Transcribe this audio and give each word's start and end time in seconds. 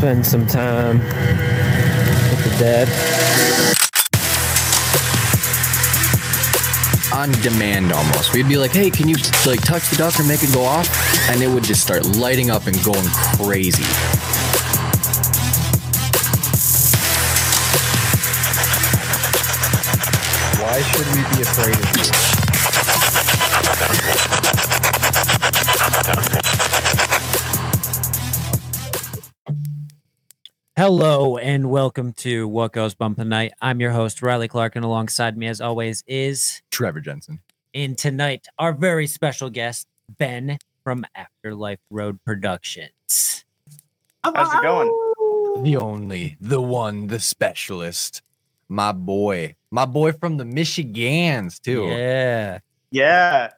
spend 0.00 0.24
some 0.24 0.46
time 0.46 0.98
with 0.98 2.42
the 2.44 2.56
dead. 2.58 2.88
on 7.12 7.30
demand 7.42 7.92
almost. 7.92 8.32
We'd 8.32 8.48
be 8.48 8.56
like, 8.56 8.70
"Hey, 8.70 8.88
can 8.88 9.08
you 9.10 9.16
like 9.44 9.60
touch 9.60 9.90
the 9.90 9.96
duck 9.96 10.18
or 10.18 10.22
make 10.22 10.42
it 10.42 10.54
go 10.54 10.64
off?" 10.64 10.88
And 11.28 11.42
it 11.42 11.48
would 11.48 11.64
just 11.64 11.82
start 11.82 12.06
lighting 12.16 12.50
up 12.50 12.66
and 12.66 12.82
going 12.82 13.06
crazy. 13.36 13.84
Why 20.62 20.80
should 20.80 21.08
we 21.08 21.22
be 21.36 21.42
afraid 21.42 21.76
of 21.76 21.96
you? 26.44 26.49
Hello 30.80 31.36
and 31.36 31.70
welcome 31.70 32.14
to 32.14 32.48
What 32.48 32.72
Goes 32.72 32.94
Bump 32.94 33.18
Tonight. 33.18 33.52
I'm 33.60 33.80
your 33.80 33.90
host, 33.90 34.22
Riley 34.22 34.48
Clark, 34.48 34.76
and 34.76 34.84
alongside 34.84 35.36
me, 35.36 35.46
as 35.46 35.60
always, 35.60 36.02
is 36.06 36.62
Trevor 36.70 37.00
Jensen. 37.02 37.40
And 37.74 37.98
tonight 37.98 38.46
our 38.58 38.72
very 38.72 39.06
special 39.06 39.50
guest, 39.50 39.88
Ben 40.08 40.56
from 40.82 41.04
Afterlife 41.14 41.80
Road 41.90 42.18
Productions. 42.24 43.44
How's 44.24 44.54
it 44.54 44.62
going? 44.62 44.88
The 45.64 45.76
only, 45.76 46.38
the 46.40 46.62
one, 46.62 47.08
the 47.08 47.20
specialist. 47.20 48.22
My 48.70 48.92
boy. 48.92 49.56
My 49.70 49.84
boy 49.84 50.12
from 50.12 50.38
the 50.38 50.44
Michigans, 50.44 51.60
too. 51.60 51.88
Yeah. 51.88 52.60
Yeah. 52.90 53.50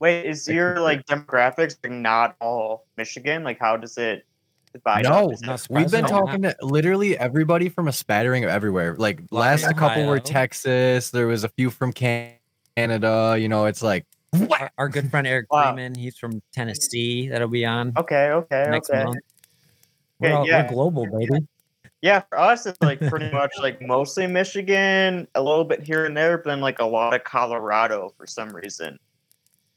Wait, 0.00 0.24
is 0.24 0.48
your 0.48 0.80
like 0.80 1.04
demographics 1.04 1.76
like, 1.84 1.92
not 1.92 2.36
all 2.40 2.86
Michigan? 2.96 3.44
Like, 3.44 3.58
how 3.60 3.76
does 3.76 3.98
it 3.98 4.24
divide? 4.74 5.04
No, 5.04 5.26
up? 5.28 5.32
Is 5.32 5.40
it- 5.42 5.46
not 5.46 5.66
We've 5.70 5.90
been 5.90 6.04
talking 6.04 6.42
to 6.42 6.54
literally 6.60 7.16
everybody 7.16 7.68
from 7.70 7.88
a 7.88 7.92
spattering 7.92 8.44
of 8.44 8.50
everywhere. 8.50 8.94
Like 8.96 9.20
last 9.30 9.64
Ohio. 9.64 9.74
couple 9.78 10.06
were 10.06 10.20
Texas. 10.20 11.10
There 11.10 11.26
was 11.26 11.44
a 11.44 11.48
few 11.48 11.70
from 11.70 11.92
Canada. 11.92 13.36
You 13.38 13.48
know, 13.48 13.64
it's 13.66 13.82
like 13.82 14.04
Our, 14.50 14.70
our 14.78 14.88
good 14.88 15.10
friend 15.10 15.26
Eric 15.26 15.50
Wow. 15.52 15.72
Freeman, 15.72 15.94
he's 15.94 16.18
from 16.18 16.42
Tennessee. 16.52 17.28
That'll 17.28 17.48
be 17.48 17.64
on 17.64 17.92
Okay, 17.96 18.30
okay, 18.30 18.66
next 18.68 18.90
okay. 18.90 19.04
month. 19.04 19.16
We're, 20.18 20.28
Okay, 20.28 20.36
all, 20.36 20.46
yeah. 20.46 20.62
we're 20.66 20.72
global, 20.74 21.06
baby. 21.06 21.46
Yeah, 22.02 22.20
for 22.28 22.38
us, 22.38 22.66
it's 22.66 22.80
like 22.82 23.00
pretty 23.08 23.30
much 23.32 23.52
like 23.58 23.80
mostly 23.80 24.26
Michigan, 24.26 25.26
a 25.34 25.42
little 25.42 25.64
bit 25.64 25.82
here 25.82 26.04
and 26.04 26.14
there, 26.16 26.36
but 26.36 26.44
then 26.50 26.60
like 26.60 26.78
a 26.80 26.84
lot 26.84 27.14
of 27.14 27.24
Colorado 27.24 28.12
for 28.18 28.26
some 28.26 28.54
reason. 28.54 28.98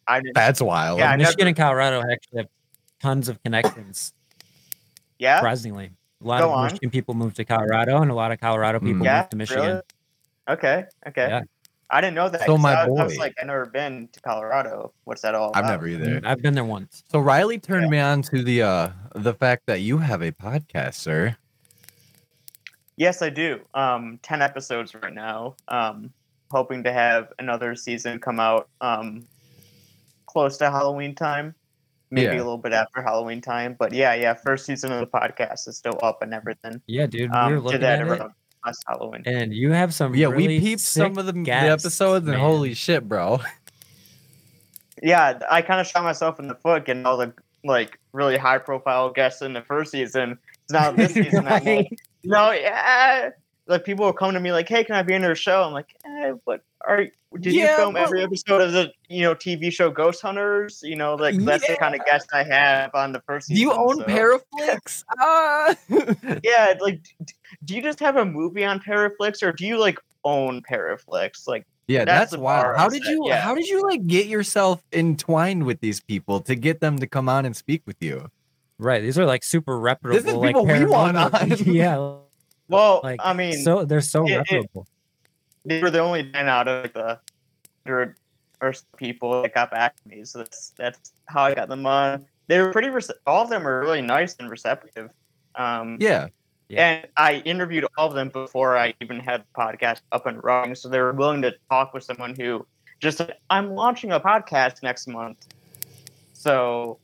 I 0.08 0.20
didn't. 0.22 0.36
that's 0.36 0.62
wild. 0.62 1.00
Yeah, 1.00 1.16
Michigan 1.16 1.36
never- 1.40 1.48
and 1.50 1.58
Colorado 1.58 2.02
actually 2.12 2.38
have 2.40 2.48
tons 3.02 3.30
of 3.30 3.42
connections. 3.44 4.14
Yeah, 5.20 5.38
Surprisingly, 5.38 5.92
a 6.24 6.28
lot 6.28 6.40
Go 6.42 6.48
of 6.50 6.58
on. 6.58 6.64
Michigan 6.66 6.90
people 6.90 7.14
moved 7.16 7.36
to 7.38 7.46
Colorado, 7.46 8.02
and 8.02 8.12
a 8.12 8.14
lot 8.14 8.32
of 8.32 8.40
Colorado 8.40 8.80
people 8.80 9.02
Mm. 9.02 9.06
yeah, 9.06 9.18
moved 9.20 9.32
to 9.32 9.38
Michigan. 9.38 9.66
really? 9.68 9.82
Okay, 10.50 10.86
okay. 11.08 11.28
Yeah. 11.30 11.42
I 11.90 12.02
didn't 12.02 12.16
know 12.16 12.28
that. 12.28 12.46
So 12.46 12.58
my 12.58 12.74
I, 12.74 12.84
I 12.84 12.88
was 12.88 13.14
boy- 13.16 13.20
like, 13.20 13.34
I've 13.40 13.48
never 13.48 13.66
been 13.66 14.10
to 14.12 14.20
Colorado. 14.20 14.92
What's 15.06 15.22
that 15.22 15.36
all 15.36 15.50
About? 15.52 15.58
I've 15.58 15.64
about? 15.66 15.72
never 15.72 15.88
either. 15.88 16.22
I've 16.26 16.42
been 16.42 16.54
there 16.54 16.66
once. 16.66 17.04
So 17.10 17.20
Riley 17.20 17.60
turned 17.60 17.90
me 17.90 17.98
on 18.00 18.22
to 18.24 18.44
the 18.44 18.62
uh 18.62 18.90
the 19.16 19.34
fact 19.34 19.64
that 19.68 19.80
you 19.82 19.98
have 19.98 20.22
a 20.22 20.32
podcast, 20.34 20.96
sir. 20.96 21.38
Yes, 22.98 23.22
I 23.22 23.30
do. 23.30 23.60
Um, 23.74 24.20
ten 24.24 24.42
episodes 24.42 24.96
right 24.96 25.14
now. 25.14 25.56
Um, 25.68 26.12
hoping 26.52 26.84
to 26.84 26.92
have 26.92 27.32
another 27.40 27.76
season 27.76 28.20
come 28.20 28.40
out 28.40 28.70
um, 28.82 29.26
close 30.26 30.58
to 30.58 30.70
Halloween 30.72 31.14
time, 31.14 31.54
maybe 32.12 32.28
Yeah. 32.28 32.34
a 32.36 32.44
little 32.44 32.58
bit 32.58 32.74
after 32.74 33.02
Halloween 33.02 33.42
time. 33.42 33.76
But 33.78 33.94
yeah, 33.94 34.14
yeah, 34.14 34.34
first 34.34 34.66
season 34.66 34.92
of 34.92 35.00
the 35.00 35.08
podcast 35.08 35.68
is 35.68 35.78
still 35.78 36.00
up 36.04 36.22
and 36.22 36.34
everything. 36.34 36.82
Yeah, 36.88 37.06
dude, 37.08 37.32
Um, 37.32 37.52
we 37.52 37.58
were 37.58 37.64
looking 37.64 37.82
that 37.82 38.00
at 38.02 38.08
it, 38.08 38.10
around 38.10 38.32
last 38.66 38.84
Halloween. 38.88 39.24
and 39.26 39.54
you 39.54 39.72
have 39.72 39.94
some. 39.94 40.16
Yeah, 40.16 40.28
really 40.28 40.48
we 40.48 40.60
peeped 40.60 40.82
some 40.82 41.18
of 41.18 41.26
the, 41.26 41.32
the 41.34 41.44
guests, 41.44 41.86
episodes 41.86 42.28
and 42.28 42.38
holy 42.38 42.74
shit, 42.74 43.08
bro. 43.08 43.40
Yeah, 45.04 45.40
I 45.50 45.62
kind 45.62 45.80
of 45.80 45.88
shot 45.88 46.04
myself 46.04 46.40
in 46.40 46.48
the 46.48 46.56
foot 46.56 46.86
getting 46.86 47.06
all 47.06 47.18
the 47.18 47.34
like 47.64 48.00
really 48.14 48.38
high 48.38 48.58
profile 48.58 49.10
guests 49.12 49.42
in 49.42 49.54
the 49.54 49.62
first 49.62 49.92
season. 49.92 50.40
It's 50.64 50.72
now 50.74 50.92
this 50.92 51.14
season. 51.14 51.48
I'm 51.48 51.64
like, 51.64 51.90
no, 52.24 52.52
yeah. 52.52 53.30
Like 53.68 53.84
people 53.84 54.06
will 54.06 54.14
come 54.14 54.34
to 54.34 54.40
me 54.40 54.52
like, 54.52 54.68
"Hey, 54.70 54.84
can 54.84 54.96
I 54.96 55.04
be 55.04 55.14
in 55.14 55.22
your 55.22 55.36
show?" 55.36 55.64
I'm 55.64 55.74
like, 55.74 55.94
eh, 56.06 56.34
"But 56.46 56.62
are 56.86 57.08
did 57.40 57.54
you 57.54 57.68
film 57.76 57.94
but- 57.94 58.04
every 58.04 58.24
episode 58.24 58.62
of 58.62 58.72
the 58.72 58.92
you 59.10 59.22
know 59.22 59.36
TV 59.36 59.72
show 59.72 59.90
Ghost 59.90 60.22
Hunters?" 60.22 60.82
You 60.84 60.96
know, 60.96 61.16
like 61.16 61.36
that's 61.38 61.68
the 61.68 61.76
kind 61.76 61.94
of 61.96 62.06
guest 62.06 62.30
I 62.34 62.44
have 62.44 62.92
on 62.94 63.12
the 63.12 63.22
first. 63.22 63.50
Do 63.50 63.56
Season, 63.56 63.70
you 63.70 63.74
own 63.74 63.98
so- 63.98 64.04
Paraflix? 64.06 65.04
Ah. 65.20 65.76
Yeah, 66.44 66.74
like, 66.80 67.02
do 67.66 67.76
you 67.76 67.82
just 67.82 68.00
have 68.00 68.16
a 68.16 68.26
movie 68.26 68.64
on 68.64 68.80
Paraflix, 68.80 69.44
or 69.44 69.52
do 69.52 69.66
you 69.66 69.78
like 69.78 70.00
own 70.24 70.62
Paraflix? 70.62 71.48
Like, 71.48 71.66
yeah, 71.88 72.06
That's 72.06 72.32
that's, 72.32 72.42
wild. 72.42 72.78
How 72.78 72.90
did 72.90 73.04
set, 73.04 73.12
you 73.12 73.24
yeah. 73.28 73.42
how 73.42 73.56
did 73.56 73.68
you 73.68 73.82
like 73.84 74.06
get 74.08 74.28
yourself 74.28 74.84
entwined 74.94 75.66
with 75.66 75.80
these 75.82 76.00
people 76.00 76.40
to 76.42 76.56
get 76.56 76.80
them 76.82 77.00
to 77.00 77.08
come 77.08 77.28
on 77.30 77.46
and 77.46 77.56
speak 77.56 77.82
with 77.86 77.98
you? 78.02 78.30
Right, 78.80 79.02
these 79.02 79.18
are 79.18 79.26
like 79.26 79.44
super 79.44 79.80
reputable. 79.80 80.22
This 80.22 80.32
is 80.32 80.38
like, 80.38 80.50
people 80.50 80.66
we 80.66 80.86
want 80.86 81.18
on. 81.18 81.50
yeah, 81.66 82.18
well, 82.70 83.02
like 83.04 83.20
I 83.24 83.34
mean, 83.34 83.62
so 83.64 83.86
they're 83.86 84.02
so 84.02 84.26
it- 84.28 84.32
it- 84.32 84.38
reputable. 84.38 84.88
they 85.66 85.82
were 85.82 85.90
the 85.92 86.00
only 86.00 86.30
ten 86.32 86.48
out 86.48 86.68
of 86.68 86.84
like, 86.84 86.94
the 86.94 87.20
hundred 87.86 88.16
or 88.62 88.74
people 88.98 89.42
that 89.44 89.54
got 89.54 89.70
back 89.72 89.96
to 90.02 90.08
me. 90.08 90.24
So 90.26 90.40
that's 90.40 90.74
that's 90.78 91.14
how 91.28 91.44
I 91.44 91.54
got 91.54 91.70
them 91.70 91.86
on. 91.86 92.26
They 92.48 92.60
were 92.62 92.72
pretty. 92.72 92.88
Rece- 92.88 93.12
all 93.26 93.44
of 93.44 93.50
them 93.50 93.64
were 93.64 93.82
really 93.82 94.02
nice 94.02 94.36
and 94.40 94.50
receptive. 94.50 95.10
Um, 95.56 95.98
Yeah. 96.00 96.28
And 96.70 97.08
I 97.16 97.36
interviewed 97.46 97.86
all 97.98 98.08
of 98.10 98.14
them 98.14 98.28
before 98.30 98.78
I 98.78 98.94
even 99.00 99.20
had 99.22 99.42
the 99.44 99.62
podcast 99.62 100.02
up 100.12 100.26
and 100.26 100.44
running. 100.44 100.76
So 100.76 100.90
they 100.90 101.00
were 101.00 101.14
willing 101.14 101.42
to 101.44 101.54
talk 101.70 101.94
with 101.94 102.04
someone 102.04 102.36
who 102.38 102.66
just 103.00 103.20
said, 103.20 103.38
"I'm 103.50 103.74
launching 103.74 104.12
a 104.12 104.20
podcast 104.20 104.84
next 104.84 105.08
month." 105.08 105.48
So 106.34 107.00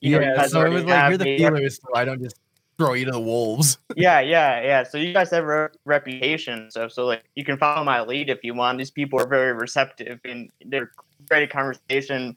you 0.00 0.18
know, 0.18 0.26
Yeah. 0.26 0.36
guys 0.36 0.50
So 0.52 0.62
it 0.64 0.70
was 0.70 0.84
like 0.84 1.08
you're 1.10 1.18
the 1.18 1.36
feelers, 1.36 1.76
so 1.80 1.94
I 1.94 2.04
don't 2.04 2.22
just 2.22 2.36
throw 2.84 2.94
you 2.94 3.04
to 3.06 3.10
the 3.12 3.20
wolves. 3.20 3.78
Yeah, 3.96 4.20
yeah, 4.20 4.62
yeah. 4.62 4.82
So 4.84 4.96
you 4.98 5.12
guys 5.12 5.30
have 5.30 5.44
a 5.44 5.70
reputation 5.84 6.70
so. 6.70 6.88
So 6.88 7.04
like 7.06 7.24
you 7.34 7.44
can 7.44 7.58
follow 7.58 7.84
my 7.84 8.00
lead 8.02 8.30
if 8.30 8.42
you 8.42 8.54
want. 8.54 8.78
These 8.78 8.90
people 8.90 9.20
are 9.20 9.26
very 9.26 9.52
receptive 9.52 10.18
and 10.24 10.50
they're 10.64 10.90
great 11.28 11.42
at 11.42 11.50
conversation. 11.50 12.36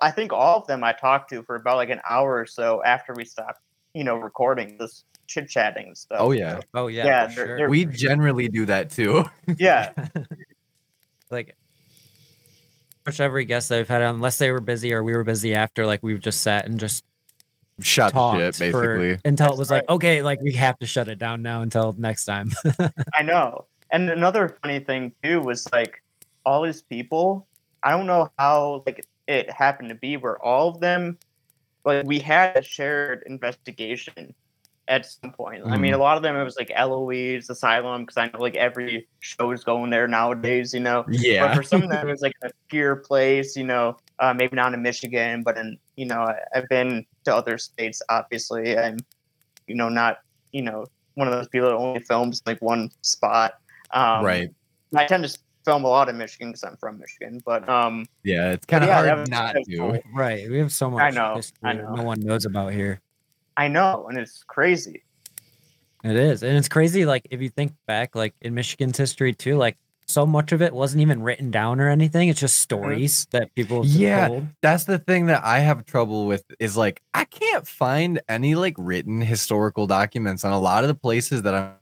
I 0.00 0.10
think 0.10 0.32
all 0.32 0.60
of 0.60 0.66
them 0.66 0.82
I 0.82 0.92
talked 0.92 1.28
to 1.30 1.42
for 1.42 1.56
about 1.56 1.76
like 1.76 1.90
an 1.90 2.00
hour 2.08 2.38
or 2.38 2.46
so 2.46 2.82
after 2.84 3.12
we 3.14 3.24
stopped, 3.26 3.60
you 3.92 4.02
know, 4.02 4.16
recording 4.16 4.78
this 4.78 5.04
chit 5.26 5.48
chatting 5.50 5.94
stuff. 5.94 6.18
Oh 6.20 6.30
yeah. 6.32 6.60
Oh 6.72 6.86
yeah, 6.86 7.04
yeah, 7.04 7.28
for 7.28 7.34
they're- 7.34 7.46
sure. 7.46 7.56
they're- 7.58 7.68
We 7.68 7.84
generally 7.84 8.48
do 8.48 8.64
that 8.66 8.90
too. 8.90 9.24
Yeah. 9.58 9.92
like 11.30 11.54
pretty 13.04 13.16
much 13.16 13.20
every 13.20 13.44
guest 13.44 13.68
that 13.68 13.76
we've 13.76 13.88
had, 13.88 14.00
unless 14.02 14.38
they 14.38 14.50
were 14.50 14.60
busy 14.60 14.92
or 14.94 15.04
we 15.04 15.12
were 15.14 15.24
busy 15.24 15.54
after, 15.54 15.84
like 15.84 16.02
we've 16.02 16.20
just 16.20 16.40
sat 16.40 16.64
and 16.66 16.80
just 16.80 17.04
Shut 17.80 18.12
the 18.12 18.18
talked 18.18 18.38
shit, 18.56 18.72
for- 18.72 18.98
basically. 18.98 19.20
until 19.28 19.46
it 19.46 19.48
That's 19.50 19.58
was 19.58 19.70
like, 19.70 19.88
okay, 19.88 20.22
like 20.22 20.40
we 20.40 20.52
have 20.52 20.78
to 20.78 20.86
shut 20.86 21.08
it 21.08 21.18
down 21.18 21.42
now 21.42 21.62
until 21.62 21.94
next 21.98 22.24
time. 22.24 22.52
I 23.14 23.22
know. 23.22 23.66
And 23.90 24.10
another 24.10 24.56
funny 24.62 24.80
thing 24.80 25.12
too 25.22 25.40
was 25.40 25.70
like 25.72 26.02
all 26.44 26.62
these 26.62 26.82
people. 26.82 27.46
I 27.82 27.90
don't 27.90 28.06
know 28.06 28.30
how 28.38 28.82
like 28.86 29.04
it 29.26 29.50
happened 29.50 29.88
to 29.88 29.94
be 29.94 30.16
where 30.16 30.42
all 30.42 30.68
of 30.68 30.80
them, 30.80 31.18
like 31.84 32.06
we 32.06 32.18
had 32.18 32.56
a 32.56 32.62
shared 32.62 33.24
investigation 33.26 34.34
at 34.88 35.06
some 35.06 35.32
point. 35.32 35.62
I 35.64 35.76
mean, 35.76 35.92
a 35.92 35.94
mm-hmm. 35.94 36.02
lot 36.02 36.16
of 36.16 36.22
them 36.22 36.36
it 36.36 36.44
was 36.44 36.56
like 36.56 36.70
Eloise 36.74 37.48
Asylum 37.50 38.02
because 38.02 38.16
I 38.16 38.26
know 38.26 38.38
like 38.40 38.56
every 38.56 39.08
show 39.20 39.50
is 39.50 39.64
going 39.64 39.90
there 39.90 40.06
nowadays. 40.06 40.74
You 40.74 40.80
know, 40.80 41.04
but 41.06 41.18
Yeah. 41.18 41.54
for 41.54 41.62
some 41.62 41.82
of 41.82 41.90
them 41.90 42.06
it 42.06 42.10
was 42.10 42.22
like 42.22 42.34
a 42.42 42.48
obscure 42.48 42.96
place. 42.96 43.56
You 43.56 43.64
know, 43.64 43.96
uh, 44.18 44.34
maybe 44.34 44.56
not 44.56 44.74
in 44.74 44.82
Michigan, 44.82 45.42
but 45.42 45.56
in 45.56 45.78
you 45.96 46.06
know 46.06 46.20
I, 46.20 46.38
I've 46.54 46.68
been 46.68 47.06
to 47.24 47.34
other 47.34 47.58
states. 47.58 48.02
Obviously, 48.08 48.78
I'm 48.78 48.98
you 49.66 49.74
know 49.74 49.88
not 49.88 50.18
you 50.52 50.62
know 50.62 50.86
one 51.14 51.28
of 51.28 51.34
those 51.34 51.48
people 51.48 51.68
that 51.68 51.76
only 51.76 52.00
films 52.00 52.42
like 52.46 52.60
one 52.60 52.90
spot. 53.02 53.54
Um, 53.92 54.24
right. 54.24 54.50
I 54.96 55.06
tend 55.06 55.24
to 55.24 55.38
film 55.64 55.84
a 55.84 55.88
lot 55.88 56.08
in 56.08 56.18
Michigan 56.18 56.50
because 56.50 56.64
I'm 56.64 56.76
from 56.76 56.98
Michigan, 56.98 57.40
but 57.44 57.68
um, 57.68 58.06
Yeah. 58.22 58.52
It's 58.52 58.66
kind 58.66 58.84
of 58.84 58.88
yeah, 58.88 59.14
hard 59.14 59.30
not 59.30 59.54
to. 59.54 59.76
cool. 59.76 60.00
right. 60.14 60.48
We 60.50 60.58
have 60.58 60.72
so 60.72 60.90
much 60.90 61.02
I 61.02 61.10
know, 61.10 61.40
I 61.62 61.72
know. 61.72 61.94
no 61.94 62.02
one 62.02 62.20
knows 62.20 62.44
about 62.44 62.72
here. 62.72 63.00
I 63.56 63.68
know, 63.68 64.06
and 64.08 64.18
it's 64.18 64.42
crazy. 64.42 65.04
It 66.02 66.16
is. 66.16 66.42
And 66.42 66.56
it's 66.56 66.68
crazy, 66.68 67.06
like 67.06 67.26
if 67.30 67.40
you 67.40 67.48
think 67.48 67.72
back, 67.86 68.14
like 68.14 68.34
in 68.42 68.52
Michigan's 68.52 68.98
history 68.98 69.32
too, 69.32 69.56
like 69.56 69.76
so 70.06 70.26
much 70.26 70.52
of 70.52 70.60
it 70.62 70.72
wasn't 70.72 71.00
even 71.00 71.22
written 71.22 71.50
down 71.50 71.80
or 71.80 71.88
anything. 71.88 72.28
It's 72.28 72.40
just 72.40 72.70
uh-huh. 72.72 72.82
stories 72.82 73.26
that 73.30 73.54
people 73.54 73.84
Yeah. 73.86 74.28
told. 74.28 74.46
That's 74.60 74.84
the 74.84 74.98
thing 74.98 75.26
that 75.26 75.44
I 75.44 75.60
have 75.60 75.86
trouble 75.86 76.26
with 76.26 76.44
is 76.58 76.76
like 76.76 77.02
I 77.14 77.24
can't 77.24 77.66
find 77.66 78.20
any 78.28 78.54
like 78.54 78.74
written 78.78 79.20
historical 79.20 79.86
documents 79.86 80.44
on 80.44 80.52
a 80.52 80.60
lot 80.60 80.84
of 80.84 80.88
the 80.88 80.94
places 80.94 81.42
that 81.42 81.54
I'm 81.54 81.72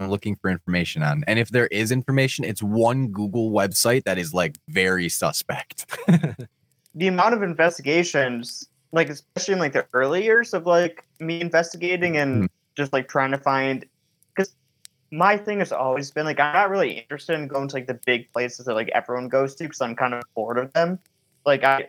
I'm 0.00 0.10
looking 0.10 0.36
for 0.36 0.50
information 0.50 1.02
on. 1.02 1.22
And 1.26 1.38
if 1.38 1.50
there 1.50 1.68
is 1.68 1.92
information, 1.92 2.44
it's 2.44 2.62
one 2.62 3.08
Google 3.08 3.52
website 3.52 4.04
that 4.04 4.18
is 4.18 4.34
like 4.34 4.58
very 4.68 5.08
suspect. 5.08 5.86
The 6.96 7.08
amount 7.08 7.34
of 7.34 7.42
investigations, 7.42 8.68
like 8.92 9.08
especially 9.08 9.54
in 9.54 9.58
like 9.58 9.72
the 9.72 9.84
early 9.94 10.22
years 10.22 10.54
of 10.54 10.64
like 10.64 11.04
me 11.18 11.40
investigating 11.40 12.16
and 12.18 12.36
mm-hmm. 12.36 12.46
just 12.76 12.92
like 12.92 13.08
trying 13.08 13.32
to 13.32 13.38
find 13.38 13.80
because 13.80 13.93
my 15.16 15.36
thing 15.36 15.60
has 15.60 15.70
always 15.72 16.10
been 16.10 16.24
like 16.26 16.40
I'm 16.40 16.52
not 16.54 16.70
really 16.70 16.98
interested 16.98 17.34
in 17.38 17.46
going 17.46 17.68
to 17.68 17.76
like 17.76 17.86
the 17.86 17.98
big 18.06 18.32
places 18.32 18.66
that 18.66 18.74
like 18.74 18.88
everyone 18.94 19.28
goes 19.28 19.54
to 19.56 19.64
because 19.64 19.80
I'm 19.80 19.94
kind 19.94 20.12
of 20.14 20.22
bored 20.34 20.58
of 20.58 20.72
them. 20.72 20.98
Like 21.46 21.62
I 21.64 21.88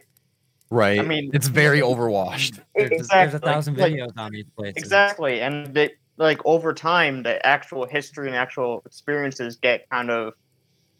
Right. 0.70 1.00
I 1.00 1.04
mean- 1.04 1.32
it's 1.34 1.48
very 1.48 1.80
overwashed. 1.82 2.60
There's, 2.76 3.08
there's 3.08 3.34
a 3.34 3.40
thousand 3.40 3.78
like- 3.78 3.94
videos 3.94 4.12
on 4.18 4.34
each 4.36 4.48
place. 4.58 4.74
exactly, 4.76 5.42
and 5.42 5.74
they, 5.74 5.92
like 6.18 6.40
over 6.46 6.74
time, 6.74 7.24
the 7.24 7.44
actual 7.46 7.86
history 7.86 8.28
and 8.28 8.36
actual 8.36 8.82
experiences 8.86 9.56
get 9.58 9.90
kind 9.90 10.10
of 10.10 10.34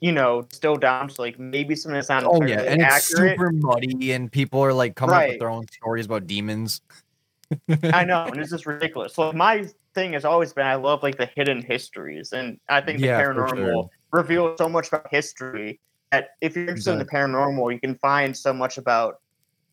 you 0.02 0.12
know 0.12 0.46
still 0.52 0.76
down 0.76 1.08
to 1.08 1.22
like 1.22 1.40
maybe 1.40 1.76
something 1.76 1.96
that's 1.96 2.10
not 2.10 2.24
Oh 2.26 2.42
yeah, 2.44 2.60
entirely 2.60 2.68
and 2.68 2.82
it's 2.84 3.12
accurate. 3.14 3.32
super 3.32 3.52
muddy, 3.52 4.12
and 4.14 4.32
people 4.32 4.60
are 4.64 4.74
like 4.74 4.96
coming 4.96 5.16
up 5.16 5.28
with 5.30 5.40
their 5.40 5.50
own 5.50 5.66
stories 5.72 6.06
about 6.06 6.28
demons. 6.28 6.82
I 7.94 8.04
know, 8.06 8.24
and 8.28 8.38
it's 8.38 8.52
just 8.52 8.66
ridiculous. 8.66 9.14
So 9.16 9.32
my 9.34 9.68
thing 9.96 10.14
has 10.14 10.26
always 10.26 10.54
been 10.54 10.68
I 10.68 10.76
love 10.76 11.04
like 11.04 11.18
the 11.18 11.30
hidden 11.36 11.64
histories, 11.64 12.32
and 12.34 12.60
I 12.70 12.82
think 12.82 13.02
the 13.02 13.08
Yeah, 13.08 13.20
paranormal 13.20 13.48
sure. 13.48 13.90
reveals 14.12 14.58
so 14.60 14.70
much 14.70 14.90
about 14.90 15.08
history 15.12 15.82
that 16.12 16.30
if 16.42 16.56
you're 16.56 16.66
interested 16.68 16.94
in 16.94 17.00
the 17.00 17.06
paranormal, 17.06 17.74
you 17.74 17.80
can 17.80 17.98
find 18.00 18.38
so 18.38 18.54
much 18.54 18.78
about 18.78 19.16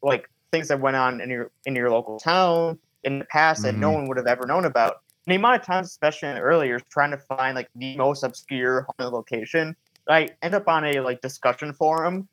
like 0.02 0.26
things 0.52 0.68
that 0.68 0.80
went 0.80 0.96
on 0.96 1.20
in 1.20 1.30
your 1.30 1.50
in 1.66 1.76
your 1.76 1.90
local 1.90 2.18
town 2.18 2.78
in 3.04 3.18
the 3.20 3.24
past 3.26 3.62
that 3.62 3.76
no 3.76 3.90
Mhm. 3.90 3.92
one 3.92 4.08
would 4.08 4.16
have 4.18 4.26
ever 4.26 4.46
known 4.46 4.64
about. 4.64 4.96
And 5.26 5.32
the 5.32 5.36
amount 5.36 5.60
of 5.60 5.66
times, 5.66 5.88
especially 5.88 6.28
in 6.30 6.36
the 6.36 6.40
earlier, 6.40 6.80
trying 6.90 7.10
to 7.12 7.18
find 7.18 7.54
like 7.56 7.68
the 7.74 7.96
most 7.96 8.22
obscure 8.24 8.86
haunted 8.98 9.12
location, 9.14 9.76
I 10.08 10.30
end 10.42 10.54
up 10.54 10.68
on 10.68 10.84
a 10.84 11.00
like 11.00 11.20
discussion 11.20 11.72
forum 11.74 12.28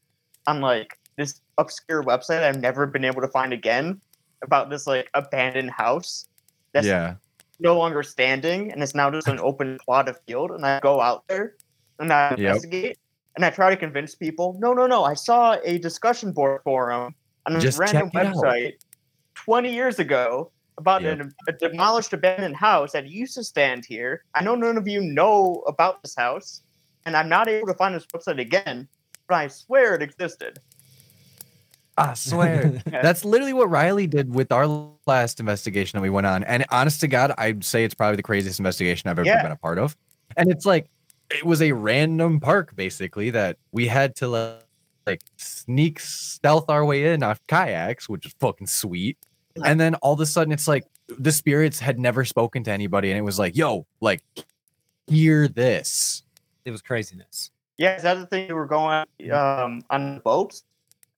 on 0.47 0.61
like 0.61 0.97
this 1.17 1.41
obscure 1.57 2.03
website 2.03 2.43
I've 2.43 2.59
never 2.61 2.87
been 2.87 3.05
able 3.05 3.21
to 3.21 3.27
find 3.27 3.53
again 3.53 4.01
about 4.43 4.69
this 4.69 4.87
like 4.87 5.09
abandoned 5.13 5.71
house 5.71 6.27
that's 6.73 6.93
yeah. 6.93 7.17
No 7.59 7.77
longer 7.77 8.03
standing 8.03 8.71
and 8.71 8.81
it's 8.81 8.95
now 8.95 9.11
just 9.11 9.27
an 9.27 9.39
open 9.39 9.77
plot 9.85 10.07
of 10.09 10.17
field 10.27 10.51
and 10.51 10.65
I 10.65 10.79
go 10.79 11.01
out 11.01 11.23
there 11.27 11.55
and 11.99 12.11
I 12.11 12.31
Yep. 12.31 12.39
investigate 12.39 12.97
and 13.35 13.45
I 13.45 13.49
try 13.49 13.69
to 13.69 13.77
convince 13.77 14.15
people, 14.15 14.57
no, 14.59 14.73
no, 14.73 14.87
no, 14.87 15.03
I 15.03 15.13
saw 15.13 15.57
a 15.63 15.77
discussion 15.77 16.31
board 16.31 16.61
forum 16.63 17.13
on 17.45 17.55
a 17.55 17.59
Just 17.59 17.77
random 17.77 18.09
check 18.11 18.25
out." 18.25 18.35
website 18.35 18.73
20 19.35 19.73
years 19.73 19.99
ago 19.99 20.51
about 20.77 21.03
Yep. 21.03 21.19
an, 21.19 21.33
a 21.47 21.53
demolished 21.53 22.13
abandoned 22.13 22.55
house 22.55 22.93
that 22.93 23.07
used 23.09 23.35
to 23.35 23.43
stand 23.43 23.85
here. 23.85 24.23
I 24.35 24.43
know 24.43 24.55
none 24.55 24.77
of 24.77 24.87
you 24.87 25.01
know 25.01 25.63
about 25.67 26.01
this 26.03 26.15
house 26.15 26.61
and 27.05 27.15
I'm 27.15 27.29
not 27.29 27.47
able 27.49 27.67
to 27.67 27.73
find 27.73 27.93
this 27.95 28.05
website 28.15 28.39
again, 28.39 28.87
but 29.27 29.35
I 29.35 29.47
swear 29.47 29.95
it 29.95 30.01
existed. 30.01 30.59
I 31.99 32.13
swear. 32.13 32.81
That's 32.85 33.25
literally 33.25 33.53
what 33.53 33.69
Riley 33.69 34.07
did 34.07 34.33
with 34.33 34.51
our 34.51 34.89
last 35.05 35.39
investigation 35.39 35.97
that 35.97 36.01
we 36.01 36.09
went 36.09 36.27
on. 36.27 36.43
And 36.45 36.65
honest 36.69 37.01
to 37.01 37.07
God, 37.07 37.33
I'd 37.37 37.63
say 37.63 37.83
it's 37.83 37.93
probably 37.93 38.15
the 38.15 38.23
craziest 38.23 38.59
investigation 38.59 39.09
I've 39.09 39.19
ever 39.19 39.27
Yeah. 39.27 39.41
been 39.43 39.51
a 39.51 39.57
part 39.57 39.77
of. 39.77 39.95
And 40.37 40.49
it's 40.51 40.65
like, 40.65 40.89
it 41.29 41.45
was 41.45 41.61
a 41.61 41.71
random 41.73 42.39
park 42.39 42.75
basically 42.75 43.29
that 43.31 43.57
we 43.71 43.87
had 43.87 44.15
to 44.17 44.27
like, 44.27 44.63
like 45.05 45.21
sneak 45.37 45.99
stealth 45.99 46.69
our 46.69 46.85
way 46.85 47.13
in 47.13 47.23
off 47.23 47.39
kayaks, 47.47 48.07
which 48.07 48.25
is 48.25 48.33
fucking 48.39 48.67
sweet. 48.67 49.17
And 49.63 49.79
then 49.79 49.95
all 49.95 50.13
of 50.13 50.19
a 50.21 50.25
sudden, 50.25 50.53
it's 50.53 50.67
like 50.67 50.85
the 51.07 51.31
spirits 51.31 51.79
had 51.79 51.99
never 51.99 52.23
spoken 52.23 52.63
to 52.63 52.71
anybody, 52.71 53.09
and 53.11 53.17
it 53.17 53.23
was 53.23 53.37
like, 53.37 53.57
"Yo, 53.57 53.85
like, 53.99 54.21
hear 55.07 55.47
this." 55.47 56.23
It 56.63 56.71
was 56.71 56.81
craziness. 56.81 57.51
Yeah, 57.77 57.95
is 57.97 58.03
that 58.03 58.13
the 58.15 58.25
thing 58.27 58.47
you 58.47 58.55
were 58.55 58.67
going 58.67 59.05
um, 59.33 59.81
on 59.89 60.19
boats? 60.19 60.63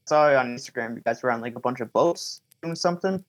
I 0.08 0.10
saw 0.10 0.40
on 0.40 0.56
Instagram. 0.56 0.96
You 0.96 1.02
guys 1.02 1.22
were 1.24 1.32
on 1.32 1.42
like 1.42 1.56
a 1.56 1.60
bunch 1.60 1.80
of 1.80 1.92
boats 1.94 2.42
doing 2.62 2.76
something. 2.76 3.24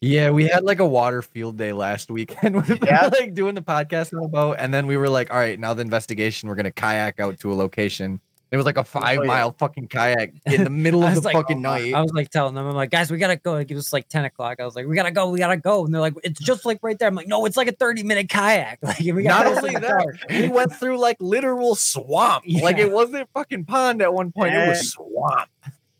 Yeah, 0.00 0.30
we 0.30 0.46
had 0.46 0.62
like 0.64 0.78
a 0.78 0.86
water 0.86 1.22
field 1.22 1.56
day 1.56 1.72
last 1.72 2.10
weekend. 2.10 2.54
We 2.68 2.74
were 2.74 2.86
Yeah. 2.86 3.08
like 3.12 3.34
doing 3.34 3.54
the 3.54 3.62
podcast 3.62 4.16
on 4.16 4.22
a 4.24 4.28
boat, 4.28 4.56
and 4.58 4.72
then 4.72 4.86
we 4.86 4.96
were 4.96 5.08
like, 5.08 5.30
"All 5.30 5.38
right, 5.38 5.58
now 5.58 5.74
the 5.74 5.82
investigation. 5.82 6.48
We're 6.48 6.54
gonna 6.54 6.70
kayak 6.70 7.18
out 7.18 7.40
to 7.40 7.52
a 7.52 7.54
location." 7.54 8.20
It 8.52 8.56
was 8.56 8.64
like 8.64 8.76
a 8.76 8.84
five 8.84 9.20
yeah. 9.22 9.26
mile 9.26 9.52
fucking 9.58 9.88
kayak 9.88 10.32
in 10.46 10.62
the 10.62 10.70
middle 10.70 11.02
of 11.04 11.14
the 11.16 11.20
like, 11.20 11.34
fucking 11.34 11.56
oh 11.58 11.60
night. 11.70 11.92
I 11.92 12.00
was 12.00 12.12
like 12.12 12.30
telling 12.30 12.54
them, 12.54 12.64
I'm 12.66 12.76
like, 12.76 12.90
guys, 12.90 13.10
we 13.10 13.18
gotta 13.18 13.34
go. 13.36 13.54
Like, 13.54 13.70
it 13.70 13.74
was 13.74 13.92
like 13.92 14.08
10 14.08 14.24
o'clock. 14.26 14.60
I 14.60 14.64
was 14.64 14.76
like, 14.76 14.86
we 14.86 14.94
gotta 14.94 15.10
go, 15.10 15.28
we 15.30 15.40
gotta 15.40 15.56
go. 15.56 15.84
And 15.84 15.92
they're 15.92 16.00
like, 16.00 16.14
it's 16.22 16.38
just 16.38 16.64
like 16.64 16.78
right 16.80 16.96
there. 16.96 17.08
I'm 17.08 17.16
like, 17.16 17.26
no, 17.26 17.44
it's 17.46 17.56
like 17.56 17.66
a 17.66 17.72
30 17.72 18.04
minute 18.04 18.28
kayak. 18.28 18.78
Like, 18.82 19.00
we 19.00 19.24
gotta 19.24 19.50
only 19.50 19.72
that, 19.74 20.06
we 20.30 20.48
went 20.48 20.72
through 20.72 20.98
like 20.98 21.16
literal 21.18 21.74
swamp. 21.74 22.44
Like 22.48 22.78
it 22.78 22.92
wasn't 22.92 23.28
fucking 23.34 23.64
pond 23.64 24.00
at 24.00 24.14
one 24.14 24.30
point. 24.30 24.54
It 24.54 24.58
Yeah. 24.58 24.68
was 24.68 24.92
swamp. 24.92 25.50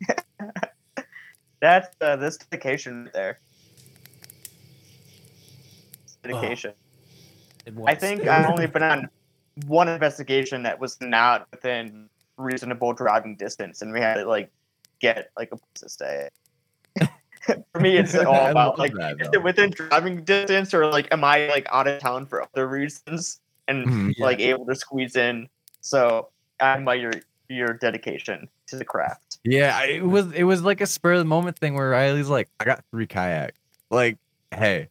That's 1.61 1.89
uh, 2.01 2.17
this 2.17 2.37
dedication 2.37 3.05
right 3.05 3.13
there. 3.13 3.41
Dedication. 6.23 6.73
I 7.87 7.95
think 7.95 8.27
I've 8.29 8.51
only 8.51 8.67
been 8.67 8.83
on 8.83 9.09
one 9.67 9.89
investigation 9.89 10.63
that 10.65 10.79
was 10.81 11.01
not 11.01 11.47
within 11.51 12.09
reasonable 12.37 12.93
driving 12.93 13.37
distance, 13.37 13.83
and 13.83 13.93
we 13.93 14.01
had 14.01 14.15
to 14.15 14.25
like 14.25 14.51
get 15.01 15.31
like 15.37 15.51
a 15.53 15.57
place 15.57 15.81
to 15.81 15.89
stay. 15.89 16.29
For 17.73 17.81
me, 17.81 17.97
it's 17.97 18.15
all 18.17 18.51
about 18.51 18.79
like 18.79 18.93
that, 18.95 19.21
is 19.21 19.29
it 19.33 19.43
within 19.43 19.71
driving 19.71 20.25
distance, 20.25 20.75
or 20.75 20.91
like 20.91 21.09
am 21.13 21.25
I 21.25 21.47
like 21.49 21.67
out 21.71 21.87
of 21.87 22.01
town 22.01 22.27
for 22.27 22.43
other 22.43 22.67
reasons 22.67 23.41
and 23.69 23.87
Mhm. 23.89 24.15
Yeah. 24.17 24.25
like 24.27 24.41
able 24.41 24.67
to 24.67 24.75
squeeze 24.75 25.15
in? 25.17 25.49
So 25.81 26.31
I 26.59 26.75
admire 26.75 26.97
your 26.97 27.13
your 27.49 27.75
dedication 27.75 28.49
to 28.69 28.77
the 28.77 28.85
craft. 28.85 29.39
Yeah, 29.45 29.85
it 29.85 30.03
was 30.07 30.33
it 30.33 30.45
was 30.45 30.63
like 30.63 30.81
a 30.81 30.87
spur 30.87 31.13
of 31.13 31.19
the 31.19 31.25
moment 31.25 31.59
thing 31.59 31.75
where 31.75 31.91
Riley's 31.91 32.29
like, 32.29 32.49
I 32.61 32.65
got 32.65 32.85
three 32.91 33.07
kayaks. 33.07 33.59
Like, 33.91 34.19
hey, 34.55 34.89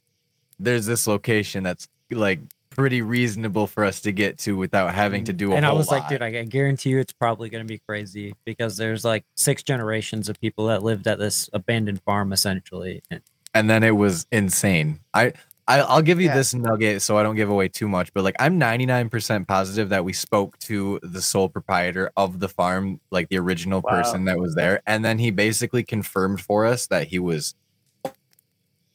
there's 0.60 0.86
this 0.86 1.08
location 1.08 1.64
that's 1.64 1.88
like 2.12 2.40
pretty 2.70 3.02
reasonable 3.02 3.68
for 3.68 3.86
us 3.86 4.02
to 4.02 4.12
get 4.12 4.38
to 4.38 4.58
without 4.58 4.94
having 4.94 5.24
to 5.24 5.34
mm. 5.34 5.38
do 5.38 5.46
a 5.46 5.50
whole 5.50 5.58
and 5.58 5.66
I 5.66 5.70
whole 5.70 5.78
was 5.78 5.90
like, 5.90 6.10
dude, 6.10 6.22
I, 6.22 6.40
I 6.40 6.44
guarantee 6.44 6.90
you 6.90 7.00
it's 7.00 7.14
probably 7.14 7.50
going 7.50 7.64
to 7.64 7.68
be 7.68 7.80
crazy 7.80 8.36
because 8.44 8.76
there's 8.76 9.06
like 9.06 9.24
six 9.36 9.64
generations 9.64 10.28
of 10.28 10.40
people 10.40 10.68
that 10.68 10.84
lived 10.84 11.08
at 11.08 11.18
this 11.18 11.50
abandoned 11.54 12.02
farm 12.02 12.34
essentially. 12.34 13.02
And 13.10 13.22
and 13.54 13.70
then 13.70 13.84
it 13.84 13.96
was 13.96 14.28
insane. 14.32 15.00
I, 15.14 15.32
I 15.68 15.80
I'll 15.82 16.02
give 16.02 16.20
you 16.22 16.28
Yeah. 16.28 16.36
this 16.36 16.54
nugget 16.54 17.02
so 17.02 17.18
I 17.18 17.24
don't 17.24 17.36
give 17.36 17.50
away 17.50 17.68
too 17.70 17.88
much, 17.88 18.14
but 18.14 18.24
like 18.24 18.36
I'm 18.40 18.60
99% 18.60 19.48
positive 19.48 19.90
that 19.90 20.06
we 20.06 20.14
spoke 20.14 20.58
to 20.60 21.00
the 21.02 21.22
sole 21.22 21.50
proprietor 21.50 22.12
of 22.16 22.40
the 22.40 22.48
farm, 22.50 23.00
like 23.12 23.30
the 23.30 23.40
original 23.40 23.82
Wow. 23.82 23.92
person 24.02 24.26
that 24.26 24.38
was 24.38 24.54
there, 24.56 24.82
and 24.86 25.04
then 25.04 25.18
he 25.20 25.32
basically 25.32 25.84
confirmed 25.84 26.40
for 26.42 26.66
us 26.66 26.88
that 26.88 27.08
he 27.08 27.18
was 27.20 27.56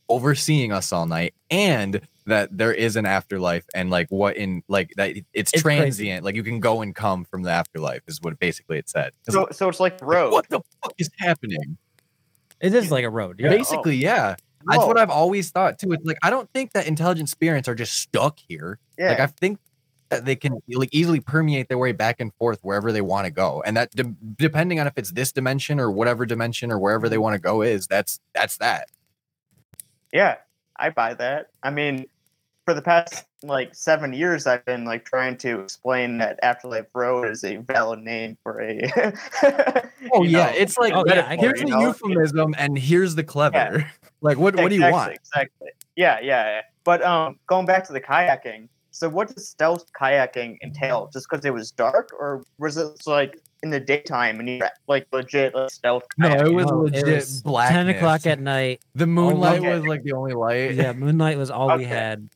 overseeing 0.09 0.73
us 0.73 0.93
all 0.93 1.07
night 1.07 1.35
and 1.51 2.01
that 2.27 2.57
there 2.57 2.73
is 2.73 2.97
an 2.97 3.07
afterlife 3.07 3.65
and 3.75 3.91
like 3.91 4.09
what 4.11 4.37
in 4.37 4.63
like 4.69 4.91
that 4.97 5.11
it's, 5.33 5.53
It's 5.53 5.63
crazy. 5.63 5.79
transient 5.79 6.25
like 6.25 6.35
you 6.35 6.43
can 6.43 6.59
go 6.59 6.83
and 6.83 6.95
come 6.95 7.25
from 7.25 7.43
the 7.45 7.51
afterlife 7.51 8.03
is 8.09 8.21
what 8.21 8.37
basically 8.41 8.79
it 8.79 8.89
said 8.89 9.13
It's 9.27 9.35
So 9.35 9.43
like, 9.43 9.55
so 9.55 9.69
it's 9.69 9.79
like 9.81 9.99
road. 10.03 10.33
what 10.33 10.49
the 10.49 10.61
fuck 10.83 10.93
is 10.99 11.11
happening 11.19 11.79
it 12.61 12.75
is 12.75 12.91
like 12.91 13.05
a 13.05 13.11
road. 13.11 13.39
Yeah. 13.39 13.51
basically 13.51 13.97
yeah 13.97 14.35
that's 14.67 14.85
what 14.85 14.99
I've 14.99 15.11
always 15.11 15.51
thought 15.51 15.79
too. 15.79 15.93
It's 15.93 16.05
like 16.05 16.19
I 16.23 16.31
don't 16.31 16.51
think 16.53 16.73
that 16.73 16.87
intelligent 16.87 17.29
spirits 17.29 17.69
are 17.69 17.75
just 17.75 17.95
stuck 17.95 18.39
here. 18.39 18.79
Yeah. 18.99 19.11
Like 19.11 19.21
I 19.21 19.27
think 19.27 19.59
that 20.11 20.25
they 20.25 20.37
can 20.37 20.61
like 20.69 20.91
easily 20.93 21.21
permeate 21.21 21.69
their 21.69 21.79
way 21.79 21.93
back 21.93 22.21
and 22.21 22.35
forth 22.35 22.59
wherever 22.63 22.93
they 22.93 23.01
want 23.01 23.27
to 23.27 23.31
go, 23.31 23.63
and 23.65 23.77
that 23.77 23.91
de- 23.93 24.15
depending 24.37 24.81
on 24.81 24.87
if 24.87 24.95
it's 24.97 25.13
this 25.13 25.33
dimension 25.33 25.81
or 25.81 25.91
whatever 25.91 26.27
dimension 26.27 26.71
or 26.71 26.79
wherever 26.79 27.09
they 27.09 27.17
mm-hmm. 27.17 27.23
want 27.23 27.35
to 27.35 27.41
go 27.41 27.63
is 27.63 27.87
that's 27.87 28.21
that's 28.35 28.57
that. 28.59 28.89
Yeah, 30.13 30.37
I 30.77 30.91
buy 30.91 31.15
that. 31.15 31.51
I 31.63 31.71
mean, 31.71 32.07
for 32.65 32.75
the 32.75 32.83
past 32.83 33.25
like 33.43 33.75
seven 33.75 34.13
years, 34.13 34.47
I've 34.47 34.65
been 34.65 34.85
like 34.85 35.05
trying 35.05 35.37
to 35.39 35.61
explain 35.61 36.19
that 36.19 36.39
Afterlife 36.43 36.87
Road 36.95 37.31
is 37.31 37.45
a 37.45 37.57
valid 37.57 38.01
name 38.01 38.37
for 38.43 38.61
a. 38.61 39.13
Oh 40.15 40.23
yeah, 40.23 40.47
know, 40.47 40.53
it's 40.57 40.79
like 40.79 40.95
Oh, 40.95 41.05
yeah, 41.07 41.37
here's 41.39 41.61
the 41.61 41.67
it. 41.67 41.81
euphemism 41.81 42.55
and 42.57 42.79
here's 42.79 43.15
the 43.15 43.25
clever. 43.25 43.87
Like 44.23 44.37
what 44.37 44.55
what 44.57 44.69
do 44.69 44.75
you 44.75 44.91
want? 44.91 45.15
Exactly. 45.15 45.71
Yeah, 45.97 46.19
yeah, 46.21 46.45
yeah. 46.45 46.61
But 46.85 47.03
um, 47.03 47.39
going 47.47 47.65
back 47.65 47.87
to 47.87 47.93
the 47.95 48.01
kayaking. 48.01 48.69
So, 48.91 49.09
what 49.09 49.35
does 49.35 49.49
stealth 49.49 49.87
kayaking 49.99 50.59
entail? 50.63 51.09
Just 51.11 51.27
because 51.31 51.43
it 51.47 51.55
was 51.55 51.71
dark, 51.71 52.11
or 52.19 52.43
was 52.59 52.77
it 52.77 52.89
like 53.07 53.41
in 53.63 53.71
the 53.71 53.81
daytime 53.81 54.41
and 54.41 54.49
you 54.49 54.61
like 54.89 55.07
legit 55.13 55.55
like, 55.55 55.71
stealth? 55.71 56.03
No, 56.19 56.29
it 56.29 56.53
was 56.53 56.67
No, 56.67 56.81
legit 56.81 57.09
it 57.09 57.15
was 57.15 57.43
black. 57.43 57.71
10 57.71 57.89
o'clock 57.89 58.27
at 58.27 58.41
night. 58.41 58.83
the 58.95 59.07
moonlight 59.07 59.61
okay. 59.61 59.75
was 59.75 59.87
like 59.87 60.03
the 60.03 60.13
only 60.13 60.33
light. 60.33 60.75
Yeah, 60.75 60.93
moonlight 60.93 61.39
was 61.39 61.51
all 61.51 61.79
we 61.79 61.85
had. 61.85 62.29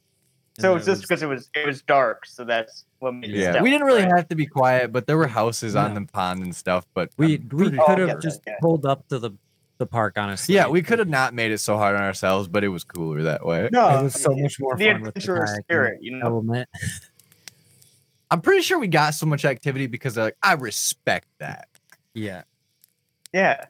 And 0.56 0.62
So 0.62 0.68
then 0.70 0.76
it's 0.78 0.86
just 0.86 1.02
because 1.02 1.22
it 1.22 1.26
was 1.26 1.50
it 1.54 1.66
was 1.66 1.82
dark, 1.82 2.26
so 2.26 2.44
that's 2.44 2.84
what 3.00 3.12
made 3.14 3.30
it 3.30 3.36
Yeah, 3.36 3.60
we 3.60 3.70
didn't 3.70 3.86
really 3.86 4.02
right? 4.02 4.16
have 4.16 4.28
to 4.28 4.36
be 4.36 4.46
quiet, 4.46 4.92
but 4.92 5.06
there 5.06 5.16
were 5.16 5.26
houses 5.26 5.74
on 5.76 5.94
the 5.94 6.02
pond 6.12 6.42
and 6.42 6.54
stuff. 6.54 6.86
But 6.94 7.10
we 7.16 7.36
I'm 7.36 7.48
we 7.52 7.78
Oh, 7.80 7.84
could 7.86 7.98
have 7.98 8.20
just 8.20 8.40
yeah. 8.46 8.54
pulled 8.60 8.86
up 8.86 9.06
to 9.08 9.18
the 9.18 9.32
the 9.78 9.86
park 9.86 10.16
honestly. 10.16 10.54
Yeah, 10.54 10.68
we 10.68 10.82
could 10.82 11.00
have 11.00 11.08
not 11.08 11.34
made 11.34 11.50
it 11.50 11.58
so 11.58 11.76
hard 11.76 11.96
on 11.96 12.02
ourselves, 12.02 12.46
but 12.46 12.62
it 12.62 12.68
was 12.68 12.84
cooler 12.84 13.22
that 13.24 13.44
way. 13.44 13.68
No, 13.72 13.98
It 13.98 14.02
was 14.04 14.20
so 14.20 14.30
much 14.34 14.60
more 14.60 14.76
the 14.76 14.92
fun 14.92 15.02
with 15.02 15.14
the 15.14 15.20
spirit, 15.64 15.98
you 16.00 16.16
know. 16.16 16.26
element. 16.26 16.68
I'm 18.30 18.40
pretty 18.40 18.62
sure 18.62 18.78
we 18.78 18.88
got 18.88 19.14
so 19.14 19.26
much 19.26 19.44
activity 19.44 19.86
because 19.86 20.14
they're 20.14 20.24
like, 20.24 20.36
I 20.42 20.54
respect 20.54 21.28
that. 21.38 21.68
Yeah. 22.14 22.42
Yeah. 23.32 23.64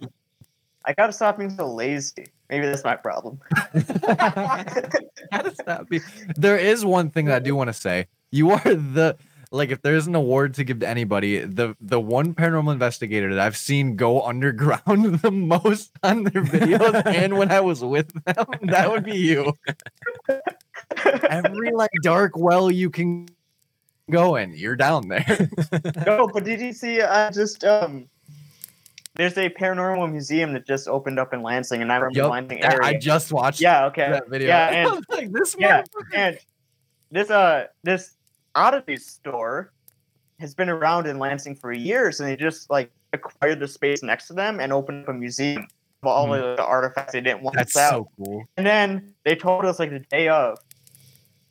I 0.84 0.92
gotta 0.92 1.12
stop 1.12 1.38
being 1.38 1.50
so 1.50 1.72
lazy. 1.72 2.26
Maybe 2.50 2.66
that's 2.66 2.84
my 2.84 2.96
problem. 2.96 3.40
How 3.56 3.72
does 5.42 5.56
that 5.66 5.86
be? 5.88 6.00
There 6.36 6.58
is 6.58 6.84
one 6.84 7.10
thing 7.10 7.26
that 7.26 7.36
I 7.36 7.38
do 7.38 7.54
want 7.54 7.68
to 7.68 7.74
say. 7.74 8.06
You 8.30 8.50
are 8.50 8.74
the 8.74 9.16
like 9.54 9.70
if 9.70 9.82
there's 9.82 10.06
an 10.06 10.14
award 10.14 10.54
to 10.54 10.64
give 10.64 10.80
to 10.80 10.88
anybody, 10.88 11.38
the 11.38 11.76
the 11.80 12.00
one 12.00 12.34
paranormal 12.34 12.72
investigator 12.72 13.32
that 13.32 13.40
I've 13.40 13.56
seen 13.56 13.96
go 13.96 14.20
underground 14.22 15.20
the 15.22 15.30
most 15.30 15.92
on 16.02 16.24
their 16.24 16.42
videos 16.42 17.06
and 17.06 17.38
when 17.38 17.50
I 17.50 17.60
was 17.60 17.82
with 17.82 18.12
them, 18.24 18.46
that 18.62 18.90
would 18.90 19.04
be 19.04 19.16
you. 19.16 19.52
Every 21.30 21.70
like 21.72 21.92
dark 22.02 22.36
well 22.36 22.70
you 22.70 22.90
can 22.90 23.28
go 24.10 24.36
in, 24.36 24.54
you're 24.54 24.76
down 24.76 25.08
there. 25.08 25.48
no, 26.04 26.28
but 26.28 26.44
did 26.44 26.60
you 26.60 26.72
see? 26.72 27.00
I 27.00 27.30
just 27.30 27.64
um, 27.64 28.08
there's 29.16 29.38
a 29.38 29.48
paranormal 29.48 30.10
museum 30.10 30.52
that 30.54 30.66
just 30.66 30.88
opened 30.88 31.18
up 31.18 31.32
in 31.32 31.42
Lansing, 31.42 31.82
and 31.82 31.92
I 31.92 31.96
remember 31.96 32.18
Yup, 32.18 32.30
Lansing 32.30 32.64
I- 32.64 32.72
area. 32.72 32.80
I 32.82 32.98
just 32.98 33.32
watched 33.32 33.60
yeah, 33.60 33.86
okay, 33.86 34.10
that 34.10 34.28
video. 34.28 34.48
Yeah, 34.48 34.68
and 34.94 35.04
like 35.08 35.32
this 35.32 35.56
yeah, 35.58 35.82
and 36.12 36.38
this 37.10 37.30
uh 37.30 37.66
this 37.82 38.16
oddity 38.54 38.96
store 38.96 39.72
has 40.40 40.54
been 40.54 40.68
around 40.68 41.06
in 41.06 41.18
Lansing 41.18 41.54
for 41.54 41.72
years, 41.72 42.20
and 42.20 42.28
they 42.28 42.36
just 42.36 42.68
like 42.70 42.90
acquired 43.12 43.60
the 43.60 43.68
space 43.68 44.02
next 44.02 44.26
to 44.26 44.32
them 44.32 44.58
and 44.58 44.72
opened 44.72 45.04
up 45.04 45.08
a 45.10 45.12
museum 45.12 45.66
of 46.02 46.08
all 46.08 46.34
of 46.34 46.56
the 46.56 46.64
artifacts 46.64 47.12
they 47.12 47.20
didn't 47.20 47.42
want 47.42 47.56
That's 47.56 47.72
to 47.72 47.78
sell. 47.78 47.90
so 47.90 48.10
cool. 48.16 48.44
And 48.56 48.66
then 48.66 49.14
they 49.24 49.36
told 49.36 49.64
us 49.64 49.78
like 49.78 49.90
the 49.90 50.00
day 50.00 50.28
of, 50.28 50.58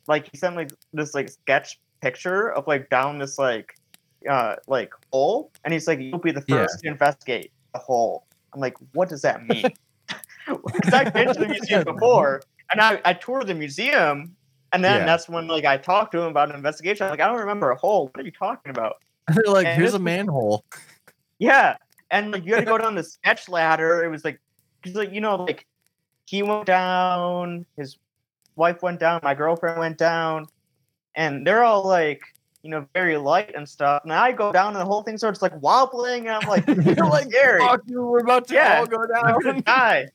like 0.06 0.28
he 0.30 0.36
sent 0.36 0.54
like 0.54 0.70
this 0.92 1.14
like 1.14 1.30
sketch 1.30 1.80
picture 2.02 2.52
of 2.52 2.66
like 2.66 2.90
down 2.90 3.18
this 3.18 3.38
like 3.38 3.74
uh 4.28 4.56
like 4.66 4.92
hole, 5.12 5.50
and 5.64 5.72
he's 5.74 5.86
like, 5.86 5.98
"You'll 6.00 6.18
be 6.20 6.32
the 6.32 6.44
Yeah. 6.46 6.62
first 6.62 6.80
to 6.80 6.88
investigate 6.88 7.52
the 7.72 7.80
hole." 7.80 8.26
I'm 8.52 8.60
like, 8.60 8.74
"What 8.92 9.08
does 9.08 9.22
that 9.22 9.44
mean?" 9.46 9.64
Because 10.46 10.92
I've 10.92 11.12
been 11.14 11.32
to 11.32 11.40
the 11.40 11.48
museum 11.48 11.84
before, 11.92 12.42
and 12.72 12.80
I 12.80 13.00
I 13.04 13.14
toured 13.14 13.46
the 13.46 13.54
museum, 13.54 14.36
and 14.72 14.84
then 14.84 15.00
Yeah. 15.00 15.06
that's 15.06 15.28
when 15.28 15.46
like 15.48 15.64
I 15.64 15.78
talked 15.78 16.12
to 16.12 16.20
him 16.20 16.28
about 16.28 16.50
an 16.50 16.56
investigation. 16.56 17.04
I'm 17.04 17.10
like, 17.10 17.20
"I 17.20 17.26
don't 17.28 17.38
remember 17.40 17.70
a 17.70 17.76
hole. 17.76 18.06
What 18.06 18.20
are 18.20 18.24
you 18.24 18.30
talking 18.32 18.70
about?" 18.70 18.96
They're 19.28 19.52
like, 19.52 19.66
And 19.66 19.80
here's 19.80 19.94
a 19.94 19.98
manhole. 19.98 20.64
Yeah, 21.38 21.76
and 22.10 22.30
like 22.32 22.44
you 22.44 22.54
had 22.54 22.60
to 22.60 22.66
go 22.66 22.78
down 22.78 22.94
the 22.94 23.02
sketch 23.04 23.48
ladder. 23.48 24.04
It 24.04 24.08
was 24.08 24.24
like, 24.24 24.40
cause 24.84 24.94
like 24.94 25.12
you 25.12 25.20
know, 25.20 25.36
like 25.36 25.66
he 26.26 26.42
went 26.42 26.66
down, 26.66 27.66
his 27.76 27.98
wife 28.56 28.82
went 28.82 29.00
down, 29.00 29.20
my 29.22 29.34
girlfriend 29.34 29.78
went 29.78 29.98
down, 29.98 30.46
and 31.14 31.46
they're 31.46 31.64
all 31.64 31.84
like, 31.86 32.20
you 32.64 32.70
know, 32.70 32.86
very 32.94 33.18
light 33.18 33.54
and 33.54 33.68
stuff. 33.68 34.00
And 34.04 34.12
I 34.12 34.32
go 34.32 34.50
down, 34.50 34.68
and 34.68 34.76
the 34.80 34.84
whole 34.86 35.02
thing 35.02 35.18
starts 35.18 35.42
like 35.42 35.52
wobbling, 35.60 36.26
and 36.26 36.30
I'm 36.36 36.48
like, 36.48 36.66
you're 36.66 37.06
like 37.10 37.28
scary. 37.28 37.60
Fuck 37.60 37.82
you, 37.86 38.02
we're 38.06 38.20
about 38.20 38.48
to 38.48 38.54
Yeah. 38.54 38.78
all 38.78 38.86
go 38.86 38.96
I'm 39.14 39.38
gonna 39.42 39.52
down. 39.52 39.62
die. 39.62 40.06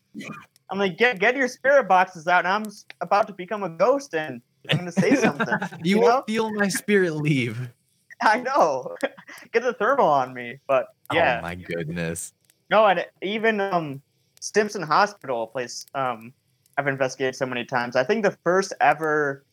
I'm 0.71 0.79
like, 0.79 0.97
get 0.97 1.19
get 1.19 1.35
your 1.37 1.47
spirit 1.47 1.87
boxes 1.87 2.27
out, 2.27 2.45
and 2.45 2.65
I'm 2.65 2.71
about 3.01 3.27
to 3.27 3.33
become 3.33 3.61
a 3.63 3.69
ghost, 3.69 4.15
and 4.15 4.41
I'm 4.69 4.77
gonna 4.79 4.91
say 4.91 5.15
something. 5.15 5.47
You 5.83 5.95
You 5.95 5.99
will 5.99 6.07
know? 6.07 6.23
feel 6.27 6.51
my 6.53 6.67
spirit 6.67 7.13
leave. 7.15 7.69
I 8.21 8.39
know. 8.41 8.95
get 9.53 9.61
the 9.63 9.73
thermal 9.73 10.07
on 10.07 10.33
me, 10.33 10.57
but 10.67 10.87
yeah. 11.13 11.37
Oh 11.37 11.41
my 11.43 11.53
goodness. 11.55 12.33
No, 12.71 12.85
and 12.87 13.05
even 13.21 13.61
um, 13.61 14.01
Stimson 14.41 14.81
Hospital, 14.81 15.43
a 15.43 15.47
place 15.47 15.85
um, 15.95 16.33
I've 16.77 16.87
investigated 16.87 17.35
so 17.35 17.45
many 17.45 17.63
times. 17.63 17.95
I 17.95 18.03
think 18.03 18.23
the 18.23 18.35
first 18.43 18.73
ever 18.81 19.45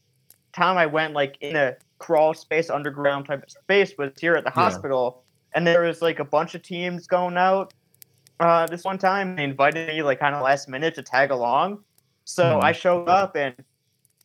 time 0.54 0.78
I 0.78 0.86
went 0.86 1.12
like 1.12 1.36
in 1.42 1.54
a 1.56 1.76
crawl 1.98 2.34
space, 2.34 2.70
underground 2.70 3.26
type 3.26 3.42
of 3.42 3.50
space 3.50 3.94
was 3.98 4.12
here 4.20 4.34
at 4.34 4.44
the 4.44 4.52
Yeah. 4.54 4.62
hospital, 4.62 5.24
and 5.54 5.66
there 5.66 5.82
was 5.82 6.02
like 6.02 6.18
a 6.18 6.24
bunch 6.24 6.54
of 6.54 6.62
teams 6.62 7.06
going 7.06 7.36
out. 7.36 7.72
Uh, 8.40 8.66
this 8.66 8.84
one 8.84 8.98
time, 8.98 9.36
they 9.36 9.44
invited 9.44 9.88
me 9.88 10.02
like 10.02 10.20
kind 10.20 10.34
of 10.34 10.42
last 10.42 10.68
minute 10.68 10.94
to 10.94 11.02
tag 11.02 11.30
along, 11.30 11.82
so 12.24 12.58
Mhm. 12.58 12.62
I 12.64 12.72
showed 12.72 13.08
up, 13.08 13.34
and 13.36 13.54
it 13.58 13.64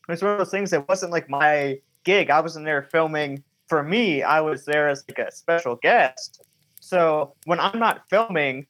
was 0.07 0.21
one 0.21 0.33
of 0.33 0.37
those 0.37 0.51
things 0.51 0.71
that 0.71 0.87
wasn't 0.89 1.11
like 1.11 1.29
my 1.29 1.79
gig. 2.03 2.29
I 2.29 2.41
wasn't 2.41 2.65
there 2.65 2.81
filming 2.83 3.43
for 3.67 3.83
me. 3.83 4.21
I 4.23 4.41
was 4.41 4.65
there 4.65 4.89
as 4.89 5.05
like 5.07 5.19
a 5.19 5.31
special 5.31 5.75
guest. 5.77 6.41
So 6.81 7.35
when 7.45 7.59
I'm 7.59 7.79
not 7.79 8.09
filming 8.09 8.67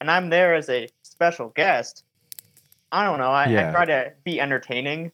and 0.00 0.10
I'm 0.10 0.30
there 0.30 0.54
as 0.54 0.68
a 0.68 0.88
special 1.02 1.50
guest, 1.50 2.04
I 2.90 3.04
don't 3.04 3.18
know. 3.18 3.30
I, 3.30 3.46
Yeah. 3.46 3.68
I 3.68 3.72
try 3.72 3.84
to 3.84 4.12
be 4.24 4.40
entertaining. 4.40 5.12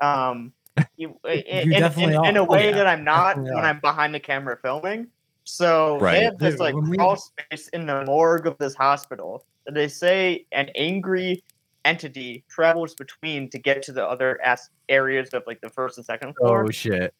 Um, 0.00 0.52
you, 0.96 1.18
in, 1.24 1.30
eh, 1.46 1.62
You 1.64 1.72
in- 1.74 1.80
definitely 1.80 2.14
in- 2.14 2.24
in 2.24 2.36
a 2.36 2.42
are. 2.42 2.46
way 2.46 2.70
Yeah, 2.70 2.76
that 2.76 2.86
I'm 2.86 3.04
not 3.04 3.28
definitely 3.36 3.54
when 3.54 3.64
are. 3.64 3.68
I'm 3.68 3.80
behind 3.80 4.14
the 4.14 4.20
camera 4.20 4.56
filming. 4.62 5.08
So 5.44 5.98
Right. 5.98 6.14
they 6.18 6.24
have 6.24 6.38
this 6.38 6.58
like 6.60 6.74
when 6.74 6.88
we- 6.90 6.96
crawl 6.96 7.16
space 7.16 7.68
in 7.68 7.86
the 7.86 8.04
morgue 8.04 8.46
of 8.46 8.56
this 8.58 8.74
hospital 8.74 9.44
that 9.66 9.74
they 9.74 9.88
say 9.88 10.46
an 10.52 10.70
angry 10.76 11.42
entity 11.84 12.44
travels 12.48 12.94
between 12.94 13.50
to 13.50 13.58
get 13.58 13.82
to 13.82 13.92
the 13.92 14.06
other 14.06 14.40
as- 14.44 14.70
areas 14.88 15.30
of 15.30 15.42
like 15.46 15.60
the 15.60 15.70
first 15.70 15.98
and 15.98 16.06
second 16.06 16.34
floor. 16.36 16.64
Oh 16.66 16.70
shit. 16.70 17.12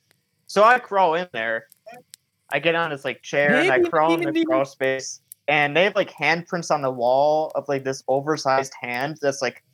So 0.47 0.62
I 0.62 0.78
crawl 0.78 1.14
in 1.14 1.28
there. 1.32 1.66
I 2.52 2.59
get 2.59 2.75
on 2.75 2.90
this 2.90 3.04
like 3.04 3.23
chair 3.23 3.54
and 3.56 3.73
I 3.73 3.78
Maybe, 3.78 3.90
crawl 3.90 4.14
in 4.14 4.21
the 4.21 4.26
maybe. 4.26 4.44
crawl 4.44 4.64
space. 4.66 5.21
And 5.49 5.76
they 5.76 5.85
have 5.85 5.97
like 5.97 6.11
handprints 6.12 6.71
on 6.71 6.82
the 6.82 6.90
wall 6.90 7.50
of 7.56 7.66
like 7.68 7.82
this 7.82 8.04
oversized 8.06 8.73
hand 8.80 9.18
that's 9.21 9.42
like 9.42 9.64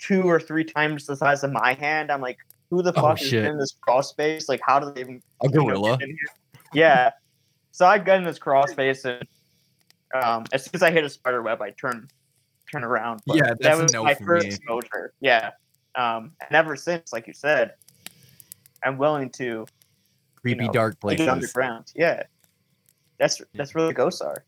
two 0.00 0.22
or 0.22 0.40
three 0.40 0.64
times 0.64 1.06
the 1.06 1.16
size 1.16 1.42
of 1.44 1.52
my 1.52 1.74
hand. 1.74 2.10
I'm 2.10 2.20
like, 2.22 2.38
who 2.70 2.82
the 2.82 2.92
Oh, 2.96 3.02
fuck 3.02 3.20
is 3.22 3.28
shit. 3.28 3.44
in 3.44 3.58
this 3.58 3.76
crawl 3.80 4.02
space? 4.02 4.48
Like, 4.48 4.60
how 4.64 4.78
do 4.80 4.92
they 4.92 5.00
even 5.00 5.22
A 5.42 5.48
you 5.48 5.54
know, 5.54 5.64
gorilla. 5.64 5.98
get 5.98 6.08
in 6.08 6.16
here? 6.16 6.60
Yeah. 6.74 7.10
So 7.72 7.86
I 7.86 7.98
get 7.98 8.16
in 8.18 8.24
this 8.24 8.38
crawl 8.38 8.66
space 8.66 9.04
and 9.04 9.22
um, 10.14 10.44
as 10.52 10.64
soon 10.64 10.70
as 10.74 10.82
I 10.82 10.90
hit 10.90 11.04
a 11.04 11.08
spider 11.10 11.42
web, 11.42 11.60
I 11.60 11.70
turn 11.70 12.08
turn 12.72 12.84
around. 12.84 13.20
But 13.26 13.36
Yeah, 13.36 13.42
that 13.48 13.60
that's 13.60 13.78
a 13.78 13.82
was 13.82 13.92
no 13.92 14.04
my 14.04 14.14
for 14.14 14.24
first 14.24 14.46
me. 14.46 14.54
exposure. 14.54 15.12
Yeah. 15.20 15.50
Um, 15.94 16.32
and 16.46 16.54
ever 16.54 16.76
since, 16.76 17.12
like 17.12 17.26
you 17.26 17.32
said, 17.34 17.74
I'm 18.84 18.98
willing 18.98 19.30
to 19.30 19.66
Creepy 20.36 20.66
know, 20.66 20.72
dark 20.72 20.94
take 20.94 21.00
places. 21.00 21.28
underground. 21.28 21.92
Yeah. 21.94 22.22
That's 23.18 23.40
that's 23.54 23.74
really 23.74 23.94
ghosts 23.94 24.20
are. 24.20 24.44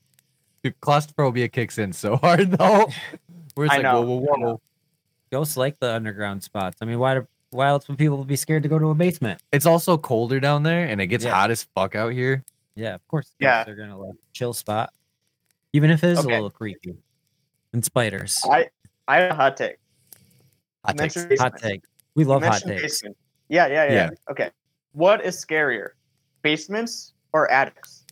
Dude, 0.63 0.81
claustrophobia 0.81 1.49
kicks 1.49 1.79
in 1.79 1.93
so 1.93 2.17
hard 2.23 2.51
though. 2.53 2.89
Where 3.55 3.67
it's 3.67 3.75
I 3.75 3.79
like, 3.79 3.83
know, 3.83 4.03
whoa, 4.03 4.17
whoa, 4.17 4.35
whoa. 4.39 4.61
Ghosts 5.31 5.57
like 5.57 5.79
the 5.81 5.93
underground 5.93 6.43
spots. 6.43 6.79
I 6.81 6.85
mean, 6.85 6.99
why 6.99 7.15
do, 7.15 7.27
why 7.50 7.69
else 7.69 7.88
would 7.88 7.99
people 7.99 8.17
will 8.17 8.25
be 8.25 8.37
scared 8.37 8.62
to 8.62 8.69
go 8.69 8.78
to 8.78 8.90
a 8.90 8.95
basement? 8.95 9.40
It's 9.52 9.67
also 9.67 9.97
colder 9.99 10.40
down 10.40 10.62
there 10.62 10.87
and 10.87 11.00
it 11.00 11.07
gets 11.07 11.25
Yeah. 11.25 11.33
hot 11.33 11.50
as 11.50 11.64
fuck 11.75 11.95
out 11.95 12.12
here. 12.12 12.45
Yeah, 12.75 12.95
of 12.95 13.07
course. 13.09 13.33
Yeah. 13.38 13.64
They're 13.64 13.75
gonna 13.76 13.99
love 13.99 14.17
chill 14.33 14.52
spot, 14.52 14.93
even 15.73 15.90
if 15.90 16.05
it 16.05 16.11
is 16.11 16.19
Okay. 16.21 16.28
a 16.28 16.35
little 16.35 16.50
creepy. 16.50 16.97
And 17.73 17.85
spiders. 17.85 18.40
I 18.50 18.69
I 19.07 19.19
have 19.19 19.33
a 19.33 19.35
hot 19.35 19.57
take. 19.57 19.76
Hot 20.85 20.95
You 20.95 20.99
takes. 21.00 21.17
mentioned 21.17 21.38
hot 21.40 21.59
take. 21.59 21.83
We 22.14 22.25
love 22.25 22.43
hot 22.43 22.52
mentioned 22.64 22.71
takes. 22.73 22.83
basement. 22.83 23.17
Yeah, 23.49 23.67
yeah, 23.67 23.85
yeah, 23.85 23.93
Yeah. 23.93 24.11
Okay. 24.31 24.50
What 24.93 25.25
is 25.25 25.43
scarier? 25.45 25.90
Basements 26.43 27.12
or 27.33 27.50
attics? 27.50 28.05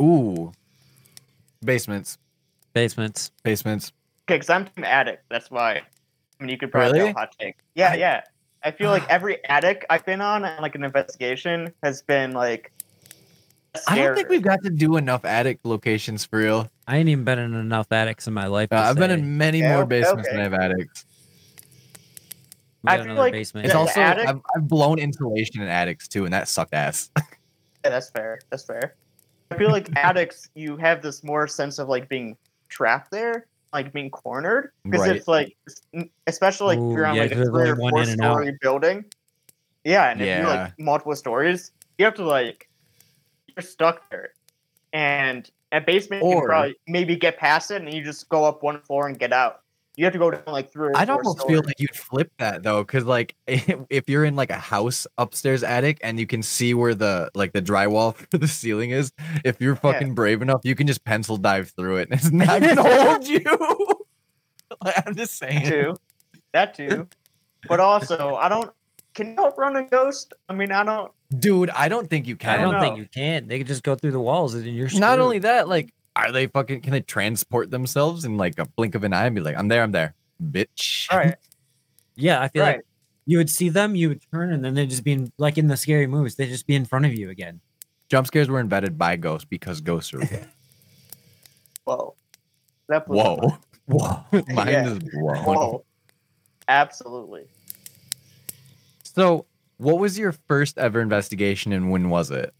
Ooh. 0.00 0.52
Basements. 1.64 2.18
Basements. 2.72 3.30
Basements. 3.42 3.92
Okay, 4.28 4.36
because 4.36 4.50
I'm 4.50 4.66
team 4.66 4.84
attic. 4.84 5.20
That's 5.28 5.50
why. 5.50 5.82
I 6.40 6.42
mean, 6.44 6.50
you 6.50 6.58
could 6.58 6.72
probably 6.72 6.98
Really? 6.98 7.12
go 7.12 7.18
hot 7.18 7.34
take. 7.38 7.56
Yeah, 7.74 7.90
I- 7.90 7.94
yeah. 7.96 8.20
I 8.62 8.70
feel 8.70 8.90
like 8.90 9.04
every 9.10 9.44
attic 9.46 9.84
I've 9.90 10.04
been 10.04 10.20
on 10.20 10.44
and 10.44 10.60
like 10.62 10.74
an 10.74 10.84
investigation 10.84 11.72
has 11.82 12.02
been 12.02 12.32
like. 12.32 12.72
I 13.86 13.94
don't 13.96 14.16
think 14.16 14.28
we've 14.28 14.42
got 14.42 14.62
to 14.64 14.70
do 14.70 14.96
enough 14.96 15.24
attic 15.24 15.60
locations 15.62 16.24
for 16.24 16.40
real. 16.40 16.68
I 16.88 16.96
ain't 16.96 17.08
even 17.08 17.22
been 17.24 17.38
in 17.38 17.54
enough 17.54 17.86
attics 17.92 18.26
in 18.26 18.34
my 18.34 18.46
life. 18.48 18.72
Uh, 18.72 18.76
I've 18.76 18.96
been 18.96 19.12
in 19.12 19.38
many 19.38 19.60
Yeah, 19.60 19.74
more 19.74 19.86
basements 19.86 20.26
okay. 20.28 20.36
than 20.36 20.40
I 20.40 20.42
have 20.42 20.72
attics. 20.72 21.04
we 22.82 22.90
I 22.90 23.04
feel 23.04 23.14
like 23.14 23.32
basement. 23.32 23.66
It's 23.66 23.74
Yeah, 23.74 23.78
here. 23.78 23.94
the 23.94 24.00
also 24.00 24.00
attic- 24.00 24.28
I've, 24.28 24.40
I've 24.56 24.68
blown 24.68 24.98
insulation 24.98 25.62
in 25.62 25.68
attics 25.68 26.08
too, 26.08 26.24
and 26.24 26.34
that 26.34 26.48
sucked 26.48 26.74
ass. 26.74 27.10
Yeah, 27.82 27.90
that's 27.92 28.10
fair. 28.10 28.40
That's 28.50 28.64
fair. 28.64 28.94
I 29.50 29.56
feel 29.56 29.70
like 29.70 29.88
attics, 29.96 30.50
you 30.54 30.76
have 30.76 31.00
this 31.00 31.24
more 31.24 31.46
sense 31.46 31.78
of 31.78 31.88
like 31.88 32.10
being 32.10 32.36
trapped 32.68 33.10
there, 33.10 33.46
like 33.72 33.92
being 33.92 34.10
cornered, 34.10 34.72
because 34.84 35.06
Right. 35.06 35.16
it's 35.16 35.28
like, 35.28 35.56
especially 36.26 36.76
like 36.76 36.78
if 36.78 36.84
Ooh, 36.84 36.94
you're 36.96 37.06
on 37.06 37.16
yeah, 37.16 37.22
like 37.22 37.32
a 37.32 37.34
three 37.36 37.62
there's 37.64 37.78
or 37.78 37.90
four 37.90 38.02
in 38.02 38.08
and 38.08 38.20
out. 38.20 38.34
story 38.34 38.58
building. 38.60 39.04
Yeah, 39.84 40.10
and 40.10 40.20
if 40.20 40.26
you're 40.26 40.46
like 40.46 40.72
multiple 40.78 41.14
stories, 41.16 41.72
you 41.98 42.04
have 42.04 42.14
to 42.14 42.24
like, 42.24 42.68
you're 43.56 43.62
stuck 43.62 44.10
there, 44.10 44.30
and 44.92 45.50
at 45.72 45.86
basement 45.86 46.26
you 46.28 46.36
can 46.36 46.44
probably 46.46 46.76
maybe 46.86 47.16
get 47.16 47.38
past 47.38 47.70
it, 47.70 47.80
and 47.80 47.92
you 47.92 48.02
just 48.02 48.28
go 48.28 48.44
up 48.44 48.62
one 48.62 48.80
floor 48.82 49.06
and 49.06 49.18
get 49.18 49.32
out. 49.32 49.59
You 50.00 50.06
have 50.06 50.14
to 50.14 50.18
go 50.18 50.30
down 50.30 50.44
like 50.46 50.72
three. 50.72 50.94
I'd 50.94 51.10
almost 51.10 51.40
stories. 51.40 51.58
feel 51.58 51.66
like 51.66 51.78
you'd 51.78 51.94
flip 51.94 52.32
that 52.38 52.62
though, 52.62 52.82
because 52.82 53.04
like 53.04 53.34
if 53.46 54.08
you're 54.08 54.24
in 54.24 54.34
like 54.34 54.48
a 54.48 54.56
house 54.56 55.06
upstairs 55.18 55.62
attic 55.62 55.98
and 56.02 56.18
you 56.18 56.26
can 56.26 56.42
see 56.42 56.72
where 56.72 56.94
the 56.94 57.30
like 57.34 57.52
the 57.52 57.60
drywall 57.60 58.16
for 58.30 58.38
the 58.38 58.48
ceiling 58.48 58.92
is, 58.92 59.12
if 59.44 59.60
you're 59.60 59.76
fucking 59.76 60.14
brave 60.14 60.40
enough, 60.40 60.62
you 60.64 60.74
can 60.74 60.86
just 60.86 61.04
pencil 61.04 61.36
dive 61.36 61.70
through 61.76 61.98
it 61.98 62.08
and 62.10 62.18
it's 62.18 62.30
not 62.32 62.62
gonna 62.62 62.82
hold 62.82 63.28
you. 63.28 63.44
Like, 64.82 64.94
I'm 65.06 65.14
just 65.14 65.36
saying. 65.36 65.66
too. 65.66 65.96
That 66.54 66.72
too. 66.72 67.06
But 67.68 67.80
also, 67.80 68.36
I 68.36 68.48
don't. 68.48 68.72
Can 69.12 69.32
you 69.32 69.44
outrun 69.44 69.76
a 69.76 69.82
ghost? 69.82 70.32
I 70.48 70.54
mean, 70.54 70.72
I 70.72 70.82
don't. 70.82 71.12
Dude, 71.38 71.68
I 71.68 71.90
don't 71.90 72.08
think 72.08 72.26
you 72.26 72.36
can. 72.36 72.48
I 72.48 72.56
can. 72.62 72.70
don't 72.70 72.80
think 72.80 72.96
you 72.96 73.06
can. 73.06 73.48
They 73.48 73.58
could 73.58 73.66
just 73.66 73.82
go 73.82 73.96
through 73.96 74.12
the 74.12 74.20
walls 74.20 74.54
and 74.54 74.64
you're 74.64 74.88
Not 74.94 75.20
only 75.20 75.40
that, 75.40 75.68
like, 75.68 75.92
are 76.16 76.32
they 76.32 76.46
fucking 76.46 76.80
can 76.82 76.92
they 76.92 77.00
transport 77.00 77.70
themselves 77.70 78.24
in 78.24 78.36
like 78.36 78.58
a 78.58 78.64
blink 78.66 78.94
of 78.94 79.04
an 79.04 79.12
eye 79.12 79.26
and 79.26 79.34
be 79.34 79.40
like, 79.40 79.56
I'm 79.56 79.68
there, 79.68 79.82
I'm 79.82 79.92
there. 79.92 80.14
bitch. 80.42 81.06
All 81.12 81.18
right. 81.18 81.36
Yeah, 82.16 82.40
I 82.40 82.48
feel 82.48 82.62
Right. 82.62 82.76
like 82.76 82.84
you 83.26 83.38
would 83.38 83.50
see 83.50 83.68
them, 83.68 83.94
you 83.94 84.08
would 84.08 84.22
turn, 84.32 84.52
and 84.52 84.64
then 84.64 84.74
they'd 84.74 84.90
just 84.90 85.04
be 85.04 85.12
in, 85.12 85.32
like 85.38 85.56
in 85.58 85.68
the 85.68 85.76
scary 85.76 86.06
movies. 86.06 86.34
They'd 86.34 86.48
just 86.48 86.66
be 86.66 86.74
in 86.74 86.84
front 86.84 87.06
of 87.06 87.14
you 87.14 87.30
again. 87.30 87.60
Jump 88.08 88.26
scares 88.26 88.48
were 88.48 88.58
invented 88.60 88.98
by 88.98 89.16
ghosts 89.16 89.46
because 89.48 89.80
ghosts 89.80 90.12
are 90.14 90.18
real. 90.18 90.28
Whoa. 91.84 92.14
That 92.88 93.06
blew 93.06 93.16
my. 93.16 93.22
Whoa. 93.22 93.58
Whoa. 93.86 94.24
Mine 94.48 94.68
Yeah. 94.68 94.88
is 94.88 94.98
blown. 94.98 95.44
Whoa. 95.44 95.84
Absolutely. 96.68 97.44
So, 99.04 99.46
what 99.78 99.98
was 99.98 100.18
your 100.18 100.32
first 100.48 100.78
ever 100.78 101.00
investigation 101.00 101.72
and 101.72 101.90
when 101.90 102.10
was 102.10 102.30
it? 102.30 102.52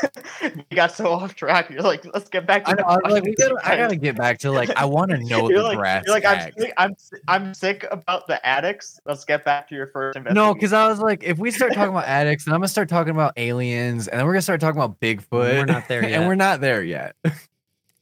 you 0.42 0.64
got 0.74 0.92
so 0.92 1.12
off 1.12 1.34
track. 1.34 1.70
You're 1.70 1.82
like, 1.82 2.04
let's 2.14 2.28
get 2.28 2.46
back 2.46 2.64
to 2.64 2.70
I 2.70 2.74
know, 2.74 3.10
like, 3.10 3.24
we 3.24 3.34
gotta, 3.34 3.56
I 3.64 3.76
gotta 3.76 3.96
get 3.96 4.16
back 4.16 4.38
to 4.40 4.50
like, 4.50 4.70
I 4.76 4.84
want 4.84 5.10
to 5.10 5.18
know 5.24 5.48
You're 5.48 5.58
the 5.58 5.64
like, 5.64 5.78
brass 5.78 6.04
you're 6.06 6.14
like 6.14 6.24
I'm, 6.24 6.52
sick, 6.58 6.72
I'm 6.76 6.96
I'm 7.28 7.54
sick 7.54 7.86
about 7.90 8.26
the 8.26 8.44
addicts. 8.46 9.00
Let's 9.04 9.24
get 9.24 9.44
back 9.44 9.68
to 9.68 9.74
your 9.74 9.88
first 9.88 10.16
investigation. 10.16 10.46
No, 10.46 10.54
because 10.54 10.72
I 10.72 10.86
was 10.88 10.98
like, 10.98 11.22
if 11.22 11.38
we 11.38 11.50
start 11.50 11.74
talking 11.74 11.90
about 11.90 12.06
addicts, 12.06 12.46
and 12.46 12.54
I'm 12.54 12.60
gonna 12.60 12.68
start 12.68 12.88
talking 12.88 13.12
about 13.12 13.34
aliens, 13.36 14.08
and 14.08 14.18
then 14.18 14.26
we're 14.26 14.32
gonna 14.32 14.42
start 14.42 14.60
talking 14.60 14.80
about 14.80 15.00
Bigfoot. 15.00 15.28
We're 15.30 15.64
not 15.64 15.88
there 15.88 16.02
and 16.04 16.26
we're 16.26 16.34
not 16.34 16.60
there 16.60 16.82
yet. 16.82 17.16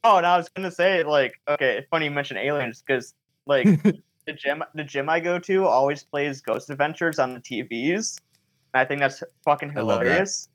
Oh, 0.03 0.17
and 0.17 0.25
I 0.25 0.37
was 0.37 0.49
gonna 0.49 0.71
say 0.71 1.03
like, 1.03 1.39
okay, 1.47 1.77
it's 1.77 1.87
funny 1.89 2.05
you 2.05 2.11
mention 2.11 2.37
aliens 2.37 2.83
because 2.85 3.13
like 3.45 3.65
the 3.83 4.33
gym 4.33 4.63
the 4.75 4.83
gym 4.83 5.09
I 5.09 5.19
go 5.19 5.39
to 5.39 5.65
always 5.65 6.03
plays 6.03 6.41
Ghost 6.41 6.69
Adventures 6.69 7.19
on 7.19 7.33
the 7.33 7.39
TVs. 7.39 8.19
And 8.73 8.81
I 8.81 8.85
think 8.85 9.01
that's 9.01 9.21
fucking 9.43 9.77
I 9.77 9.81
love 9.81 9.99
that. 9.99 10.05
hilarious. 10.05 10.49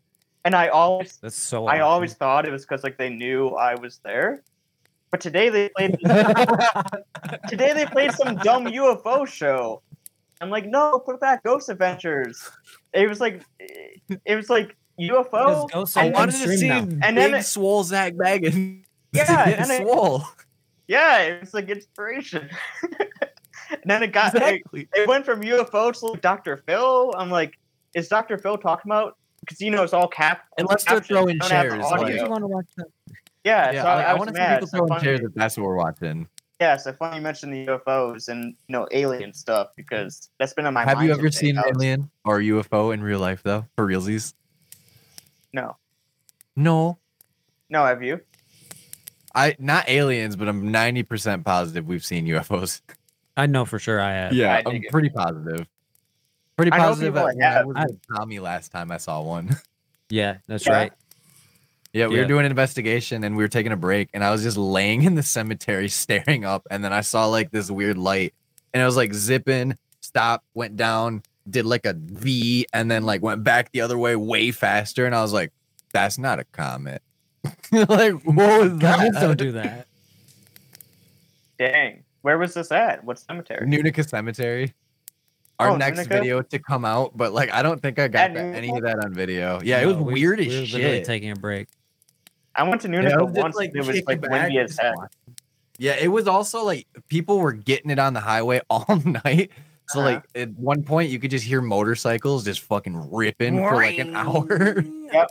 And 0.47 0.55
I 0.55 0.69
always 0.69 1.17
That's 1.17 1.35
so. 1.35 1.67
I 1.67 1.81
awesome. 1.81 1.89
always 1.89 2.15
thought 2.15 2.47
it 2.47 2.53
was 2.53 2.63
because 2.65 2.85
like 2.85 2.97
they 2.99 3.11
knew 3.11 3.49
I 3.49 3.75
was 3.75 3.99
there. 4.05 4.45
But 5.11 5.21
today 5.21 5.49
they 5.49 5.71
played 5.71 5.99
today 7.49 7.73
they 7.73 7.85
played 7.87 8.13
some 8.13 8.37
dumb 8.37 8.67
UFO 8.67 9.27
show. 9.27 9.83
I'm 10.41 10.49
like, 10.49 10.67
no, 10.67 11.01
put 11.01 11.19
back 11.19 11.43
Ghost 11.43 11.69
Adventures. 11.69 12.49
It 12.93 13.09
was 13.09 13.21
like 13.21 13.43
it 13.59 14.37
was 14.37 14.49
like 14.49 14.77
UFO. 15.01 15.67
Because 15.67 15.71
ghosts 15.73 15.97
I 15.97 16.11
wanted 16.11 16.37
to 16.37 16.57
see 16.57 16.69
now. 16.69 16.79
And 17.03 17.17
then 17.17 17.35
it- 17.35 17.43
swole 17.43 17.83
Zak 17.83 18.15
Bagans. 18.15 18.85
Yeah, 19.11 19.47
get 19.51 19.59
and 19.63 19.71
it- 19.73 19.83
swole. 19.83 20.23
Yeah, 20.87 21.23
it 21.23 21.41
was 21.41 21.55
like 21.55 21.69
inspiration. 21.69 22.49
and 22.93 23.81
then 23.85 24.05
it 24.05 24.13
got 24.13 24.33
it, 24.37 24.63
it 24.73 25.09
went 25.09 25.25
from 25.25 25.43
UFO 25.43 25.93
to 25.99 26.07
like 26.07 26.21
Dr. 26.21 26.59
Phil. 26.59 27.13
I'm 27.19 27.31
like, 27.33 27.59
is 27.95 28.07
Dr. 28.07 28.39
Phil 28.39 28.57
talking 28.57 28.93
about? 28.93 29.17
Because 29.47 29.61
you 29.61 29.71
know 29.71 29.83
it's 29.85 29.93
all 29.93 30.09
cap. 30.09 30.43
And 30.59 30.67
let's 30.69 30.83
start 30.83 30.99
captioned, 31.07 31.17
throwing 31.17 31.39
don't 31.39 31.49
the 31.49 31.49
chairs, 31.49 31.85
like- 32.03 32.15
you 32.15 32.29
want 32.29 32.43
to 32.43 32.49
watch 32.49 32.67
that? 32.77 32.87
Yeah, 33.45 33.71
Yeah, 33.71 33.83
so 33.83 33.89
I, 33.89 33.95
like, 33.95 34.07
I, 34.07 34.09
I, 34.09 34.13
was 34.15 34.19
want 34.19 34.29
to 34.31 34.35
see 34.37 34.55
people 34.55 34.67
So 34.67 34.77
throwing 34.79 34.89
funny- 34.89 35.05
chairs 35.05 35.21
if 35.21 35.35
that's 35.35 35.57
what 35.57 35.67
we're 35.67 35.77
watching. 35.77 36.29
Yeah, 36.61 36.77
so 36.79 36.93
funny 36.95 37.17
you 37.17 37.23
mentioned 37.23 37.53
the 37.53 37.67
UFOs 37.67 38.29
and 38.29 38.45
you 38.67 38.73
know 38.73 38.89
alien 38.91 39.33
stuff 39.35 39.69
because 39.77 40.31
that's 40.39 40.53
been 40.55 40.67
on 40.67 40.73
my 40.75 40.81
mind. 40.81 40.89
Have 40.89 40.99
mind. 40.99 41.09
you 41.09 41.15
ever 41.15 41.23
today. 41.29 41.37
seen 41.37 41.59
I 41.59 41.63
an 41.63 41.69
was- 41.75 41.77
alien 41.85 42.11
or 42.25 42.41
UFO 42.41 42.93
in 42.95 43.03
real 43.03 43.21
life 43.21 43.43
though? 43.45 43.67
For 43.77 43.87
realsies? 43.87 44.35
No, 45.53 45.77
No. 46.57 46.99
no, 47.71 47.85
have 47.85 48.03
you? 48.03 48.21
I 49.35 49.55
not 49.59 49.89
aliens, 49.89 50.35
but 50.35 50.49
I'm 50.49 50.73
90% 50.73 51.45
positive 51.45 51.87
we've 51.87 52.05
seen 52.05 52.27
UFOs. 52.27 52.81
I 53.37 53.45
know 53.47 53.65
for 53.67 53.79
sure 53.79 54.01
I 54.01 54.13
have. 54.15 54.33
Yeah, 54.33 54.55
I 54.57 54.69
I'm 54.69 54.83
pretty 54.91 55.11
it. 55.11 55.67
Pretty 56.57 56.71
positive. 56.71 56.73
Pretty 56.73 56.73
I 56.73 56.79
know 56.79 56.89
positive 56.89 57.15
people 57.15 57.27
that 57.27 57.39
that 57.39 57.67
when 57.67 57.77
I 57.77 57.83
was 57.85 57.93
with 57.93 58.17
Tommy 58.17 58.39
last 58.39 58.73
time 58.73 58.91
I 58.91 58.97
saw 58.99 59.21
one. 59.23 59.57
Yeah, 60.09 60.37
that's 60.47 60.65
Yeah. 60.65 60.73
right. 60.73 60.93
Yeah, 61.93 62.07
we 62.07 62.15
Yeah. 62.15 62.23
were 62.23 62.29
doing 62.29 62.45
an 62.45 62.53
investigation 62.53 63.25
and 63.25 63.37
we 63.37 63.43
were 63.43 63.49
taking 63.49 63.73
a 63.73 63.77
break, 63.77 64.09
and 64.15 64.23
I 64.23 64.31
was 64.31 64.43
just 64.45 64.57
laying 64.57 65.03
in 65.03 65.17
the 65.17 65.23
cemetery 65.25 65.89
staring 65.91 66.45
up, 66.45 66.65
and 66.71 66.85
then 66.85 66.93
I 66.93 67.01
saw 67.01 67.27
like 67.27 67.51
this 67.51 67.71
weird 67.73 67.99
light, 67.99 68.33
and 68.73 68.81
it 68.81 68.87
was 68.87 68.97
like 68.97 69.13
zipping, 69.15 69.77
stop, 70.01 70.45
went 70.55 70.77
down, 70.77 71.23
did 71.51 71.67
like 71.67 71.87
a 71.87 71.95
V, 71.95 72.67
and 72.73 72.89
then 72.89 73.03
like 73.03 73.21
went 73.23 73.43
back 73.43 73.73
the 73.73 73.81
other 73.81 73.99
way 73.99 74.15
way 74.15 74.53
faster, 74.53 75.07
and 75.07 75.15
I 75.15 75.23
was 75.23 75.33
like, 75.33 75.51
"That's 75.93 76.19
not 76.19 76.39
a 76.39 76.45
comet." 76.45 77.03
like, 77.73 78.13
what 78.25 78.37
was 78.37 78.79
Comets 78.81 79.21
don't 79.21 79.37
do 79.37 79.53
that. 79.53 79.87
Dang, 81.59 82.05
where 82.23 82.39
was 82.39 82.55
this 82.55 82.71
at? 82.71 83.03
What 83.05 83.19
cemetery? 83.19 83.67
Nunica 83.67 84.05
Cemetery. 84.05 84.73
Our 85.59 85.71
Oh, 85.71 85.77
next 85.77 85.97
Nunica? 85.99 86.15
video 86.15 86.43
to 86.43 86.59
come 86.59 86.85
out, 86.85 87.17
but 87.17 87.33
like 87.33 87.51
I 87.53 87.63
don't 87.63 87.81
think 87.81 87.99
I 87.99 88.09
got 88.09 88.35
that- 88.35 88.55
any 88.55 88.71
of 88.71 88.83
that 88.83 89.03
on 89.05 89.15
video. 89.15 89.61
Yeah, 89.63 89.81
it 89.81 89.87
was 89.87 89.97
No, 89.97 90.03
we- 90.03 90.15
weird 90.15 90.41
as 90.41 90.47
we 90.49 90.55
were 90.55 90.61
literally 90.67 90.97
shit. 90.99 91.05
taking 91.07 91.31
a 91.31 91.37
break. 91.37 91.69
I 92.55 92.63
went 92.63 92.81
to 92.83 92.89
Yeah, 92.89 93.01
Nunica 93.03 93.25
just, 93.25 93.35
once. 93.35 93.57
like, 93.57 93.71
it 93.75 93.79
was 93.87 94.03
like 94.07 94.21
windy 94.23 94.59
as 94.59 94.71
just 94.71 94.81
heck. 94.83 94.95
Yeah, 95.79 95.97
it 96.01 96.09
was 96.09 96.27
also 96.27 96.65
like 96.65 96.87
people 97.09 97.39
were 97.39 97.53
getting 97.53 97.91
it 97.91 97.99
on 97.99 98.13
the 98.15 98.21
highway 98.21 98.61
all 98.71 99.01
night. 99.05 99.51
So 99.89 100.01
Uh-huh. 100.01 100.09
like 100.11 100.25
at 100.35 100.51
one 100.59 100.83
point 100.83 101.11
you 101.11 101.19
could 101.19 101.31
just 101.31 101.45
hear 101.45 101.61
motorcycles 101.63 102.45
just 102.45 102.61
fucking 102.61 103.11
ripping 103.13 103.57
for 103.59 103.77
like 103.77 103.99
an 103.99 104.15
hour. 104.17 104.83
Yep. 105.13 105.29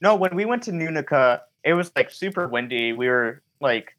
No, 0.00 0.14
when 0.16 0.34
we 0.34 0.44
went 0.46 0.62
to 0.62 0.72
Nunica, 0.72 1.42
it 1.64 1.74
was 1.74 1.90
like 1.96 2.10
super 2.10 2.46
windy. 2.48 2.92
We 2.94 3.08
were 3.08 3.42
like 3.60 3.94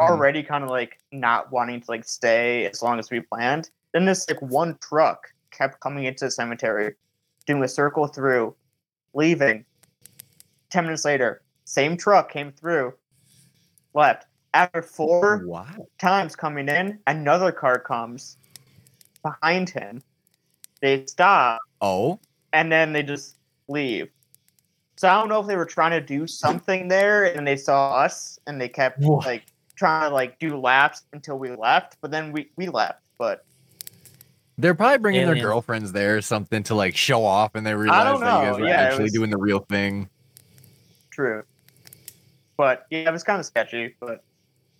Mhm. 0.00 0.08
already 0.10 0.42
kind 0.42 0.64
of 0.64 0.70
like 0.70 0.98
not 1.12 1.50
wanting 1.52 1.80
to 1.80 1.90
like 1.90 2.04
stay 2.04 2.66
as 2.66 2.82
long 2.82 2.98
as 2.98 3.10
we 3.10 3.20
planned. 3.20 3.70
Then 3.92 4.04
this 4.04 4.28
like 4.28 4.40
one 4.42 4.78
truck 4.82 5.32
kept 5.50 5.80
coming 5.80 6.04
into 6.04 6.26
the 6.26 6.30
cemetery, 6.30 6.94
doing 7.46 7.62
a 7.62 7.68
circle 7.68 8.06
through, 8.06 8.54
leaving. 9.14 9.64
Ten 10.70 10.84
minutes 10.84 11.04
later, 11.04 11.42
same 11.64 11.96
truck 11.96 12.30
came 12.30 12.52
through, 12.52 12.94
left. 13.94 14.26
After 14.54 14.82
four 14.82 15.44
Wow. 15.46 15.66
times 15.98 16.34
coming 16.34 16.68
in, 16.68 16.98
another 17.06 17.52
car 17.52 17.78
comes 17.78 18.38
behind 19.22 19.70
him. 19.70 20.02
They 20.80 21.04
stop 21.06 21.60
Oh, 21.80 22.18
and 22.52 22.72
then 22.72 22.92
they 22.92 23.02
just 23.02 23.36
leave. 23.68 24.08
So 24.96 25.08
I 25.08 25.14
don't 25.14 25.28
know 25.28 25.40
if 25.40 25.46
they 25.46 25.56
were 25.56 25.64
trying 25.64 25.92
to 25.92 26.00
do 26.00 26.26
something 26.26 26.88
there 26.88 27.24
and 27.24 27.46
they 27.46 27.56
saw 27.56 27.92
us 27.92 28.38
and 28.46 28.60
they 28.60 28.68
kept 28.68 29.00
Whoa. 29.02 29.18
like 29.18 29.44
trying 29.76 30.08
to 30.08 30.14
like 30.14 30.38
do 30.38 30.56
laps 30.56 31.02
until 31.12 31.38
we 31.38 31.54
left, 31.54 31.98
but 32.00 32.10
then 32.10 32.32
we 32.32 32.50
we 32.56 32.68
left. 32.68 33.02
But 33.16 33.44
they're 34.58 34.74
probably 34.74 34.98
bringing 34.98 35.24
their 35.26 35.36
girlfriends 35.40 35.92
there 35.92 36.16
or 36.16 36.20
something 36.22 36.62
to 36.64 36.74
like 36.74 36.96
show 36.96 37.24
off, 37.24 37.54
and 37.54 37.64
they 37.66 37.74
realize 37.74 38.04
don't 38.04 38.20
that 38.20 38.42
you 38.44 38.50
guys 38.50 38.60
are 38.60 38.64
Yeah, 38.66 38.74
actually 38.80 39.04
was- 39.04 39.12
doing 39.12 39.30
the 39.30 39.38
real 39.38 39.60
thing. 39.60 40.08
true. 41.10 41.42
But 42.56 42.86
yeah, 42.90 43.08
it 43.08 43.12
was 43.12 43.22
kind 43.22 43.38
of 43.38 43.46
sketchy. 43.46 43.94
But 44.00 44.24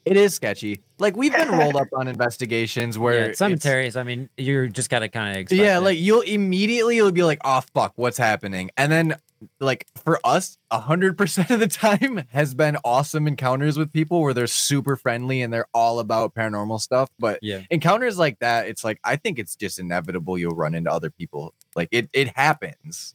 It 0.04 0.16
is 0.16 0.34
sketchy. 0.34 0.80
Like 0.98 1.16
we've 1.16 1.32
been 1.32 1.48
rolled 1.50 1.76
up 1.76 1.86
on 1.96 2.08
investigations 2.08 2.98
where 2.98 3.28
yeah, 3.28 3.32
cemeteries. 3.34 3.94
I 3.94 4.02
mean, 4.02 4.28
you're 4.36 4.66
just 4.66 4.90
gotta 4.90 5.08
kind 5.08 5.38
of. 5.38 5.52
yeah 5.52 5.78
like 5.78 5.96
you'll 5.98 6.22
immediately 6.22 6.96
you'll 6.96 7.12
be 7.12 7.22
like 7.22 7.38
oh 7.44 7.60
fuck 7.74 7.92
what's 7.96 8.18
happening 8.18 8.70
and 8.76 8.90
then 8.90 9.14
like 9.61 9.87
for 10.05 10.18
us 10.24 10.59
a 10.70 10.81
hundred 10.81 11.16
percent 11.18 11.51
of 11.51 11.61
the 11.61 11.68
time 11.68 12.24
has 12.31 12.55
been 12.55 12.77
awesome 12.85 13.27
encounters 13.27 13.79
with 13.79 13.92
people 13.92 14.20
where 14.22 14.35
they're 14.35 14.46
super 14.46 14.96
friendly 14.96 15.42
and 15.42 15.53
they're 15.53 15.68
all 15.72 16.01
about 16.01 16.35
paranormal 16.35 16.81
stuff 16.81 17.09
but 17.18 17.38
yeah. 17.42 17.62
encounters 17.70 18.18
like 18.18 18.38
that 18.40 18.66
it's 18.66 18.83
like 18.85 18.98
i 19.05 19.16
think 19.16 19.38
it's 19.38 19.55
just 19.57 19.79
inevitable 19.79 20.37
you'll 20.38 20.57
run 20.57 20.74
into 20.74 20.90
other 20.90 21.11
people 21.11 21.55
like 21.77 21.88
it 21.92 22.09
it 22.12 22.29
happens 22.37 23.14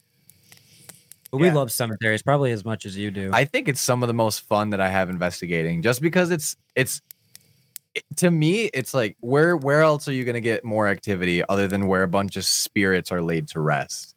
But 1.30 1.38
we 1.38 1.50
love 1.50 1.70
cemeteries 1.70 2.22
probably 2.22 2.52
as 2.52 2.64
much 2.64 2.86
as 2.86 2.96
you 2.96 3.10
do. 3.10 3.30
i 3.32 3.44
think 3.44 3.68
it's 3.68 3.80
some 3.80 4.02
of 4.02 4.06
the 4.06 4.14
most 4.14 4.40
fun 4.40 4.70
that 4.70 4.80
i 4.80 4.88
have 4.88 5.10
investigating 5.10 5.82
just 5.82 6.00
because 6.00 6.30
it's 6.30 6.56
it's 6.74 7.02
it- 7.94 8.04
to 8.16 8.30
me 8.30 8.64
it's 8.74 8.94
like 8.94 9.16
where 9.20 9.56
where 9.56 9.82
else 9.82 10.08
are 10.08 10.12
you 10.12 10.24
going 10.24 10.34
to 10.34 10.40
get 10.40 10.64
more 10.64 10.88
activity 10.88 11.42
other 11.48 11.68
than 11.68 11.86
where 11.86 12.02
a 12.02 12.08
bunch 12.08 12.36
of 12.36 12.44
spirits 12.44 13.12
are 13.12 13.22
laid 13.22 13.46
to 13.48 13.60
rest 13.60 14.13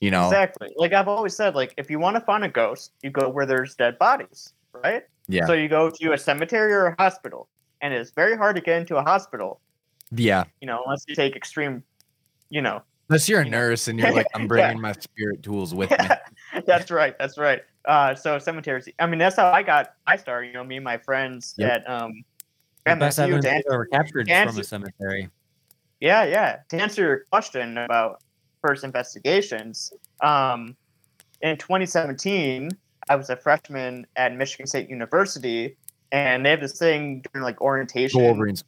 you 0.00 0.10
know 0.10 0.26
exactly, 0.26 0.68
like 0.76 0.92
I've 0.92 1.08
always 1.08 1.34
said, 1.36 1.54
like 1.54 1.74
if 1.76 1.90
you 1.90 1.98
want 1.98 2.16
to 2.16 2.20
find 2.20 2.44
a 2.44 2.48
ghost, 2.48 2.92
you 3.02 3.10
go 3.10 3.28
where 3.28 3.46
there's 3.46 3.74
dead 3.74 3.98
bodies, 3.98 4.52
right? 4.72 5.02
yeah 5.28 5.46
So 5.46 5.52
you 5.52 5.68
go 5.68 5.90
to 5.90 6.12
a 6.12 6.18
cemetery 6.18 6.72
or 6.72 6.86
a 6.86 6.94
hospital, 6.98 7.48
and 7.82 7.92
it's 7.92 8.10
very 8.12 8.36
hard 8.36 8.56
to 8.56 8.62
get 8.62 8.80
into 8.80 8.96
a 8.96 9.02
hospital, 9.02 9.60
yeah 10.12 10.44
you 10.60 10.66
know, 10.66 10.82
unless 10.84 11.04
you 11.08 11.14
take 11.14 11.36
extreme, 11.36 11.82
you 12.50 12.62
know, 12.62 12.82
Unless 13.10 13.26
you're 13.28 13.40
a 13.40 13.44
You 13.44 13.50
know. 13.50 13.58
nurse 13.58 13.88
and 13.88 13.98
you're 14.00 14.12
like, 14.12 14.26
I'm 14.34 14.42
Yeah. 14.42 14.46
bringing 14.48 14.80
my 14.80 14.92
spirit 14.92 15.42
tools 15.42 15.74
with 15.74 15.90
me. 15.90 16.08
that's 16.66 16.90
right. 16.90 17.16
That's 17.18 17.38
right. 17.38 17.62
Uh, 17.86 18.14
so 18.14 18.38
cemeteries. 18.38 18.86
I 18.98 19.06
mean, 19.06 19.18
that's 19.18 19.36
how 19.36 19.50
I 19.50 19.62
got 19.62 19.94
my 20.06 20.16
start. 20.16 20.44
You 20.46 20.52
know, 20.52 20.62
me 20.62 20.76
and 20.76 20.84
my 20.84 20.98
friends 20.98 21.54
Yep. 21.56 21.70
at 21.86 21.90
um, 21.90 22.12
the 22.84 22.96
best 22.96 23.18
MSU. 23.18 23.22
evidence 23.22 23.44
To 23.46 23.50
answer, 23.50 23.72
ever 23.72 23.86
captured 23.86 24.20
is 24.22 24.26
Dan's- 24.28 24.52
from 24.52 24.60
a 24.60 24.64
cemetery. 24.64 25.30
yeah, 26.00 26.24
yeah. 26.24 26.56
To 26.68 26.76
answer 26.82 27.02
your 27.02 27.18
question 27.30 27.78
about 27.78 28.22
first 28.68 28.84
investigations, 28.84 29.92
um, 30.22 30.76
in 31.40 31.56
2017, 31.56 32.70
I 33.08 33.16
was 33.16 33.30
a 33.30 33.36
freshman 33.36 34.06
at 34.16 34.36
Michigan 34.36 34.66
State 34.66 34.90
University, 34.90 35.76
and 36.12 36.44
they 36.44 36.50
have 36.50 36.60
this 36.60 36.78
thing 36.78 37.24
during 37.32 37.44
like 37.44 37.60
orientation. 37.62 38.20
Go 38.20 38.26
Wolverines. 38.26 38.64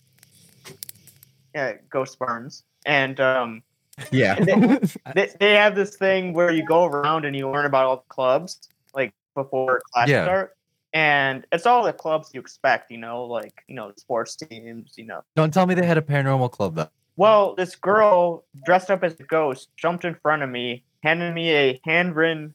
Yeah, 1.55 1.75
ghost 1.91 2.19
burns, 2.19 2.63
and 2.87 3.21
um, 3.21 3.63
Yeah. 4.11 4.37
they, 5.15 5.31
they 5.39 5.55
have 5.55 5.75
this 5.75 5.97
thing 5.97 6.33
where 6.33 6.51
you 6.51 6.65
go 6.65 6.87
around 6.87 7.27
and 7.27 7.37
you 7.37 7.51
learn 7.51 7.67
about 7.67 7.87
all 7.87 7.97
the 7.97 8.03
clubs 8.15 8.69
like 8.95 9.13
before 9.35 9.83
class 9.93 10.09
Yeah. 10.09 10.25
start 10.25 10.57
and 10.93 11.47
it's 11.53 11.67
all 11.67 11.85
the 11.85 11.93
clubs 11.93 12.31
you 12.33 12.41
expect, 12.41 12.91
you 12.91 12.99
know, 12.99 13.25
like 13.25 13.63
you 13.69 13.75
know, 13.75 13.93
sports 13.97 14.37
teams, 14.37 14.95
you 14.97 15.05
know. 15.05 15.23
Don't 15.37 15.53
tell 15.53 15.67
me 15.67 15.75
they 15.75 15.87
had 15.87 15.99
a 15.99 16.03
paranormal 16.03 16.51
club 16.51 16.75
though. 16.77 16.89
Well, 17.21 17.55
this 17.55 17.77
girl 17.77 18.47
dressed 18.65 18.91
up 18.91 19.05
as 19.05 19.13
a 19.21 19.25
ghost 19.25 19.69
jumped 19.77 20.07
in 20.07 20.15
front 20.15 20.43
of 20.43 20.49
me, 20.49 20.85
handed 21.03 21.35
me 21.35 21.51
a 21.51 21.79
handwritten 21.85 22.55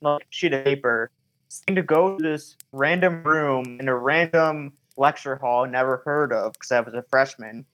like, 0.00 0.24
sheet 0.30 0.54
of 0.54 0.62
paper, 0.62 1.10
saying 1.48 1.74
to 1.74 1.82
go 1.82 2.16
to 2.16 2.22
this 2.22 2.54
random 2.70 3.24
room 3.24 3.78
in 3.80 3.88
a 3.88 3.96
random 3.96 4.74
lecture 4.96 5.34
hall 5.34 5.66
never 5.66 6.00
heard 6.04 6.32
of 6.32 6.52
because 6.52 6.70
I 6.70 6.78
was 6.78 6.94
a 6.94 7.02
freshman. 7.10 7.66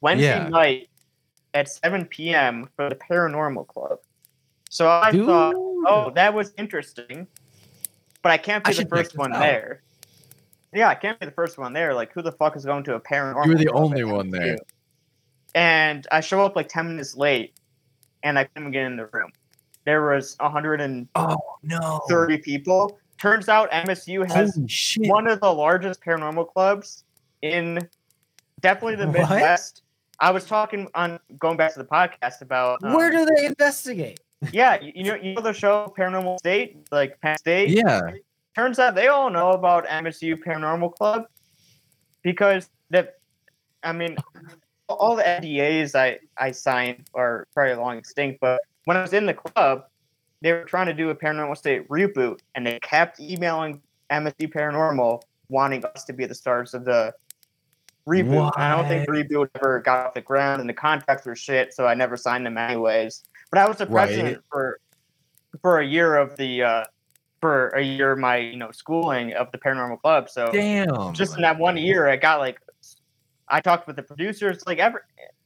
Wednesday 0.00 0.28
Yeah. 0.28 0.48
night 0.48 0.90
at 1.54 1.68
7 1.68 2.04
p.m. 2.06 2.68
for 2.76 2.88
the 2.88 2.94
Paranormal 2.94 3.66
Club. 3.66 3.98
So 4.70 4.88
I 4.88 5.10
thought, 5.10 5.56
oh, 5.56 6.12
that 6.14 6.34
was 6.34 6.54
interesting, 6.56 7.26
but 8.22 8.30
I 8.30 8.38
can't 8.38 8.64
I 8.64 8.70
be 8.70 8.76
the 8.76 8.86
first 8.88 9.18
one 9.18 9.34
out. 9.34 9.40
there. 9.40 9.82
Yeah, 10.72 10.88
I 10.88 10.94
can't 10.94 11.18
be 11.18 11.26
the 11.26 11.32
first 11.32 11.58
one 11.58 11.72
there. 11.72 11.94
Like, 11.94 12.12
who 12.12 12.22
the 12.22 12.30
fuck 12.30 12.54
is 12.54 12.64
going 12.64 12.84
to 12.84 12.94
a 12.94 13.00
paranormal? 13.00 13.46
You 13.46 13.50
were 13.50 13.58
the 13.58 13.70
only 13.70 14.04
one 14.04 14.30
there. 14.30 14.54
MSU? 14.54 14.58
And 15.54 16.06
I 16.10 16.20
show 16.20 16.44
up 16.44 16.56
like 16.56 16.68
10 16.68 16.88
minutes 16.88 17.16
late, 17.16 17.54
and 18.22 18.38
I 18.38 18.44
couldn't 18.44 18.72
get 18.72 18.84
in 18.86 18.96
the 18.96 19.06
room. 19.06 19.30
There 19.84 20.02
was 20.06 20.36
130 20.40 21.08
Oh 21.14 21.36
no! 21.62 22.00
people. 22.42 22.98
Turns 23.20 23.48
out 23.48 23.70
MSU 23.70 24.26
has 24.30 24.58
one 25.08 25.26
of 25.28 25.40
the 25.40 25.52
largest 25.52 26.02
paranormal 26.02 26.52
clubs 26.52 27.04
in 27.42 27.78
definitely 28.60 28.96
the 28.96 29.06
What? 29.06 29.30
Midwest. 29.30 29.82
I 30.20 30.30
was 30.30 30.44
talking 30.46 30.88
on 30.94 31.18
going 31.38 31.56
back 31.56 31.72
to 31.74 31.78
the 31.78 31.84
podcast 31.84 32.40
about 32.40 32.82
um, 32.82 32.92
Where 32.94 33.10
do 33.10 33.26
they 33.36 33.46
investigate? 33.46 34.20
yeah, 34.52 34.80
you, 34.80 34.92
you 34.94 35.04
know 35.04 35.14
you 35.14 35.34
know 35.34 35.42
the 35.42 35.52
show 35.52 35.92
Paranormal 35.96 36.38
State, 36.38 36.86
like 36.90 37.20
Penn 37.20 37.36
State. 37.38 37.70
Yeah. 37.70 38.00
Turns 38.56 38.78
out 38.78 38.94
they 38.94 39.08
all 39.08 39.30
know 39.30 39.50
about 39.50 39.86
MSU 39.86 40.36
Paranormal 40.42 40.94
Club 40.94 41.26
because 42.22 42.68
that 42.90 43.14
I 43.82 43.92
mean 43.92 44.16
all 44.88 45.16
the 45.16 45.22
NDAs 45.22 45.94
I 45.94 46.18
I 46.38 46.50
signed 46.50 47.08
are 47.14 47.46
probably 47.54 47.74
long 47.74 47.98
extinct, 47.98 48.40
but 48.40 48.60
when 48.84 48.96
I 48.96 49.02
was 49.02 49.12
in 49.12 49.26
the 49.26 49.34
club, 49.34 49.84
they 50.42 50.52
were 50.52 50.64
trying 50.64 50.86
to 50.86 50.94
do 50.94 51.10
a 51.10 51.14
Paranormal 51.14 51.56
State 51.56 51.88
reboot, 51.88 52.40
and 52.54 52.66
they 52.66 52.78
kept 52.80 53.20
emailing 53.20 53.80
MSU 54.10 54.52
Paranormal 54.52 55.22
wanting 55.48 55.84
us 55.84 56.04
to 56.04 56.12
be 56.12 56.26
the 56.26 56.34
stars 56.34 56.74
of 56.74 56.84
the 56.84 57.12
reboot. 58.08 58.52
I 58.56 58.74
don't 58.74 58.86
think 58.86 59.06
the 59.06 59.12
reboot 59.12 59.48
ever 59.56 59.80
got 59.80 60.06
off 60.06 60.14
the 60.14 60.20
ground, 60.20 60.60
and 60.60 60.68
the 60.68 60.74
contracts 60.74 61.24
were 61.24 61.36
shit, 61.36 61.72
so 61.72 61.86
I 61.86 61.94
never 61.94 62.16
signed 62.16 62.44
them 62.44 62.58
anyways. 62.58 63.24
But 63.50 63.60
I 63.60 63.68
was 63.68 63.78
the 63.78 63.86
Right. 63.86 64.08
president 64.08 64.42
for 64.50 64.78
for 65.62 65.78
a 65.78 65.86
year 65.86 66.16
of 66.16 66.36
the 66.36 66.62
uh, 66.62 66.84
for 67.40 67.68
a 67.68 67.82
year 67.82 68.12
of 68.12 68.18
my 68.18 68.36
you 68.36 68.56
know 68.56 68.70
schooling 68.70 69.32
of 69.34 69.50
the 69.52 69.58
paranormal 69.58 70.00
club. 70.00 70.28
So 70.28 70.50
Damn. 70.52 71.14
just 71.14 71.36
in 71.36 71.42
that 71.42 71.58
one 71.58 71.76
year, 71.76 72.08
I 72.08 72.16
got 72.16 72.40
like 72.40 72.58
I 73.48 73.60
talked 73.60 73.86
with 73.86 73.96
the 73.96 74.02
producers, 74.02 74.62
like 74.66 74.78
every 74.78 75.00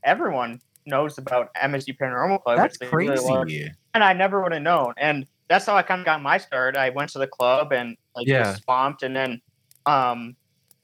everyone 0.04 0.60
knows 0.86 1.18
about 1.18 1.48
MSU 1.62 1.96
Paranormal 2.00 2.42
Club. 2.42 2.56
That's 2.58 2.80
a 2.80 2.90
really 2.96 3.18
crazy. 3.18 3.70
and 3.94 4.02
I 4.04 4.12
never 4.12 4.42
would 4.42 4.52
have 4.52 4.62
known. 4.62 4.94
And 4.96 5.26
that's 5.48 5.66
how 5.66 5.76
I 5.76 5.82
kind 5.82 6.00
of 6.00 6.04
got 6.06 6.22
my 6.22 6.38
start. 6.38 6.76
I 6.76 6.90
went 6.90 7.10
to 7.10 7.18
the 7.18 7.26
club 7.26 7.72
and 7.72 7.96
like 8.14 8.26
Yeah. 8.28 8.40
was 8.52 8.62
swamped, 8.62 9.02
and 9.02 9.14
then, 9.16 9.40
um, 9.86 10.36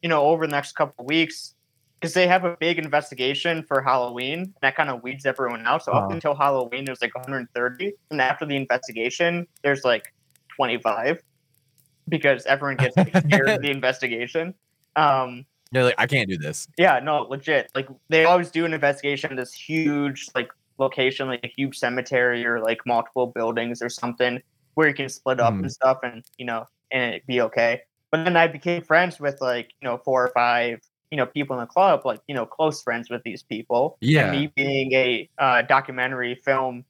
you 0.02 0.08
know, 0.08 0.24
over 0.24 0.46
the 0.46 0.50
next 0.52 0.72
couple 0.72 0.94
of 1.04 1.06
weeks, 1.06 1.54
because 2.00 2.14
they 2.14 2.26
have 2.26 2.44
a 2.44 2.56
big 2.60 2.78
investigation 2.78 3.62
for 3.62 3.80
Halloween, 3.82 4.40
and 4.40 4.54
that 4.62 4.74
kind 4.76 4.90
of 4.90 5.02
weeds 5.02 5.24
everyone 5.26 5.66
out. 5.66 5.84
So 5.84 5.92
up 5.92 6.04
Uh-huh. 6.04 6.14
until 6.14 6.34
Halloween, 6.34 6.84
there's 6.84 7.00
like 7.02 7.14
130, 7.14 7.92
and 8.10 8.20
after 8.20 8.44
the 8.46 8.56
investigation, 8.56 9.46
there's 9.62 9.84
like 9.84 10.12
25, 10.56 11.22
because 12.08 12.44
everyone 12.46 12.76
gets 12.76 12.96
scared 12.96 13.48
of 13.56 13.62
the 13.62 13.70
investigation. 13.70 14.54
Um, 14.96 15.46
They're 15.74 15.84
like, 15.84 15.94
I 15.98 16.06
can't 16.06 16.28
do 16.28 16.38
this. 16.38 16.66
yeah, 16.78 17.00
no, 17.00 17.22
legit. 17.22 17.70
Like 17.74 17.88
they 18.08 18.24
always 18.24 18.50
do 18.50 18.64
an 18.64 18.72
investigation 18.72 19.30
in 19.30 19.36
this 19.36 19.52
huge 19.52 20.28
like 20.34 20.50
location, 20.78 21.28
like 21.28 21.40
a 21.44 21.48
huge 21.48 21.76
cemetery 21.78 22.46
or 22.46 22.60
like 22.60 22.80
multiple 22.86 23.26
buildings 23.26 23.82
or 23.82 23.88
something 23.90 24.40
where 24.74 24.88
you 24.88 24.94
can 24.94 25.08
split 25.08 25.38
up 25.40 25.52
Mhm. 25.54 25.60
and 25.60 25.72
stuff 25.72 25.98
and 26.02 26.24
you 26.38 26.46
know 26.46 26.66
and 26.90 27.14
it 27.14 27.26
be 27.26 27.40
okay. 27.42 27.82
But 28.10 28.24
then 28.24 28.36
I 28.36 28.46
became 28.46 28.82
friends 28.82 29.18
with 29.20 29.40
like, 29.40 29.72
you 29.82 29.88
know, 29.88 29.98
four 29.98 30.24
or 30.24 30.30
five, 30.32 30.80
you 31.10 31.16
know, 31.16 31.26
people 31.26 31.56
in 31.56 31.60
the 31.60 31.66
club, 31.66 32.02
like, 32.04 32.20
you 32.28 32.34
know, 32.34 32.46
close 32.46 32.80
friends 32.82 33.10
with 33.10 33.22
these 33.24 33.42
people. 33.42 33.98
Yeah. 34.00 34.30
And 34.30 34.40
me 34.40 34.52
being 34.54 34.92
a 34.92 35.28
uh, 35.38 35.62
documentary 35.62 36.36
film 36.36 36.84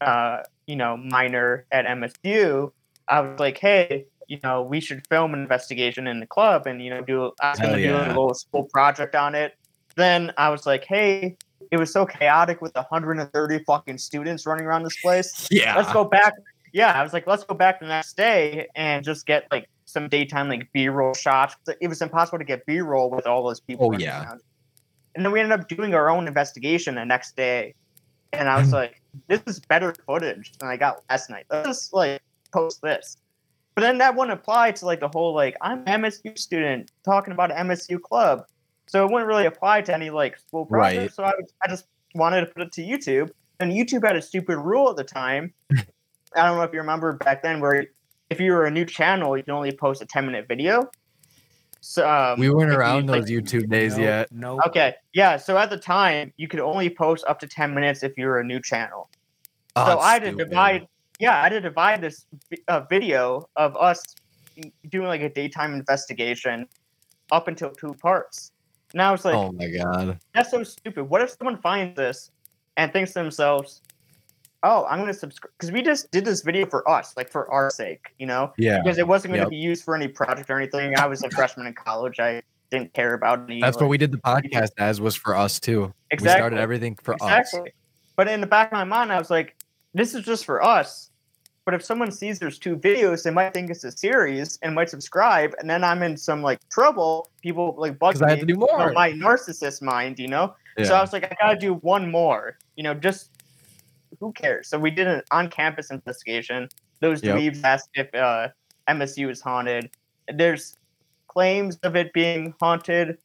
uh, 0.00 0.42
you 0.66 0.76
know, 0.76 0.96
minor 0.96 1.66
at 1.72 1.84
MSU, 1.86 2.70
I 3.08 3.20
was 3.20 3.40
like, 3.40 3.58
hey, 3.58 4.06
you 4.28 4.38
know, 4.44 4.62
we 4.62 4.78
should 4.78 5.06
film 5.08 5.34
an 5.34 5.40
investigation 5.40 6.06
in 6.06 6.20
the 6.20 6.26
club 6.26 6.66
and, 6.66 6.82
you 6.82 6.90
know, 6.90 7.02
do, 7.02 7.32
I 7.40 7.50
was 7.50 7.58
going 7.58 7.72
to 7.74 7.78
do 7.78 7.88
yeah. 7.88 8.06
a 8.06 8.08
little 8.08 8.34
school 8.34 8.64
project 8.64 9.14
on 9.14 9.34
it. 9.34 9.56
Then 9.96 10.32
I 10.36 10.50
was 10.50 10.66
like, 10.66 10.84
hey, 10.84 11.36
it 11.70 11.78
was 11.78 11.92
so 11.92 12.06
chaotic 12.06 12.60
with 12.60 12.74
130 12.74 13.64
fucking 13.64 13.98
students 13.98 14.46
running 14.46 14.66
around 14.66 14.84
this 14.84 15.00
place. 15.00 15.48
Yeah. 15.50 15.76
Let's 15.76 15.92
go 15.92 16.04
back. 16.04 16.34
Yeah, 16.72 16.92
I 16.92 17.02
was 17.02 17.14
like, 17.14 17.26
let's 17.26 17.42
go 17.42 17.54
back 17.54 17.80
the 17.80 17.86
next 17.86 18.16
day 18.16 18.68
and 18.76 19.02
just 19.02 19.26
get 19.26 19.46
like 19.50 19.68
some 19.86 20.08
daytime 20.08 20.50
like 20.50 20.70
B-roll 20.72 21.14
shots. 21.14 21.56
It 21.80 21.88
was 21.88 22.02
impossible 22.02 22.38
to 22.38 22.44
get 22.44 22.66
B-roll 22.66 23.10
with 23.10 23.26
all 23.26 23.42
those 23.42 23.60
people. 23.60 23.86
Oh, 23.86 23.98
yeah. 23.98 24.24
around. 24.24 24.40
And 25.14 25.24
then 25.24 25.32
we 25.32 25.40
ended 25.40 25.58
up 25.58 25.68
doing 25.68 25.94
our 25.94 26.10
own 26.10 26.28
investigation 26.28 26.96
the 26.96 27.04
next 27.04 27.34
day. 27.34 27.74
And 28.34 28.46
I 28.48 28.58
was 28.58 28.68
hmm. 28.68 28.74
like, 28.74 29.00
this 29.26 29.40
is 29.46 29.58
better 29.58 29.94
footage 30.06 30.52
than 30.58 30.68
I 30.68 30.76
got 30.76 31.02
last 31.08 31.30
night. 31.30 31.46
Let's 31.50 31.66
just 31.66 31.94
like 31.94 32.20
post 32.52 32.82
this. 32.82 33.16
But 33.78 33.82
then 33.82 33.98
that 33.98 34.16
wouldn't 34.16 34.36
apply 34.36 34.72
to 34.72 34.86
like 34.86 34.98
the 34.98 35.06
whole 35.06 35.32
like 35.32 35.56
I'm 35.60 35.84
an 35.86 36.02
MSU 36.02 36.36
student 36.36 36.90
talking 37.04 37.32
about 37.32 37.52
an 37.52 37.68
MSU 37.68 38.02
club. 38.02 38.42
So 38.88 39.06
it 39.06 39.12
wouldn't 39.12 39.28
really 39.28 39.46
apply 39.46 39.82
to 39.82 39.94
any 39.94 40.10
like 40.10 40.36
school 40.36 40.66
project. 40.66 41.00
Right. 41.00 41.12
So 41.12 41.22
I, 41.22 41.32
was, 41.38 41.52
I 41.64 41.68
just 41.68 41.86
wanted 42.12 42.40
to 42.40 42.46
put 42.46 42.62
it 42.62 42.72
to 42.72 42.82
YouTube. 42.82 43.30
And 43.60 43.70
YouTube 43.70 44.04
had 44.04 44.16
a 44.16 44.20
stupid 44.20 44.58
rule 44.58 44.90
at 44.90 44.96
the 44.96 45.04
time. 45.04 45.54
I 45.72 45.76
don't 46.34 46.56
know 46.56 46.62
if 46.62 46.72
you 46.72 46.80
remember 46.80 47.12
back 47.12 47.44
then 47.44 47.60
where 47.60 47.86
if 48.30 48.40
you 48.40 48.50
were 48.50 48.66
a 48.66 48.70
new 48.72 48.84
channel, 48.84 49.36
you 49.36 49.44
can 49.44 49.54
only 49.54 49.70
post 49.70 50.02
a 50.02 50.06
10 50.06 50.26
minute 50.26 50.48
video. 50.48 50.90
So 51.80 52.10
um, 52.10 52.40
we 52.40 52.50
weren't 52.50 52.70
if 52.70 52.74
you, 52.74 52.80
around 52.80 53.08
like, 53.08 53.26
those 53.26 53.30
YouTube 53.30 53.70
days 53.70 53.92
Nope, 53.92 54.04
yet. 54.04 54.32
Nope. 54.32 54.60
Okay, 54.66 54.94
yeah. 55.12 55.36
So 55.36 55.56
at 55.56 55.70
the 55.70 55.78
time, 55.78 56.32
you 56.36 56.48
could 56.48 56.58
only 56.58 56.90
post 56.90 57.24
up 57.28 57.38
to 57.38 57.46
10 57.46 57.72
minutes 57.74 58.02
if 58.02 58.18
you 58.18 58.26
were 58.26 58.40
a 58.40 58.44
new 58.44 58.60
channel. 58.60 59.08
Oh, 59.76 59.86
so 59.86 59.98
I 60.00 60.14
had 60.14 60.22
to 60.22 60.28
stupid. 60.30 60.48
divide. 60.48 60.88
Yeah, 61.18 61.38
I 61.38 61.42
had 61.44 61.48
to 61.50 61.60
divide 61.60 62.00
this 62.00 62.26
uh, 62.68 62.80
video 62.88 63.48
of 63.56 63.76
us 63.76 64.02
doing 64.90 65.06
like 65.08 65.20
a 65.20 65.28
daytime 65.28 65.74
investigation 65.74 66.66
up 67.32 67.48
until 67.48 67.70
two 67.70 67.94
parts. 67.94 68.52
And 68.92 69.02
I 69.02 69.10
was 69.10 69.24
like, 69.24 69.34
oh 69.34 69.52
my 69.52 69.68
god. 69.68 70.18
that's 70.32 70.50
so 70.50 70.62
stupid. 70.62 71.04
What 71.04 71.20
if 71.20 71.30
someone 71.38 71.60
finds 71.60 71.96
this 71.96 72.30
and 72.76 72.92
thinks 72.92 73.12
to 73.12 73.18
themselves, 73.18 73.82
"Oh, 74.62 74.86
I'm 74.88 74.98
going 74.98 75.12
to 75.12 75.18
subscribe," 75.18 75.52
because 75.58 75.70
we 75.72 75.82
just 75.82 76.10
did 76.10 76.24
this 76.24 76.42
video 76.42 76.64
for 76.64 76.88
us, 76.88 77.12
like 77.16 77.30
for 77.30 77.50
our 77.52 77.68
sake, 77.70 78.14
you 78.18 78.26
know, 78.26 78.52
Yeah. 78.56 78.80
because 78.82 78.96
it 78.98 79.06
wasn't 79.06 79.32
going 79.34 79.40
to 79.40 79.44
Yep. 79.46 79.50
be 79.50 79.56
used 79.56 79.84
for 79.84 79.94
any 79.94 80.08
project 80.08 80.48
or 80.48 80.56
anything. 80.56 80.96
I 80.96 81.06
was 81.06 81.22
a 81.22 81.30
freshman 81.30 81.66
in 81.66 81.74
college. 81.74 82.18
I 82.18 82.40
didn't 82.70 82.94
care 82.94 83.12
about 83.14 83.42
any. 83.42 83.60
That's 83.60 83.76
like, 83.76 83.82
what 83.82 83.90
we 83.90 83.98
did 83.98 84.10
the 84.12 84.18
podcast 84.18 84.70
as 84.78 85.00
was 85.00 85.14
for 85.14 85.36
us 85.36 85.60
too. 85.60 85.92
Exactly. 86.10 86.34
We 86.34 86.38
started 86.38 86.58
everything 86.60 86.96
for 87.02 87.14
us. 87.14 87.20
exactly. 87.22 87.72
But 88.16 88.28
in 88.28 88.40
the 88.40 88.46
back 88.46 88.68
of 88.68 88.72
my 88.72 88.84
mind, 88.84 89.12
I 89.12 89.18
was 89.18 89.28
like, 89.30 89.54
this 89.94 90.14
is 90.14 90.24
just 90.24 90.44
for 90.44 90.62
us. 90.62 91.10
But 91.64 91.74
if 91.74 91.84
someone 91.84 92.10
sees 92.10 92.38
there's 92.38 92.58
two 92.58 92.76
videos, 92.76 93.22
they 93.22 93.30
might 93.30 93.52
think 93.52 93.68
it's 93.70 93.84
a 93.84 93.92
series 93.92 94.58
and 94.62 94.74
might 94.74 94.88
subscribe, 94.88 95.54
and 95.58 95.68
then 95.68 95.84
I'm 95.84 96.02
in 96.02 96.16
some 96.16 96.40
like 96.42 96.66
trouble. 96.70 97.30
People 97.42 97.74
like 97.76 97.98
bug 97.98 98.14
Because 98.14 98.22
I 98.26 98.30
had 98.30 98.40
to 98.40 98.46
do 98.46 98.54
more. 98.56 98.90
my 98.92 99.12
narcissist 99.12 99.82
mind, 99.82 100.18
you 100.18 100.28
know. 100.28 100.54
Yeah. 100.78 100.84
So 100.84 100.94
I 100.94 101.00
was 101.02 101.12
like, 101.12 101.24
I 101.24 101.36
gotta 101.38 101.58
do 101.58 101.74
one 101.74 102.10
more, 102.10 102.56
you 102.76 102.82
know, 102.82 102.94
just 102.94 103.32
who 104.18 104.32
cares? 104.32 104.68
So 104.68 104.78
we 104.78 104.90
did 104.90 105.06
an 105.06 105.22
on-campus 105.30 105.90
investigation. 105.90 106.68
Those 107.00 107.22
Yep. 107.22 107.36
dweebs 107.36 107.60
asked 107.64 107.90
if 107.94 108.14
uh, 108.14 108.48
MSU 108.88 109.30
is 109.30 109.40
haunted. 109.42 109.90
There's 110.34 110.74
claims 111.28 111.76
of 111.82 111.96
it 111.96 112.12
being 112.14 112.54
haunted. 112.60 113.18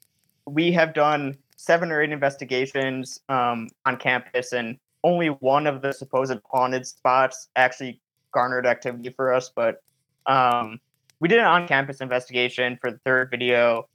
We 0.46 0.72
have 0.74 0.94
done 0.94 1.38
seven 1.56 1.92
or 1.92 2.02
eight 2.02 2.12
investigations 2.12 3.22
um, 3.30 3.70
on 3.86 3.96
campus, 3.98 4.52
and 4.52 4.78
only 5.04 5.28
one 5.28 5.68
of 5.68 5.82
the 5.82 5.94
supposed 5.94 6.38
haunted 6.50 6.88
spots 6.88 7.50
actually 7.56 8.00
garnered 8.34 8.66
activity 8.66 9.10
for 9.10 9.34
us. 9.34 9.52
But 9.54 9.84
um, 10.26 10.80
we 11.20 11.28
did 11.28 11.40
an 11.40 11.46
on-campus 11.46 12.02
investigation 12.02 12.78
for 12.82 12.92
the 12.92 13.00
third 13.00 13.30
video, 13.30 13.88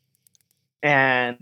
and 0.82 1.38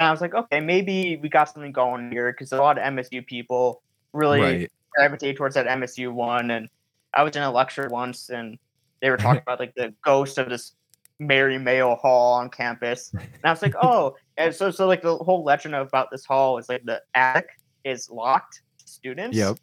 I 0.00 0.10
was 0.10 0.20
like, 0.20 0.34
okay, 0.34 0.60
maybe 0.60 1.16
we 1.16 1.28
got 1.28 1.48
something 1.48 1.72
going 1.72 2.10
here 2.10 2.32
because 2.32 2.52
a 2.52 2.56
lot 2.56 2.78
of 2.78 2.84
MSU 2.84 3.26
people 3.26 3.82
really 4.12 4.40
right. 4.40 4.72
gravitate 4.90 5.36
towards 5.36 5.54
that 5.54 5.66
MSU 5.66 6.12
one. 6.12 6.50
And 6.50 6.68
I 7.14 7.22
was 7.22 7.34
in 7.36 7.42
a 7.42 7.50
lecture 7.50 7.88
once, 7.88 8.30
and 8.30 8.58
they 9.00 9.10
were 9.10 9.16
talking 9.16 9.42
about 9.46 9.58
like 9.58 9.74
the 9.74 9.94
ghost 10.04 10.38
of 10.38 10.48
this 10.48 10.72
Mary 11.18 11.58
Mayo 11.58 11.96
Hall 11.96 12.34
on 12.34 12.48
campus, 12.48 13.10
and 13.12 13.40
I 13.42 13.50
was 13.50 13.62
like, 13.62 13.74
oh, 13.82 14.14
and 14.36 14.54
so 14.54 14.70
so 14.70 14.86
like 14.86 15.02
the 15.02 15.16
whole 15.16 15.42
legend 15.42 15.74
about 15.74 16.10
this 16.10 16.24
hall 16.24 16.58
is 16.58 16.68
like 16.68 16.84
the 16.84 17.02
attic 17.14 17.48
is 17.84 18.08
locked 18.10 18.62
students. 18.98 19.36
Yep. 19.36 19.58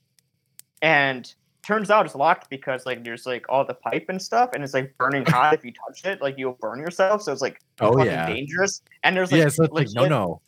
And 0.82 1.34
turns 1.62 1.90
out 1.90 2.06
it's 2.06 2.16
locked 2.16 2.50
because 2.50 2.86
like 2.86 3.04
there's 3.04 3.26
like 3.26 3.46
all 3.50 3.66
the 3.66 3.74
pipe 3.74 4.06
and 4.10 4.22
stuff, 4.22 4.52
and 4.54 4.64
it's 4.64 4.74
like 4.74 4.96
burning 4.98 5.26
hot 5.28 5.54
if 5.54 5.66
you 5.66 5.72
touch 5.88 6.06
it, 6.06 6.22
like 6.22 6.36
you'll 6.38 6.58
burn 6.62 6.80
yourself. 6.80 7.22
So 7.24 7.32
it's 7.32 7.42
like 7.42 7.60
Oh 7.80 8.04
yeah. 8.04 8.28
dangerous. 8.28 8.82
And 9.04 9.16
there's 9.16 9.32
like 9.32 9.40
yeah, 9.42 9.50
so 9.50 9.64
it's 9.64 9.74
like 9.74 9.88
no, 9.94 10.08
no. 10.08 10.42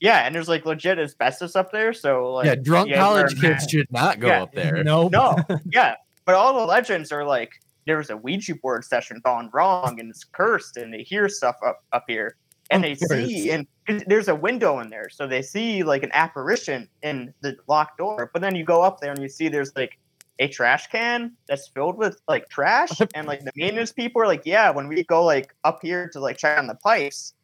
yeah, 0.00 0.20
and 0.26 0.34
there's 0.34 0.48
like 0.48 0.64
legit 0.66 0.98
asbestos 0.98 1.56
up 1.56 1.72
there. 1.72 1.92
So 1.92 2.32
like 2.34 2.46
yeah, 2.46 2.54
drunk 2.54 2.90
wear 2.90 2.98
college 2.98 3.40
kids 3.40 3.66
should 3.70 3.90
not 3.90 4.18
go 4.20 4.28
Yeah. 4.28 4.42
up 4.42 4.52
there. 4.54 4.82
no, 4.84 5.08
No, 5.08 5.36
yeah, 5.72 5.96
but 6.24 6.34
all 6.34 6.54
the 6.58 6.66
legends 6.66 7.12
are 7.12 7.24
like 7.24 7.50
there 7.84 7.96
was 7.98 8.10
a 8.10 8.16
Ouija 8.16 8.54
board 8.62 8.84
session 8.84 9.20
gone 9.24 9.50
wrong 9.52 9.98
and 10.00 10.08
it's 10.08 10.24
cursed, 10.24 10.76
and 10.76 10.94
they 10.94 11.02
hear 11.02 11.28
stuff 11.28 11.56
up 11.66 11.84
up 11.92 12.04
here, 12.06 12.36
and 12.70 12.82
they 12.82 12.94
see 12.94 13.50
and 13.50 13.66
there's 14.06 14.28
a 14.28 14.34
window 14.34 14.78
in 14.80 14.88
there, 14.88 15.08
so 15.08 15.26
they 15.26 15.42
see 15.42 15.82
like 15.82 16.02
an 16.02 16.10
apparition 16.12 16.88
in 17.02 17.34
the 17.40 17.56
locked 17.66 17.98
door. 17.98 18.30
But 18.32 18.42
then 18.42 18.54
you 18.54 18.64
go 18.64 18.82
up 18.82 19.00
there 19.00 19.12
and 19.12 19.20
you 19.20 19.28
see 19.28 19.48
there's 19.48 19.74
like 19.76 19.98
a 20.38 20.48
trash 20.48 20.88
can 20.88 21.32
that's 21.46 21.68
filled 21.68 21.96
with 21.96 22.20
like 22.28 22.48
trash, 22.48 22.90
and 23.14 23.26
like 23.26 23.44
the 23.44 23.52
maintenance 23.56 23.92
people 23.92 24.22
are 24.22 24.26
like, 24.26 24.42
yeah, 24.44 24.70
when 24.70 24.88
we 24.88 25.02
go 25.04 25.24
like 25.24 25.54
up 25.64 25.80
here 25.82 26.08
to 26.10 26.20
like 26.20 26.38
check 26.38 26.58
on 26.58 26.66
the 26.66 26.74
pipes, 26.76 27.34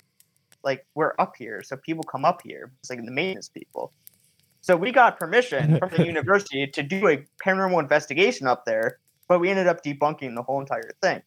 like 0.63 0.87
we're 0.95 1.15
up 1.19 1.35
here, 1.37 1.63
so 1.63 1.77
people 1.77 2.05
come 2.05 2.25
up 2.25 2.41
here. 2.43 2.71
It's 2.81 2.91
like 2.91 3.05
the 3.05 3.11
maintenance 3.11 3.49
people. 3.49 3.93
So 4.61 4.77
we 4.77 4.93
got 4.93 5.19
permission 5.19 5.79
from 5.79 5.91
the 5.91 6.05
university 6.05 6.67
to 6.67 6.83
do 6.83 7.09
a 7.09 7.25
paranormal 7.45 7.81
investigation 7.81 8.47
up 8.47 8.65
there, 8.65 8.99
but 9.27 9.41
we 9.41 9.51
ended 9.51 9.67
up 9.67 9.83
debunking 9.83 10.35
the 10.35 10.43
whole 10.43 10.61
entire 10.61 10.93
thing. 11.03 11.23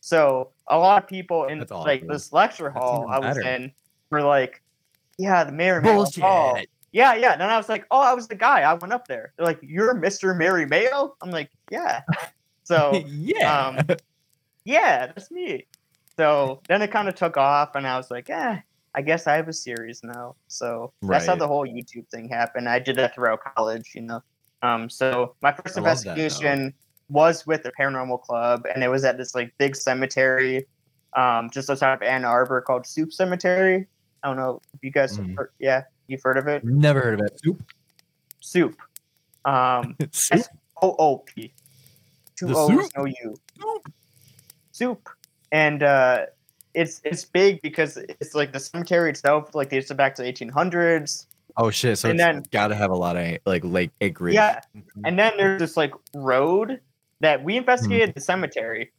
So 0.00 0.51
a 0.68 0.78
lot 0.78 1.02
of 1.02 1.08
people 1.08 1.44
in 1.44 1.58
That's 1.60 1.70
like 1.70 2.00
awesome. 2.00 2.08
this 2.08 2.32
lecture 2.32 2.70
hall 2.70 3.06
I 3.08 3.18
was 3.18 3.36
better. 3.36 3.48
in 3.48 3.72
were 4.10 4.22
like, 4.22 4.62
"Yeah, 5.18 5.44
the 5.44 5.52
Mary 5.52 5.82
Mayo 5.82 5.94
Bullshit. 5.94 6.22
Hall." 6.22 6.58
Yeah, 6.92 7.14
yeah. 7.14 7.32
And 7.32 7.40
then 7.40 7.50
I 7.50 7.56
was 7.56 7.68
like, 7.68 7.86
"Oh, 7.90 8.00
I 8.00 8.12
was 8.14 8.28
the 8.28 8.34
guy. 8.34 8.60
I 8.62 8.74
went 8.74 8.92
up 8.92 9.08
there." 9.08 9.32
They're 9.36 9.46
like, 9.46 9.60
"You're 9.62 9.94
Mr. 9.94 10.36
Mary 10.36 10.66
Mayo?" 10.66 11.16
I'm 11.20 11.30
like, 11.30 11.50
"Yeah." 11.70 12.02
So 12.64 13.02
yeah. 13.06 13.58
um, 13.60 13.96
yeah, 14.64 15.06
that's 15.08 15.30
me. 15.30 15.66
So 16.16 16.60
then 16.68 16.82
it 16.82 16.90
kind 16.90 17.08
of 17.08 17.14
took 17.14 17.36
off, 17.36 17.74
and 17.74 17.86
I 17.86 17.96
was 17.96 18.10
like, 18.10 18.30
eh, 18.30 18.58
I 18.94 19.02
guess 19.02 19.26
I 19.26 19.34
have 19.34 19.48
a 19.48 19.52
series 19.52 20.02
now. 20.02 20.36
So 20.48 20.92
that's 21.02 21.26
how 21.26 21.36
the 21.36 21.48
whole 21.48 21.66
YouTube 21.66 22.08
thing 22.08 22.28
happened. 22.28 22.68
I 22.68 22.78
did 22.78 22.96
that 22.96 23.14
throughout 23.14 23.40
college, 23.56 23.92
you 23.94 24.02
know. 24.02 24.22
Um, 24.62 24.88
so 24.88 25.34
my 25.42 25.52
first 25.52 25.76
I 25.76 25.80
investigation 25.80 26.72
was 27.08 27.46
with 27.46 27.62
the 27.62 27.72
Paranormal 27.78 28.22
Club, 28.22 28.64
and 28.74 28.82
it 28.82 28.88
was 28.88 29.04
at 29.04 29.16
this 29.18 29.34
like 29.34 29.52
big 29.58 29.76
cemetery, 29.76 30.66
um, 31.16 31.50
just 31.50 31.68
outside 31.70 31.92
of 31.94 32.02
Ann 32.02 32.24
Arbor 32.24 32.60
called 32.60 32.86
Soup 32.86 33.12
Cemetery. 33.12 33.86
I 34.22 34.28
don't 34.28 34.36
know 34.36 34.60
if 34.74 34.82
you 34.82 34.90
guys, 34.90 35.16
have 35.16 35.26
Mhm. 35.26 35.36
heard, 35.36 35.50
yeah, 35.58 35.82
you've 36.06 36.22
heard 36.22 36.38
of 36.38 36.46
it. 36.48 36.64
Never 36.64 37.00
heard 37.00 37.20
of 37.20 37.26
it. 37.26 37.40
Soup. 37.42 37.62
Soup. 38.40 38.76
Um, 39.44 39.96
Soup. 40.12 40.42
O 40.80 40.94
O 40.98 41.18
P. 41.18 41.52
Two 42.36 42.46
The 42.46 42.54
O's, 42.56 42.68
soup? 42.68 42.90
no 42.96 43.04
U. 43.06 43.34
Soup. 44.72 45.08
And 45.52 45.82
uh, 45.82 46.26
it's 46.74 47.00
it's 47.04 47.24
big 47.24 47.60
because 47.62 47.96
it's 47.98 48.34
like 48.34 48.52
the 48.52 48.60
cemetery 48.60 49.10
itself, 49.10 49.54
like 49.54 49.68
dates 49.70 49.92
back 49.92 50.14
to 50.16 50.22
the 50.22 50.32
1800s. 50.32 51.26
Oh 51.58 51.70
shit! 51.70 51.98
So 51.98 52.08
And 52.08 52.18
it's 52.18 52.24
then- 52.26 52.42
got 52.50 52.68
to 52.68 52.74
have 52.74 52.90
a 52.90 52.96
lot 52.96 53.16
of 53.16 53.36
like 53.44 53.62
lake 53.64 53.90
acreage. 54.00 54.34
Yeah. 54.34 54.60
And 55.04 55.18
then 55.18 55.34
there's 55.36 55.60
this 55.60 55.76
like 55.76 55.92
road 56.14 56.80
that 57.22 57.42
we 57.42 57.56
investigated 57.56 58.10
hmm. 58.10 58.14
the 58.16 58.20
cemetery. 58.20 58.92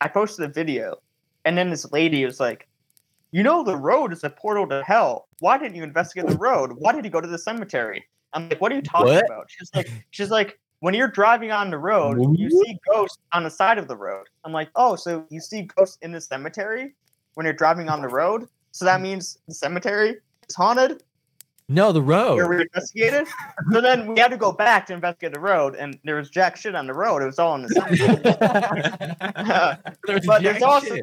I 0.00 0.08
posted 0.08 0.48
a 0.48 0.52
video, 0.52 0.98
and 1.44 1.58
then 1.58 1.70
this 1.70 1.90
lady 1.90 2.24
was 2.24 2.38
like, 2.38 2.68
"You 3.32 3.42
know, 3.42 3.64
the 3.64 3.76
road 3.76 4.12
is 4.12 4.22
a 4.22 4.30
portal 4.30 4.68
to 4.68 4.84
hell. 4.84 5.26
Why 5.40 5.58
didn't 5.58 5.74
you 5.74 5.82
investigate 5.82 6.28
the 6.28 6.36
road? 6.36 6.72
Why 6.78 6.92
did 6.92 7.04
you 7.04 7.10
go 7.10 7.20
to 7.20 7.26
the 7.26 7.38
cemetery?" 7.38 8.06
I'm 8.34 8.48
like, 8.48 8.60
"What 8.60 8.70
are 8.70 8.76
you 8.76 8.82
talking 8.82 9.14
What? 9.14 9.24
about?" 9.24 9.46
She's 9.48 9.70
like, 9.74 9.90
"She's 10.10 10.30
like, 10.30 10.60
when 10.80 10.92
you're 10.92 11.08
driving 11.08 11.50
on 11.50 11.70
the 11.70 11.78
road, 11.78 12.18
you 12.38 12.50
see 12.50 12.78
ghosts 12.86 13.18
on 13.32 13.42
the 13.42 13.50
side 13.50 13.78
of 13.78 13.88
the 13.88 13.96
road." 13.96 14.26
I'm 14.44 14.52
like, 14.52 14.68
"Oh, 14.76 14.94
so 14.94 15.26
you 15.30 15.40
see 15.40 15.62
ghosts 15.62 15.98
in 16.02 16.12
the 16.12 16.20
cemetery 16.20 16.94
when 17.34 17.44
you're 17.44 17.54
driving 17.54 17.88
on 17.88 18.02
the 18.02 18.08
road? 18.08 18.48
So 18.72 18.84
that 18.84 18.98
hmm. 18.98 19.04
means 19.04 19.38
the 19.48 19.54
cemetery 19.54 20.18
is 20.46 20.54
haunted." 20.54 21.02
No, 21.68 21.90
the 21.90 22.00
road. 22.02 22.36
where 22.36 22.48
we 22.48 22.60
investigated. 22.62 23.26
so 23.72 23.80
then 23.80 24.06
we 24.14 24.20
had 24.20 24.30
to 24.30 24.36
go 24.36 24.52
back 24.52 24.86
to 24.86 24.94
investigate 24.94 25.34
the 25.34 25.40
road, 25.40 25.74
and 25.74 25.98
there 26.04 26.14
was 26.16 26.30
jack 26.30 26.56
shit 26.56 26.74
on 26.76 26.86
the 26.86 26.94
road. 26.94 27.22
It 27.22 27.26
was 27.26 27.38
all 27.40 27.56
in 27.56 27.62
the 27.62 27.68
cemetery. 27.70 29.16
but 30.26 30.42
there's 30.42 30.62
also 30.62 30.96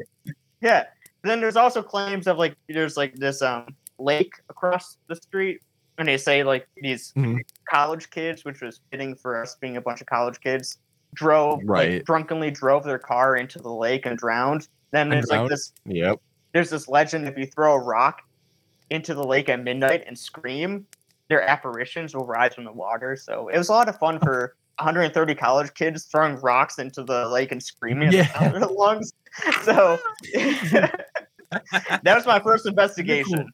yeah. 0.60 0.84
Then 1.22 1.40
there's 1.40 1.56
also 1.56 1.82
claims 1.82 2.26
of 2.26 2.38
like 2.38 2.56
there's 2.68 2.96
like 2.96 3.14
this 3.14 3.42
um 3.42 3.74
lake 3.98 4.32
across 4.48 4.96
the 5.08 5.16
street, 5.16 5.60
and 5.98 6.08
they 6.08 6.16
say 6.16 6.42
like 6.44 6.66
these 6.76 7.12
Mhm. 7.12 7.40
college 7.68 8.08
kids, 8.10 8.44
which 8.44 8.60
was 8.62 8.80
fitting 8.90 9.14
for 9.14 9.40
us 9.42 9.56
being 9.60 9.76
a 9.76 9.80
bunch 9.82 10.00
of 10.00 10.06
college 10.06 10.40
kids, 10.40 10.78
drove 11.14 11.60
Right. 11.64 11.92
like 11.94 12.04
drunkenly 12.04 12.50
drove 12.50 12.84
their 12.84 12.98
car 12.98 13.36
into 13.36 13.58
the 13.58 13.70
lake 13.72 14.06
and 14.06 14.16
drowned. 14.18 14.68
Then 14.92 15.12
And 15.12 15.12
there's 15.12 15.28
like 15.28 15.48
this 15.50 15.72
Yep. 15.86 16.20
there's 16.52 16.70
this 16.70 16.88
legend 16.88 17.28
if 17.28 17.36
you 17.36 17.46
throw 17.46 17.74
a 17.74 17.78
rock 17.78 18.22
into 18.90 19.14
the 19.14 19.24
lake 19.24 19.48
at 19.48 19.62
midnight 19.62 20.04
and 20.06 20.18
scream, 20.18 20.86
their 21.28 21.42
apparitions 21.42 22.14
will 22.14 22.26
rise 22.26 22.54
from 22.54 22.64
the 22.64 22.72
water. 22.72 23.16
So 23.16 23.48
it 23.48 23.58
was 23.58 23.68
a 23.68 23.72
lot 23.72 23.88
of 23.88 23.98
fun 23.98 24.18
for 24.20 24.56
130 24.78 25.34
college 25.36 25.72
kids 25.74 26.04
throwing 26.04 26.36
rocks 26.40 26.78
into 26.78 27.02
the 27.04 27.28
lake 27.28 27.52
and 27.52 27.62
screaming 27.62 28.12
Yeah. 28.12 28.28
at 28.34 28.52
the 28.60 28.60
their 28.60 28.66
lungs. 28.68 29.12
So 29.62 29.98
that 30.34 32.14
was 32.14 32.26
my 32.26 32.40
first 32.40 32.66
investigation. 32.66 33.48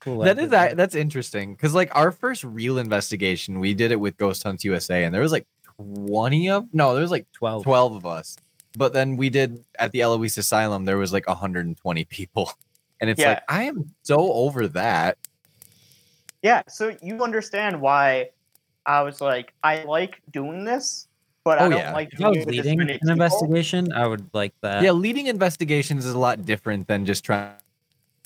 Cool 0.00 0.18
That 0.24 0.38
is 0.38 0.50
that. 0.50 0.76
That's 0.76 0.94
interesting 0.94 1.54
because 1.54 1.74
like 1.74 1.94
our 1.96 2.12
first 2.12 2.44
real 2.44 2.78
investigation, 2.78 3.60
we 3.60 3.74
did 3.74 3.90
it 3.92 4.00
with 4.00 4.16
Ghost 4.16 4.42
Hunts 4.42 4.64
USA, 4.64 5.04
and 5.04 5.14
there 5.14 5.22
was 5.22 5.32
like 5.32 5.46
twenty 5.76 6.50
of 6.50 6.66
no, 6.72 6.92
there 6.92 7.02
was 7.02 7.10
like 7.10 7.26
12. 7.32 7.64
twelve 7.64 7.94
of 7.96 8.06
us. 8.06 8.36
But 8.76 8.92
then 8.92 9.16
we 9.16 9.30
did 9.30 9.64
at 9.78 9.90
the 9.92 10.00
Eloise 10.02 10.38
Asylum, 10.38 10.84
there 10.84 10.96
was 10.98 11.12
like 11.12 11.26
120 11.26 12.04
people, 12.04 12.52
and 13.00 13.10
it's 13.10 13.20
Yeah. 13.20 13.30
like 13.30 13.42
I 13.48 13.64
am 13.64 13.92
so 14.02 14.32
over 14.32 14.68
that. 14.68 15.18
Yeah, 16.42 16.62
so 16.68 16.96
you 17.02 17.22
understand 17.22 17.80
why 17.80 18.30
I 18.86 19.02
was 19.02 19.20
like, 19.20 19.52
I 19.62 19.82
like 19.84 20.20
doing 20.32 20.64
this, 20.64 21.06
but 21.44 21.58
I 21.58 21.66
Oh, 21.66 21.70
don't 21.70 21.78
yeah. 21.78 21.92
like 21.92 22.12
If 22.12 22.22
I 22.22 22.28
was 22.28 22.36
doing 22.36 22.42
it 22.42 22.46
with 22.46 22.56
this 22.56 22.64
leading 22.64 22.80
an 22.80 22.86
people. 22.88 23.10
investigation, 23.10 23.92
I 23.92 24.06
would 24.06 24.28
like 24.32 24.54
that. 24.62 24.82
yeah, 24.82 24.92
leading 24.92 25.26
investigations 25.26 26.06
is 26.06 26.14
a 26.14 26.18
lot 26.18 26.44
different 26.46 26.86
than 26.88 27.04
just 27.04 27.24
trying 27.24 27.52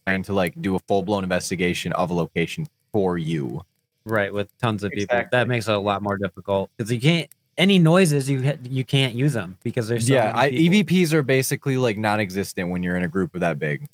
trying 0.06 0.22
to 0.22 0.34
like 0.34 0.60
do 0.60 0.76
a 0.76 0.78
full 0.80 1.02
blown 1.02 1.22
investigation 1.24 1.90
of 1.94 2.10
a 2.10 2.14
location 2.14 2.66
for 2.92 3.16
you. 3.16 3.64
Right, 4.04 4.30
with 4.32 4.56
tons 4.58 4.84
of 4.84 4.90
people. 4.92 5.04
Exactly. 5.16 5.28
That 5.38 5.48
makes 5.48 5.66
it 5.66 5.74
a 5.74 5.78
lot 5.78 6.02
more 6.02 6.18
difficult 6.18 6.70
because 6.76 6.92
you 6.92 7.00
can't 7.00 7.28
any 7.56 7.78
noises 7.78 8.28
you 8.28 8.52
you 8.68 8.84
can't 8.84 9.14
use 9.14 9.32
them 9.32 9.56
because 9.62 9.88
there's 9.88 10.06
so 10.06 10.12
yeah, 10.12 10.32
I, 10.36 10.50
many 10.50 10.68
people. 10.68 10.98
EVPs 10.98 11.12
are 11.14 11.22
basically 11.22 11.78
like 11.78 11.96
non-existent 11.96 12.68
when 12.68 12.82
you're 12.82 12.96
in 12.96 13.02
a 13.04 13.08
group 13.08 13.34
of 13.34 13.40
that 13.40 13.58
big, 13.58 13.88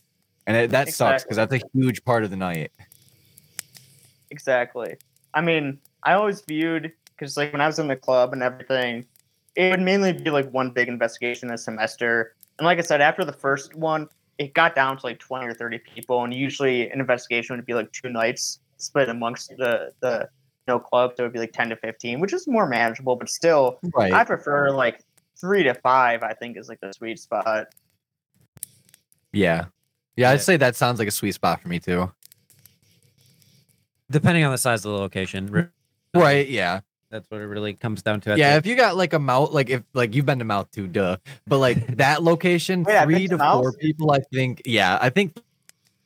and 0.50 0.64
it, 0.64 0.70
that 0.70 0.88
sucks 0.88 1.22
because 1.22 1.36
that's 1.36 1.54
a 1.54 1.60
huge 1.72 2.04
part 2.04 2.24
of 2.24 2.30
the 2.30 2.36
night. 2.36 2.72
Exactly. 4.32 4.96
I 5.32 5.40
mean, 5.40 5.78
I 6.02 6.14
always 6.14 6.40
viewed 6.40 6.92
because 7.06 7.36
like 7.36 7.52
when 7.52 7.60
I 7.60 7.68
was 7.68 7.78
in 7.78 7.86
the 7.86 7.94
club 7.94 8.32
and 8.32 8.42
everything, 8.42 9.06
it 9.54 9.70
would 9.70 9.80
mainly 9.80 10.12
be 10.12 10.30
like 10.30 10.50
one 10.50 10.70
big 10.70 10.88
investigation 10.88 11.52
a 11.52 11.58
semester. 11.58 12.34
And 12.58 12.66
like 12.66 12.78
I 12.78 12.82
said, 12.82 13.00
after 13.00 13.24
the 13.24 13.32
first 13.32 13.76
one, 13.76 14.08
it 14.38 14.52
got 14.54 14.74
down 14.74 14.96
to 14.96 15.06
like 15.06 15.20
twenty 15.20 15.46
or 15.46 15.54
thirty 15.54 15.78
people, 15.78 16.24
and 16.24 16.34
usually 16.34 16.90
an 16.90 16.98
investigation 16.98 17.54
would 17.54 17.64
be 17.64 17.74
like 17.74 17.92
two 17.92 18.08
nights 18.08 18.58
split 18.78 19.08
amongst 19.08 19.50
the 19.50 19.92
the 20.00 20.28
you 20.66 20.74
know 20.74 20.80
club, 20.80 21.12
so 21.16 21.22
it 21.22 21.26
would 21.26 21.32
be 21.32 21.38
like 21.38 21.52
ten 21.52 21.68
to 21.68 21.76
fifteen, 21.76 22.18
which 22.18 22.32
is 22.32 22.48
more 22.48 22.66
manageable, 22.66 23.14
but 23.14 23.28
still, 23.28 23.78
Right. 23.94 24.12
I 24.12 24.24
prefer 24.24 24.70
like 24.72 25.04
three 25.40 25.62
to 25.62 25.74
five. 25.74 26.24
I 26.24 26.32
think 26.34 26.56
is 26.56 26.68
like 26.68 26.80
the 26.80 26.92
sweet 26.92 27.20
spot. 27.20 27.68
yeah. 29.32 29.66
Yeah, 30.20 30.30
I'd 30.30 30.42
say 30.42 30.56
that 30.58 30.76
sounds 30.76 30.98
like 30.98 31.08
a 31.08 31.10
sweet 31.12 31.32
spot 31.32 31.60
for 31.60 31.68
me 31.68 31.78
too. 31.80 32.10
depending 34.10 34.44
on 34.44 34.50
the 34.52 34.58
size 34.58 34.84
of 34.84 34.92
the 34.92 34.98
location. 34.98 35.70
Right. 36.14 36.48
Yeah. 36.48 36.80
That's 37.10 37.28
what 37.30 37.40
it 37.40 37.44
really 37.46 37.74
comes 37.74 38.02
down 38.02 38.20
to. 38.22 38.32
at 38.32 38.38
Yeah. 38.38 38.52
the- 38.52 38.56
If 38.58 38.66
you 38.66 38.76
got 38.76 38.96
like 38.96 39.12
a 39.12 39.18
mouth, 39.18 39.52
like 39.52 39.70
if 39.70 39.82
like 39.94 40.14
you've 40.14 40.26
been 40.26 40.38
to 40.40 40.44
mouth 40.44 40.70
too, 40.72 40.86
duh. 40.86 41.16
But 41.46 41.58
like 41.58 41.86
that 41.96 42.22
location, 42.22 42.82
Wait, 42.84 42.96
I've 42.96 43.08
been 43.08 43.16
three 43.18 43.26
to 43.28 43.36
to 43.36 43.38
four 43.38 43.62
Mouth? 43.64 43.78
people, 43.78 44.10
I 44.12 44.18
think. 44.32 44.62
Yeah, 44.64 44.98
I 45.00 45.10
think 45.10 45.36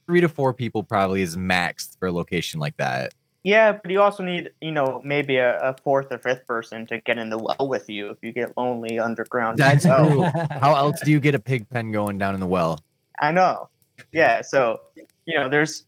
three 0.06 0.20
to 0.20 0.28
four 0.28 0.52
people 0.54 0.82
probably 0.82 1.22
is 1.22 1.36
maxed 1.36 1.98
for 1.98 2.08
a 2.08 2.12
location 2.12 2.60
like 2.60 2.76
that. 2.78 3.12
Yeah, 3.42 3.72
but 3.72 3.90
you 3.90 4.00
also 4.00 4.22
need, 4.22 4.50
you 4.62 4.72
know, 4.72 5.02
maybe 5.04 5.36
a, 5.36 5.58
a 5.60 5.76
fourth 5.82 6.06
or 6.10 6.18
fifth 6.18 6.46
person 6.46 6.86
to 6.86 7.00
get 7.02 7.18
in 7.18 7.28
the 7.28 7.36
well 7.38 7.68
with 7.68 7.90
you 7.90 8.08
if 8.08 8.16
you 8.22 8.32
get 8.32 8.56
lonely 8.56 8.98
underground. 8.98 9.58
That's 9.58 9.84
Oh, 9.84 10.08
true. 10.30 10.46
How 10.60 10.74
else 10.76 11.00
do 11.04 11.10
you 11.10 11.20
get 11.20 11.34
a 11.34 11.38
pig 11.38 11.68
pen 11.68 11.92
going 11.92 12.16
down 12.16 12.32
in 12.32 12.40
the 12.40 12.46
well? 12.46 12.80
I 13.20 13.32
know. 13.32 13.68
Yeah, 14.12 14.40
so 14.42 14.80
you 15.26 15.38
know, 15.38 15.48
there's 15.48 15.84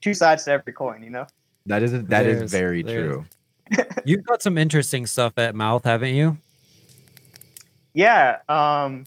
two 0.00 0.14
sides 0.14 0.44
to 0.44 0.52
every 0.52 0.72
coin, 0.72 1.02
you 1.02 1.10
know. 1.10 1.26
That 1.66 1.82
is 1.82 1.92
that 1.92 2.26
is 2.26 2.36
There's- 2.38 2.50
very 2.50 2.82
true. 2.82 3.24
You've 4.04 4.24
got 4.24 4.42
some 4.42 4.58
interesting 4.58 5.06
stuff 5.06 5.32
at 5.38 5.54
Mouth, 5.54 5.84
haven't 5.84 6.14
you? 6.14 6.36
Yeah, 7.94 8.38
um 8.48 9.04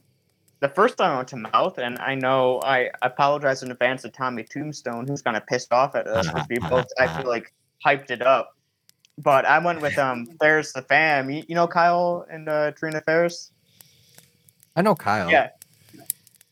the 0.60 0.70
first 0.70 0.98
time 0.98 1.12
I 1.12 1.18
went 1.18 1.28
to 1.30 1.36
Mouth, 1.38 1.78
and 1.78 2.00
I 2.00 2.16
know 2.16 2.60
I 2.64 2.90
apologize 3.04 3.62
in 3.62 3.70
advance 3.70 4.02
to 4.02 4.10
Tommy 4.10 4.44
Tombstone, 4.44 5.08
who's 5.08 5.22
kind 5.22 5.38
of 5.38 5.46
pissed 5.46 5.72
off 5.72 5.94
at 5.96 6.08
us 6.08 6.26
because 6.28 6.48
we 6.50 6.58
both, 6.70 6.88
I 6.98 7.06
feel 7.22 7.28
like, 7.28 7.54
hyped 7.86 8.10
it 8.10 8.24
up. 8.24 8.56
but 9.20 9.46
I 9.46 9.60
went 9.60 9.82
with 9.82 9.98
um 10.00 10.26
Ferris 10.40 10.74
the 10.74 10.82
fam. 10.82 11.30
You, 11.30 11.44
you 11.48 11.54
know 11.56 11.68
Kyle 11.68 12.26
and 12.32 12.50
uh, 12.50 12.72
Trina 12.72 13.02
Ferris. 13.02 13.52
I 14.76 14.82
know 14.82 14.96
Kyle. 14.96 15.30
Yeah. 15.30 15.50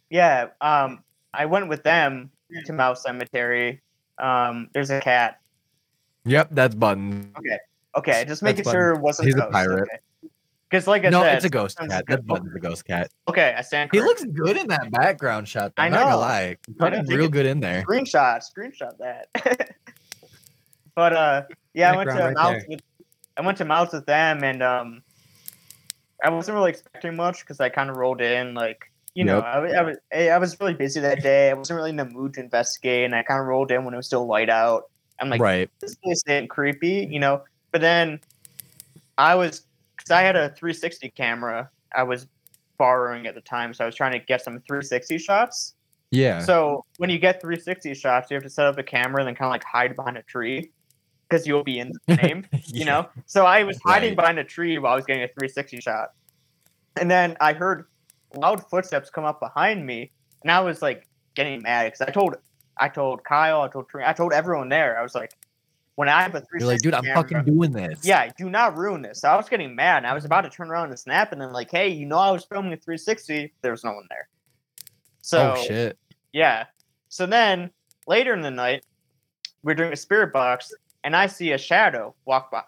Yeah. 0.10 0.48
Um, 0.62 1.04
I 1.38 1.46
went 1.46 1.68
with 1.68 1.84
them 1.84 2.32
to 2.66 2.74
Mouse 2.74 3.04
Cemetery. 3.04 3.82
Um, 4.18 4.70
there's 4.74 4.90
a 4.90 5.00
cat. 5.02 5.40
Yep, 6.26 6.50
that's 6.52 6.74
Button. 6.76 7.32
Okay, 7.38 7.58
okay, 7.96 8.26
just 8.26 8.42
making 8.42 8.64
That's 8.64 8.74
sure 8.74 8.94
it 8.94 9.02
wasn't 9.02 9.28
He's 9.28 9.36
a 9.36 9.40
ghost. 9.40 9.52
pirate. 9.52 9.90
Because 10.70 10.88
like 10.88 11.06
I 11.06 11.10
no, 11.10 11.22
said, 11.22 11.36
it's 11.36 11.46
a 11.46 11.50
ghost 11.50 11.78
cat. 11.78 11.86
it's 11.86 11.94
That's 11.96 12.08
good- 12.08 12.28
Button's 12.28 12.56
a 12.56 12.60
ghost 12.60 12.86
cat. 12.86 13.12
Okay, 13.28 13.54
I 13.56 13.62
stand 13.62 13.92
He 13.94 14.00
corrected. 14.00 14.28
looks 14.28 14.40
good 14.40 14.58
in 14.58 14.68
that 14.70 14.90
background 14.92 15.48
shot. 15.48 15.74
Though. 15.76 15.84
I 15.84 15.86
I'm 15.86 15.92
not 15.92 16.00
gonna 16.00 16.12
know. 16.12 16.20
lie. 16.20 16.42
I 16.42 16.58
Button's 16.78 17.10
real 17.14 17.30
good 17.30 17.46
in 17.46 17.60
there. 17.60 17.84
screenshot, 17.84 18.42
screenshot 18.44 18.98
that. 18.98 19.28
but 20.96 21.14
uh, 21.14 21.44
yeah, 21.74 21.92
I 21.92 21.96
went 21.98 22.10
to 22.10 22.16
right 22.16 22.34
Mouse. 22.34 22.62
With, 22.68 22.82
I 23.38 23.42
went 23.42 23.58
to 23.60 23.66
Mouse 23.66 23.94
with 23.94 24.06
them, 24.08 24.44
and 24.44 24.64
um, 24.64 25.04
I 26.24 26.30
wasn't 26.32 26.56
really 26.56 26.72
expecting 26.72 27.16
much 27.16 27.42
because 27.42 27.60
I 27.60 27.70
kind 27.70 27.90
of 27.90 27.98
rolled 27.98 28.22
in 28.22 28.54
like. 28.56 28.92
You 29.16 29.24
know, 29.24 29.38
Yep. 29.38 29.46
I, 29.46 29.58
I 29.58 29.82
was 29.82 29.98
I 30.12 30.16
eh, 30.16 30.30
I 30.30 30.38
was 30.38 30.60
really 30.60 30.74
busy 30.74 31.00
that 31.00 31.24
day. 31.24 31.50
I 31.50 31.54
wasn't 31.54 31.78
really 31.78 31.90
in 31.90 31.96
the 31.96 32.06
mood 32.06 32.34
to 32.34 32.42
investigate, 32.42 33.06
and 33.06 33.16
I 33.16 33.24
kind 33.24 33.40
of 33.40 33.48
rolled 33.48 33.72
in 33.72 33.86
when 33.86 33.94
it 33.94 33.98
was 33.98 34.08
still 34.08 34.28
light 34.28 34.50
out. 34.50 34.84
I'm 35.22 35.30
like, 35.30 35.40
right. 35.42 35.70
this 35.80 35.96
place 35.96 36.22
ain't 36.28 36.50
creepy, 36.50 37.08
you 37.10 37.20
know. 37.20 37.42
But 37.72 37.80
then 37.80 38.20
I 39.18 39.36
was, 39.36 39.62
because 39.96 40.12
I 40.12 40.22
had 40.22 40.36
a 40.36 40.50
360 40.50 41.10
camera, 41.12 41.70
I 41.96 42.04
was 42.04 42.28
borrowing 42.78 43.26
at 43.26 43.36
the 43.36 43.42
time, 43.42 43.74
so 43.74 43.86
I 43.86 43.88
was 43.88 43.96
trying 43.96 44.12
to 44.12 44.20
get 44.20 44.42
some 44.42 44.60
360 44.68 45.18
shots. 45.18 45.76
Yeah. 46.12 46.40
So 46.40 46.84
when 46.98 47.10
you 47.10 47.18
get 47.18 47.42
360 47.42 47.94
shots, 47.94 48.30
you 48.30 48.36
have 48.36 48.44
to 48.44 48.50
set 48.50 48.66
up 48.68 48.78
a 48.78 48.84
camera 48.84 49.22
and 49.22 49.28
then 49.28 49.36
kind 49.36 49.48
of 49.48 49.52
like 49.52 49.64
hide 49.64 49.96
behind 49.96 50.18
a 50.18 50.24
tree 50.24 50.72
because 51.30 51.48
you'll 51.48 51.64
be 51.64 51.80
in 51.80 51.94
the 52.06 52.16
frame, 52.16 52.46
you 52.68 52.84
know. 52.84 53.08
So 53.26 53.46
I 53.46 53.64
was 53.64 53.80
hiding 53.86 54.10
Right. 54.10 54.18
behind 54.18 54.40
a 54.40 54.44
tree 54.44 54.78
while 54.78 54.92
I 54.92 54.96
was 54.98 55.06
getting 55.06 55.24
a 55.24 55.28
360 55.28 55.80
shot, 55.80 56.12
and 57.00 57.10
then 57.10 57.38
I 57.40 57.54
heard 57.54 57.86
loud 58.36 58.68
footsteps 58.70 59.10
come 59.10 59.26
up 59.26 59.40
behind 59.40 59.86
me, 59.86 60.12
and 60.42 60.52
I 60.52 60.62
was 60.62 60.82
like 60.82 61.08
getting 61.36 61.62
mad 61.62 61.86
because 61.86 62.02
I 62.02 62.12
told 62.12 62.36
I 62.78 62.90
told 62.90 63.24
Kyle, 63.24 63.62
I 63.62 63.68
told 63.68 63.86
I 64.04 64.14
told 64.14 64.34
everyone 64.34 64.70
there. 64.70 64.98
I 65.00 65.04
was 65.04 65.16
like, 65.16 65.34
when 65.96 66.10
I 66.10 66.22
have 66.22 66.36
a 66.36 66.42
360 66.42 66.60
You're 66.60 66.72
like, 66.72 66.82
dude, 66.82 66.94
I'm 66.94 67.04
camera, 67.04 67.24
fucking 67.24 67.54
doing 67.54 67.72
this. 67.72 68.00
yeah, 68.04 68.30
do 68.38 68.50
not 68.50 68.78
ruin 68.78 69.02
this. 69.02 69.22
So 69.22 69.30
I 69.30 69.36
was 69.36 69.48
getting 69.48 69.76
mad, 69.76 69.98
and 69.98 70.08
I 70.08 70.14
was 70.14 70.26
about 70.26 70.42
to 70.42 70.50
turn 70.50 70.70
around 70.70 70.90
and 70.90 71.00
snap, 71.00 71.32
and 71.32 71.42
then 71.42 71.54
like, 71.54 71.72
hey, 71.72 71.90
you 71.90 72.06
know, 72.06 72.18
I 72.18 72.32
was 72.32 72.44
filming 72.44 72.74
a 72.74 72.78
360. 72.78 73.54
There 73.62 73.72
was 73.72 73.84
no 73.84 73.94
one 73.94 74.06
there. 74.10 74.28
So 75.22 75.54
oh 75.56 75.64
shit. 75.64 75.98
yeah. 76.34 76.66
So 77.10 77.26
then 77.26 77.72
later 78.08 78.34
in 78.34 78.42
the 78.42 78.52
night, 78.52 78.84
we're 79.64 79.76
doing 79.76 79.94
a 79.94 79.98
spirit 79.98 80.34
box, 80.34 80.74
and 81.04 81.16
I 81.16 81.28
see 81.28 81.54
a 81.54 81.58
shadow 81.58 82.14
walk 82.26 82.52
by, 82.52 82.64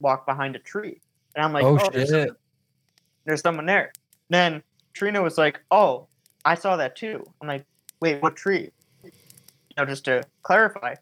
walk 0.00 0.24
behind 0.26 0.56
a 0.56 0.60
tree, 0.60 1.00
and 1.34 1.44
I'm 1.44 1.52
like, 1.52 1.64
oh, 1.64 1.78
oh 1.80 1.90
there's, 1.92 2.08
shit. 2.08 2.30
there's 3.24 3.40
someone 3.40 3.66
there. 3.66 3.92
Then 4.28 4.62
Trina 4.92 5.22
was 5.22 5.38
like, 5.38 5.60
oh, 5.70 6.06
I 6.44 6.54
saw 6.54 6.76
that 6.76 6.96
too. 6.96 7.24
I'm 7.40 7.48
like, 7.48 7.64
wait, 8.00 8.22
what 8.22 8.36
tree? 8.36 8.70
You 9.04 9.10
know, 9.76 9.84
just 9.84 10.04
to 10.06 10.22
clarify, 10.42 10.94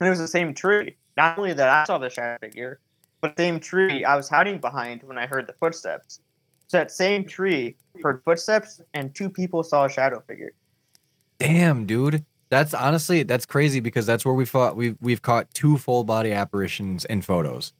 and 0.00 0.06
it 0.06 0.10
was 0.10 0.18
the 0.18 0.28
same 0.28 0.54
tree. 0.54 0.96
Not 1.16 1.38
only 1.38 1.52
that 1.52 1.68
I 1.68 1.84
saw 1.84 1.98
the 1.98 2.08
shadow 2.08 2.38
figure, 2.40 2.80
but 3.20 3.36
the 3.36 3.42
same 3.42 3.60
tree 3.60 4.04
I 4.04 4.16
was 4.16 4.28
hiding 4.28 4.58
behind 4.58 5.02
when 5.02 5.18
I 5.18 5.26
heard 5.26 5.46
the 5.46 5.52
footsteps. 5.54 6.20
So 6.68 6.78
that 6.78 6.90
same 6.90 7.24
tree 7.24 7.76
heard 8.02 8.22
footsteps, 8.24 8.80
and 8.94 9.14
two 9.14 9.28
people 9.28 9.62
saw 9.62 9.84
a 9.84 9.90
shadow 9.90 10.22
figure. 10.26 10.52
Damn, 11.38 11.84
dude. 11.84 12.24
That's 12.48 12.74
honestly 12.74 13.22
that's 13.22 13.46
crazy 13.46 13.80
because 13.80 14.06
that's 14.06 14.24
where 14.24 14.34
we 14.34 14.44
fought. 14.44 14.76
We've 14.76 14.96
we've 15.00 15.22
caught 15.22 15.52
two 15.54 15.78
full 15.78 16.04
body 16.04 16.32
apparitions 16.32 17.04
in 17.04 17.22
photos. 17.22 17.72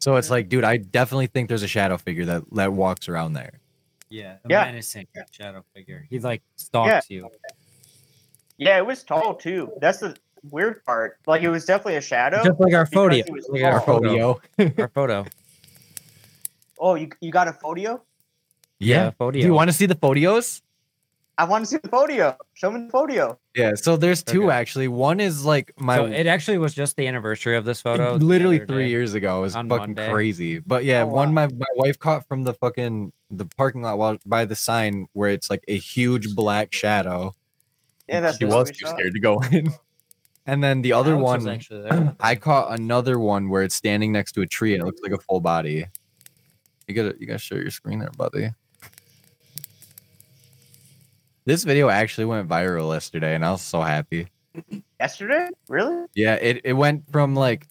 So 0.00 0.16
it's 0.16 0.28
mm. 0.28 0.32
like, 0.32 0.48
dude, 0.48 0.64
I 0.64 0.78
definitely 0.78 1.28
think 1.28 1.48
there's 1.48 1.62
a 1.62 1.68
shadow 1.68 1.96
figure 1.96 2.24
that 2.24 2.42
that 2.52 2.72
walks 2.72 3.08
around 3.08 3.34
there. 3.34 3.60
Yeah, 4.12 4.36
a 4.44 4.48
Yeah. 4.50 4.64
menacing 4.66 5.06
shadow 5.30 5.64
figure. 5.74 6.06
He 6.10 6.18
like 6.18 6.42
stalks 6.56 7.08
you. 7.08 7.30
Yeah, 8.58 8.76
it 8.76 8.84
was 8.84 9.02
tall 9.02 9.34
too. 9.34 9.72
That's 9.80 10.00
the 10.00 10.14
weird 10.50 10.84
part. 10.84 11.18
Like 11.26 11.40
it 11.40 11.48
was 11.48 11.64
definitely 11.64 11.96
a 11.96 12.02
shadow. 12.02 12.44
Just 12.44 12.60
like 12.60 12.74
our 12.74 12.84
because 12.84 12.92
photo. 12.92 13.32
Like 13.48 13.62
our 13.62 13.80
tall. 13.80 14.02
photo. 14.02 14.40
Photo. 14.58 14.72
Our 14.82 14.88
photo. 14.88 15.24
Oh, 16.78 16.94
you 16.96 17.08
you 17.20 17.30
got 17.32 17.48
a 17.48 17.54
photo? 17.54 18.02
Yeah. 18.78 19.12
photo. 19.12 19.38
Do 19.40 19.46
you 19.46 19.54
want 19.54 19.70
to 19.70 19.72
see 19.76 19.86
the 19.86 19.94
photos? 19.94 20.60
I 21.38 21.44
want 21.44 21.64
to 21.64 21.70
see 21.70 21.78
the 21.82 21.88
photo. 21.88 22.36
Show 22.54 22.70
me 22.70 22.84
the 22.84 22.90
photo. 22.90 23.38
Yeah. 23.56 23.72
So 23.74 23.96
there's 23.96 24.22
two 24.22 24.44
Okay. 24.44 24.54
actually. 24.54 24.88
One 24.88 25.18
is 25.18 25.44
like 25.44 25.72
my 25.78 25.96
so 25.96 26.04
it 26.06 26.26
actually 26.26 26.58
was 26.58 26.74
just 26.74 26.96
the 26.96 27.06
anniversary 27.06 27.56
of 27.56 27.64
this 27.64 27.80
photo. 27.80 28.14
literally 28.16 28.58
three 28.58 28.84
day. 28.84 28.90
years 28.90 29.14
ago. 29.14 29.38
It 29.38 29.42
was 29.42 29.56
on 29.56 29.68
fucking 29.68 29.94
Monday. 29.94 30.10
crazy. 30.10 30.58
But 30.58 30.84
yeah, 30.84 31.02
Oh, 31.02 31.06
one 31.06 31.34
wow. 31.34 31.46
my, 31.46 31.54
my 31.54 31.66
wife 31.76 31.98
caught 31.98 32.28
from 32.28 32.44
the 32.44 32.52
fucking 32.54 33.12
the 33.30 33.46
parking 33.56 33.82
lot 33.82 33.96
while 33.98 34.18
by 34.26 34.44
the 34.44 34.54
sign 34.56 35.06
where 35.14 35.30
it's 35.30 35.48
like 35.48 35.64
a 35.68 35.76
huge 35.78 36.34
black 36.34 36.72
shadow. 36.72 37.34
Yeah, 38.08 38.20
that's 38.20 38.36
she 38.38 38.44
was 38.44 38.70
too 38.70 38.86
saw. 38.86 38.94
scared 38.94 39.14
to 39.14 39.20
go 39.20 39.40
in. 39.50 39.68
And 40.44 40.60
then 40.62 40.82
the 40.82 40.92
other 40.92 41.14
Alex 41.14 41.70
one. 41.70 42.16
I 42.20 42.34
caught 42.34 42.76
another 42.76 43.20
one 43.20 43.48
where 43.48 43.62
it's 43.62 43.76
standing 43.76 44.10
next 44.10 44.32
to 44.32 44.40
a 44.42 44.46
tree 44.46 44.74
and 44.74 44.82
it 44.82 44.86
looks 44.86 45.00
like 45.00 45.12
a 45.12 45.18
full 45.18 45.40
body. 45.40 45.86
You 46.88 46.94
gotta 46.96 47.14
you 47.20 47.28
gotta 47.28 47.38
share 47.38 47.60
your 47.62 47.70
screen 47.70 48.00
there, 48.00 48.10
buddy. 48.18 48.50
This 51.44 51.64
video 51.64 51.88
actually 51.88 52.26
went 52.26 52.48
viral 52.48 52.92
yesterday, 52.92 53.34
and 53.34 53.44
I 53.44 53.50
was 53.50 53.62
so 53.62 53.80
happy. 53.80 54.28
Yesterday? 55.00 55.48
Really? 55.68 56.06
Yeah, 56.14 56.34
it, 56.34 56.60
it 56.62 56.74
went 56.74 57.10
from 57.10 57.34
like 57.34 57.66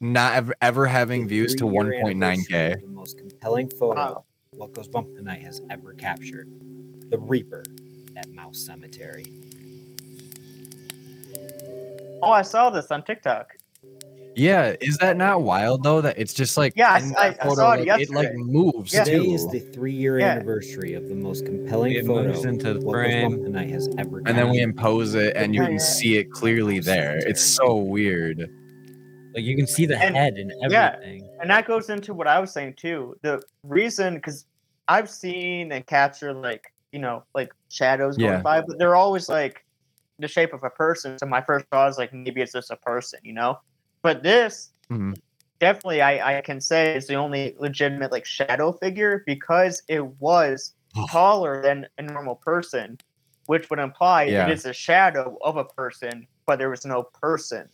not 0.00 0.34
ever, 0.34 0.54
ever 0.60 0.86
having 0.86 1.26
views 1.26 1.54
to 1.56 1.64
1.9k. 1.64 2.80
The 2.82 2.86
most 2.88 3.16
compelling 3.16 3.70
photo 3.70 3.94
Wow. 3.94 4.24
What 4.50 4.74
Goes 4.74 4.88
Bump 4.88 5.08
In 5.08 5.14
The 5.14 5.22
Night 5.22 5.42
has 5.42 5.62
ever 5.70 5.94
captured. 5.94 6.48
The 7.10 7.18
Reaper 7.18 7.64
at 8.16 8.28
Mouse 8.30 8.58
Cemetery. 8.58 9.24
Oh, 12.22 12.30
I 12.32 12.42
saw 12.42 12.68
this 12.68 12.90
on 12.90 13.02
TikTok. 13.02 13.55
Yeah, 14.36 14.76
is 14.82 14.98
that 14.98 15.16
not 15.16 15.42
wild 15.42 15.82
though? 15.82 16.02
That 16.02 16.18
it's 16.18 16.34
just 16.34 16.58
like 16.58 16.74
Yeah, 16.76 16.90
I- 16.92 16.96
I- 16.96 17.30
that 17.30 17.46
I 17.46 17.54
saw 17.54 17.72
it 17.72 17.88
like, 17.88 18.00
it 18.02 18.10
like 18.10 18.34
moves 18.34 18.92
Yeah. 18.92 19.04
Today 19.04 19.24
is 19.30 19.48
the 19.48 19.60
three-year 19.60 20.20
Yeah. 20.20 20.32
anniversary 20.32 20.92
of 20.92 21.08
the 21.08 21.14
most 21.14 21.46
compelling 21.46 21.92
It 21.92 22.04
photo 22.04 22.28
moves 22.28 22.44
into 22.44 22.74
the 22.74 22.80
frame. 22.82 23.30
Bump 23.30 23.44
Tonight 23.44 23.70
has 23.70 23.88
ever 23.96 24.18
and 24.18 24.36
then 24.36 24.50
we 24.50 24.60
impose 24.60 25.14
it, 25.14 25.34
and 25.36 25.54
you 25.54 25.64
can 25.64 25.80
see 25.80 26.18
it 26.18 26.30
clearly 26.30 26.80
there. 26.80 27.16
It's 27.26 27.42
so 27.42 27.76
weird. 27.76 28.50
Like 29.34 29.42
you 29.44 29.56
can 29.56 29.66
see 29.66 29.86
the 29.86 29.98
And- 29.98 30.14
head 30.14 30.34
and 30.34 30.52
everything. 30.62 30.70
yeah. 31.24 31.40
And 31.40 31.48
that 31.50 31.66
goes 31.66 31.88
into 31.88 32.12
what 32.12 32.26
I 32.26 32.38
was 32.38 32.52
saying 32.52 32.74
too. 32.74 33.16
The 33.22 33.42
reason, 33.62 34.16
because 34.16 34.44
I've 34.86 35.08
seen 35.08 35.72
and 35.72 35.84
captured 35.86 36.34
like 36.34 36.72
you 36.92 36.98
know 36.98 37.24
like 37.34 37.52
shadows 37.70 38.18
going 38.18 38.42
by, 38.42 38.60
but 38.60 38.78
they're 38.78 38.96
always 38.96 39.30
like 39.30 39.64
the 40.18 40.28
shape 40.28 40.52
of 40.52 40.62
a 40.62 40.70
person. 40.70 41.18
So 41.18 41.24
my 41.26 41.40
first 41.40 41.64
thought 41.70 41.88
is 41.88 41.96
like 41.96 42.12
maybe 42.12 42.42
it's 42.42 42.52
just 42.52 42.70
a 42.70 42.76
person, 42.76 43.20
you 43.22 43.32
know. 43.32 43.58
But 44.02 44.22
this 44.22 44.70
Mhm. 44.90 45.14
definitely 45.58 46.02
I 46.02 46.38
I 46.38 46.40
can 46.42 46.60
say 46.60 46.94
is 46.96 47.06
the 47.06 47.14
only 47.14 47.56
legitimate 47.58 48.12
like 48.12 48.24
shadow 48.26 48.72
figure 48.72 49.22
because 49.26 49.82
it 49.88 50.04
was 50.20 50.74
taller 51.10 51.62
than 51.62 51.86
a 51.98 52.02
normal 52.02 52.36
person, 52.36 52.98
which 53.46 53.68
would 53.70 53.78
imply 53.78 54.24
Yeah. 54.24 54.46
it 54.46 54.52
is 54.52 54.64
a 54.64 54.72
shadow 54.72 55.36
of 55.42 55.56
a 55.56 55.64
person, 55.64 56.26
but 56.46 56.58
there 56.58 56.70
was 56.70 56.84
no 56.86 57.04
person. 57.20 57.68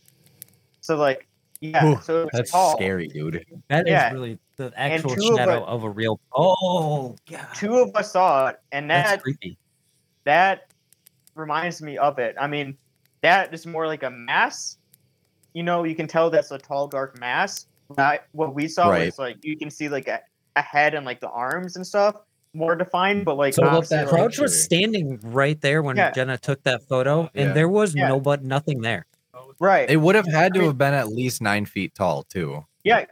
So 0.80 0.96
like 0.96 1.28
yeah, 1.60 1.84
Ooh, 1.84 2.00
so 2.02 2.28
That's 2.32 2.50
tall. 2.50 2.72
scary, 2.72 3.06
dude. 3.06 3.44
That 3.68 3.86
is 3.86 3.92
Yeah. 3.92 4.12
really 4.12 4.38
the 4.56 4.72
actual 4.76 5.14
two 5.14 5.20
of 5.20 5.36
shadow 5.38 5.64
of 5.64 5.84
a 5.84 5.90
real. 5.90 6.18
Oh 6.34 7.14
god, 7.30 7.46
Two 7.54 7.78
of 7.78 7.94
us 7.94 8.12
saw 8.12 8.48
it, 8.48 8.56
and 8.72 8.90
that's 8.90 9.12
that 9.12 9.22
creepy. 9.22 9.56
that 10.24 10.62
reminds 11.36 11.80
me 11.80 11.98
of 11.98 12.18
it. 12.18 12.34
I 12.40 12.48
mean, 12.48 12.76
that 13.22 13.54
is 13.54 13.64
more 13.64 13.86
like 13.86 14.02
a 14.02 14.10
mass. 14.10 14.76
You 15.54 15.62
know, 15.62 15.84
you 15.84 15.94
can 15.94 16.06
tell 16.06 16.30
that's 16.30 16.50
a 16.50 16.58
tall, 16.58 16.88
dark 16.88 17.18
mass. 17.20 17.66
Not, 17.96 18.20
what 18.32 18.54
we 18.54 18.68
saw 18.68 18.88
Right. 18.88 19.06
was 19.06 19.18
like 19.18 19.36
you 19.44 19.56
can 19.56 19.70
see 19.70 19.88
like 19.88 20.08
a, 20.08 20.20
a 20.56 20.62
head 20.62 20.94
and 20.94 21.04
like 21.04 21.20
the 21.20 21.28
arms 21.28 21.76
and 21.76 21.86
stuff 21.86 22.16
more 22.54 22.74
defined, 22.74 23.24
but 23.24 23.36
like 23.36 23.54
So 23.54 23.62
look, 23.62 23.72
obviously, 23.72 23.96
that 23.98 24.06
like- 24.06 24.14
Crouch 24.14 24.38
was 24.38 24.62
standing 24.64 25.18
right 25.22 25.60
there 25.60 25.82
when 25.82 25.96
Yeah. 25.96 26.10
Jenna 26.10 26.36
took 26.38 26.62
that 26.64 26.82
photo, 26.88 27.30
and 27.34 27.48
Yeah. 27.48 27.52
there 27.52 27.68
was 27.68 27.94
Yeah. 27.94 28.08
no 28.08 28.20
but 28.20 28.42
nothing 28.44 28.80
there. 28.82 29.06
right. 29.58 29.88
It 29.90 29.96
would 29.98 30.14
have 30.16 30.26
had 30.26 30.54
to 30.54 30.64
have 30.64 30.76
been 30.78 30.92
at 30.94 31.08
least 31.08 31.40
nine 31.42 31.66
feet 31.66 31.94
tall 31.94 32.22
too. 32.24 32.64
yeah, 32.84 33.04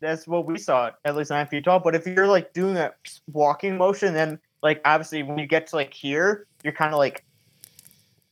that's 0.00 0.26
what 0.26 0.46
we 0.46 0.58
saw, 0.58 0.90
at 1.04 1.14
least 1.14 1.30
nine 1.30 1.46
feet 1.46 1.64
tall. 1.64 1.78
But 1.78 1.94
if 1.94 2.06
you're 2.06 2.26
like 2.26 2.52
doing 2.54 2.76
a 2.76 2.92
walking 3.32 3.76
motion, 3.76 4.12
then 4.14 4.38
like 4.62 4.80
obviously 4.84 5.22
when 5.22 5.38
you 5.38 5.46
get 5.46 5.66
to 5.68 5.76
like 5.76 5.92
here, 5.94 6.46
you're 6.64 6.72
kind 6.72 6.92
of 6.92 6.98
like 6.98 7.24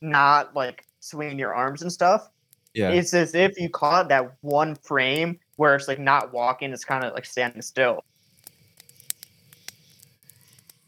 not 0.01 0.55
like 0.55 0.85
swinging 0.99 1.39
your 1.39 1.53
arms 1.53 1.81
and 1.81 1.91
stuff. 1.91 2.29
Yeah. 2.73 2.89
It's 2.91 3.13
as 3.13 3.35
if 3.35 3.59
you 3.59 3.69
caught 3.69 4.09
that 4.09 4.31
one 4.41 4.75
frame 4.75 5.39
where 5.57 5.75
it's 5.75 5.87
like 5.87 5.99
not 5.99 6.33
walking, 6.33 6.71
it's 6.71 6.85
kind 6.85 7.03
of 7.03 7.13
like 7.13 7.25
standing 7.25 7.61
still. 7.61 8.03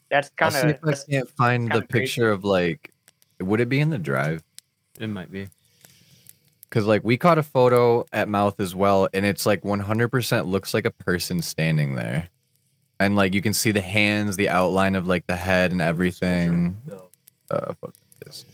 That's 0.10 0.30
kind 0.30 0.56
of 0.56 0.80
I 0.84 0.96
can't 1.10 1.30
find 1.32 1.68
the 1.68 1.72
kinda 1.72 1.88
crazy. 1.88 2.06
picture 2.06 2.32
of 2.32 2.44
like. 2.44 2.92
Would 3.40 3.60
it 3.60 3.68
be 3.68 3.80
in 3.80 3.90
the 3.90 3.98
drive? 3.98 4.44
It 5.00 5.08
might 5.08 5.32
be. 5.32 5.50
Cause 6.70 6.86
like 6.86 7.04
we 7.04 7.18
caught 7.18 7.38
a 7.38 7.44
photo 7.44 8.06
at 8.14 8.30
mouth 8.30 8.60
as 8.60 8.74
well, 8.74 9.08
and 9.14 9.26
it's 9.26 9.46
like 9.46 9.62
100% 9.64 10.48
looks 10.48 10.74
like 10.74 10.86
a 10.86 10.92
person 10.92 11.42
standing 11.42 11.96
there, 11.96 12.30
and 13.00 13.16
like 13.16 13.34
you 13.34 13.42
can 13.42 13.54
see 13.54 13.72
the 13.72 13.82
hands, 13.82 14.38
the 14.38 14.50
outline 14.50 14.96
of 14.96 15.06
like 15.08 15.28
the 15.28 15.36
head 15.36 15.72
and 15.72 15.82
everything. 15.82 16.78
Uh, 17.52 17.74
fuck 17.74 17.94
this. 18.26 18.46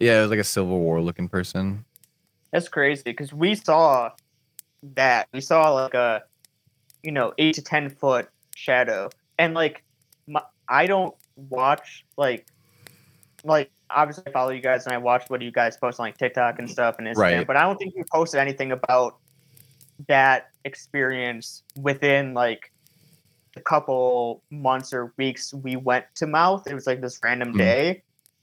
Yeah, 0.00 0.18
it 0.18 0.22
was 0.22 0.30
like 0.30 0.40
a 0.40 0.44
Civil 0.44 0.80
War 0.80 1.00
looking 1.00 1.28
person. 1.28 1.84
That's 2.54 2.68
crazy 2.68 3.02
because 3.04 3.32
we 3.32 3.56
saw 3.56 4.12
that. 4.94 5.26
We 5.32 5.40
saw 5.40 5.72
like 5.72 5.94
a, 5.94 6.22
you 7.02 7.10
know, 7.10 7.34
eight 7.36 7.56
to 7.56 7.62
ten 7.62 7.90
foot 7.90 8.28
shadow, 8.54 9.10
and 9.40 9.54
like, 9.54 9.82
my, 10.28 10.40
I 10.68 10.86
don't 10.86 11.16
watch 11.34 12.04
like, 12.16 12.46
like 13.42 13.72
obviously 13.90 14.22
I 14.28 14.30
follow 14.30 14.50
you 14.50 14.60
guys 14.60 14.86
and 14.86 14.94
I 14.94 14.98
watch 14.98 15.24
what 15.26 15.42
you 15.42 15.50
guys 15.50 15.76
post 15.76 15.98
on 15.98 16.06
like 16.06 16.16
TikTok 16.16 16.60
and 16.60 16.70
stuff 16.70 16.94
and 16.98 17.08
Instagram, 17.08 17.16
Right. 17.18 17.46
but 17.46 17.56
I 17.56 17.62
don't 17.62 17.76
think 17.76 17.92
you 17.96 18.04
posted 18.12 18.38
anything 18.38 18.70
about 18.70 19.16
that 20.06 20.50
experience 20.64 21.64
within 21.76 22.34
like 22.34 22.70
a 23.56 23.60
couple 23.62 24.42
months 24.50 24.92
or 24.92 25.12
weeks 25.16 25.52
we 25.52 25.74
went 25.74 26.04
to 26.14 26.28
mouth. 26.28 26.68
It 26.68 26.74
was 26.74 26.86
like 26.86 27.00
this 27.00 27.18
random 27.24 27.54
Mm. 27.54 27.58
day. 27.58 28.02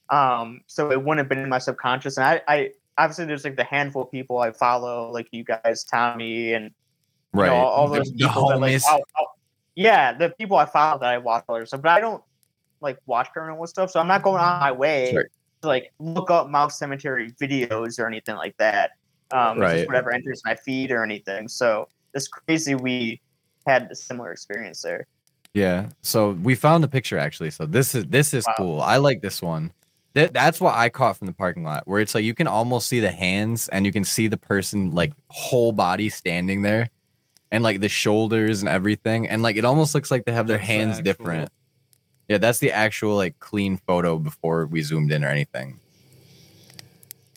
Um, 0.09 0.61
so 0.67 0.91
it 0.91 1.01
wouldn't 1.01 1.19
have 1.19 1.29
been 1.29 1.39
in 1.39 1.47
my 1.47 1.59
subconscious. 1.59 2.17
And 2.17 2.25
I, 2.25 2.41
I 2.45 2.71
obviously 2.97 3.25
there's 3.25 3.43
like 3.43 3.55
the 3.55 3.63
handful 3.63 4.03
of 4.03 4.11
people 4.11 4.39
I 4.39 4.51
follow, 4.51 5.11
like 5.11 5.27
you 5.31 5.43
guys, 5.43 5.83
Tommy, 5.83 6.53
and 6.53 6.65
you 7.33 7.39
Right. 7.41 7.47
know, 7.47 7.55
all 7.55 7.87
those 7.87 8.11
the 8.11 8.27
people 8.27 8.49
that, 8.49 8.59
like. 8.59 8.81
I'll- 8.87 9.01
I'll- 9.17 9.35
yeah, 9.75 10.11
the 10.13 10.29
people 10.31 10.57
I 10.57 10.65
follow 10.65 10.99
that 10.99 11.09
I 11.09 11.17
watch 11.17 11.45
all 11.47 11.55
their 11.55 11.65
stuff, 11.65 11.81
but 11.81 11.91
I 11.91 12.01
don't 12.01 12.21
like 12.81 12.97
watch 13.05 13.29
paranormal 13.35 13.67
stuff, 13.67 13.89
so 13.91 13.99
I'm 13.99 14.07
not 14.07 14.21
going 14.23 14.41
on 14.41 14.59
my 14.59 14.71
way 14.71 15.13
to 15.61 15.67
like 15.67 15.93
look 15.99 16.29
up 16.29 16.49
Mount 16.49 16.71
Cemetery 16.73 17.31
videos 17.41 17.99
or 17.99 18.07
anything 18.07 18.35
like 18.35 18.57
that. 18.57 18.91
Um, 19.31 19.59
Right. 19.59 19.87
whatever 19.87 20.11
enters 20.11 20.41
my 20.43 20.55
feed 20.55 20.91
or 20.91 21.03
anything. 21.03 21.47
So 21.47 21.87
it's 22.13 22.27
crazy 22.27 22.75
we 22.75 23.21
had 23.65 23.87
a 23.89 23.95
similar 23.95 24.33
experience 24.33 24.81
there. 24.81 25.07
Yeah. 25.53 25.89
So 26.01 26.31
we 26.31 26.55
found 26.55 26.83
the 26.83 26.87
picture 26.89 27.17
actually. 27.17 27.51
So 27.51 27.65
this 27.65 27.95
is 27.95 28.05
this 28.07 28.33
is 28.33 28.45
Wow. 28.47 28.53
cool. 28.57 28.81
I 28.81 28.97
like 28.97 29.21
this 29.21 29.41
one. 29.41 29.71
That 30.13 30.33
that's 30.33 30.59
what 30.59 30.75
I 30.75 30.89
caught 30.89 31.17
from 31.17 31.27
the 31.27 31.33
parking 31.33 31.63
lot, 31.63 31.83
where 31.87 32.01
it's 32.01 32.13
like 32.13 32.23
you 32.25 32.33
can 32.33 32.47
almost 32.47 32.87
see 32.87 32.99
the 32.99 33.11
hands 33.11 33.69
and 33.69 33.85
you 33.85 33.93
can 33.93 34.03
see 34.03 34.27
the 34.27 34.37
person 34.37 34.91
like 34.91 35.13
whole 35.29 35.71
body 35.71 36.09
standing 36.09 36.63
there, 36.63 36.89
and 37.51 37.63
like 37.63 37.79
the 37.79 37.87
shoulders 37.89 38.61
and 38.61 38.67
everything, 38.69 39.27
and 39.29 39.41
like 39.41 39.55
it 39.55 39.63
almost 39.65 39.95
looks 39.95 40.11
like 40.11 40.25
they 40.25 40.33
have 40.33 40.47
their 40.47 40.57
That's 40.57 40.67
the 40.67 40.73
hands 40.73 40.91
actual- 40.99 41.03
different. 41.03 41.49
Yeah, 42.27 42.37
that's 42.37 42.59
the 42.59 42.71
actual 42.71 43.15
like 43.15 43.39
clean 43.39 43.77
photo 43.77 44.17
before 44.17 44.65
we 44.65 44.81
zoomed 44.81 45.11
in 45.11 45.23
or 45.23 45.27
anything. 45.27 45.79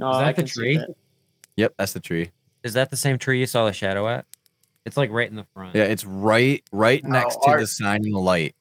No, 0.00 0.10
Is 0.12 0.18
that 0.18 0.24
I 0.26 0.32
the 0.32 0.42
tree? 0.44 0.76
that. 0.78 0.90
Yep, 1.56 1.74
that's 1.78 1.92
the 1.92 2.00
tree. 2.00 2.30
Is 2.64 2.74
that 2.74 2.90
the 2.90 2.96
same 2.96 3.18
tree 3.18 3.38
you 3.40 3.46
saw 3.46 3.66
the 3.66 3.72
shadow 3.72 4.08
at? 4.08 4.24
It's 4.84 4.96
like 4.96 5.10
right 5.10 5.28
in 5.28 5.36
the 5.36 5.46
front. 5.54 5.74
Yeah, 5.76 5.84
it's 5.84 6.04
right 6.04 6.62
right 6.72 7.02
No, 7.04 7.10
next 7.10 7.36
to 7.36 7.46
our- 7.48 7.60
the 7.60 7.66
sign 7.66 8.04
and 8.04 8.14
the 8.14 8.18
light. 8.18 8.54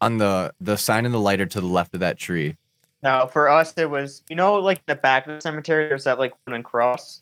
On 0.00 0.18
the 0.18 0.52
the 0.60 0.76
sign 0.76 1.04
and 1.06 1.14
the 1.14 1.20
light 1.20 1.40
are 1.40 1.46
to 1.46 1.60
the 1.60 1.66
left 1.66 1.94
of 1.94 2.00
that 2.00 2.18
tree. 2.18 2.56
No, 3.02 3.28
for 3.32 3.48
us 3.48 3.74
it 3.76 3.88
was 3.90 4.22
you 4.28 4.36
know 4.36 4.54
like 4.54 4.84
the 4.86 4.94
back 4.94 5.26
of 5.26 5.34
the 5.34 5.40
cemetery 5.40 5.88
there's 5.88 6.04
that 6.04 6.18
like 6.18 6.32
wooden 6.46 6.62
cross. 6.62 7.20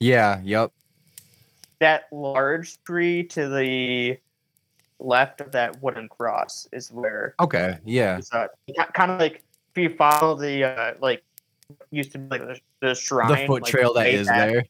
Yeah, 0.00 0.40
yep. 0.44 0.70
That 1.80 2.04
large 2.12 2.82
tree 2.84 3.24
to 3.24 3.48
the 3.48 4.18
left 5.00 5.40
of 5.40 5.52
that 5.52 5.80
wooden 5.82 6.08
cross 6.08 6.66
is 6.72 6.90
where 6.92 7.34
Okay, 7.40 7.78
yeah. 7.84 8.20
uh, 8.32 8.48
kind 8.94 9.10
of 9.12 9.20
like 9.20 9.44
if 9.74 9.82
you 9.82 9.96
follow 9.96 10.34
the 10.36 10.64
uh 10.64 10.94
like 11.00 11.22
used 11.90 12.12
to 12.12 12.18
be 12.18 12.28
like 12.38 12.40
the, 12.46 12.60
the 12.80 12.94
shrine 12.94 13.28
The 13.28 13.46
foot 13.46 13.62
like, 13.62 13.70
trail 13.70 13.92
that 13.94 14.08
is 14.08 14.26
back- 14.26 14.50
there. 14.50 14.64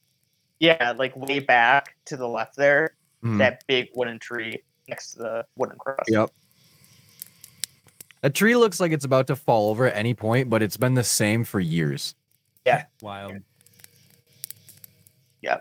Yeah, 0.60 0.92
like 0.96 1.16
way 1.16 1.38
back 1.38 1.96
to 2.06 2.16
the 2.16 2.26
left 2.26 2.56
there, 2.56 2.90
Mhm. 3.24 3.38
that 3.38 3.62
big 3.68 3.88
wooden 3.94 4.18
tree 4.18 4.60
next 4.88 5.12
to 5.12 5.18
the 5.18 5.46
wooden 5.56 5.78
cross. 5.78 6.04
Yep. 6.08 6.30
A 8.28 8.30
tree 8.30 8.56
looks 8.56 8.78
like 8.78 8.92
it's 8.92 9.06
about 9.06 9.28
to 9.28 9.36
fall 9.36 9.70
over 9.70 9.86
at 9.86 9.96
any 9.96 10.12
point, 10.12 10.50
but 10.50 10.62
it's 10.62 10.76
been 10.76 10.92
the 10.92 11.02
same 11.02 11.44
for 11.44 11.58
years. 11.58 12.14
Yeah. 12.66 12.84
Wild. 13.00 13.38
Yeah. 15.40 15.60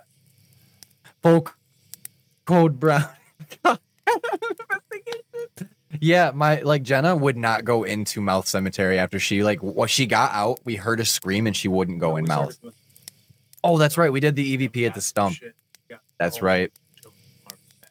Folk 1.23 1.57
code 2.43 2.77
brown. 2.77 3.07
yeah, 6.01 6.31
my 6.35 6.59
like 6.59 6.83
Jenna 6.83 7.15
would 7.15 7.37
not 7.37 7.63
go 7.63 7.85
into 7.85 8.19
Mouth 8.19 8.49
Cemetery 8.49 8.99
after 8.99 9.17
she 9.17 9.45
like 9.45 9.63
what 9.63 9.89
she 9.89 10.05
got 10.05 10.33
out. 10.33 10.59
We 10.65 10.75
heard 10.75 10.99
a 10.99 11.05
scream 11.05 11.47
and 11.47 11.55
she 11.55 11.69
wouldn't 11.69 11.99
go 11.99 12.17
in 12.17 12.25
Mouth. 12.25 12.59
Oh, 13.63 13.77
that's 13.77 13.97
right. 13.97 14.11
We 14.11 14.19
did 14.19 14.35
the 14.35 14.57
EVP 14.57 14.85
at 14.85 14.93
the 14.93 14.99
stump. 14.99 15.37
That's 16.19 16.41
right. 16.41 16.69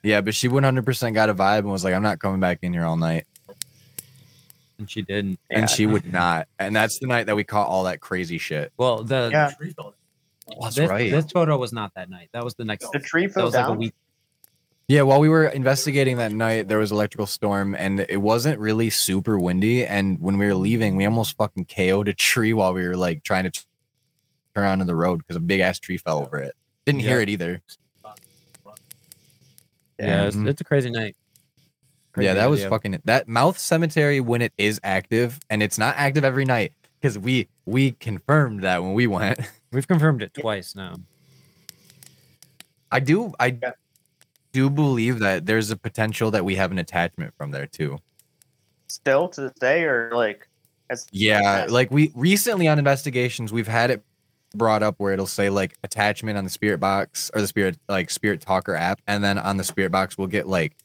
Yeah, 0.02 0.20
but 0.20 0.34
she 0.34 0.50
100% 0.50 1.14
got 1.14 1.30
a 1.30 1.34
vibe 1.34 1.60
and 1.60 1.70
was 1.70 1.82
like, 1.82 1.94
"I'm 1.94 2.02
not 2.02 2.18
coming 2.18 2.40
back 2.40 2.58
in 2.60 2.74
here 2.74 2.84
all 2.84 2.98
night." 2.98 3.26
And 4.78 4.90
she 4.90 5.02
didn't. 5.02 5.38
Yeah. 5.50 5.60
And 5.60 5.70
she 5.70 5.86
would 5.86 6.12
not. 6.12 6.48
And 6.58 6.74
that's 6.76 6.98
the 6.98 7.06
night 7.06 7.26
that 7.26 7.36
we 7.36 7.44
caught 7.44 7.66
all 7.68 7.84
that 7.84 8.00
crazy 8.00 8.38
shit. 8.38 8.72
Well, 8.76 9.02
the 9.04 9.30
Yeah. 9.32 9.50
Oh, 9.78 9.94
that's 10.62 10.76
this, 10.76 10.88
right. 10.88 11.10
this 11.10 11.30
photo 11.32 11.56
was 11.58 11.72
not 11.72 11.92
that 11.94 12.08
night. 12.08 12.28
That 12.32 12.44
was 12.44 12.54
the 12.54 12.64
next. 12.64 12.88
The 12.92 13.00
tree 13.00 13.26
That 13.26 13.32
fell 13.34 13.44
was 13.46 13.54
like 13.54 13.64
a 13.64 13.68
down. 13.68 13.78
week. 13.78 13.94
Yeah, 14.88 15.02
while 15.02 15.18
we 15.18 15.28
were 15.28 15.46
investigating 15.46 16.18
that 16.18 16.30
night, 16.30 16.68
there 16.68 16.78
was 16.78 16.92
electrical 16.92 17.26
storm 17.26 17.74
and 17.74 17.98
it 18.08 18.18
wasn't 18.20 18.60
really 18.60 18.88
super 18.88 19.36
windy. 19.40 19.84
And 19.84 20.20
when 20.20 20.38
we 20.38 20.46
were 20.46 20.54
leaving, 20.54 20.94
we 20.94 21.04
almost 21.04 21.36
fucking 21.36 21.64
KO'd 21.64 22.06
a 22.06 22.14
tree 22.14 22.52
while 22.52 22.72
we 22.72 22.86
were 22.86 22.96
like 22.96 23.24
trying 23.24 23.44
to 23.44 23.50
t- 23.50 23.62
turn 24.54 24.64
onto 24.66 24.84
the 24.84 24.94
road 24.94 25.18
because 25.18 25.34
a 25.34 25.40
big 25.40 25.58
ass 25.58 25.80
tree 25.80 25.96
fell 25.96 26.18
over 26.20 26.38
it. 26.38 26.54
Didn't 26.84 27.00
hear 27.00 27.20
it 27.20 27.28
either. 27.28 27.60
Yeah, 29.98 30.26
it's, 30.26 30.36
Mhm. 30.36 30.46
it's 30.48 30.60
a 30.60 30.64
crazy 30.64 30.90
night. 30.90 31.16
Yeah, 32.16 32.30
Crazy 32.32 32.34
that 32.34 32.50
was 32.50 32.60
video. 32.60 32.70
fucking 32.70 33.00
that 33.04 33.28
mouth 33.28 33.58
cemetery 33.58 34.20
when 34.20 34.42
it 34.42 34.52
is 34.58 34.80
active 34.84 35.38
and 35.50 35.62
it's 35.62 35.78
not 35.78 35.94
active 35.96 36.24
every 36.24 36.44
night 36.44 36.72
because 37.00 37.18
we 37.18 37.48
we 37.66 37.92
confirmed 37.92 38.62
that 38.62 38.82
when 38.82 38.94
we 38.94 39.06
went. 39.06 39.38
We've 39.72 39.86
confirmed 39.86 40.22
it 40.22 40.32
twice 40.34 40.74
now. 40.74 40.96
I 42.90 43.00
do 43.00 43.32
I 43.40 43.58
do 44.52 44.70
believe 44.70 45.18
that 45.18 45.46
there's 45.46 45.70
a 45.70 45.76
potential 45.76 46.30
that 46.30 46.44
we 46.44 46.54
have 46.56 46.70
an 46.70 46.78
attachment 46.78 47.34
from 47.36 47.50
there 47.50 47.66
too. 47.66 47.98
Still 48.88 49.28
to 49.30 49.40
this 49.42 49.52
day, 49.60 49.84
or 49.84 50.10
like 50.14 50.48
as 50.88 51.06
Yeah, 51.10 51.40
Yes. 51.40 51.70
like 51.70 51.90
we 51.90 52.12
recently 52.14 52.68
on 52.68 52.78
investigations, 52.78 53.52
we've 53.52 53.66
had 53.68 53.90
it 53.90 54.02
brought 54.54 54.82
up 54.82 54.94
where 54.98 55.12
it'll 55.12 55.26
say 55.26 55.50
like 55.50 55.76
attachment 55.82 56.38
on 56.38 56.44
the 56.44 56.50
spirit 56.50 56.78
box 56.78 57.30
or 57.34 57.40
the 57.40 57.48
spirit 57.48 57.76
like 57.88 58.08
spirit 58.08 58.40
talker 58.40 58.74
app, 58.74 59.00
and 59.06 59.22
then 59.22 59.36
on 59.38 59.56
the 59.56 59.64
spirit 59.64 59.90
box 59.90 60.16
we'll 60.16 60.28
get 60.28 60.46
like 60.48 60.76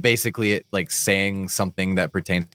basically 0.00 0.52
it 0.52 0.66
like 0.72 0.90
saying 0.90 1.48
something 1.48 1.96
that 1.96 2.12
pertains 2.12 2.46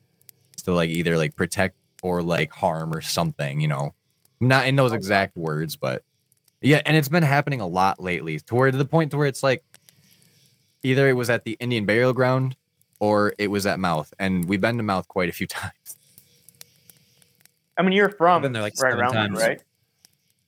to 0.63 0.73
like 0.73 0.89
either 0.89 1.17
like 1.17 1.35
protect 1.35 1.75
or 2.03 2.21
like 2.21 2.51
harm 2.51 2.93
or 2.93 3.01
something, 3.01 3.59
you 3.59 3.67
know. 3.67 3.93
Not 4.41 4.67
in 4.67 4.75
those 4.75 4.93
exact 4.93 5.35
words, 5.35 5.75
but 5.75 6.03
yeah, 6.61 6.81
and 6.85 6.95
it's 6.95 7.09
been 7.09 7.23
happening 7.23 7.59
a 7.61 7.67
lot 7.67 8.01
lately 8.01 8.39
to 8.39 8.55
where 8.55 8.71
to 8.71 8.77
the 8.77 8.85
point 8.85 9.11
to 9.11 9.17
where 9.17 9.27
it's 9.27 9.43
like 9.43 9.63
either 10.83 11.09
it 11.09 11.13
was 11.13 11.29
at 11.29 11.43
the 11.43 11.57
Indian 11.59 11.85
burial 11.85 12.13
ground 12.13 12.55
or 12.99 13.33
it 13.37 13.47
was 13.47 13.65
at 13.65 13.79
mouth, 13.79 14.13
and 14.19 14.45
we've 14.45 14.61
been 14.61 14.77
to 14.77 14.83
mouth 14.83 15.07
quite 15.07 15.29
a 15.29 15.33
few 15.33 15.47
times. 15.47 15.97
I 17.77 17.81
mean, 17.81 17.93
you're 17.93 18.09
from 18.09 18.41
been 18.41 18.51
there, 18.51 18.61
like, 18.61 18.73
right 18.81 18.93
around 18.93 19.13
there, 19.13 19.27
times. 19.27 19.39
right? 19.39 19.63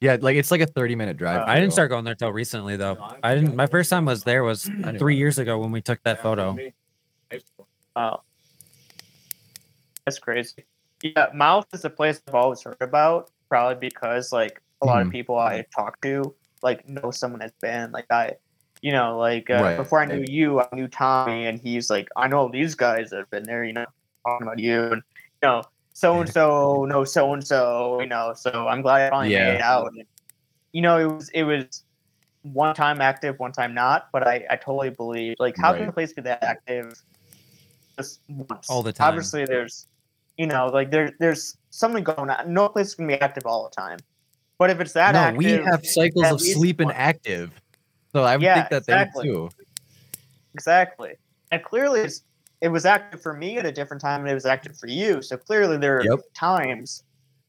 Yeah, 0.01 0.17
like 0.19 0.35
it's 0.35 0.51
like 0.51 0.61
a 0.61 0.65
30 0.65 0.95
minute 0.95 1.17
drive. 1.17 1.41
Uh, 1.41 1.45
I 1.47 1.59
didn't 1.59 1.73
start 1.73 1.89
going 1.91 2.03
there 2.03 2.15
till 2.15 2.31
recently 2.31 2.75
though. 2.75 2.97
I 3.21 3.35
didn't. 3.35 3.55
My 3.55 3.67
first 3.67 3.89
time 3.89 4.05
was 4.05 4.23
there 4.23 4.43
was 4.43 4.63
three 4.97 5.15
years 5.15 5.37
ago 5.37 5.59
when 5.59 5.71
we 5.71 5.81
took 5.81 6.01
that 6.03 6.23
photo. 6.23 6.57
Oh, 7.95 8.21
that's 10.05 10.19
crazy. 10.19 10.65
Yeah, 11.03 11.27
Mouth 11.33 11.65
is 11.73 11.85
a 11.85 11.89
place 11.89 12.21
I've 12.27 12.35
always 12.35 12.61
heard 12.63 12.77
about, 12.81 13.31
probably 13.49 13.89
because 13.89 14.31
like 14.31 14.61
a 14.81 14.85
lot 14.85 15.01
of 15.01 15.07
Mhm. 15.07 15.11
people 15.11 15.37
I 15.37 15.65
talk 15.75 15.99
to 16.01 16.35
like 16.63 16.87
know 16.87 17.11
someone 17.11 17.41
has 17.41 17.53
been 17.61 17.91
like 17.91 18.05
I, 18.11 18.33
you 18.81 18.91
know, 18.91 19.17
like 19.17 19.49
uh, 19.49 19.63
Right. 19.63 19.77
before 19.77 19.99
I 20.01 20.05
knew 20.05 20.23
you, 20.27 20.59
I 20.61 20.67
knew 20.73 20.87
Tommy, 20.87 21.47
and 21.47 21.59
he's 21.59 21.89
like, 21.89 22.07
I 22.15 22.27
know 22.27 22.49
these 22.51 22.75
guys 22.75 23.09
that 23.11 23.17
have 23.17 23.29
been 23.31 23.43
there, 23.43 23.63
you 23.63 23.73
know, 23.73 23.85
talking 24.27 24.47
about 24.47 24.59
you, 24.59 24.83
and 24.91 25.01
you 25.43 25.49
know, 25.49 25.63
so 25.93 26.19
and 26.21 26.29
so 26.29 26.85
knows 26.89 27.13
so 27.13 27.33
and 27.33 27.45
so, 27.45 27.99
you 28.01 28.07
know. 28.07 28.33
So 28.35 28.67
I'm 28.67 28.81
glad 28.81 29.01
I 29.07 29.09
finally 29.09 29.31
Yeah. 29.31 29.39
made 29.39 29.55
it 29.55 29.61
out. 29.61 29.87
And, 29.95 30.05
you 30.73 30.81
know, 30.81 30.97
it 30.97 31.05
was 31.15 31.29
it 31.29 31.43
was 31.43 31.83
one 32.43 32.75
time 32.75 33.01
active, 33.01 33.39
one 33.39 33.51
time 33.53 33.73
not, 33.75 34.09
but 34.13 34.27
I 34.27 34.45
I 34.49 34.55
totally 34.57 34.91
believe 34.91 35.35
like 35.39 35.55
how 35.57 35.73
can 35.73 35.83
Right. 35.83 35.89
a 35.89 35.93
place 35.93 36.13
be 36.13 36.21
that 36.23 36.43
active 36.43 36.95
just 38.02 38.22
once 38.28 38.70
All 38.70 38.84
the 38.84 38.93
time. 38.93 39.10
Obviously, 39.10 39.45
there's 39.45 39.88
you 40.38 40.47
know 40.47 40.68
like 40.68 40.91
there 40.91 41.12
there's 41.20 41.58
something 41.70 42.04
going 42.04 42.30
on. 42.30 42.54
No 42.54 42.70
place 42.70 42.95
can 42.95 43.08
be 43.08 43.16
active 43.16 43.45
all 43.45 43.64
the 43.64 43.76
time, 43.76 43.99
but 44.58 44.70
if 44.70 44.80
it's 44.80 44.93
that 44.93 45.14
no, 45.14 45.20
active, 45.20 45.38
we 45.38 45.52
have 45.52 45.86
cycles 45.86 46.32
of 46.32 46.41
sleep 46.41 46.80
and 46.80 46.91
active. 46.91 47.52
So 48.12 48.24
I 48.24 48.36
would 48.36 48.43
Yeah, 48.43 48.56
think 48.56 48.70
that 48.70 48.78
exactly. 48.78 49.28
they 49.28 49.34
too. 49.34 49.49
exactly, 50.54 51.14
and 51.52 51.64
clearly 51.64 52.02
it's, 52.02 52.24
it 52.60 52.70
was 52.70 52.86
active 52.86 53.22
for 53.22 53.34
me 53.34 53.58
at 53.58 53.66
a 53.66 53.72
different 53.72 54.02
time, 54.02 54.22
and 54.22 54.30
it 54.30 54.34
was 54.34 54.45
active 54.45 54.78
for 54.78 54.88
you. 54.88 55.22
So 55.22 55.38
clearly 55.38 55.78
there 55.78 55.99
are 55.99 56.04
Yep. 56.04 56.20
times, 56.34 57.04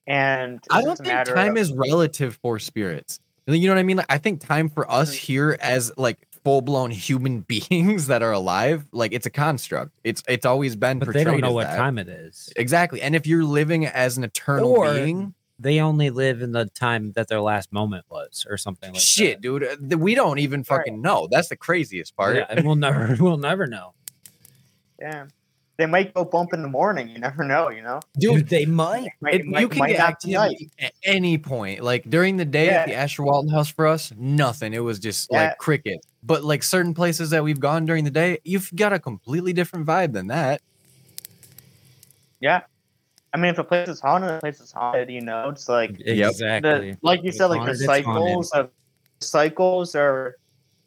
and 0.06 0.60
I 0.70 0.82
don't 0.82 0.96
think 0.96 1.24
time 1.26 1.52
of- 1.52 1.56
is 1.58 1.72
relative 1.72 2.38
for 2.42 2.58
spirits. 2.58 3.18
You 3.46 3.66
know 3.66 3.74
what 3.74 3.80
I 3.80 3.82
mean? 3.82 3.96
Like, 3.96 4.06
I 4.08 4.18
think 4.18 4.40
time 4.40 4.68
for 4.68 4.88
us 4.88 5.10
mm-hmm. 5.10 5.26
here 5.26 5.56
as 5.60 5.90
like 5.96 6.28
full 6.44 6.60
blown 6.60 6.90
human 6.90 7.40
beings 7.48 8.06
that 8.08 8.22
are 8.22 8.32
alive, 8.32 8.86
like 8.92 9.12
it's 9.12 9.26
a 9.26 9.30
construct. 9.30 9.92
It's 10.04 10.22
it's 10.28 10.46
always 10.46 10.76
been. 10.76 10.98
But 10.98 11.12
they 11.12 11.24
don't 11.24 11.40
know 11.40 11.52
what 11.52 11.68
that. 11.68 11.76
time 11.76 11.98
it 11.98 12.08
is. 12.08 12.52
Exactly. 12.56 13.00
And 13.02 13.14
if 13.16 13.26
you're 13.26 13.44
living 13.44 13.86
as 13.86 14.16
an 14.18 14.24
eternal 14.24 14.70
Or- 14.72 14.92
being, 14.92 15.34
They 15.58 15.78
only 15.80 16.10
live 16.10 16.42
in 16.42 16.50
the 16.50 16.66
time 16.66 17.12
that 17.12 17.28
their 17.28 17.40
last 17.40 17.72
moment 17.72 18.04
was, 18.10 18.44
or 18.50 18.56
something 18.56 18.92
like 18.94 19.00
shit, 19.00 19.36
that. 19.36 19.42
dude, 19.42 19.62
uh, 19.92 19.96
we 19.98 20.16
don't 20.16 20.38
even 20.40 20.64
fucking 20.64 21.00
know. 21.00 21.28
That's 21.30 21.48
the 21.50 21.56
craziest 21.56 22.16
part. 22.16 22.34
Yeah, 22.36 22.46
and 22.50 22.66
we'll 22.66 22.74
never, 22.74 23.16
we'll 23.20 23.36
never 23.36 23.68
know. 23.68 23.94
Yeah. 25.00 25.26
They 25.78 25.86
might 25.86 26.12
go 26.14 26.24
bump 26.24 26.52
in 26.52 26.62
the 26.62 26.68
morning. 26.68 27.08
You 27.08 27.18
never 27.18 27.44
know, 27.44 27.70
you 27.70 27.82
know? 27.82 28.00
Dude, 28.18 28.48
they 28.48 28.66
might. 28.66 29.08
Might, 29.20 29.34
it- 29.34 29.46
might, 29.46 29.60
you 29.60 29.68
can 29.68 29.78
might 29.78 29.88
get 29.90 29.98
not 29.98 30.20
be 30.20 30.32
night. 30.32 30.50
activity 30.52 30.70
at 30.80 30.92
any 31.04 31.38
point. 31.38 31.80
Like 31.82 32.08
during 32.10 32.36
the 32.38 32.44
day 32.44 32.68
at 32.70 32.86
the 32.88 32.94
Asher 32.94 33.22
Walton 33.22 33.50
house 33.50 33.70
for 33.70 33.86
us, 33.86 34.12
nothing. 34.16 34.74
It 34.74 34.80
was 34.80 34.98
just 34.98 35.28
Yeah. 35.30 35.48
like 35.48 35.58
cricket. 35.58 36.04
But 36.22 36.44
like 36.44 36.62
certain 36.62 36.94
places 36.94 37.30
that 37.30 37.42
we've 37.42 37.60
gone 37.60 37.84
during 37.84 38.04
the 38.04 38.10
day, 38.10 38.38
you've 38.44 38.70
got 38.74 38.92
a 38.92 38.98
completely 38.98 39.52
different 39.52 39.86
vibe 39.86 40.12
than 40.12 40.28
that. 40.28 40.62
Yeah. 42.40 42.62
I 43.34 43.38
mean, 43.38 43.50
if 43.50 43.58
a 43.58 43.64
place 43.64 43.88
is 43.88 44.00
haunted, 44.00 44.30
a 44.30 44.40
place 44.40 44.60
is 44.60 44.70
haunted, 44.70 45.10
you 45.10 45.20
know? 45.20 45.48
It's 45.48 45.68
like, 45.68 46.00
Exactly. 46.04 46.92
the, 46.92 46.98
like 47.02 47.22
you 47.22 47.28
It's 47.28 47.38
said, 47.38 47.46
like 47.46 47.60
haunted, 47.60 47.78
the 47.78 47.84
cycles 47.84 48.50
of 48.52 48.70
cycles 49.20 49.94
are 49.94 50.36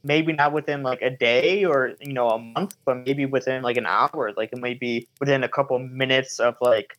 maybe 0.05 0.31
not 0.31 0.53
within 0.53 0.83
like 0.83 1.01
a 1.01 1.09
day 1.09 1.65
or 1.65 1.93
you 1.99 2.13
know 2.13 2.29
a 2.29 2.39
month, 2.39 2.77
but 2.86 3.05
maybe 3.05 3.25
within 3.25 3.63
like 3.63 3.77
an 3.77 3.88
hour. 3.88 4.31
Like 4.38 4.53
it 4.53 4.59
might 4.59 4.79
be 4.79 5.07
within 5.19 5.43
a 5.43 5.49
couple 5.49 5.77
minutes 5.79 6.39
of 6.39 6.55
like 6.61 6.97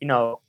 you 0.00 0.08
know 0.08 0.40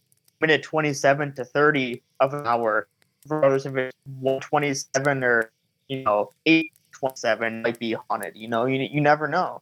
minute 0.42 0.64
twenty 0.64 0.94
seven 0.94 1.34
to 1.36 1.46
thirty 1.46 2.02
of 2.20 2.34
an 2.34 2.46
hour. 2.46 2.88
Versus 3.28 3.66
if 3.66 3.76
it's 3.76 3.98
one 4.20 4.40
twenty 4.40 4.74
seven 4.74 5.24
or 5.24 5.52
you 5.88 6.04
know 6.04 6.32
eight 6.46 6.72
twenty 7.00 7.16
seven 7.16 7.62
might 7.62 7.80
be 7.80 7.94
haunted. 8.10 8.36
You 8.36 8.48
know, 8.48 8.66
you 8.66 8.80
you 8.80 9.02
never 9.02 9.28
know. 9.28 9.62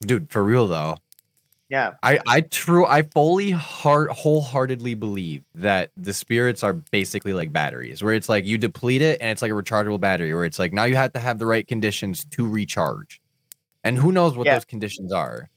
Dude, 0.00 0.30
for 0.30 0.42
real 0.44 0.66
though. 0.66 0.96
Yeah, 1.68 1.94
I 2.02 2.20
I 2.28 2.40
true 2.42 2.86
I 2.86 3.02
fully 3.02 3.50
heart 3.50 4.10
wholeheartedly 4.12 4.94
believe 4.94 5.42
that 5.56 5.90
the 5.96 6.12
spirits 6.14 6.62
are 6.62 6.74
basically 6.74 7.32
like 7.32 7.52
batteries, 7.52 8.04
where 8.04 8.14
it's 8.14 8.28
like 8.28 8.44
you 8.44 8.56
deplete 8.56 9.02
it 9.02 9.20
and 9.20 9.30
it's 9.30 9.42
like 9.42 9.50
a 9.50 9.54
rechargeable 9.54 9.98
battery, 9.98 10.32
where 10.32 10.44
it's 10.44 10.60
like 10.60 10.72
now 10.72 10.84
you 10.84 10.94
have 10.94 11.12
to 11.14 11.18
have 11.18 11.38
the 11.40 11.46
right 11.46 11.66
conditions 11.66 12.24
to 12.26 12.46
recharge, 12.48 13.20
and 13.82 13.98
who 13.98 14.12
knows 14.12 14.36
what 14.36 14.46
Yeah. 14.46 14.54
those 14.54 14.64
conditions 14.64 15.12
are. 15.12 15.48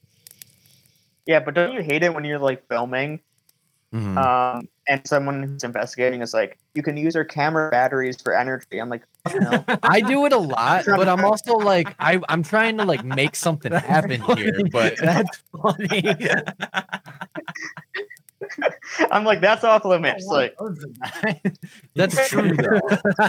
yeah. 1.26 1.38
But 1.38 1.54
don't 1.54 1.74
you 1.74 1.82
hate 1.82 2.02
it 2.02 2.12
when 2.12 2.24
you're 2.24 2.40
like 2.40 2.66
filming 2.66 3.20
Mhm. 3.94 4.16
um, 4.16 4.68
and 4.90 5.06
someone 5.06 5.44
who's 5.44 5.62
investigating 5.62 6.20
is 6.20 6.34
like, 6.34 6.58
you 6.74 6.82
can 6.82 6.96
use 6.96 7.14
our 7.14 7.24
camera 7.24 7.70
batteries 7.70 8.20
for 8.20 8.36
energy. 8.36 8.80
I'm 8.80 8.88
like, 8.88 9.04
"Fuck 9.24 9.40
no. 9.40 9.64
I 9.84 10.00
do 10.00 10.26
it 10.26 10.32
a 10.32 10.38
lot, 10.38 10.84
but 10.84 11.08
I'm 11.08 11.24
also 11.24 11.54
like 11.54 11.94
I 12.00 12.20
I'm 12.28 12.42
trying 12.42 12.76
to 12.78 12.84
like 12.84 13.04
make 13.04 13.36
something 13.36 13.70
happen 13.72 14.20
here, 14.20 14.58
but 14.72 14.96
that's 15.00 15.42
funny. 15.62 16.02
I'm 19.12 19.24
like, 19.24 19.40
that's 19.40 19.62
off 19.62 19.84
limits. 19.84 20.26
Like, 20.26 20.56
that's 21.94 22.28
true 22.28 22.56
though. 22.56 22.80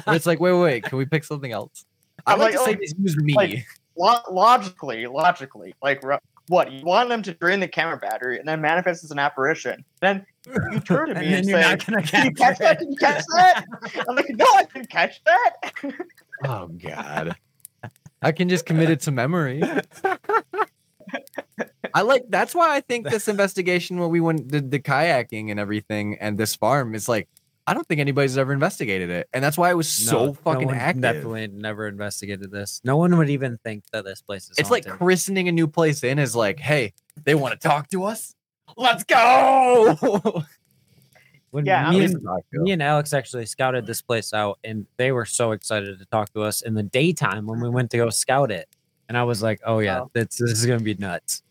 It's 0.08 0.26
like 0.26 0.40
wait 0.40 0.54
wait 0.54 0.62
wait, 0.62 0.84
can 0.84 0.98
we 0.98 1.06
pick 1.06 1.24
something 1.24 1.52
else? 1.52 1.86
I 2.26 2.34
I'm 2.34 2.40
like, 2.40 2.56
like, 2.56 2.60
to 2.60 2.66
say 2.72 2.76
oh, 2.76 2.80
just 2.82 2.98
use 2.98 3.18
me. 3.18 3.36
like- 3.36 3.68
lo- 3.96 4.22
logically, 4.32 5.06
logically, 5.06 5.76
like, 5.82 6.04
ru- 6.04 6.18
what 6.48 6.72
you 6.72 6.84
want 6.84 7.10
them 7.10 7.22
to 7.24 7.34
drain 7.34 7.60
the 7.60 7.68
camera 7.68 7.98
battery 7.98 8.40
and 8.40 8.48
then 8.48 8.62
manifest 8.62 9.04
as 9.04 9.12
an 9.12 9.20
apparition. 9.20 9.86
Then 10.02 10.26
you 10.46 10.80
turn 10.80 11.10
to 11.10 11.16
me 11.16 11.22
then 11.22 11.34
and, 11.34 11.48
you're 11.48 11.62
say, 11.62 11.70
not 11.70 11.86
gonna 11.86 12.02
"Did 12.02 12.24
you 12.26 12.32
catch 12.32 12.60
capture 12.60 12.64
that? 12.64 12.74
it. 12.74 12.80
Did 12.80 12.90
you 12.90 12.98
catch 12.98 13.24
that?" 13.36 13.66
I'm 14.08 14.16
like, 14.16 14.30
"No, 14.30 14.46
I 14.46 14.68
didn't 14.74 14.90
catch 14.90 15.22
that." 15.24 15.74
oh 16.46 16.68
god. 16.68 17.36
I 18.22 18.32
can 18.32 18.50
just 18.50 18.66
commit 18.66 18.90
it 18.90 19.02
to 19.02 19.12
memory. 19.12 19.62
I 21.94 22.02
like 22.02 22.24
that's 22.30 22.56
why 22.56 22.76
I 22.76 22.82
think 22.82 23.10
this 23.10 23.28
investigation 23.30 24.00
when 24.00 24.10
we 24.10 24.20
went 24.20 24.48
did 24.48 24.72
the 24.72 24.80
kayaking 24.80 25.52
and 25.52 25.60
everything 25.60 26.18
and 26.20 26.38
this 26.38 26.56
farm 26.56 26.96
is 26.96 27.10
like 27.10 27.28
I 27.68 27.74
don't 27.74 27.88
think 27.88 28.02
anybody's 28.02 28.38
ever 28.38 28.54
investigated 28.54 29.10
it. 29.10 29.30
And 29.34 29.44
that's 29.44 29.58
why 29.58 29.70
it 29.70 29.76
was 29.76 29.88
so 29.88 30.28
No, 30.28 30.34
fucking 30.34 30.62
no 30.62 30.68
one 30.68 30.76
active. 30.76 31.02
Definitely 31.04 31.48
never 31.48 31.88
investigated 31.88 32.52
this. 32.52 32.82
No 32.84 32.98
one 32.98 33.16
would 33.18 33.30
even 33.30 33.60
think 33.64 33.84
that 33.94 34.04
this 34.04 34.22
place 34.22 34.50
is. 34.50 34.58
It's 34.58 34.72
like 34.72 34.86
christening 34.88 35.48
a 35.48 35.52
new 35.52 35.68
place 35.68 36.04
in 36.04 36.18
is 36.18 36.36
like, 36.36 36.60
hey, 36.60 36.94
they 37.24 37.36
want 37.36 37.60
to 37.60 37.68
talk 37.68 37.90
to 37.92 38.04
us? 38.06 38.36
Let's 38.78 39.04
go. 39.04 39.96
when 41.52 41.66
Yeah, 41.66 41.90
me, 41.92 42.06
and, 42.06 42.24
me 42.54 42.72
and 42.72 42.82
Alex 42.84 43.14
actually 43.14 43.46
scouted 43.46 43.86
this 43.86 44.02
place 44.02 44.34
out, 44.34 44.60
and 44.64 44.86
they 44.98 45.12
were 45.12 45.26
so 45.26 45.52
excited 45.52 46.00
to 46.00 46.06
talk 46.06 46.32
to 46.34 46.42
us 46.42 46.62
in 46.62 46.74
the 46.74 46.84
daytime 46.84 47.46
when 47.46 47.60
we 47.60 47.70
went 47.70 47.92
to 47.92 47.98
go 47.98 48.10
scout 48.10 48.52
it. 48.52 48.68
And 49.10 49.18
I 49.18 49.24
was 49.24 49.44
like, 49.44 49.60
"Oh 49.66 49.80
yeah, 49.80 50.02
Oh. 50.02 50.12
that's 50.14 50.38
this 50.38 50.52
is 50.52 50.66
gonna 50.66 50.80
be 50.80 50.94
nuts." 50.96 51.44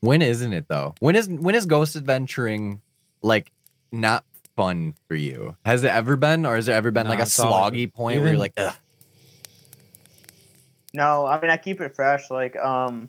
when 0.00 0.20
isn't 0.20 0.52
it 0.52 0.66
though? 0.68 0.94
When 1.00 1.14
is 1.16 1.28
when 1.28 1.54
is 1.54 1.64
ghost 1.66 1.94
adventuring 1.96 2.80
like 3.22 3.50
not 3.92 4.24
fun 4.56 4.94
for 5.08 5.14
you? 5.14 5.56
Has 5.64 5.82
it 5.84 5.90
ever 5.90 6.16
been, 6.16 6.44
or 6.46 6.56
has 6.56 6.66
there 6.66 6.76
ever 6.76 6.90
been 6.90 7.04
No, 7.04 7.10
like 7.10 7.18
a 7.20 7.22
it's 7.22 7.38
always- 7.38 7.72
sloggy 7.72 7.92
point 7.92 8.20
where 8.20 8.30
you're 8.30 8.38
like, 8.38 8.52
Ugh. 8.56 8.74
No, 10.94 11.24
I 11.26 11.40
mean 11.40 11.50
I 11.50 11.56
keep 11.56 11.80
it 11.80 11.94
fresh. 11.96 12.30
Like 12.30 12.56
um, 12.56 13.08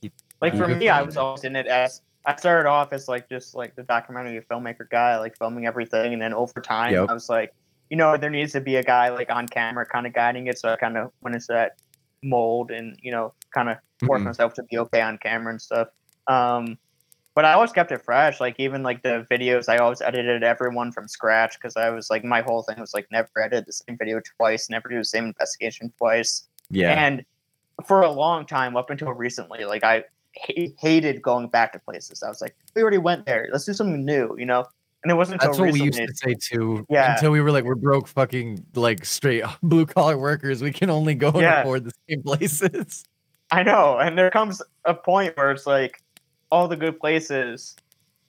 Keep- 0.00 0.14
like 0.40 0.56
for 0.56 0.66
me, 0.68 0.88
I 0.88 1.02
was 1.02 1.16
always 1.16 1.44
in 1.44 1.54
it 1.56 1.66
as 1.66 2.02
I 2.24 2.36
started 2.36 2.68
off 2.68 2.92
as 2.92 3.08
like 3.08 3.28
just 3.28 3.54
like 3.54 3.74
the 3.74 3.82
documentary 3.82 4.40
filmmaker 4.50 4.88
guy, 4.90 5.18
like 5.18 5.36
filming 5.36 5.66
everything, 5.66 6.12
and 6.12 6.22
then 6.22 6.32
over 6.32 6.60
time, 6.60 6.92
Yep. 6.92 7.10
I 7.10 7.12
was 7.14 7.28
like, 7.28 7.52
you 7.90 7.96
know, 7.96 8.16
there 8.16 8.30
needs 8.30 8.52
to 8.52 8.60
be 8.60 8.76
a 8.76 8.82
guy 8.82 9.08
like 9.08 9.30
on 9.30 9.46
camera, 9.48 9.84
kind 9.84 10.06
of 10.06 10.12
guiding 10.12 10.46
it. 10.46 10.58
So 10.58 10.68
I 10.72 10.76
kind 10.76 10.96
of 10.96 11.10
went 11.20 11.34
into 11.34 11.46
that 11.50 11.72
mold, 12.22 12.70
and 12.70 12.96
you 13.02 13.10
know, 13.10 13.34
kind 13.52 13.68
of 13.68 13.76
forced 14.06 14.22
Mhm. 14.22 14.26
myself 14.26 14.54
to 14.54 14.62
be 14.64 14.78
okay 14.78 15.00
on 15.00 15.18
camera 15.18 15.50
and 15.50 15.60
stuff. 15.60 15.88
Um, 16.28 16.78
but 17.34 17.44
I 17.44 17.54
always 17.54 17.72
kept 17.72 17.90
it 17.92 18.02
fresh. 18.04 18.40
Like 18.40 18.56
even 18.58 18.82
like 18.82 19.02
the 19.02 19.26
videos, 19.30 19.68
I 19.68 19.78
always 19.78 20.00
edited 20.02 20.42
everyone 20.44 20.92
from 20.92 21.08
scratch 21.08 21.56
because 21.58 21.76
I 21.76 21.90
was 21.90 22.10
like, 22.10 22.24
my 22.24 22.42
whole 22.42 22.62
thing 22.62 22.78
was 22.78 22.92
like 22.94 23.06
never 23.10 23.28
edit 23.42 23.66
the 23.66 23.72
same 23.72 23.96
video 23.98 24.20
twice, 24.36 24.68
never 24.70 24.88
do 24.88 24.98
the 24.98 25.04
same 25.04 25.24
investigation 25.26 25.92
twice. 25.98 26.46
yeah. 26.70 26.90
And 26.92 27.24
for 27.86 28.02
a 28.02 28.10
long 28.10 28.44
time, 28.46 28.76
up 28.76 28.90
until 28.90 29.12
recently, 29.12 29.64
like 29.64 29.82
I 29.82 30.04
hated 30.34 31.22
going 31.22 31.48
back 31.48 31.72
to 31.72 31.78
places. 31.78 32.22
I 32.22 32.28
was 32.28 32.40
like, 32.40 32.56
we 32.74 32.82
already 32.82 32.98
went 32.98 33.26
there. 33.26 33.48
Let's 33.52 33.64
do 33.64 33.72
something 33.72 34.04
new, 34.04 34.34
you 34.38 34.46
know. 34.46 34.64
And 35.02 35.10
it 35.10 35.14
wasn't 35.14 35.42
until 35.42 35.50
That's 35.50 35.60
what 35.60 35.72
we 35.72 35.82
used 35.82 35.98
to 35.98 36.14
say 36.14 36.34
too. 36.34 36.86
Yeah. 36.88 37.14
Until 37.14 37.32
we 37.32 37.40
were 37.40 37.50
like, 37.50 37.64
we're 37.64 37.74
broke, 37.74 38.06
fucking 38.06 38.64
like 38.74 39.04
straight 39.04 39.44
blue 39.62 39.86
collar 39.86 40.16
workers. 40.16 40.62
We 40.62 40.72
can 40.72 40.90
only 40.90 41.14
go 41.14 41.30
and 41.30 41.44
afford 41.44 41.84
the 41.84 41.92
same 42.08 42.22
places. 42.22 43.04
I 43.50 43.62
know, 43.62 43.98
and 43.98 44.16
there 44.16 44.30
comes 44.30 44.62
a 44.86 44.94
point 44.94 45.36
where 45.36 45.50
it's 45.50 45.66
like 45.66 46.02
all 46.50 46.68
the 46.68 46.76
good 46.76 46.98
places 46.98 47.76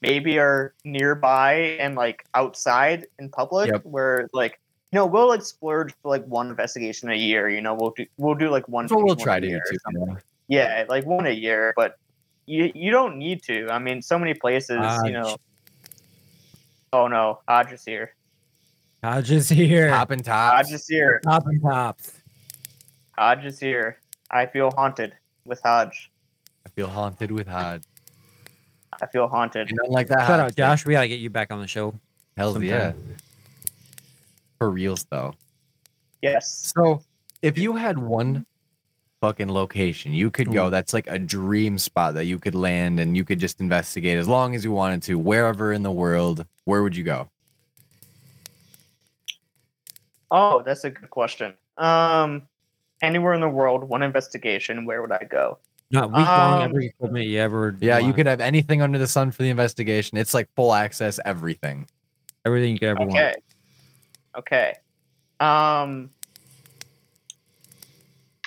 maybe 0.01 0.37
are 0.37 0.73
nearby 0.83 1.53
and 1.79 1.95
like 1.95 2.25
outside 2.33 3.07
in 3.19 3.29
public, 3.29 3.71
Yep. 3.71 3.85
where 3.85 4.27
like 4.33 4.59
you 4.91 4.97
know 4.97 5.05
we'll 5.05 5.29
like 5.29 5.41
splurge 5.41 5.93
for 6.01 6.09
like 6.09 6.25
one 6.25 6.49
investigation 6.49 7.09
a 7.09 7.15
year. 7.15 7.47
You 7.47 7.61
know, 7.61 7.73
we'll 7.73 7.91
do 7.91 8.05
we'll 8.17 8.35
do 8.35 8.49
like 8.49 8.67
one. 8.67 8.87
What 8.87 9.05
we'll 9.05 9.15
try 9.15 9.39
to 9.39 9.47
do 9.47 9.61
too. 9.69 10.17
Something. 10.53 10.59
you 10.59 10.59
know? 10.59 10.63
Yeah, 10.79 10.85
like 10.89 11.05
one 11.05 11.25
a 11.25 11.31
year, 11.31 11.73
but 11.75 11.97
you 12.45 12.71
you 12.75 12.91
don't 12.91 13.17
need 13.17 13.43
to. 13.43 13.67
I 13.69 13.79
mean, 13.79 14.01
so 14.01 14.17
many 14.19 14.33
places, 14.33 14.79
you 15.05 15.11
know. 15.11 15.37
Oh 16.91 17.07
no, 17.07 17.39
Hodge 17.47 17.71
is 17.71 17.83
here. 17.83 18.15
Hodge 19.03 19.31
is 19.31 19.49
here. 19.49 19.89
Top 19.89 20.11
and 20.11 20.23
tops. 20.23 20.55
Hodge 20.69 20.73
is 20.75 20.87
here. 20.87 21.19
Top 21.23 21.45
and 21.47 21.61
tops. 21.61 22.13
Hodge 23.17 23.45
is 23.45 23.59
here. 23.59 23.99
I 24.31 24.45
feel 24.45 24.71
haunted 24.71 25.13
with 25.45 25.61
Hodge. 25.61 26.11
I 26.65 26.69
feel 26.69 26.87
haunted 26.87 27.31
with 27.31 27.47
Hodge. 27.47 27.83
I 29.01 29.07
feel 29.07 29.27
haunted. 29.27 29.69
And 29.69 29.79
unlike 29.85 30.07
that, 30.07 30.19
Shout 30.19 30.27
Hod 30.29 30.39
out, 30.39 30.47
thing, 30.49 30.55
Josh. 30.63 30.85
We 30.85 30.93
gotta 30.93 31.07
get 31.07 31.19
you 31.19 31.29
back 31.29 31.51
on 31.51 31.59
the 31.59 31.67
show. 31.67 31.93
Hell 32.37 32.53
sometime. 32.53 32.69
yeah. 32.69 32.93
For 34.59 34.69
reals 34.71 35.05
though. 35.09 35.33
Yes. 36.21 36.71
So 36.75 37.03
if 37.41 37.57
you 37.57 37.75
had 37.75 37.97
one 37.97 38.45
fucking 39.23 39.49
location 39.49 40.11
you 40.11 40.29
could 40.29 40.51
go 40.51 40.67
Mm. 40.67 40.71
that's 40.71 40.93
like 40.93 41.07
a 41.07 41.17
dream 41.17 41.77
spot 41.77 42.13
that 42.15 42.25
you 42.25 42.37
could 42.37 42.55
land 42.55 42.99
and 42.99 43.15
you 43.15 43.23
could 43.23 43.39
just 43.39 43.61
investigate 43.61 44.17
as 44.17 44.27
long 44.27 44.53
as 44.53 44.65
you 44.65 44.73
wanted 44.73 45.01
to, 45.03 45.17
wherever 45.17 45.71
in 45.71 45.81
the 45.81 45.91
world, 45.91 46.45
where 46.65 46.83
would 46.83 46.93
you 46.93 47.05
go? 47.05 47.29
Oh, 50.29 50.61
that's 50.61 50.83
a 50.83 50.89
good 50.89 51.09
question. 51.09 51.53
Um, 51.77 52.49
anywhere 53.01 53.33
in 53.33 53.39
the 53.39 53.47
world, 53.47 53.85
one 53.85 54.03
investigation. 54.03 54.83
Where 54.83 55.01
would 55.01 55.13
I 55.13 55.23
go? 55.23 55.57
Not 55.89 56.11
week 56.11 56.27
long. 56.27 56.61
Um, 56.61 56.63
Every 56.63 56.93
told 56.99 57.13
me 57.13 57.23
you 57.23 57.39
ever. 57.39 57.77
Yeah, 57.79 57.99
you 57.99 58.11
could 58.11 58.25
have 58.25 58.41
anything 58.41 58.81
under 58.81 58.97
the 58.97 59.07
sun 59.07 59.31
for 59.31 59.43
the 59.43 59.49
investigation. 59.49 60.17
It's 60.17 60.33
like 60.33 60.49
full 60.57 60.73
access, 60.73 61.17
everything. 61.23 61.87
everything 62.45 62.73
you 62.73 62.79
could 62.79 62.89
ever 62.89 63.05
want. 63.05 63.11
Okay. 63.11 63.35
Okay. 64.35 64.73
Um, 65.39 66.09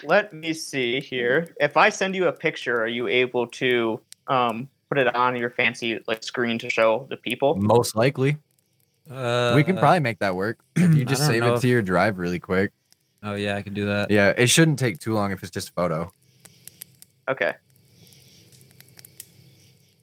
let 0.05 0.32
me 0.32 0.53
see 0.53 1.01
here. 1.01 1.55
If 1.61 1.76
I 1.76 1.88
send 1.88 2.14
you 2.14 2.28
a 2.28 2.32
picture, 2.32 2.80
are 2.82 2.88
you 2.88 3.09
able 3.09 3.47
to 3.49 4.01
um 4.28 4.68
put 4.88 4.99
it 4.99 5.14
on 5.14 5.36
your 5.36 5.51
fancy 5.51 5.99
like 6.07 6.22
screen 6.22 6.59
to 6.59 6.70
show 6.70 7.07
the 7.11 7.16
people? 7.16 7.57
Most 7.57 7.97
likely. 7.97 8.36
Uh, 9.11 9.53
we 9.55 9.62
can 9.62 9.76
probably 9.76 10.01
make 10.01 10.18
that 10.18 10.34
work. 10.34 10.59
If 10.74 10.94
you 10.94 11.05
just 11.14 11.26
save 11.26 11.42
it 11.42 11.53
if- 11.55 11.61
to 11.61 11.68
your 11.68 11.82
drive 11.82 12.18
really 12.18 12.40
quick. 12.40 12.72
Oh 13.22 13.34
yeah, 13.34 13.57
I 13.57 13.62
can 13.62 13.74
do 13.74 13.86
that. 13.86 14.11
Yeah, 14.11 14.32
it 14.36 14.49
shouldn't 14.49 14.78
take 14.78 14.99
too 14.99 15.14
long 15.14 15.32
if 15.32 15.42
it's 15.42 15.51
just 15.51 15.70
a 15.70 15.72
photo. 15.72 16.12
Okay. 17.28 17.55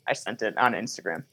I 0.08 0.14
sent 0.14 0.42
it 0.42 0.58
on 0.58 0.74
Instagram. 0.74 1.24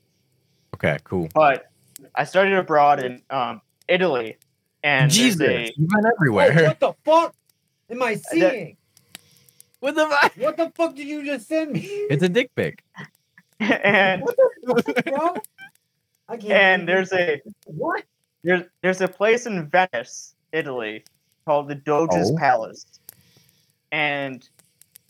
Okay, 0.74 0.98
cool. 1.04 1.28
But 1.34 1.70
I 2.14 2.24
studied 2.24 2.54
abroad 2.54 3.02
in 3.02 3.22
um, 3.30 3.60
Italy, 3.88 4.38
and 4.84 5.10
Jesus, 5.10 5.40
a 5.40 5.72
you've 5.76 5.88
been 5.88 6.06
Oh, 6.06 6.10
everywhere. 6.16 6.64
what 6.68 6.80
the 6.80 6.92
fuck 7.04 7.34
am 7.90 8.02
I 8.02 8.14
seeing? 8.14 8.76
what 9.80 9.94
the 9.94 10.06
fuck? 10.06 10.32
What 10.36 10.56
the 10.56 10.70
fuck 10.74 10.94
did 10.94 11.06
you 11.06 11.24
just 11.24 11.48
send 11.48 11.72
me? 11.72 11.80
It's 12.10 12.22
a 12.22 12.28
dick 12.28 12.54
pic. 12.54 12.82
and 13.60 14.22
What 14.22 14.36
the 14.36 14.92
fuck, 14.94 15.04
bro? 15.04 15.34
I 16.28 16.36
can't. 16.36 16.52
and 16.52 16.86
believe 16.86 17.08
there's 17.10 17.12
a 17.12 17.42
what? 17.66 18.04
there's 18.44 18.62
there's 18.82 19.00
a 19.00 19.08
place 19.08 19.46
in 19.46 19.68
Venice, 19.68 20.34
Italy, 20.52 21.04
called 21.44 21.68
the 21.68 21.74
Doge's 21.74 22.30
Oh. 22.30 22.36
Palace, 22.36 22.86
and 23.92 24.48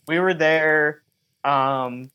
we 0.07 0.19
were 0.19 0.33
there. 0.33 1.03
Um, 1.43 2.09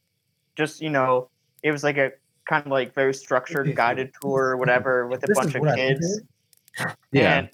just 0.57 0.81
you 0.81 0.91
know, 0.91 1.29
it 1.63 1.71
was 1.71 1.85
like 1.85 1.97
a 1.99 2.13
kind 2.49 2.65
of 2.67 2.73
like 2.73 2.95
very 2.95 3.15
structured 3.15 3.75
guided 3.77 4.13
tour 4.21 4.47
or 4.47 4.57
whatever 4.57 5.07
with 5.07 5.23
a 5.25 5.27
This 5.29 5.39
bunch 5.39 5.55
of 5.55 5.63
kids. 5.75 6.21
Yeah. 7.13 7.39
And 7.39 7.49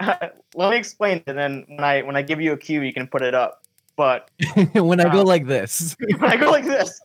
let 0.54 0.70
me 0.70 0.76
explain 0.76 1.18
it, 1.18 1.24
and 1.26 1.38
then 1.38 1.64
when 1.68 1.84
I 1.84 2.02
when 2.02 2.16
I 2.16 2.22
give 2.22 2.40
you 2.40 2.52
a 2.52 2.56
cue, 2.56 2.82
you 2.82 2.92
can 2.92 3.06
put 3.06 3.22
it 3.22 3.34
up. 3.34 3.60
But 3.96 4.30
when 4.74 5.00
I 5.00 5.12
go 5.12 5.20
Um, 5.20 5.26
like 5.26 5.46
this. 5.46 5.96
when 6.18 6.30
I 6.30 6.36
go 6.36 6.50
like 6.50 6.64
this, 6.64 7.00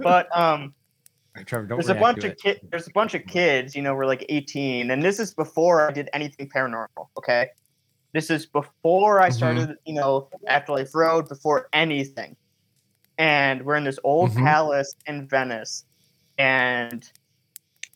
but 0.00 0.34
um, 0.36 0.74
Trevor, 1.46 1.66
don't 1.66 1.78
there's 1.78 1.88
a 1.90 1.94
bunch 1.94 2.18
of 2.24 2.32
it. 2.32 2.40
kid 2.42 2.60
there's 2.70 2.88
a 2.88 2.92
bunch 2.92 3.14
of 3.14 3.24
kids 3.26 3.76
you 3.76 3.82
know 3.82 3.94
we're 3.94 4.04
like 4.06 4.26
18 4.28 4.90
and 4.90 5.02
this 5.02 5.20
is 5.20 5.32
before 5.32 5.88
i 5.88 5.92
did 5.92 6.10
anything 6.12 6.48
paranormal 6.48 7.06
okay 7.16 7.48
this 8.12 8.30
is 8.30 8.46
before 8.46 9.20
i 9.20 9.28
Mhm. 9.28 9.34
started 9.34 9.76
you 9.86 9.94
know 9.94 10.28
afterlife 10.48 10.94
road 10.94 11.28
before 11.28 11.68
anything 11.72 12.36
and 13.16 13.64
we're 13.64 13.76
in 13.76 13.84
this 13.84 13.98
old 14.02 14.32
Mhm. 14.32 14.44
palace 14.44 14.92
in 15.06 15.28
venice 15.28 15.84
and 16.36 17.08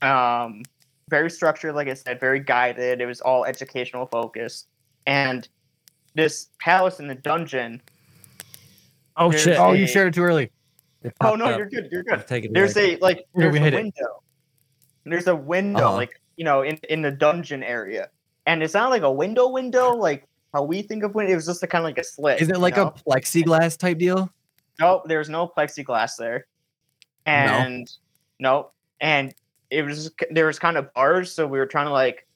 um 0.00 0.62
very 1.08 1.30
structured 1.30 1.74
like 1.74 1.88
i 1.88 1.94
said 1.94 2.18
very 2.20 2.40
guided 2.40 3.00
it 3.00 3.06
was 3.06 3.20
all 3.20 3.44
educational 3.44 4.06
focused 4.06 4.68
and 5.06 5.48
this 6.14 6.48
palace 6.60 7.00
in 7.00 7.08
the 7.08 7.14
dungeon 7.14 7.80
Oh 9.16 9.30
There's 9.30 9.42
shit! 9.42 9.56
Oh, 9.58 9.72
you 9.72 9.86
shared 9.86 10.08
it 10.08 10.14
too 10.14 10.24
early. 10.24 10.50
It 11.04 11.14
oh 11.20 11.36
no 11.36 11.44
up. 11.44 11.56
you're 11.58 11.68
good 11.68 11.88
you're 11.92 12.02
good 12.02 12.26
take 12.26 12.46
it 12.46 12.52
there's 12.52 12.76
away. 12.76 12.94
a 12.94 12.98
like 12.98 13.18
Yeah, 13.18 13.24
there's 13.36 13.52
we 13.52 13.58
a 13.60 13.62
hit 13.62 13.74
it. 13.74 13.76
window. 13.76 14.22
There's 15.04 15.26
a 15.28 15.36
window, 15.36 15.78
Uh-huh. 15.86 15.94
like 15.94 16.20
you 16.36 16.44
know, 16.44 16.62
in 16.62 16.78
in 16.88 17.00
the 17.00 17.12
dungeon 17.12 17.62
area, 17.62 18.08
and 18.46 18.60
it's 18.60 18.74
not 18.74 18.90
like 18.90 19.02
a 19.02 19.12
window 19.12 19.48
window, 19.50 19.92
like 19.94 20.26
how 20.52 20.64
we 20.64 20.82
think 20.82 21.04
of 21.04 21.14
window. 21.14 21.30
It 21.32 21.36
was 21.36 21.46
just 21.46 21.62
a 21.62 21.68
kind 21.68 21.84
of 21.84 21.84
like 21.84 21.98
a 21.98 22.02
slit. 22.02 22.42
Is 22.42 22.48
it 22.48 22.58
like 22.58 22.74
know? 22.76 22.88
a 22.88 22.90
plexiglass 22.92 23.78
type 23.78 23.98
deal? 23.98 24.28
Nope, 24.80 25.04
there's 25.06 25.28
no 25.28 25.46
plexiglass 25.46 26.16
there, 26.18 26.46
and 27.24 27.88
nope, 28.40 28.72
and 29.00 29.32
it 29.74 29.82
was 29.84 30.10
there 30.30 30.46
was 30.46 30.58
kind 30.58 30.76
of 30.76 30.92
bars, 30.94 31.32
so 31.32 31.46
we 31.46 31.58
were 31.58 31.66
trying 31.66 31.86
to 31.86 31.92
like 31.92 32.26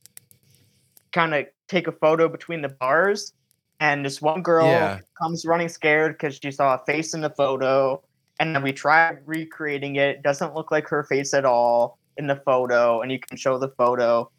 kind 1.12 1.34
of 1.34 1.47
take 1.68 1.86
a 1.86 1.93
photo 1.93 2.28
between 2.28 2.61
the 2.62 2.68
bars, 2.68 3.32
and 3.80 4.05
this 4.05 4.20
one 4.20 4.43
girl 4.43 4.66
Yeah. 4.66 5.01
comes 5.20 5.45
running 5.47 5.68
scared 5.68 6.12
because 6.14 6.39
she 6.43 6.51
saw 6.51 6.74
a 6.74 6.78
face 6.84 7.14
in 7.14 7.20
the 7.20 7.30
photo, 7.30 8.03
and 8.41 8.55
then 8.55 8.62
we 8.62 8.72
tried 8.72 9.18
recreating 9.26 9.97
it. 9.97 10.16
It 10.16 10.22
doesn't 10.22 10.55
look 10.55 10.70
like 10.70 10.89
her 10.89 11.05
face 11.05 11.32
at 11.34 11.45
all 11.45 11.99
in 12.16 12.26
the 12.26 12.36
photo, 12.36 13.01
and 13.03 13.12
you 13.12 13.18
can 13.20 13.36
show 13.36 13.59
the 13.59 13.68
photo. 13.68 14.30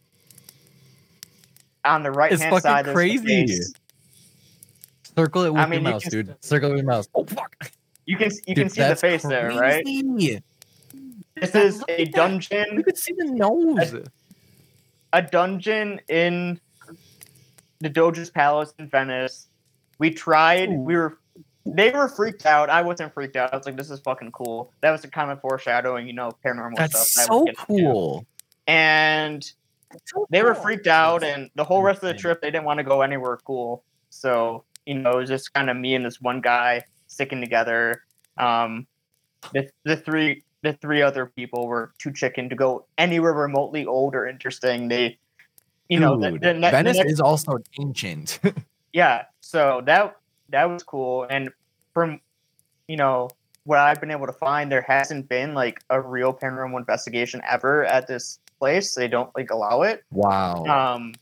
On 1.85 2.03
the 2.03 2.11
right 2.11 2.37
hand 2.37 2.61
side, 2.61 2.85
the 2.85 2.93
crazy. 2.93 3.47
Circle 5.15 5.43
it 5.43 5.49
with 5.53 5.61
I 5.61 5.65
mean, 5.65 5.81
your 5.81 5.89
you 5.89 5.93
mouse, 5.93 6.03
can- 6.03 6.11
dude. 6.11 6.43
Circle 6.43 6.69
it 6.69 6.73
with 6.73 6.83
your 6.83 6.87
mouse. 6.87 7.07
Oh 7.15 7.23
fuck. 7.25 7.71
You 8.05 8.17
can 8.17 8.31
you 8.47 8.55
Dude, 8.55 8.65
can 8.65 8.69
see 8.69 8.81
the 8.83 8.95
face 8.95 9.21
there, 9.23 9.49
right? 9.51 9.83
This 11.39 11.55
is 11.55 11.83
a 11.87 12.05
that. 12.05 12.13
dungeon. 12.13 12.65
You 12.73 12.83
could 12.83 12.97
see 12.97 13.13
the 13.13 13.25
nose. 13.25 13.95
a 15.13 15.21
dungeon 15.21 15.99
in 16.07 16.59
the 17.79 17.89
Doge's 17.89 18.29
Palace 18.29 18.73
in 18.79 18.87
Venice. 18.87 19.47
We 19.97 20.11
tried. 20.11 20.69
We 20.71 20.95
were. 20.95 21.17
They 21.65 21.91
were 21.91 22.07
freaked 22.07 22.45
out. 22.45 22.69
I 22.69 22.81
wasn't 22.81 23.13
freaked 23.13 23.35
out. 23.35 23.53
I 23.53 23.57
was 23.57 23.65
like, 23.65 23.77
"This 23.77 23.91
is 23.91 23.99
fucking 23.99 24.31
cool." 24.31 24.73
That 24.81 24.91
was 24.91 25.01
the 25.01 25.07
kind 25.07 25.29
of 25.29 25.39
foreshadowing, 25.41 26.07
you 26.07 26.13
know, 26.13 26.31
paranormal 26.43 26.75
That's 26.75 27.11
stuff. 27.11 27.25
that 27.27 27.33
so 27.33 27.45
getting 27.45 27.65
cool. 27.65 28.25
And 28.67 29.51
they 30.29 30.41
were 30.43 30.55
freaked 30.55 30.87
out, 30.87 31.23
and 31.23 31.49
the 31.55 31.63
whole 31.63 31.81
rest 31.81 32.03
of 32.03 32.07
the 32.07 32.13
trip, 32.13 32.41
they 32.41 32.49
didn't 32.51 32.65
want 32.65 32.77
to 32.79 32.83
go 32.83 33.01
anywhere 33.01 33.37
cool. 33.43 33.83
So 34.09 34.63
you 34.85 34.95
know, 34.95 35.11
it 35.11 35.17
was 35.17 35.29
just 35.29 35.53
kind 35.53 35.69
of 35.69 35.77
me 35.77 35.95
and 35.95 36.03
this 36.03 36.19
one 36.19 36.41
guy 36.41 36.83
sticking 37.07 37.41
together. 37.41 38.03
Um, 38.37 38.87
the 39.53 39.69
the 39.83 39.97
three 39.97 40.43
the 40.61 40.73
three 40.73 41.01
other 41.01 41.25
people 41.25 41.67
were 41.67 41.93
too 41.97 42.11
chicken 42.11 42.49
to 42.49 42.55
go 42.55 42.85
anywhere 42.97 43.33
remotely 43.33 43.85
old 43.85 44.15
or 44.15 44.27
interesting. 44.27 44.87
They, 44.87 45.17
you 45.87 45.99
know, 45.99 46.19
the, 46.19 46.31
the, 46.31 46.53
ne- 46.53 46.67
the 46.67 46.71
Venice 46.71 46.97
next- 46.97 47.11
is 47.11 47.19
also 47.19 47.57
ancient. 47.79 48.39
yeah. 48.93 49.25
So 49.41 49.81
that 49.85 50.15
that 50.49 50.65
was 50.65 50.83
cool, 50.83 51.25
and 51.29 51.49
from 51.93 52.19
you 52.87 52.97
know 52.97 53.29
what 53.63 53.79
I've 53.79 53.99
been 53.99 54.11
able 54.11 54.25
to 54.25 54.33
find, 54.33 54.71
there 54.71 54.81
hasn't 54.81 55.29
been 55.29 55.53
like 55.53 55.79
a 55.89 56.01
real 56.01 56.33
paranormal 56.33 56.77
investigation 56.77 57.41
ever 57.47 57.85
at 57.85 58.07
this 58.07 58.39
place. 58.57 58.95
They 58.95 59.07
don't 59.07 59.29
like 59.35 59.51
allow 59.51 59.83
it. 59.83 60.03
wow. 60.11 60.65
Um, 60.65 61.13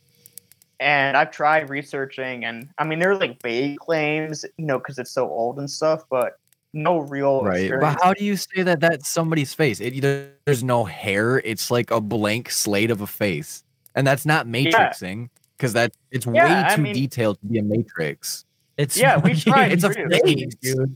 and 0.80 1.18
I've 1.18 1.32
tried 1.32 1.70
researching, 1.70 2.46
and 2.46 2.70
I 2.78 2.84
mean, 2.84 3.00
there 3.00 3.12
are 3.12 3.18
like 3.18 3.42
vague 3.42 3.80
claims, 3.80 4.46
you 4.58 4.66
know, 4.66 4.78
because 4.78 5.00
it's 5.00 5.12
so 5.12 5.28
old 5.28 5.58
and 5.58 5.70
stuff, 5.70 6.04
but 6.10 6.40
no 6.74 7.00
real 7.00 7.44
right. 7.44 7.62
experience. 7.62 7.96
But 7.96 8.04
how 8.06 8.14
do 8.14 8.24
you 8.26 8.36
say 8.36 8.64
that 8.64 8.80
that's 8.80 9.10
somebody's 9.10 9.54
face? 9.54 9.80
It 9.80 9.94
either 9.94 10.32
there's 10.46 10.64
no 10.64 10.84
hair, 10.86 11.40
it's 11.40 11.72
like 11.72 11.92
a 11.92 12.02
blank 12.02 12.52
slate 12.52 12.92
of 12.92 13.02
a 13.02 13.08
face. 13.08 13.64
And 13.96 14.06
that's 14.06 14.26
not 14.26 14.46
matrixing 14.48 15.30
because 15.58 15.74
that 15.74 15.92
it's 16.12 16.26
Yeah, 16.26 16.32
way 16.64 16.72
I 16.72 16.76
too 16.76 16.82
mean- 16.84 16.94
detailed 16.94 17.40
to 17.42 17.46
be 17.48 17.60
a 17.60 17.64
matrix. 17.64 18.46
It's 18.78 18.96
Yeah, 18.98 19.18
we 19.24 19.34
tried 19.34 19.72
it's 19.72 19.84
a 19.84 19.92
face, 19.92 20.56
dude. 20.62 20.96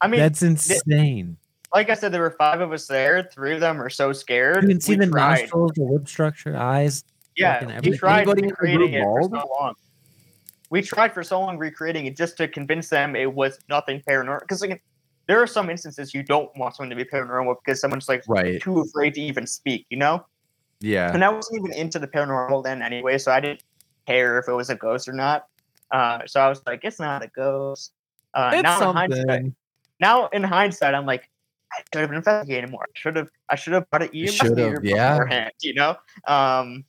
I 0.00 0.08
mean, 0.08 0.20
That's 0.20 0.42
insane. 0.42 1.36
like 1.72 1.88
I 1.90 1.94
said, 1.94 2.10
there 2.12 2.20
were 2.20 2.34
five 2.36 2.60
of 2.60 2.72
us 2.72 2.86
there. 2.88 3.22
Three 3.32 3.54
of 3.54 3.60
them 3.60 3.80
are 3.80 3.88
so 3.88 4.12
scared. 4.12 4.62
You 4.62 4.68
can 4.68 4.80
see 4.80 4.96
we 4.96 5.04
the 5.06 5.12
tried. 5.12 5.42
nostrils, 5.42 5.72
the 5.76 5.84
lip 5.84 6.08
structure, 6.08 6.56
eyes. 6.56 7.04
Yeah, 7.36 7.80
we 7.80 7.96
tried 7.96 8.22
Anybody 8.22 8.42
recreating 8.48 8.78
group 8.92 8.94
it 8.94 9.02
for 9.02 9.22
so 9.40 9.50
long. 9.60 9.74
We 10.70 10.82
tried 10.82 11.12
for 11.14 11.22
so 11.22 11.40
long 11.40 11.56
recreating 11.56 12.06
it 12.06 12.16
just 12.16 12.36
to 12.38 12.48
convince 12.48 12.88
them 12.88 13.14
it 13.14 13.32
was 13.32 13.58
nothing 13.68 14.02
paranormal. 14.06 14.40
Because 14.40 14.60
like, 14.60 14.82
there 15.26 15.40
are 15.42 15.46
some 15.46 15.70
instances 15.70 16.12
you 16.14 16.22
don't 16.22 16.50
want 16.56 16.76
someone 16.76 16.90
to 16.90 16.96
be 16.96 17.04
paranormal 17.04 17.56
because 17.64 17.80
someone's 17.80 18.08
like 18.08 18.22
Right. 18.28 18.60
too 18.60 18.80
afraid 18.80 19.14
to 19.14 19.20
even 19.20 19.46
speak. 19.46 19.86
You 19.90 19.98
know. 19.98 20.26
Yeah. 20.80 21.12
And 21.12 21.24
I 21.24 21.30
wasn't 21.30 21.60
even 21.64 21.72
into 21.78 21.98
the 21.98 22.08
paranormal 22.08 22.62
then 22.64 22.82
anyway, 22.82 23.16
so 23.18 23.32
I 23.32 23.40
didn't 23.40 23.62
care 24.06 24.38
if 24.38 24.48
it 24.48 24.52
was 24.52 24.68
a 24.70 24.74
ghost 24.74 25.08
or 25.08 25.12
not. 25.12 25.46
Uh, 25.90 26.20
so 26.26 26.40
I 26.40 26.48
was 26.48 26.60
like, 26.66 26.80
it's 26.82 26.98
not 26.98 27.22
a 27.22 27.28
ghost. 27.28 27.92
Uh, 28.34 28.50
It's 28.54 28.62
now, 28.64 28.90
in 28.90 28.96
hindsight, 28.96 29.18
something. 29.26 29.54
now 30.00 30.26
in 30.28 30.42
hindsight, 30.42 30.94
I'm 30.94 31.06
like, 31.06 31.30
I 31.72 31.82
should 31.92 32.02
have 32.02 32.12
investigated 32.12 32.70
more. 32.70 32.82
I 32.82 32.92
should 32.94 33.16
have. 33.16 33.28
I 33.48 33.54
should 33.56 33.72
have 33.72 33.88
brought 33.90 34.02
an 34.02 34.08
EMF 34.08 34.54
meter 34.56 34.80
yeah. 34.82 35.12
beforehand. 35.12 35.52
You 35.62 35.74
know. 35.74 35.96
Um, 36.26 36.84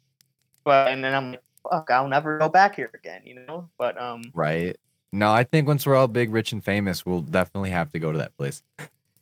but 0.63 0.91
and 0.91 1.03
then 1.03 1.13
I'm 1.13 1.31
like, 1.31 1.41
fuck, 1.69 1.89
I'll 1.91 2.07
never 2.07 2.37
go 2.37 2.49
back 2.49 2.75
here 2.75 2.91
again. 2.93 3.21
You 3.25 3.45
know. 3.45 3.69
But 3.77 3.99
um, 4.01 4.23
Right. 4.33 4.75
No, 5.15 5.31
I 5.31 5.43
think 5.43 5.67
once 5.67 5.85
we're 5.85 5.95
all 5.95 6.07
big, 6.07 6.31
rich, 6.31 6.51
and 6.51 6.63
famous, 6.63 7.05
we'll 7.05 7.21
definitely 7.21 7.69
have 7.71 7.91
to 7.93 7.99
go 7.99 8.11
to 8.11 8.17
that 8.19 8.35
place. 8.37 8.61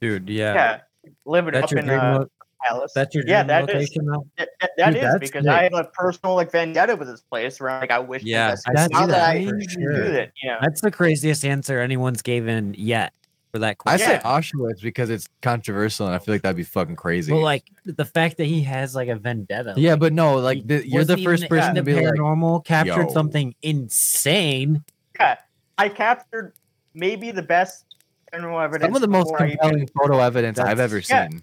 Dude, 0.01 0.27
yeah, 0.29 0.53
yeah. 0.53 0.79
live 1.25 1.47
it 1.47 1.51
That's 1.51 1.65
up 1.65 1.71
your 1.71 1.79
in 1.81 1.85
dream. 1.85 1.99
uh, 1.99 2.19
lo- 2.19 2.27
Palace. 2.67 2.91
that's 2.95 3.13
your 3.13 3.23
dream 3.23 3.31
yeah, 3.31 3.43
that 3.43 3.69
is. 3.69 3.73
location 3.73 4.05
now. 4.05 4.23
That, 4.37 4.49
that- 4.61 4.69
that 4.77 4.87
Dude, 4.93 4.95
is 4.97 5.01
that's 5.03 5.19
because 5.19 5.43
sick. 5.43 5.51
I 5.53 5.63
have 5.63 5.73
a 5.73 5.83
personal 5.93 6.35
like 6.35 6.51
vendetta 6.51 6.95
with 6.95 7.07
this 7.09 7.21
place 7.21 7.59
where 7.59 7.69
I'm 7.69 7.81
like 7.81 7.91
I 7.91 7.99
wish 7.99 8.23
Yeah, 8.23 8.51
investigate. 8.51 8.75
that's 8.77 8.93
now 8.93 9.05
that 9.07 9.29
I 9.29 9.43
sure. 9.69 9.93
do 9.93 10.01
it, 10.13 10.31
you 10.41 10.49
know. 10.49 10.57
That's 10.61 10.81
the 10.81 10.89
craziest 10.91 11.43
answer 11.45 11.79
anyone's 11.79 12.21
given 12.21 12.73
yet 12.77 13.11
for 13.51 13.59
that 13.59 13.77
question. 13.77 14.09
I 14.11 14.17
question. 14.19 14.59
say 14.59 14.63
Yeah. 14.63 14.71
Auschwitz 14.71 14.81
because 14.81 15.09
it's 15.09 15.27
controversial, 15.41 16.05
and 16.07 16.15
I 16.15 16.19
feel 16.19 16.33
like 16.35 16.41
that'd 16.41 16.55
be 16.55 16.63
fucking 16.63 16.95
crazy. 16.95 17.31
But 17.33 17.39
like 17.41 17.65
the 17.85 18.05
fact 18.05 18.37
that 18.37 18.45
he 18.45 18.61
has 18.63 18.95
like 18.95 19.09
a 19.09 19.15
vendetta. 19.15 19.73
yeah, 19.77 19.95
but 19.97 20.13
no, 20.13 20.37
like 20.37 20.65
the, 20.65 20.87
you're 20.87 21.03
the 21.03 21.17
first 21.17 21.43
even 21.43 21.49
person 21.49 21.75
to 21.75 21.79
into 21.81 21.83
be 21.83 21.95
like, 21.95 22.05
paranormal, 22.15 22.63
captured 22.65 23.07
"Yo." 23.07 23.09
something 23.13 23.53
insane. 23.61 24.83
Yeah, 25.19 25.35
I 25.78 25.89
captured 25.89 26.53
maybe 26.93 27.32
the 27.32 27.41
best 27.41 27.86
paranormal 28.34 28.63
evidence. 28.63 28.84
some 28.88 28.95
of 28.95 29.01
the 29.01 29.07
most 29.07 29.26
before 29.26 29.41
I 29.41 29.45
even- 29.47 29.57
compelling 29.59 29.89
photo 29.97 30.19
evidence 30.19 30.59
I've 30.59 30.80
ever 30.80 30.99
yeah. 30.99 31.30
seen. 31.30 31.41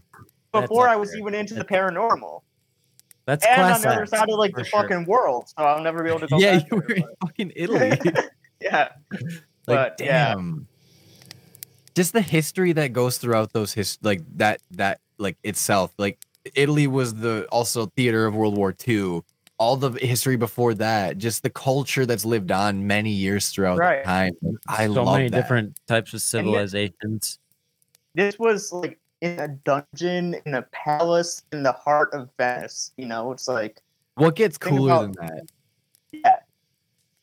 Before 0.53 0.89
I 0.89 0.97
was 0.97 1.11
there. 1.11 1.21
even 1.21 1.35
into 1.35 1.55
the 1.55 1.65
paranormal, 1.65 2.43
That's 3.25 3.47
and 3.47 3.55
class 3.55 3.77
on 3.77 3.83
the 3.83 3.89
other 3.97 4.07
side 4.07 4.29
of 4.29 4.39
like 4.39 4.55
the 4.55 4.65
sure. 4.65 4.83
fucking 4.83 5.05
world, 5.05 5.49
so 5.49 5.63
I'll 5.65 5.83
never 5.83 6.03
be 6.03 6.11
able 6.11 6.21
to 6.21 6.27
go. 6.27 6.39
Yeah, 6.39 6.59
back 6.59 6.71
you 6.71 6.81
there, 6.81 6.89
were 6.89 6.95
in 6.95 7.03
but- 7.03 7.29
fucking 7.29 7.53
Italy. 7.55 8.01
yeah, 8.61 8.89
like, 9.13 9.19
But, 9.67 10.01
yeah. 10.01 10.35
Just 11.95 12.13
the 12.13 12.21
history 12.21 12.73
that 12.73 12.93
goes 12.93 13.19
throughout 13.19 13.53
those 13.53 13.73
his 13.73 13.99
like 14.03 14.23
that 14.37 14.61
that 14.73 15.01
like 15.19 15.37
itself. 15.43 15.93
Like 15.99 16.19
Italy 16.55 16.87
was 16.87 17.15
the 17.15 17.47
also 17.51 17.87
theater 17.97 18.27
of 18.27 18.35
World 18.35 18.57
War 18.57 18.75
II. 18.87 19.23
All 19.61 19.77
the 19.77 19.91
history 20.05 20.37
before 20.37 20.73
that, 20.75 21.19
just 21.19 21.43
the 21.43 21.51
culture 21.51 22.07
that's 22.07 22.25
lived 22.25 22.51
on 22.51 22.87
many 22.87 23.11
years 23.11 23.51
throughout 23.51 23.77
Right. 23.77 24.03
time. 24.03 24.33
I 24.67 24.87
so 24.87 24.93
love 25.05 25.19
many 25.19 25.29
that. 25.29 25.37
different 25.37 25.79
types 25.87 26.15
of 26.15 26.23
civilizations. 26.23 27.39
this 28.15 28.39
was 28.39 28.73
like 28.73 28.99
in 29.21 29.39
a 29.39 29.47
dungeon 29.49 30.35
in 30.47 30.55
a 30.55 30.63
palace 30.73 31.43
in 31.53 31.63
the 31.63 31.73
heart 31.73 32.09
of 32.15 32.31
Venice. 32.39 32.93
You 32.97 33.05
know, 33.07 33.33
it's 33.33 33.47
like 33.49 33.83
What 34.15 34.35
gets 34.35 34.57
Think 34.57 34.77
cooler 34.79 34.93
about- 34.95 35.15
than 35.15 35.27
that? 35.27 35.43
yeah. 36.11 36.37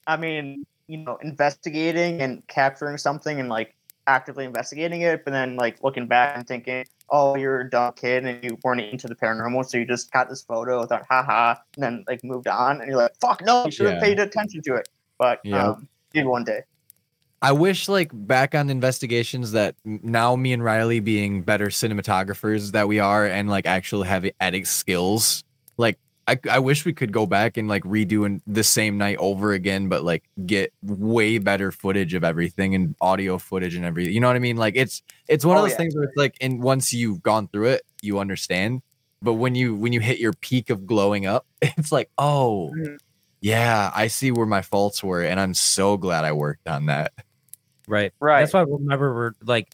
I 0.06 0.16
mean, 0.16 0.64
you 0.88 0.98
know, 0.98 1.18
investigating 1.24 2.22
and 2.22 2.46
capturing 2.48 2.98
something 3.00 3.40
and 3.40 3.50
like 3.50 3.76
actively 4.06 4.46
investigating 4.46 5.02
it, 5.02 5.26
but 5.26 5.32
then 5.32 5.56
like 5.56 5.84
looking 5.84 6.06
back 6.06 6.38
and 6.38 6.48
thinking, 6.48 6.86
oh, 7.10 7.36
you're 7.36 7.62
a 7.62 7.70
dumb 7.70 7.94
kid 7.94 8.26
and 8.26 8.44
you 8.44 8.58
weren't 8.64 8.82
into 8.82 9.08
the 9.08 9.16
paranormal, 9.16 9.66
so 9.66 9.78
you 9.78 9.86
just 9.86 10.12
got 10.12 10.30
this 10.30 10.42
photo, 10.42 10.86
thought, 10.86 11.06
haha, 11.10 11.56
and 11.76 11.84
then 11.84 12.06
like 12.08 12.24
moved 12.24 12.48
on, 12.48 12.82
and 12.82 12.90
you're 12.90 13.00
like, 13.00 13.16
fuck, 13.22 13.42
no, 13.46 13.66
you 13.66 13.72
should 13.72 13.86
have 13.86 13.96
Yeah. 13.96 14.02
paid 14.02 14.20
attention 14.20 14.62
to 14.64 14.76
it. 14.76 14.90
But 15.18 15.40
Yep. 15.44 15.66
um, 15.66 15.88
maybe 16.14 16.28
one 16.28 16.44
day. 16.44 16.62
I 17.42 17.52
wish 17.52 17.88
like 17.88 18.10
back 18.14 18.56
on 18.56 18.70
investigations 18.70 19.52
that 19.52 19.76
now 19.86 20.36
me 20.36 20.54
and 20.54 20.64
Riley 20.64 21.00
being 21.00 21.44
better 21.44 21.68
cinematographers 21.68 22.72
that 22.72 22.88
we 22.88 23.00
are 23.00 23.28
and 23.28 23.48
like 23.48 23.68
actually 23.68 24.08
having 24.08 24.32
edit 24.40 24.66
skills. 24.66 25.44
Like 25.78 26.00
I, 26.28 26.38
I 26.52 26.60
wish 26.60 26.84
we 26.84 26.92
could 26.94 27.14
go 27.14 27.26
back 27.26 27.56
and 27.56 27.68
like 27.70 27.84
redo 27.84 28.26
in 28.26 28.42
the 28.46 28.64
same 28.64 28.98
night 28.98 29.16
over 29.18 29.54
again, 29.54 29.88
but 29.88 30.04
like 30.04 30.24
get 30.46 30.74
way 30.84 31.38
better 31.38 31.72
footage 31.72 32.14
of 32.14 32.24
everything 32.26 32.76
and 32.76 32.96
audio 33.00 33.38
footage 33.38 33.76
and 33.76 33.86
everything. 33.86 34.14
You 34.14 34.20
know 34.20 34.28
what 34.28 34.36
I 34.36 34.40
mean? 34.40 34.58
Like 34.58 34.76
it's 34.76 35.02
it's 35.30 35.46
one 35.46 35.56
Oh, 35.56 35.60
of 35.60 35.64
those 35.64 35.72
yeah. 35.72 35.78
things 35.78 35.96
where 35.96 36.04
it's 36.04 36.18
like 36.18 36.36
and 36.42 36.62
once 36.62 36.92
you've 36.92 37.24
gone 37.24 37.48
through 37.48 37.68
it, 37.68 37.84
you 38.02 38.20
understand. 38.20 38.82
But 39.22 39.34
when 39.36 39.56
you 39.56 39.74
when 39.76 39.94
you 39.94 40.00
hit 40.02 40.20
your 40.20 40.34
peak 40.34 40.70
of 40.70 40.86
glowing 40.86 41.26
up, 41.26 41.46
it's 41.62 41.92
like, 41.94 42.10
oh 42.18 42.72
Mhm. 42.78 42.98
yeah, 43.40 43.90
I 43.96 44.08
see 44.08 44.32
where 44.32 44.46
my 44.46 44.62
faults 44.62 45.02
were, 45.02 45.22
and 45.24 45.40
I'm 45.40 45.54
so 45.54 45.96
glad 45.96 46.26
I 46.26 46.34
worked 46.34 46.68
on 46.68 46.88
that. 46.88 47.14
Right. 47.88 48.12
Right. 48.20 48.42
That's 48.42 48.54
why 48.54 48.64
we'll 48.64 48.80
never 48.80 49.34
like 49.46 49.74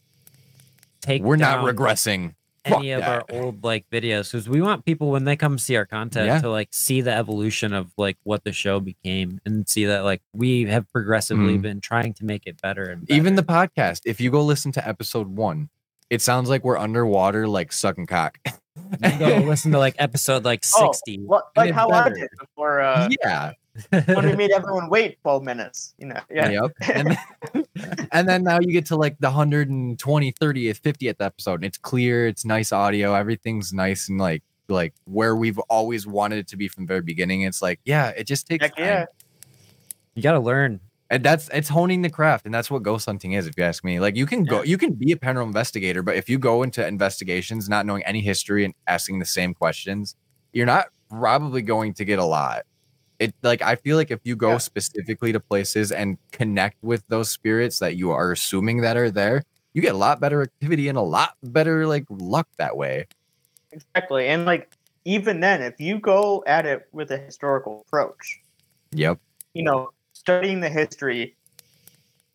take. 1.00 1.20
We're 1.22 1.34
not 1.34 1.56
down, 1.56 1.64
like, 1.64 1.74
regressing. 1.74 2.34
Fuck 2.66 2.78
any 2.78 2.92
of 2.92 3.00
that. 3.00 3.24
our 3.30 3.42
old 3.42 3.62
like 3.64 3.84
videos 3.90 4.32
because 4.32 4.48
we 4.48 4.60
want 4.62 4.84
people 4.84 5.10
when 5.10 5.24
they 5.24 5.36
come 5.36 5.58
see 5.58 5.76
our 5.76 5.84
content 5.86 6.26
Yeah. 6.26 6.40
to 6.40 6.48
like 6.50 6.68
see 6.72 7.00
the 7.02 7.12
evolution 7.12 7.72
of 7.72 7.92
like 7.98 8.16
what 8.22 8.44
the 8.44 8.52
show 8.52 8.80
became 8.80 9.40
and 9.44 9.68
see 9.68 9.84
that 9.86 10.04
like 10.04 10.22
we 10.32 10.64
have 10.64 10.90
progressively 10.90 11.58
Mhm. 11.58 11.62
been 11.62 11.80
trying 11.80 12.14
to 12.14 12.24
make 12.24 12.46
it 12.46 12.60
better 12.62 12.84
and 12.84 13.06
better. 13.06 13.18
Even 13.18 13.34
the 13.34 13.42
podcast, 13.42 14.00
if 14.06 14.20
you 14.20 14.30
go 14.30 14.42
listen 14.42 14.72
to 14.72 14.88
episode 14.88 15.28
one, 15.36 15.68
it 16.10 16.22
sounds 16.22 16.48
like 16.48 16.64
we're 16.64 16.78
underwater, 16.78 17.46
like 17.48 17.72
sucking 17.72 18.06
cock. 18.06 18.38
you 18.44 18.52
can 19.02 19.18
go 19.18 19.36
listen 19.48 19.72
to 19.72 19.78
like 19.78 19.94
episode 19.98 20.44
like 20.44 20.64
Oh, 20.76 20.90
60 20.92 21.18
What, 21.20 21.44
and 21.56 21.62
like 21.62 21.68
it's 21.70 21.76
how 21.78 21.88
I 21.90 22.04
better. 22.04 22.14
did 22.16 22.28
before 22.40 22.80
uh, 22.80 23.08
yeah. 23.24 23.52
when 24.06 24.26
we 24.26 24.36
made 24.36 24.50
everyone 24.52 24.88
wait 24.88 25.18
12 25.22 25.42
minutes. 25.42 25.94
You 25.98 26.06
know, 26.08 26.20
yeah. 26.30 26.48
Yep. 26.50 26.70
And 26.94 27.08
then, 27.10 27.53
and 28.12 28.28
then 28.28 28.42
now 28.42 28.58
you 28.60 28.72
get 28.72 28.86
to 28.86 28.96
like 28.96 29.16
the 29.18 29.28
120, 29.28 30.32
30th, 30.32 30.80
50th 30.80 31.16
episode, 31.20 31.54
and 31.54 31.64
it's 31.64 31.78
clear, 31.78 32.26
it's 32.26 32.44
nice 32.44 32.72
audio, 32.72 33.14
everything's 33.14 33.72
nice 33.72 34.08
and 34.08 34.18
like 34.18 34.42
like 34.68 34.94
where 35.04 35.36
we've 35.36 35.58
always 35.68 36.06
wanted 36.06 36.38
it 36.38 36.48
to 36.48 36.56
be 36.56 36.68
from 36.68 36.84
the 36.84 36.88
very 36.88 37.02
beginning. 37.02 37.42
It's 37.42 37.60
like, 37.60 37.80
yeah, 37.84 38.08
it 38.10 38.26
just 38.26 38.46
takes 38.46 38.64
Heck 38.64 38.76
time. 38.76 38.84
yeah. 38.84 39.04
you 40.14 40.22
got 40.22 40.32
to 40.32 40.40
learn 40.40 40.80
And 41.10 41.22
that's 41.22 41.48
it's 41.52 41.68
honing 41.68 42.02
the 42.02 42.10
craft, 42.10 42.46
and 42.46 42.54
that's 42.54 42.70
what 42.70 42.82
ghost 42.82 43.06
hunting 43.06 43.32
is, 43.32 43.46
if 43.46 43.54
you 43.58 43.64
ask 43.64 43.84
me. 43.84 44.00
Like 44.00 44.16
you 44.16 44.26
can 44.26 44.44
go, 44.44 44.62
you 44.62 44.78
can 44.78 44.94
be 44.94 45.12
a 45.12 45.16
paranormal 45.16 45.46
investigator, 45.46 46.02
but 46.02 46.16
if 46.16 46.28
you 46.28 46.38
go 46.38 46.62
into 46.62 46.86
investigations 46.86 47.68
not 47.68 47.84
knowing 47.86 48.02
any 48.04 48.20
history 48.20 48.64
and 48.64 48.74
asking 48.86 49.18
the 49.18 49.26
same 49.26 49.54
questions, 49.54 50.16
you're 50.52 50.66
not 50.66 50.86
probably 51.10 51.62
going 51.62 51.92
to 51.94 52.04
get 52.04 52.18
a 52.18 52.24
lot. 52.24 52.64
It 53.24 53.34
like 53.42 53.62
I 53.62 53.76
feel 53.76 53.96
like 53.96 54.10
if 54.10 54.20
you 54.24 54.36
go 54.36 54.50
Yeah. 54.52 54.58
specifically 54.58 55.32
to 55.32 55.40
places 55.40 55.92
and 55.92 56.18
connect 56.30 56.76
with 56.82 57.02
those 57.08 57.30
spirits 57.30 57.78
that 57.78 57.96
you 57.96 58.10
are 58.10 58.32
assuming 58.32 58.82
that 58.82 58.96
are 58.98 59.10
there, 59.10 59.42
you 59.72 59.80
get 59.80 59.94
a 59.94 59.98
lot 59.98 60.20
better 60.20 60.42
activity 60.42 60.88
and 60.88 60.98
a 60.98 61.02
lot 61.02 61.36
better 61.42 61.86
like 61.86 62.04
luck 62.10 62.46
that 62.58 62.76
way. 62.76 63.06
Exactly. 63.72 64.28
And 64.28 64.44
like 64.44 64.70
even 65.06 65.40
then, 65.40 65.62
if 65.62 65.80
you 65.80 65.98
go 65.98 66.44
at 66.46 66.66
it 66.66 66.86
with 66.92 67.10
a 67.10 67.16
historical 67.16 67.82
approach, 67.86 68.40
Yep. 68.92 69.18
you 69.54 69.62
know, 69.62 69.90
studying 70.12 70.60
the 70.60 70.68
history, 70.68 71.34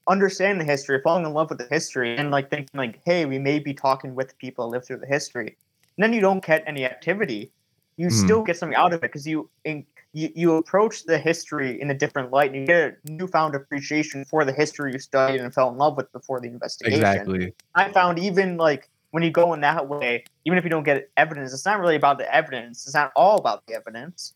understanding 0.08 0.58
the 0.58 0.72
history, 0.72 1.00
falling 1.04 1.26
in 1.26 1.34
love 1.34 1.50
with 1.50 1.60
the 1.60 1.68
history, 1.70 2.18
and 2.18 2.32
like 2.32 2.50
thinking 2.50 2.78
like, 2.78 3.00
hey, 3.06 3.26
we 3.26 3.38
may 3.38 3.60
be 3.60 3.74
talking 3.76 4.16
with 4.16 4.36
people 4.40 4.66
that 4.66 4.72
live 4.78 4.86
through 4.88 4.98
the 4.98 5.08
history. 5.08 5.56
And 5.98 6.04
then 6.04 6.14
you 6.14 6.22
don't 6.22 6.44
get 6.44 6.64
any 6.66 6.84
activity, 6.84 7.52
you 7.98 8.08
Mhm. 8.08 8.12
still 8.12 8.42
get 8.42 8.58
something 8.58 8.76
out 8.76 8.94
of 8.94 9.00
it 9.04 9.12
because 9.12 9.28
you, 9.28 9.50
in, 9.66 9.86
you 10.14 10.30
you 10.36 10.55
approach 10.55 11.05
the 11.05 11.18
history 11.18 11.80
in 11.82 11.91
a 11.91 11.93
different 11.93 12.32
light, 12.32 12.51
and 12.51 12.62
you 12.62 12.68
get 12.68 12.97
a 13.07 13.12
newfound 13.12 13.55
appreciation 13.55 14.26
for 14.26 14.43
the 14.45 14.53
history 14.53 14.93
you 14.93 14.99
studied 14.99 15.41
and 15.41 15.53
fell 15.53 15.70
in 15.70 15.78
love 15.78 15.97
with 15.97 16.12
before 16.12 16.39
the 16.39 16.47
investigation. 16.47 17.01
Exactly. 17.01 17.53
I 17.76 17.91
found 17.91 18.20
even 18.20 18.57
like 18.57 18.89
when 19.12 19.24
you 19.24 19.32
go 19.32 19.53
in 19.53 19.62
that 19.62 19.88
way, 19.88 20.24
even 20.45 20.57
if 20.57 20.64
you 20.64 20.70
don't 20.70 20.84
get 20.84 21.10
evidence, 21.18 21.53
it's 21.53 21.66
not 21.66 21.80
really 21.80 21.95
about 21.95 22.18
the 22.18 22.34
evidence. 22.34 22.86
It's 22.86 22.95
not 22.95 23.12
all 23.16 23.38
about 23.38 23.66
the 23.68 23.74
evidence 23.74 24.34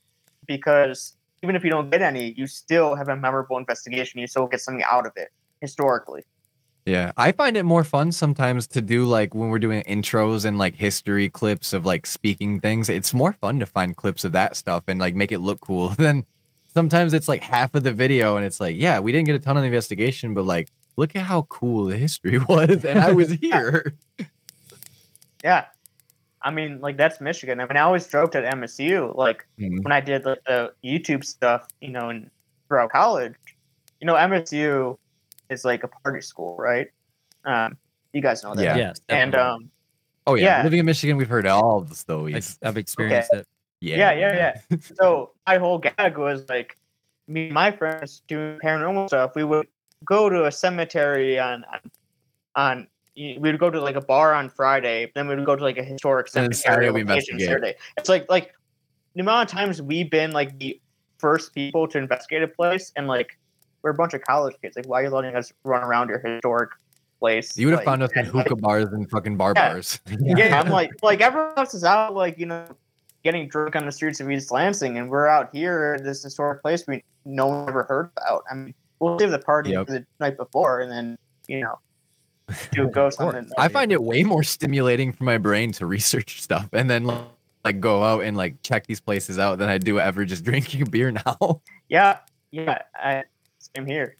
because 0.47 1.15
even 1.41 1.55
if 1.55 1.63
you 1.63 1.69
don't 1.69 1.89
get 1.89 2.01
any, 2.01 2.34
you 2.34 2.47
still 2.47 2.95
have 2.95 3.09
a 3.09 3.15
memorable 3.15 3.57
investigation. 3.57 4.19
You 4.19 4.28
still 4.28 4.47
get 4.47 4.61
something 4.61 4.84
out 4.89 5.05
of 5.05 5.13
it 5.15 5.30
historically. 5.61 6.24
Yeah, 6.86 7.13
I 7.15 7.31
find 7.31 7.55
it 7.55 7.63
more 7.63 7.84
fun 7.86 8.11
sometimes 8.11 8.67
to 8.67 8.81
do 8.81 9.05
like 9.05 9.34
when 9.34 9.49
we're 9.49 9.59
doing 9.59 9.84
intros 9.84 10.43
and 10.43 10.57
like 10.57 10.75
history 10.75 11.29
clips 11.29 11.71
of 11.71 11.86
like 11.86 12.05
speaking 12.05 12.59
things. 12.59 12.89
It's 12.89 13.13
more 13.13 13.31
fun 13.34 13.59
to 13.59 13.65
find 13.65 13.95
clips 13.95 14.25
of 14.25 14.34
that 14.34 14.57
stuff 14.57 14.84
and 14.88 14.99
like 14.99 15.15
make 15.15 15.31
it 15.31 15.39
look 15.39 15.61
cool 15.61 15.89
than 15.97 16.25
sometimes 16.73 17.13
it's 17.13 17.27
like 17.29 17.41
half 17.41 17.73
of 17.75 17.84
the 17.84 17.93
video 17.93 18.36
and 18.36 18.45
it's 18.45 18.59
like, 18.59 18.75
yeah, 18.75 18.99
we 18.99 19.11
didn't 19.13 19.27
get 19.27 19.36
a 19.36 19.39
ton 19.39 19.55
of 19.55 19.63
investigation, 19.63 20.34
but 20.34 20.43
like, 20.43 20.69
look 20.97 21.15
at 21.15 21.23
how 21.23 21.43
cool 21.43 21.86
the 21.86 21.95
history 21.97 22.38
was 22.49 22.84
and 22.84 22.99
I 22.99 23.11
was 23.13 23.31
here. 23.31 23.93
Yeah. 25.43 25.65
I 26.41 26.51
mean, 26.51 26.81
like 26.81 26.97
that's 26.97 27.21
Michigan. 27.21 27.61
I 27.61 27.65
mean, 27.65 27.77
I 27.77 27.81
always 27.81 28.05
joked 28.07 28.36
at 28.36 28.43
MSU, 28.53 29.15
like 29.15 29.45
Mhm. 29.57 29.84
when 29.84 29.93
I 29.93 30.01
did 30.01 30.25
like 30.25 30.43
the 30.45 30.73
YouTube 30.84 31.23
stuff, 31.23 31.67
you 31.79 31.89
know, 31.89 32.09
and 32.09 32.29
throughout 32.67 32.91
college, 32.91 33.36
you 34.01 34.07
know, 34.07 34.15
MSU 34.15 34.97
is 35.54 35.64
like 35.64 35.84
a 35.84 35.88
party 35.88 36.22
school, 36.22 36.58
right? 36.58 36.88
Um, 37.45 37.78
you 38.12 38.22
guys 38.22 38.43
know 38.43 38.56
that. 38.56 38.64
Yeah. 38.64 38.76
yes 38.78 39.01
And 39.10 39.36
um, 39.36 39.70
Oh 40.26 40.36
yeah, 40.36 40.58
Yeah. 40.58 40.64
living 40.64 40.80
in 40.80 40.86
Michigan, 40.86 41.18
we've 41.18 41.30
heard 41.30 41.47
all 41.47 41.78
of 41.78 41.89
the 41.89 41.95
stories. 41.95 42.58
i've 42.64 42.78
experienced 42.78 43.34
it 43.34 43.47
yeah, 43.84 44.14
yeah, 44.14 44.54
yeah. 44.72 44.78
so 44.99 45.32
my 45.47 45.58
whole 45.58 45.78
gag 45.78 46.18
was 46.18 46.47
like 46.49 46.78
me 47.28 47.45
and 47.45 47.54
my 47.54 47.72
friends 47.72 48.22
doing 48.28 48.60
paranormal 48.64 49.08
stuff. 49.08 49.32
We 49.36 49.43
would 49.43 49.68
go 50.06 50.30
to 50.30 50.45
a 50.45 50.51
cemetery 50.51 51.39
on 51.39 51.66
on, 51.66 51.91
on 52.56 52.88
we 53.16 53.38
would 53.39 53.60
go 53.60 53.70
to 53.70 53.80
like 53.80 53.95
a 53.95 54.01
bar 54.01 54.34
on 54.34 54.49
Friday, 54.49 55.12
then 55.16 55.28
we 55.28 55.36
would 55.36 55.45
go 55.45 55.56
to 55.56 55.64
like 55.64 55.78
a 55.78 55.84
historic 55.84 56.28
cemetery 56.28 56.56
Saturday 56.56 56.89
we 56.89 57.04
location 57.04 57.36
investigate. 57.36 57.47
Saturday. 57.47 57.76
It's 57.97 58.10
like 58.10 58.26
like 58.30 58.54
the 59.16 59.22
amount 59.22 59.51
of 59.51 59.56
times 59.58 59.82
we've 59.82 60.10
been 60.10 60.32
like 60.32 60.58
the 60.60 60.80
first 61.20 61.54
people 61.54 61.88
to 61.89 61.97
investigate 61.97 62.43
a 62.43 62.47
place, 62.47 62.91
and 62.95 63.08
like 63.08 63.38
we're 63.84 63.91
a 63.91 63.93
bunch 63.95 64.13
of 64.13 64.21
college 64.21 64.55
kids. 64.61 64.75
Like, 64.75 64.88
why 64.88 65.01
are 65.01 65.03
you 65.03 65.09
letting 65.09 65.36
us 65.36 65.51
run 65.63 65.84
around 65.84 66.09
your 66.09 66.19
historic 66.19 66.71
place? 67.19 67.57
You 67.57 67.67
would 67.67 67.71
have 67.73 67.79
Like, 67.79 67.86
found 67.86 68.03
us 68.03 68.11
in 68.13 68.25
and, 68.25 68.34
like, 68.34 68.47
hookah 68.47 68.61
bars 68.61 68.86
and 68.91 69.09
fucking 69.09 69.38
bar 69.38 69.53
Yeah. 69.55 69.73
bars. 69.73 69.99
yeah, 70.19 70.59
I'm 70.59 70.69
like, 70.69 70.91
like 71.03 71.21
everyone 71.21 71.53
else 71.57 71.73
is 71.73 71.84
out, 71.84 72.15
like 72.15 72.38
you 72.39 72.45
know, 72.45 72.65
getting 73.23 73.47
drunk 73.47 73.75
on 73.75 73.86
the 73.86 73.91
streets 73.91 74.19
of 74.19 74.31
East 74.31 74.51
Lansing, 74.51 74.97
and 74.97 75.09
we're 75.09 75.27
out 75.27 75.49
here 75.53 75.95
at 75.97 76.03
this 76.03 76.23
historic 76.23 76.61
place 76.61 76.86
we 76.88 77.03
no 77.25 77.47
one 77.47 77.69
ever 77.69 77.84
heard 77.84 78.09
about. 78.17 78.43
I 78.49 78.55
mean, 78.55 78.73
we'll 78.99 79.19
save 79.19 79.31
the 79.31 79.39
party 79.39 79.71
Yep. 79.71 79.88
the 79.88 80.05
night 80.19 80.38
before, 80.38 80.79
and 80.81 80.91
then 80.91 81.17
you 81.47 81.59
know, 81.61 81.77
do 82.71 82.88
a 82.88 82.88
ghost 82.91 83.17
course. 83.17 83.34
hunting. 83.36 83.51
I 83.57 83.67
find 83.67 83.91
it 83.91 84.01
way 84.01 84.23
more 84.23 84.43
stimulating 84.43 85.11
for 85.11 85.23
my 85.25 85.38
brain 85.38 85.71
to 85.73 85.86
research 85.86 86.41
stuff 86.41 86.69
and 86.73 86.89
then 86.89 87.09
like 87.65 87.79
go 87.79 88.03
out 88.03 88.23
and 88.23 88.36
like 88.36 88.61
check 88.63 88.88
these 88.88 88.99
places 88.99 89.39
out 89.39 89.57
than 89.57 89.69
I 89.69 89.77
do 89.77 89.99
ever 89.99 90.25
just 90.25 90.43
drinking 90.45 90.81
a 90.81 90.86
beer 90.86 91.11
now. 91.11 91.61
Yeah, 91.89 92.19
yeah, 92.51 92.79
I, 92.95 93.23
same 93.76 93.86
here. 93.86 94.17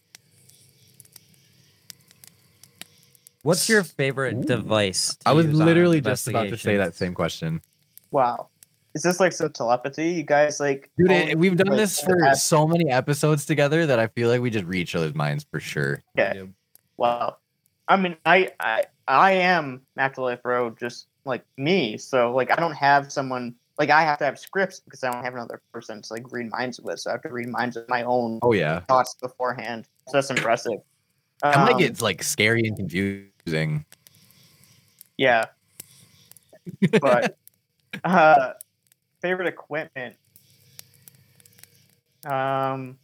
what's 3.42 3.68
your 3.68 3.84
favorite 3.84 4.34
Ooh. 4.34 4.42
device 4.42 5.16
to 5.16 5.28
I 5.28 5.32
was 5.32 5.46
use 5.46 5.60
on 5.60 5.66
literally 5.66 6.00
just 6.00 6.26
about 6.26 6.48
to 6.48 6.56
say 6.56 6.76
that 6.76 6.94
same 6.94 7.14
question. 7.14 7.60
Wow, 8.10 8.48
is 8.94 9.02
this 9.02 9.20
like 9.20 9.32
some 9.32 9.52
telepathy? 9.52 10.10
You 10.10 10.22
guys 10.24 10.58
like? 10.58 10.90
Dude, 10.98 11.10
it, 11.10 11.38
we've 11.38 11.56
done 11.56 11.68
like, 11.68 11.78
this 11.78 12.00
for 12.00 12.24
have- 12.24 12.38
so 12.38 12.66
many 12.66 12.90
episodes 12.90 13.46
together 13.46 13.86
that 13.86 13.98
I 13.98 14.08
feel 14.08 14.28
like 14.28 14.40
we 14.40 14.50
just 14.50 14.64
read 14.64 14.80
each 14.80 14.96
other's 14.96 15.14
minds 15.14 15.46
for 15.50 15.60
sure. 15.60 16.02
Yeah. 16.16 16.44
Wow. 16.96 17.36
I 17.86 17.96
mean, 17.96 18.16
I 18.24 18.50
I 18.58 18.84
I 19.06 19.32
am 19.32 19.82
Afterlife 19.96 20.44
Road, 20.44 20.78
just 20.78 21.06
like 21.24 21.44
me. 21.56 21.98
So 21.98 22.32
like, 22.32 22.50
I 22.50 22.56
don't 22.56 22.74
have 22.74 23.12
someone 23.12 23.54
like 23.78 23.90
I 23.90 24.02
have 24.02 24.18
to 24.18 24.24
have 24.24 24.38
scripts 24.38 24.80
because 24.80 25.02
I 25.02 25.10
don't 25.12 25.24
have 25.24 25.34
another 25.34 25.60
person 25.72 26.00
to 26.02 26.12
like 26.12 26.30
read 26.32 26.50
minds 26.50 26.80
with. 26.80 27.00
So 27.00 27.10
I 27.10 27.14
have 27.14 27.22
to 27.22 27.28
read 27.30 27.48
minds 27.48 27.76
with 27.76 27.88
my 27.88 28.02
own 28.04 28.38
Oh 28.42 28.52
yeah. 28.52 28.80
thoughts 28.80 29.14
beforehand. 29.20 29.86
So 30.08 30.18
that's 30.18 30.30
impressive. 30.30 30.80
I 31.42 31.56
might 31.64 31.72
Um, 31.74 31.78
get 31.78 32.00
like 32.00 32.22
scary 32.22 32.62
and 32.66 32.76
confusing. 32.76 33.84
yeah, 35.18 35.44
but 37.00 37.36
Uh, 38.02 38.52
favorite 39.20 39.48
equipment. 39.48 40.16
Um, 42.26 42.98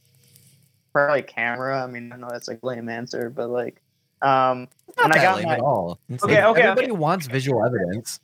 probably 0.93 1.23
camera. 1.23 1.83
I 1.83 1.87
mean, 1.87 2.13
I 2.13 2.17
know 2.17 2.29
that's 2.31 2.49
like 2.49 2.61
lame 2.63 2.89
answer, 2.89 3.31
but 3.31 3.51
like, 3.51 3.81
um, 4.23 4.69
Not 4.97 5.05
when 5.05 5.13
I 5.13 5.17
that 5.19 5.23
got 5.23 5.37
lame 5.37 5.47
my, 5.47 5.55
at 5.55 5.61
all. 5.61 5.99
It's 6.09 6.25
Okay, 6.25 6.37
like- 6.37 6.45
okay, 6.57 6.63
Everybody 6.63 6.91
wants 6.93 7.27
visual 7.27 7.65
evidence. 7.65 8.21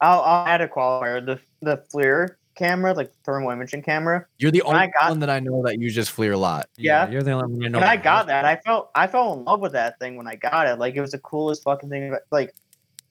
I'll, 0.00 0.20
I'll 0.22 0.46
add 0.46 0.60
a 0.60 0.68
qualifier. 0.68 1.24
The 1.24 1.38
the 1.62 1.82
FLIR 1.92 2.36
camera, 2.56 2.92
like 2.92 3.12
thermal 3.24 3.50
imaging 3.50 3.82
camera. 3.82 4.26
You're 4.38 4.50
the 4.50 4.62
When 4.64 4.74
only 4.76 4.88
I 4.88 4.90
got- 5.00 5.10
one 5.10 5.20
that 5.20 5.30
I 5.30 5.40
know 5.40 5.62
that 5.64 5.78
uses 5.78 6.08
FLIR 6.10 6.34
a 6.34 6.36
lot. 6.36 6.68
Yeah. 6.76 7.08
You're 7.08 7.22
the 7.22 7.32
only 7.32 7.52
one 7.52 7.60
you 7.60 7.68
know. 7.68 7.78
When 7.78 7.88
I 7.88 7.96
got 7.96 8.26
that, 8.28 8.44
I 8.44 8.56
felt 8.56 8.90
I 8.94 9.06
fell 9.06 9.32
in 9.34 9.44
love 9.44 9.60
with 9.60 9.72
that 9.72 9.98
thing 9.98 10.16
when 10.16 10.26
I 10.26 10.36
got 10.36 10.66
it. 10.66 10.78
Like 10.78 10.94
it 10.96 11.00
was 11.00 11.12
the 11.12 11.18
coolest 11.18 11.62
fucking 11.64 11.88
thing. 11.90 12.14
Like, 12.30 12.54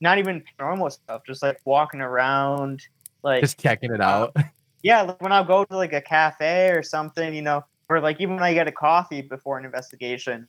not 0.02 0.18
even 0.18 0.44
normal 0.60 0.90
stuff, 0.90 1.22
just 1.28 1.44
like 1.44 1.60
walking 1.66 2.00
around, 2.02 2.82
like 3.24 3.42
Just 3.42 3.60
checking 3.60 3.94
it 3.94 4.02
out. 4.02 4.36
yeah, 4.84 5.02
like 5.02 5.22
when 5.22 5.32
I 5.32 5.44
go 5.44 5.66
to 5.66 5.76
like 5.76 5.94
a 5.94 6.02
cafe 6.02 6.70
or 6.70 6.82
something, 6.84 7.34
you 7.34 7.42
know, 7.42 7.66
or 7.90 8.00
like 8.00 8.22
even 8.22 8.36
when 8.36 8.44
I 8.44 8.54
get 8.54 8.68
a 8.68 8.72
coffee 8.72 9.22
before 9.22 9.58
an 9.58 9.66
investigation, 9.66 10.48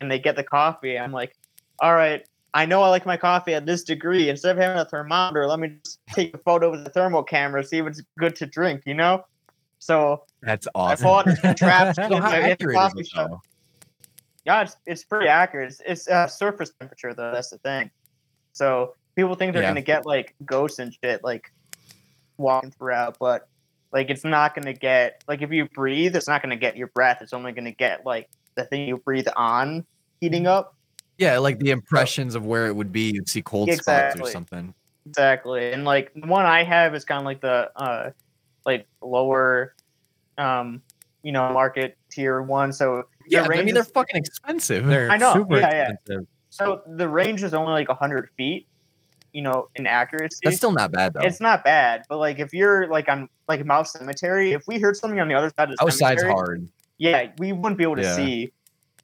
and 0.00 0.10
they 0.10 0.18
get 0.18 0.36
the 0.36 0.44
coffee, 0.44 0.98
I'm 0.98 1.12
like, 1.12 1.34
all 1.80 1.94
right, 1.94 2.26
I 2.52 2.66
know 2.66 2.82
I 2.82 2.88
like 2.88 3.06
my 3.06 3.16
coffee 3.16 3.54
at 3.54 3.64
this 3.66 3.84
degree. 3.84 4.28
Instead 4.28 4.52
of 4.56 4.62
having 4.62 4.80
a 4.80 4.84
thermometer, 4.84 5.46
let 5.46 5.60
me 5.60 5.76
just 5.84 6.00
take 6.10 6.34
a 6.34 6.38
photo 6.38 6.70
with 6.70 6.84
the 6.84 6.90
thermal 6.90 7.22
camera, 7.22 7.62
see 7.64 7.78
if 7.78 7.86
it's 7.86 8.02
good 8.18 8.34
to 8.36 8.46
drink, 8.46 8.82
you 8.86 8.94
know. 8.94 9.24
So 9.78 10.24
That's 10.42 10.66
I 10.68 10.70
awesome. 10.74 11.04
bought 11.04 11.24
this 11.26 11.40
contraption 11.42 12.10
So 12.10 12.16
at 12.16 12.20
the- 12.22 12.36
at 12.36 12.42
the 12.42 12.50
accurate 12.52 12.76
coffee 12.76 13.04
shop. 13.04 13.40
Yeah, 14.44 14.62
it's, 14.62 14.76
it's 14.86 15.04
pretty 15.04 15.28
accurate. 15.28 15.68
It's, 15.70 15.82
it's 15.86 16.08
uh, 16.08 16.26
surface 16.26 16.72
temperature 16.80 17.14
though. 17.14 17.30
That's 17.32 17.50
the 17.50 17.58
thing. 17.58 17.90
So 18.52 18.94
people 19.14 19.34
think 19.36 19.52
they're 19.52 19.62
Yeah. 19.62 19.68
gonna 19.70 19.82
get 19.82 20.04
like 20.06 20.34
ghosts 20.44 20.78
and 20.78 20.92
shit 21.04 21.22
like 21.22 21.52
walking 22.38 22.70
throughout, 22.70 23.16
but 23.20 23.48
like 23.92 24.08
it's 24.10 24.24
not 24.24 24.54
gonna 24.54 24.72
get 24.72 25.22
like 25.28 25.42
if 25.42 25.50
you 25.52 25.66
breathe, 25.68 26.16
it's 26.16 26.26
not 26.28 26.42
gonna 26.42 26.56
get 26.56 26.76
your 26.76 26.88
breath. 26.88 27.18
It's 27.20 27.32
only 27.32 27.52
gonna 27.52 27.70
get 27.72 28.04
like 28.06 28.28
the 28.56 28.64
thing 28.64 28.88
you 28.88 28.96
breathe 28.96 29.28
on 29.36 29.84
heating 30.20 30.46
up. 30.46 30.74
Yeah, 31.20 31.36
like 31.38 31.58
the 31.58 31.70
impressions 31.70 32.34
of 32.34 32.46
where 32.46 32.66
it 32.66 32.74
would 32.74 32.90
be. 32.92 33.10
You'd 33.12 33.28
see 33.28 33.42
cold 33.42 33.70
spots 33.70 34.18
or 34.18 34.26
something. 34.30 34.72
Exactly. 35.06 35.70
And 35.72 35.84
like 35.84 36.12
the 36.14 36.26
one 36.26 36.46
I 36.46 36.64
have 36.64 36.94
is 36.94 37.04
kind 37.04 37.18
of 37.20 37.26
like 37.26 37.40
the 37.42 37.70
uh 37.76 38.10
like 38.64 38.86
lower 39.02 39.74
um 40.38 40.80
you 41.22 41.30
know 41.32 41.52
market 41.52 41.98
tier 42.10 42.40
one. 42.40 42.72
So 42.72 43.04
the 43.24 43.30
Yeah, 43.30 43.42
I 43.44 43.48
mean 43.48 43.68
is- 43.68 43.74
they're 43.74 43.84
fucking 43.84 44.16
expensive. 44.16 44.86
They're 44.86 45.10
I 45.10 45.18
know, 45.18 45.34
super 45.34 45.58
yeah, 45.58 45.70
yeah. 45.70 45.90
expensive. 45.92 46.26
so 46.48 46.82
the 46.86 47.06
range 47.08 47.42
is 47.42 47.52
only 47.52 47.72
like 47.72 47.88
hundred 47.88 48.30
feet, 48.38 48.66
you 49.34 49.42
know, 49.42 49.68
in 49.74 49.86
accuracy. 49.86 50.38
That's 50.42 50.56
still 50.56 50.72
not 50.72 50.90
bad 50.90 51.12
though. 51.12 51.20
It's 51.20 51.40
not 51.40 51.64
bad, 51.64 52.04
but 52.08 52.16
like 52.16 52.38
if 52.38 52.54
you're 52.54 52.86
like 52.88 53.10
on 53.10 53.28
like 53.46 53.62
Mouse 53.66 53.92
Cemetery, 53.92 54.52
if 54.52 54.62
we 54.66 54.78
heard 54.78 54.96
something 54.96 55.20
on 55.20 55.28
the 55.28 55.34
other 55.34 55.50
side 55.54 55.70
of 55.70 55.76
the 55.76 55.82
Outside's 55.84 56.20
cemetery, 56.22 56.32
hard. 56.32 56.68
yeah, 56.96 57.30
we 57.38 57.52
wouldn't 57.52 57.76
be 57.76 57.84
able 57.84 57.96
to 57.96 58.02
Yeah. 58.02 58.16
see. 58.16 58.52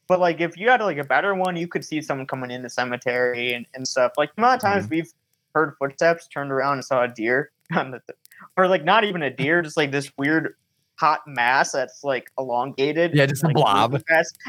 But 0.09 0.21
like 0.21 0.41
if 0.41 0.57
you 0.57 0.69
had 0.69 0.81
like 0.81 0.99
a 0.99 1.05
better 1.05 1.35
one, 1.35 1.57
you 1.57 1.69
could 1.69 1.85
see 1.85 2.01
someone 2.01 2.27
coming 2.27 2.51
in 2.51 2.63
the 2.63 2.71
cemetery 2.71 3.55
and, 3.55 3.67
and 3.75 3.87
stuff. 3.87 4.13
Like 4.17 4.35
the 4.35 4.43
amount 4.43 4.57
of 4.57 4.61
times 4.63 4.85
Mm-hmm. 4.85 4.95
we've 4.95 5.13
heard 5.55 5.75
footsteps, 5.79 6.29
turned 6.29 6.53
around 6.53 6.75
and 6.75 6.85
saw 6.85 7.03
a 7.05 7.09
deer 7.09 7.51
on 7.75 7.91
the, 7.91 8.01
or 8.57 8.69
like 8.69 8.85
not 8.85 9.05
even 9.05 9.23
a 9.23 9.31
deer, 9.31 9.63
just 9.63 9.77
like 9.77 9.91
this 9.91 10.13
weird 10.17 10.55
hot 10.97 11.21
mass 11.27 11.73
that's 11.73 12.05
like 12.05 12.31
elongated. 12.39 13.15
Yeah, 13.15 13.27
just 13.27 13.43
a 13.43 13.47
like, 13.47 13.57
blob. 13.57 14.01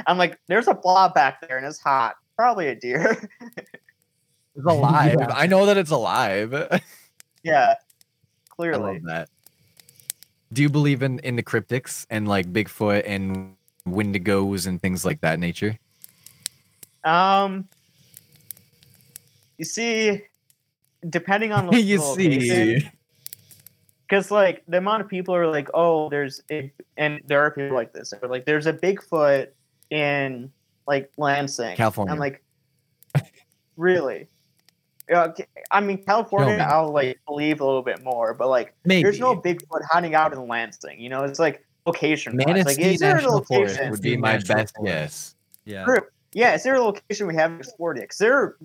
I'm 0.06 0.18
like, 0.18 0.40
there's 0.48 0.68
a 0.68 0.74
blob 0.74 1.14
back 1.14 1.42
there 1.42 1.58
and 1.58 1.66
it's 1.66 1.80
hot. 1.80 2.16
Probably 2.36 2.68
a 2.68 2.76
deer. 2.76 3.30
It's 4.58 4.66
alive. 4.66 5.18
Yeah. 5.20 5.28
I 5.32 5.46
know 5.46 5.68
that 5.68 5.78
it's 5.78 5.92
alive. 5.92 6.52
I 6.72 6.82
yeah, 7.44 7.68
love 7.68 7.78
clearly. 8.50 9.00
that. 9.06 9.30
Do 10.52 10.62
you 10.64 10.70
believe 10.70 11.04
in 11.04 11.20
in 11.20 11.36
the 11.36 11.44
cryptids 11.44 12.08
and 12.10 12.28
like 12.28 12.52
Bigfoot 12.52 13.04
and 13.06 13.56
Wendigos 13.94 14.68
and 14.68 14.82
things 14.82 15.06
like 15.06 15.22
that 15.22 15.40
nature? 15.40 15.78
Um, 17.04 17.68
you 19.58 19.66
see, 19.66 20.24
depending 21.10 21.52
on 21.52 21.68
the 21.72 21.82
you 21.82 22.00
see. 22.00 22.90
because 24.08 24.32
like 24.32 24.64
the 24.68 24.78
amount 24.78 25.02
of 25.02 25.08
people 25.08 25.36
are 25.36 25.48
like, 25.48 25.70
oh, 25.74 26.10
there's 26.10 26.42
a, 26.52 26.72
and 26.98 27.22
there 27.26 27.42
are 27.42 27.52
people 27.52 27.76
like 27.76 27.94
this. 27.94 28.14
They're 28.20 28.30
like, 28.30 28.46
there's 28.46 28.68
a 28.68 28.74
Bigfoot 28.74 29.50
in 29.90 30.52
like 30.88 31.12
Lansing, 31.18 31.76
California. 31.76 32.14
I'm 32.14 32.20
like, 32.20 32.44
really? 33.78 34.28
Okay, 35.10 35.46
I 35.72 35.80
mean, 35.80 36.04
California, 36.04 36.58
me. 36.58 36.62
I'll 36.62 36.92
like 36.92 37.20
believe 37.26 37.62
a 37.62 37.66
little 37.66 37.82
bit 37.82 38.04
more, 38.04 38.34
but 38.34 38.50
like, 38.50 38.74
Maybe. 38.84 39.04
there's 39.04 39.20
no 39.20 39.36
Bigfoot 39.36 39.82
hiding 39.90 40.16
out 40.16 40.34
in 40.34 40.48
Lansing. 40.48 41.00
You 41.00 41.10
know, 41.10 41.24
it's 41.24 41.40
like 41.40 41.66
location. 41.88 42.38
Like, 42.38 42.48
Manistee 42.48 42.84
is 42.94 43.00
there 43.00 43.12
a 43.12 43.16
National 43.16 43.44
Forest 43.44 43.76
location? 43.76 43.92
would 43.92 44.02
be 44.02 44.18
my 44.18 44.34
National 44.34 44.58
best 44.58 44.76
Forest. 44.76 44.94
guess. 44.94 45.36
Yeah. 45.66 45.86
Yeah, 46.34 46.54
is 46.54 46.64
there 46.64 46.76
a 46.76 46.82
location 46.82 47.26
we 47.28 47.34
haven't 47.36 47.60
explored 47.60 47.98
yet? 47.98 48.04
Because 48.04 48.18
there 48.20 48.38
are 48.38 48.58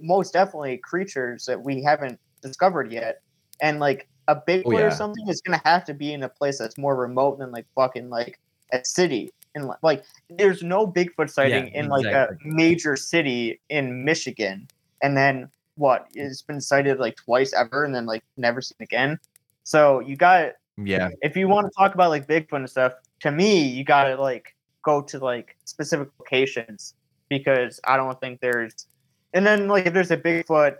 most 0.00 0.32
definitely 0.32 0.78
creatures 0.78 1.44
that 1.46 1.62
we 1.62 1.82
haven't 1.82 2.18
discovered 2.42 2.90
yet. 2.90 3.20
And 3.60 3.78
like 3.78 4.08
a 4.26 4.34
Bigfoot 4.36 4.62
Oh, 4.66 4.72
yeah. 4.72 4.84
or 4.86 4.90
something 4.90 5.28
is 5.28 5.40
gonna 5.42 5.60
have 5.64 5.84
to 5.84 5.94
be 5.94 6.12
in 6.12 6.22
a 6.24 6.28
place 6.28 6.58
that's 6.58 6.78
more 6.78 6.96
remote 6.96 7.38
than 7.38 7.52
like 7.52 7.66
fucking 7.74 8.08
like 8.10 8.40
a 8.72 8.84
city. 8.84 9.30
And 9.54 9.70
like 9.82 10.02
there's 10.30 10.62
no 10.62 10.86
Bigfoot 10.86 11.30
sighting 11.30 11.68
in 11.68 11.88
like 11.88 12.06
a 12.06 12.30
major 12.44 12.96
city 12.96 13.60
in 13.68 14.04
Michigan. 14.04 14.66
And 15.02 15.16
then 15.16 15.48
what? 15.76 16.08
It's 16.14 16.42
been 16.42 16.60
sighted 16.60 16.98
like 16.98 17.16
twice 17.16 17.52
ever 17.52 17.84
and 17.84 17.94
then 17.94 18.06
like 18.06 18.24
never 18.36 18.60
seen 18.60 18.76
again. 18.80 19.20
So 19.62 20.00
you 20.00 20.16
got 20.16 20.52
Yeah. 20.76 21.10
if 21.22 21.36
you 21.36 21.46
want 21.48 21.66
to 21.66 21.72
talk 21.76 21.94
about 21.94 22.10
like 22.10 22.26
Bigfoot 22.26 22.56
and 22.56 22.70
stuff, 22.70 22.94
to 23.20 23.30
me, 23.30 23.66
you 23.68 23.84
gotta 23.84 24.20
like 24.20 24.54
go 24.82 25.00
to 25.02 25.18
like 25.18 25.56
specific 25.64 26.08
locations 26.18 26.94
because 27.28 27.80
I 27.86 27.96
don't 27.96 28.18
think 28.20 28.40
there's. 28.40 28.86
And 29.32 29.46
then 29.46 29.68
like 29.68 29.86
if 29.86 29.94
there's 29.94 30.10
a 30.10 30.16
Bigfoot, 30.16 30.76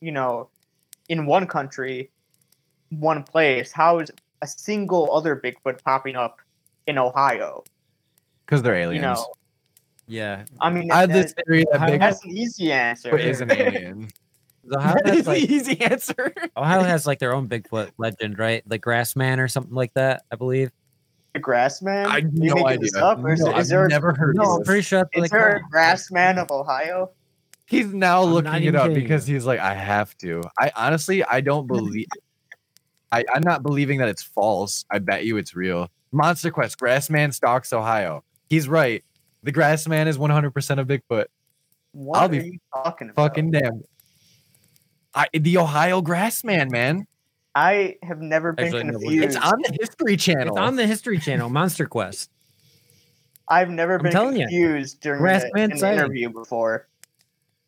you 0.00 0.12
know, 0.12 0.48
in 1.08 1.26
one 1.26 1.46
country, 1.46 2.10
one 2.90 3.22
place, 3.22 3.72
how 3.72 3.98
is 4.00 4.10
a 4.42 4.46
single 4.46 5.14
other 5.14 5.36
Bigfoot 5.36 5.82
popping 5.84 6.16
up 6.16 6.40
in 6.86 6.98
Ohio? 6.98 7.62
Because 8.46 8.62
they're 8.62 8.76
You 8.78 8.84
aliens. 8.84 9.02
know, 9.02 9.26
Yeah. 10.08 10.44
I 10.60 10.70
mean, 10.70 10.90
I 10.90 11.00
have 11.00 11.12
this 11.12 11.32
that- 11.34 11.44
theory 11.46 11.64
that 11.70 11.78
How- 11.80 11.88
Bigfoot 11.88 12.00
that's 12.00 12.24
an 12.24 12.30
easy 12.30 12.72
answer. 12.72 13.16
is 13.16 13.40
an 13.40 13.52
alien. 13.52 14.08
Ohio 14.72 14.94
that 15.04 15.14
has 15.14 15.18
is 15.18 15.24
the 15.26 15.52
easy 15.54 15.80
answer. 15.82 16.34
Ohio 16.56 16.82
has 16.82 17.06
like 17.06 17.18
their 17.18 17.32
own 17.34 17.48
Bigfoot 17.48 17.90
legend, 17.98 18.38
right? 18.38 18.62
The 18.66 18.78
Grassman 18.78 19.38
or 19.38 19.48
something 19.48 19.74
like 19.74 19.94
that, 19.94 20.22
I 20.30 20.36
believe. 20.36 20.70
The 21.34 21.40
Grassman? 21.40 22.06
I 22.06 22.14
have 22.16 22.24
you 22.34 22.54
no 22.54 22.54
making 22.56 22.80
this 22.80 22.94
idea. 22.94 23.06
up, 23.06 23.18
or 23.24 23.32
is, 23.32 23.40
No, 23.40 23.46
there- 23.46 23.60
is 23.60 23.66
I've 23.66 23.68
there 23.78 23.88
never 23.88 24.12
heard 24.14 24.36
No, 24.36 24.56
I'm 24.56 24.62
pretty 24.64 24.82
sure 24.82 25.00
that's 25.00 25.16
what 25.16 25.24
is 25.24 25.30
they 25.30 25.38
there 25.38 25.56
a 25.56 25.60
grass 25.70 26.10
man 26.10 26.38
of 26.38 26.50
Ohio? 26.50 27.10
He's 27.66 27.86
now 27.94 28.24
I'm 28.24 28.30
looking 28.32 28.64
it 28.64 28.74
up 28.74 28.88
kidding 28.88 29.02
because 29.02 29.26
he's 29.26 29.46
like, 29.46 29.60
I 29.60 29.74
have 29.74 30.16
to. 30.18 30.42
I 30.58 30.72
honestly, 30.74 31.22
I 31.24 31.40
don't 31.40 31.66
believe. 31.68 32.06
I, 33.12 33.24
I'm 33.32 33.42
not 33.42 33.62
believing 33.62 33.98
that 34.00 34.08
it's 34.08 34.22
false. 34.24 34.84
I 34.90 34.98
bet 34.98 35.24
you 35.24 35.36
it's 35.36 35.54
real. 35.54 35.88
Monster 36.12 36.50
Quest, 36.50 36.78
Grassman 36.78 37.32
stalks 37.32 37.72
Ohio. 37.72 38.24
He's 38.48 38.68
right. 38.68 39.04
The 39.44 39.52
Grassman 39.52 40.06
is 40.08 40.18
100% 40.18 40.78
of 40.78 40.86
Bigfoot. 40.88 41.26
What 41.92 42.18
I'll 42.18 42.26
are 42.26 42.28
be 42.28 42.36
you 42.38 42.58
talking 42.74 43.10
about? 43.10 43.22
Fucking 43.30 43.52
damn. 43.52 43.82
I, 45.14 45.26
the 45.32 45.58
Ohio 45.58 46.00
Grassman, 46.02 46.70
man. 46.70 47.06
I 47.54 47.96
have 48.02 48.20
never 48.20 48.52
been 48.52 48.66
Actually, 48.66 48.84
no, 48.84 48.88
it's- 48.90 49.02
confused. 49.02 49.36
It's 49.36 49.44
on 49.44 49.60
the 49.62 49.76
History 49.80 50.16
Channel. 50.16 50.56
It's 50.56 50.60
on 50.60 50.76
the 50.76 50.86
History 50.86 51.18
Channel, 51.18 51.48
Monster 51.50 51.86
Quest. 51.86 52.30
I've 53.48 53.70
never 53.70 53.96
I'm 53.96 54.02
been 54.02 54.12
telling 54.12 54.36
ya. 54.36 54.42
confused 54.46 55.00
during 55.00 55.20
Grass 55.20 55.42
a- 55.42 55.58
an 55.58 55.76
sighting. 55.76 55.98
interview 55.98 56.28
before. 56.30 56.86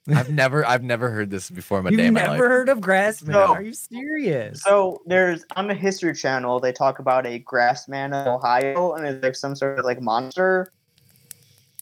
I've 0.14 0.30
never, 0.30 0.64
I've 0.66 0.82
never 0.84 1.10
heard 1.10 1.30
this 1.30 1.50
before 1.50 1.78
in 1.78 1.84
my 1.84 1.90
You've 1.90 1.98
day 1.98 2.06
of 2.08 2.14
my 2.14 2.20
never 2.22 2.32
life. 2.32 2.38
heard 2.40 2.68
of 2.68 2.78
Grassman? 2.78 3.28
No. 3.28 3.52
Are 3.54 3.62
you 3.62 3.72
serious? 3.74 4.60
So 4.62 5.00
there's 5.06 5.44
on 5.56 5.66
the 5.68 5.74
History 5.74 6.14
Channel 6.14 6.58
they 6.60 6.72
talk 6.72 6.98
about 7.00 7.26
a 7.26 7.38
grass 7.40 7.88
man 7.88 8.12
of 8.12 8.26
Ohio 8.26 8.92
and 8.94 9.06
it's 9.06 9.22
like 9.22 9.34
some 9.36 9.54
sort 9.56 9.78
of 9.80 9.84
like 9.84 10.00
monster. 10.00 10.72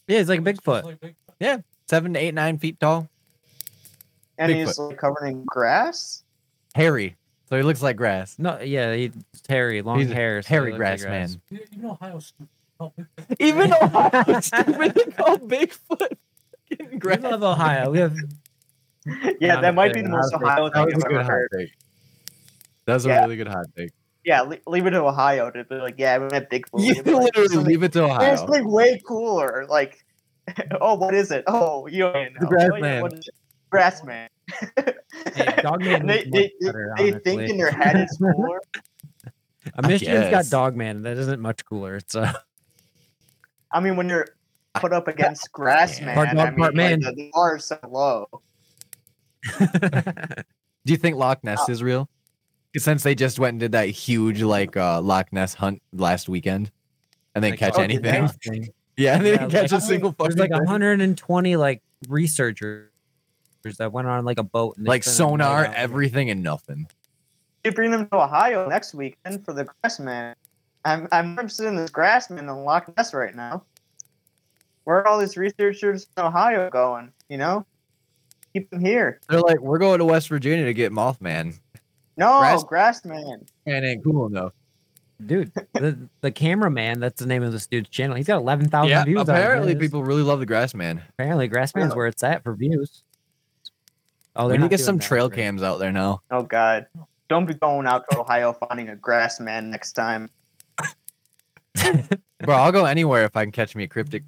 yeah, 0.07 0.19
it's 0.19 0.29
like 0.29 0.41
Bigfoot. 0.41 1.13
Yeah, 1.39 1.59
Seven 1.87 2.13
to 2.13 2.19
eight, 2.19 2.33
nine 2.35 2.57
feet 2.59 2.79
tall. 2.79 3.07
And 4.37 4.51
he's 4.51 4.77
like 4.79 4.97
covered 4.97 5.25
in 5.27 5.43
grass. 5.45 6.23
Hairy. 6.75 7.15
So 7.49 7.57
he 7.57 7.63
looks 7.63 7.81
like 7.81 7.97
grass. 7.97 8.37
No, 8.39 8.59
yeah, 8.61 8.93
he's 8.95 9.11
hairy, 9.47 9.81
long 9.81 9.99
He's 9.99 10.09
a 10.09 10.13
hair. 10.13 10.41
so 10.41 10.47
Hairy 10.49 10.71
he 10.71 10.77
looks 10.77 10.79
like 10.79 10.99
grass 11.01 11.35
man. 11.39 11.41
You 11.49 11.81
know 11.81 11.91
Ohio 12.01 12.21
Even 13.39 13.73
Ohio 13.73 14.39
stupid 14.39 14.95
they 14.95 15.11
call 15.11 15.37
Bigfoot. 15.37 16.13
We 17.03 17.17
love 17.17 17.43
Ohio. 17.43 17.91
We 17.91 17.97
have 17.99 18.15
Yeah, 19.41 19.55
Not 19.55 19.61
that 19.61 19.63
a 19.65 19.73
might 19.73 19.89
be 19.93 19.95
thing. 20.01 20.03
the 20.05 20.09
most 20.17 20.31
Not 20.31 20.41
a 20.41 20.45
Ohio 20.45 20.69
That 20.69 20.73
thing 20.73 20.85
was 20.85 20.93
a 20.93 20.95
I've 20.95 21.09
good 21.11 21.15
ever 21.19 21.23
hot 21.23 21.31
heard. 21.31 21.49
take. 21.57 21.69
That 22.85 22.93
was 22.93 23.05
a 23.05 23.09
Yeah. 23.09 23.21
really 23.23 23.35
good 23.35 23.47
hot 23.49 23.65
take. 23.75 23.91
Yeah, 24.23 24.41
le- 24.41 24.57
leave 24.67 24.85
it 24.85 24.91
to 24.91 25.01
Ohio 25.03 25.51
to 25.51 25.63
be 25.65 25.75
like, 25.75 25.95
yeah, 25.97 26.17
we 26.19 26.27
met 26.27 26.49
Bigfoot. 26.49 26.79
You 26.79 26.93
We'd 26.95 27.03
be 27.03 27.11
like, 27.13 27.35
literally 27.35 27.63
leave 27.65 27.83
it 27.83 27.91
to 27.93 27.99
Yeah, 28.03 28.31
it's 28.31 28.41
Ohio. 28.43 28.51
like 28.51 28.65
way 28.65 29.01
cooler. 29.05 29.65
Like, 29.67 30.05
oh, 30.79 30.95
what 30.95 31.13
is 31.13 31.31
it? 31.31 31.43
Oh, 31.47 31.87
you 31.87 31.99
don't 32.03 32.15
even 32.15 32.33
know. 32.35 32.39
The 32.41 32.45
grass 32.47 32.69
Oh, 32.71 32.75
yeah, 32.75 32.81
man. 32.81 33.01
what 33.01 33.13
is 33.13 33.27
it? 33.27 33.35
Grass 33.71 34.03
man. 34.03 34.29
Hey, 35.35 35.45
Dogman 35.61 36.01
And 36.01 36.09
they, 36.09 36.19
is 36.19 36.25
much 36.25 36.33
they, 36.33 36.51
they, 36.59 36.65
better, 36.65 36.93
they 36.97 37.11
think 37.19 37.41
in 37.49 37.57
their 37.57 37.69
head 37.71 37.95
it's 37.97 38.17
cooler. 38.35 38.59
A 39.75 39.81
Michigan's 39.87 40.23
got 40.25 40.31
guess. 40.31 40.49
Dogman. 40.49 41.03
That 41.03 41.17
isn't 41.17 41.39
much 41.39 41.63
cooler. 41.65 41.97
It's 41.97 42.15
uh, 42.15 42.33
I 43.71 43.79
mean, 43.81 43.95
when 43.97 44.09
you're 44.09 44.27
put 44.75 44.93
up 44.93 45.07
against 45.07 45.51
Grassman, 45.53 46.13
Part 46.15 46.29
I 46.29 46.33
dog, 46.33 46.49
mean, 46.49 46.57
part 46.57 46.57
like, 46.57 46.75
man. 46.75 46.99
the, 47.01 47.11
the 47.15 47.29
bar 47.33 47.57
is 47.57 47.65
so 47.65 47.77
low. 47.89 48.27
Do 49.59 50.43
you 50.85 50.97
think 50.97 51.17
Loch 51.17 51.43
Ness 51.43 51.67
is 51.69 51.83
real? 51.83 52.09
Since 52.77 53.03
they 53.03 53.13
just 53.15 53.37
went 53.37 53.51
and 53.55 53.59
did 53.59 53.73
that 53.73 53.89
huge 53.89 54.41
like 54.41 54.75
uh, 54.77 55.01
Loch 55.01 55.31
Ness 55.33 55.53
hunt 55.53 55.81
last 55.93 56.29
weekend, 56.29 56.71
and 57.35 57.43
they 57.43 57.51
Like, 57.51 57.59
catch 57.59 57.73
oh, 57.75 57.81
anything. 57.81 58.05
Anything. 58.15 58.69
Yeah, 58.97 59.17
they 59.17 59.31
Yeah, 59.31 59.37
didn't 59.39 59.51
catch 59.51 59.71
like- 59.71 59.81
a 59.81 59.85
single 59.85 60.15
There's 60.17 60.35
fucking 60.35 60.51
like 60.51 60.61
120 60.65 61.55
like 61.57 61.81
researchers 62.07 62.87
that 63.63 63.91
went 63.91 64.07
on 64.07 64.25
like 64.25 64.39
a 64.39 64.43
boat. 64.43 64.77
And 64.77 64.87
like 64.87 65.03
spent 65.03 65.17
a 65.31 65.37
night 65.37 65.45
sonar, 65.45 65.73
everything 65.75 66.29
and 66.29 66.41
nothing. 66.43 66.87
You 67.63 67.71
bring 67.71 67.91
them 67.91 68.07
to 68.09 68.15
Ohio 68.17 68.67
next 68.67 68.93
weekend 68.93 69.45
for 69.45 69.53
the 69.53 69.65
Grassman. 69.83 70.33
I'm 70.83 71.07
I'm 71.11 71.31
interested 71.31 71.67
in 71.67 71.75
this 71.75 71.91
Grassman 71.91 72.39
in 72.39 72.47
Loch 72.47 72.91
Ness 72.97 73.13
right 73.13 73.35
now. 73.35 73.63
Where 74.83 74.97
are 74.97 75.07
all 75.07 75.19
these 75.19 75.37
researchers 75.37 76.07
in 76.17 76.23
Ohio 76.23 76.69
going? 76.71 77.11
You 77.29 77.37
know, 77.37 77.65
keep 78.53 78.69
them 78.71 78.83
here. 78.83 79.19
They're 79.29 79.41
like, 79.41 79.59
we're 79.59 79.77
going 79.77 79.99
to 79.99 80.05
West 80.05 80.27
Virginia 80.29 80.65
to 80.65 80.73
get 80.73 80.91
Mothman. 80.91 81.59
No, 82.17 82.39
Grass- 82.39 82.63
Grassman. 83.03 83.47
And 83.67 83.85
ain't 83.85 84.03
cool 84.03 84.25
enough. 84.25 84.53
dude. 85.23 85.53
The 85.75 86.09
the 86.21 86.31
cameraman. 86.31 86.99
That's 86.99 87.19
the 87.19 87.27
name 87.27 87.43
of 87.43 87.51
this 87.51 87.67
dude's 87.67 87.89
channel. 87.89 88.15
He's 88.15 88.25
got 88.27 88.37
11,000 88.37 88.89
Yeah, 88.89 89.03
views. 89.05 89.19
on 89.19 89.29
apparently 89.29 89.73
his. 89.73 89.79
people 89.79 90.03
really 90.03 90.23
love 90.23 90.39
the 90.39 90.47
Grassman. 90.47 90.99
Apparently, 91.09 91.47
Grassman's 91.47 91.91
Yeah. 91.91 91.95
where 91.95 92.07
it's 92.07 92.23
at 92.23 92.43
for 92.43 92.55
views. 92.55 93.03
Oh, 94.35 94.45
we 94.45 94.51
they're 94.51 94.59
need 94.59 94.65
to 94.65 94.69
get 94.69 94.79
some 94.79 94.99
trail 94.99 95.27
right? 95.29 95.35
cams 95.35 95.63
out 95.63 95.77
there 95.79 95.91
now. 95.91 96.21
Oh 96.31 96.43
God, 96.43 96.87
don't 97.29 97.45
be 97.45 97.53
going 97.53 97.87
out 97.87 98.05
to 98.11 98.19
Ohio 98.19 98.53
finding 98.69 98.89
a 98.89 98.95
Grassman 98.95 99.65
next 99.65 99.93
time. 99.93 100.29
Bro, 102.43 102.55
I'll 102.55 102.71
go 102.71 102.85
anywhere 102.85 103.25
if 103.25 103.35
I 103.35 103.43
can 103.43 103.51
catch 103.51 103.75
me 103.75 103.83
a 103.83 103.87
cryptid. 103.87 104.23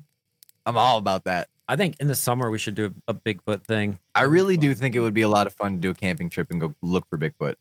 I'm 0.66 0.78
all 0.78 0.98
about 0.98 1.24
that. 1.26 1.50
I 1.68 1.76
think 1.76 1.96
in 2.00 2.08
the 2.08 2.16
summer 2.16 2.50
we 2.52 2.58
should 2.60 2.76
do 2.76 2.94
a 3.08 3.14
Bigfoot 3.14 3.64
thing. 3.64 3.98
I 4.16 4.24
really 4.24 4.58
do 4.58 4.74
think 4.74 4.96
it 4.96 5.00
would 5.00 5.14
be 5.14 5.22
a 5.22 5.30
lot 5.30 5.48
of 5.48 5.54
fun 5.54 5.74
to 5.74 5.78
do 5.78 5.90
a 5.92 5.94
camping 5.94 6.30
trip 6.30 6.52
and 6.52 6.60
go 6.60 6.74
look 6.82 7.08
for 7.10 7.18
Bigfoot. 7.18 7.56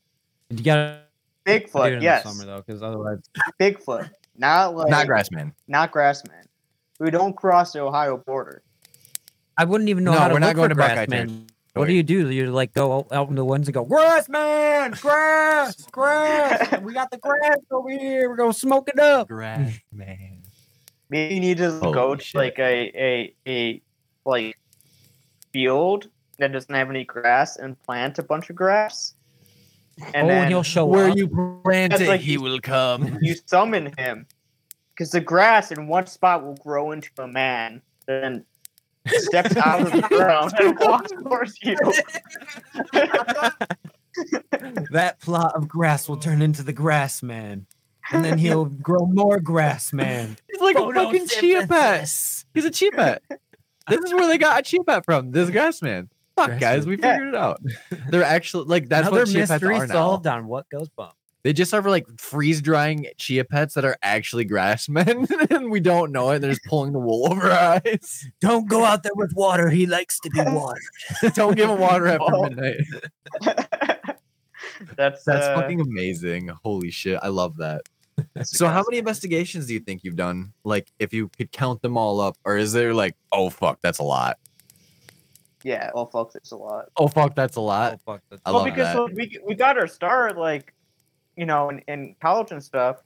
You 0.50 0.64
gotta 0.64 1.02
it 1.46 1.70
Bigfoot, 1.70 1.96
in 1.96 2.02
yes, 2.02 2.22
the 2.24 2.30
summer 2.30 2.44
though, 2.44 2.62
because 2.66 2.82
otherwise, 2.82 3.18
Bigfoot, 3.60 4.10
not 4.36 4.74
like 4.76 4.90
Not 4.90 5.06
grass 5.06 5.30
man. 5.30 5.52
not 5.68 5.92
Grassman. 5.92 6.44
We 7.00 7.10
don't 7.10 7.36
cross 7.36 7.72
the 7.72 7.80
Ohio 7.80 8.16
border. 8.18 8.62
I 9.56 9.64
wouldn't 9.64 9.90
even 9.90 10.04
know 10.04 10.12
No, 10.12 10.18
how 10.18 10.28
to 10.28 10.34
we're 10.34 10.40
not 10.40 10.48
look 10.48 10.56
going 10.56 10.68
for 10.70 10.74
to 10.74 10.80
Buckeye 10.80 11.06
Grassman. 11.06 11.48
What 11.74 11.88
do 11.88 11.94
you 11.94 12.02
do? 12.02 12.30
You 12.30 12.50
like 12.50 12.74
go 12.74 12.98
out- 12.98 13.12
out 13.12 13.28
in 13.30 13.34
the 13.34 13.44
woods 13.44 13.66
and 13.66 13.74
go 13.74 13.84
grass 13.84 14.28
man, 14.28 14.90
grass, 14.90 15.86
grass. 15.90 16.80
we 16.82 16.92
got 16.92 17.10
the 17.10 17.16
grass 17.16 17.56
over 17.70 17.90
here. 17.90 18.28
We're 18.28 18.36
gonna 18.36 18.52
smoke 18.52 18.88
it 18.88 18.98
up. 18.98 19.28
Grass 19.28 19.78
man. 19.90 20.42
Maybe 21.08 21.34
you 21.34 21.40
need 21.40 21.58
to 21.58 21.78
oh, 21.82 21.92
go 21.92 22.14
to 22.14 22.22
shit. 22.22 22.38
like 22.38 22.58
a, 22.58 22.92
a 22.94 23.34
a 23.46 23.82
like 24.26 24.58
field 25.52 26.08
that 26.38 26.52
doesn't 26.52 26.74
have 26.74 26.90
any 26.90 27.04
grass 27.04 27.56
and 27.56 27.80
plant 27.82 28.18
a 28.18 28.22
bunch 28.22 28.50
of 28.50 28.56
grass. 28.56 29.14
And 30.14 30.26
oh, 30.26 30.28
then 30.28 30.48
he'll 30.48 30.62
show 30.62 30.86
Where 30.86 31.10
up. 31.10 31.16
you 31.16 31.28
plant 31.64 31.92
That's 31.92 32.02
it, 32.02 32.08
like 32.08 32.20
he 32.20 32.38
will 32.38 32.60
come. 32.60 33.18
you 33.22 33.34
summon 33.46 33.92
him. 33.96 34.26
Because 34.94 35.10
the 35.10 35.20
grass 35.20 35.70
in 35.70 35.86
one 35.86 36.06
spot 36.06 36.44
will 36.44 36.56
grow 36.56 36.92
into 36.92 37.10
a 37.18 37.26
man, 37.26 37.80
then 38.06 38.44
steps 39.08 39.56
out 39.64 39.80
of 39.82 39.92
the 39.92 40.02
ground 40.02 40.52
and 40.58 40.78
walks 40.78 41.10
towards 41.12 41.58
you. 41.62 41.76
that 44.90 45.16
plot 45.20 45.54
of 45.54 45.68
grass 45.68 46.08
will 46.08 46.16
turn 46.16 46.42
into 46.42 46.62
the 46.62 46.72
grass 46.72 47.22
man, 47.22 47.66
and 48.12 48.24
then 48.24 48.38
he'll 48.38 48.66
grow 48.66 49.06
more 49.06 49.40
grass 49.40 49.92
man. 49.92 50.36
He's 50.50 50.60
like 50.60 50.76
a 50.76 50.92
fucking 50.92 51.26
chia 51.28 51.66
pet. 51.66 52.00
He's 52.54 52.64
a 52.64 52.70
chia 52.70 52.90
pet. 52.92 53.22
this 53.88 54.00
is 54.04 54.12
where 54.12 54.28
they 54.28 54.38
got 54.38 54.60
a 54.60 54.62
chia 54.62 54.82
pet 54.84 55.04
from. 55.04 55.30
This 55.32 55.50
grass 55.50 55.82
man. 55.82 56.08
Fuck, 56.36 56.46
Grass 56.48 56.60
guys, 56.60 56.86
man. 56.86 56.96
we 56.96 57.02
Yeah. 57.02 57.12
figured 57.12 57.28
it 57.28 57.34
out. 57.34 57.60
They're 58.08 58.24
actually 58.24 58.64
like 58.64 58.88
that's 58.88 59.06
Another 59.08 59.22
what 59.22 59.28
chia 59.28 59.40
pets 59.46 59.50
mystery 59.50 59.76
are 59.76 59.86
now. 59.86 59.92
solved 59.94 60.26
on 60.26 60.46
what 60.46 60.66
goes 60.70 60.88
bump. 60.90 61.12
They 61.44 61.52
just 61.52 61.74
are 61.74 61.82
like 61.82 62.06
freeze 62.20 62.62
drying 62.62 63.06
chia 63.18 63.44
pets 63.44 63.74
that 63.74 63.84
are 63.84 63.96
actually 64.02 64.44
grass 64.44 64.88
men, 64.88 65.26
and 65.50 65.70
we 65.72 65.80
don't 65.80 66.12
know 66.12 66.30
it. 66.30 66.38
They're 66.38 66.50
just 66.52 66.64
pulling 66.64 66.92
the 66.92 67.00
wool 67.00 67.26
over 67.32 67.50
our 67.50 67.80
eyes. 67.84 68.26
Don't 68.40 68.68
go 68.68 68.84
out 68.84 69.02
there 69.02 69.12
with 69.16 69.32
water. 69.34 69.68
He 69.68 69.86
likes 69.86 70.20
to 70.20 70.30
be 70.30 70.40
watered. 70.46 71.34
don't 71.34 71.56
give 71.56 71.68
him 71.68 71.78
water 71.80 72.06
after 72.06 72.24
Oh. 72.34 72.42
midnight. 72.44 72.76
That's 74.96 75.24
That's 75.24 75.46
uh, 75.46 75.54
fucking 75.56 75.80
amazing. 75.80 76.48
Holy 76.64 76.90
shit, 76.90 77.18
I 77.22 77.28
love 77.28 77.56
that. 77.58 77.82
that's 78.34 78.56
So, 78.56 78.68
how 78.68 78.82
many 78.88 78.98
investigations 78.98 79.66
do 79.66 79.74
you 79.74 79.80
think 79.80 80.02
you've 80.04 80.16
done? 80.16 80.52
Like, 80.64 80.90
if 80.98 81.12
you 81.12 81.28
could 81.28 81.52
count 81.52 81.82
them 81.82 81.96
all 81.96 82.20
up, 82.20 82.36
or 82.44 82.56
is 82.56 82.72
there 82.72 82.94
like, 82.94 83.16
oh 83.32 83.50
fuck, 83.50 83.80
that's 83.82 83.98
a 83.98 84.02
lot. 84.04 84.38
Yeah, 85.64 85.90
well, 85.94 86.06
folks, 86.06 86.34
it's 86.34 86.50
a 86.52 86.56
lot. 86.56 86.86
Oh 86.96 87.06
fuck, 87.08 87.34
that's 87.34 87.56
a 87.56 87.60
lot. 87.60 87.94
Oh, 88.06 88.12
fuck, 88.12 88.22
that's 88.30 88.42
I 88.44 88.50
well, 88.52 88.64
because 88.64 88.94
that. 88.94 89.14
we 89.14 89.38
we 89.46 89.54
got 89.54 89.78
our 89.78 89.86
start 89.86 90.36
like, 90.36 90.74
you 91.36 91.46
know, 91.46 91.70
in, 91.70 91.78
in 91.88 92.14
college 92.20 92.52
and 92.52 92.62
stuff. 92.62 93.02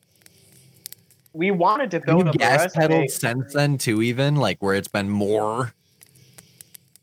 We 1.33 1.51
wanted 1.51 1.91
to 1.91 1.99
Have 1.99 2.07
build 2.07 2.25
you 2.25 2.29
up 2.31 2.35
a 2.35 2.39
gas 2.39 2.75
pedaled 2.75 3.11
since 3.11 3.53
then 3.53 3.77
too? 3.79 4.03
Even 4.03 4.37
like 4.37 4.63
where 4.63 4.75
it's 4.75 4.89
been 4.89 5.11
more. 5.11 5.75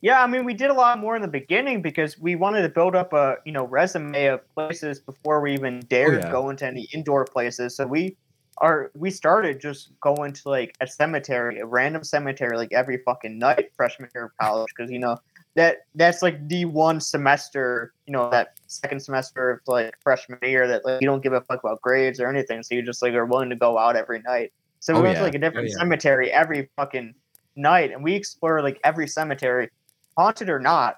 Yeah, 0.02 0.22
I 0.22 0.28
mean, 0.28 0.44
we 0.44 0.54
did 0.54 0.70
a 0.70 0.74
lot 0.74 1.00
more 1.00 1.16
in 1.16 1.22
the 1.22 1.30
beginning 1.30 1.82
because 1.82 2.20
we 2.20 2.36
wanted 2.36 2.64
to 2.64 2.70
build 2.70 2.94
up 2.94 3.14
a 3.14 3.38
you 3.46 3.52
know 3.52 3.66
resume 3.66 4.26
of 4.26 4.54
places 4.54 5.00
before 5.00 5.40
we 5.40 5.54
even 5.54 5.78
oh, 5.78 5.88
dared 5.88 6.24
yeah. 6.24 6.32
go 6.32 6.50
into 6.50 6.66
any 6.66 6.90
indoor 6.94 7.26
places. 7.26 7.76
So 7.78 7.88
we 7.88 8.18
are 8.58 8.92
we 8.96 9.10
started 9.10 9.62
just 9.62 9.98
going 10.02 10.34
to 10.34 10.50
like 10.50 10.76
a 10.82 10.88
cemetery, 10.88 11.60
a 11.60 11.66
random 11.66 12.04
cemetery, 12.04 12.58
like 12.58 12.74
every 12.74 12.98
fucking 13.06 13.38
night 13.40 13.72
freshman 13.78 14.10
year 14.14 14.26
of 14.26 14.32
college, 14.42 14.68
because 14.76 14.92
you 14.92 15.00
know 15.00 15.18
that 15.56 15.86
that's 15.96 16.22
like 16.22 16.48
the 16.48 16.66
one 16.66 17.00
semester, 17.00 17.94
you 18.08 18.14
know, 18.14 18.30
that 18.32 18.60
second 18.68 19.00
semester 19.02 19.52
of 19.52 19.60
like 19.68 19.94
freshman 20.02 20.40
year 20.42 20.68
that 20.68 20.84
like 20.86 21.02
you 21.02 21.08
don't 21.08 21.22
give 21.22 21.34
a 21.34 21.42
fuck 21.42 21.60
about 21.64 21.82
grades 21.82 22.20
or 22.20 22.28
anything, 22.28 22.64
so 22.64 22.74
you 22.76 22.82
just 22.82 23.02
like 23.02 23.14
are 23.14 23.26
willing 23.26 23.50
to 23.50 23.56
go 23.56 23.78
out 23.78 23.96
every 23.96 24.22
night. 24.22 24.52
So 24.80 24.94
we 24.94 25.00
Oh, 25.00 25.04
went 25.04 25.14
yeah. 25.16 25.20
to 25.20 25.26
like 25.26 25.36
a 25.36 25.40
different 25.40 25.68
oh, 25.70 25.72
yeah. 25.72 25.78
cemetery 25.78 26.32
every 26.32 26.70
fucking 26.76 27.14
night, 27.56 27.92
and 27.92 28.04
we 28.04 28.16
explored 28.16 28.64
like 28.64 28.80
every 28.84 29.08
cemetery, 29.08 29.70
haunted 30.18 30.50
or 30.50 30.60
not, 30.60 30.98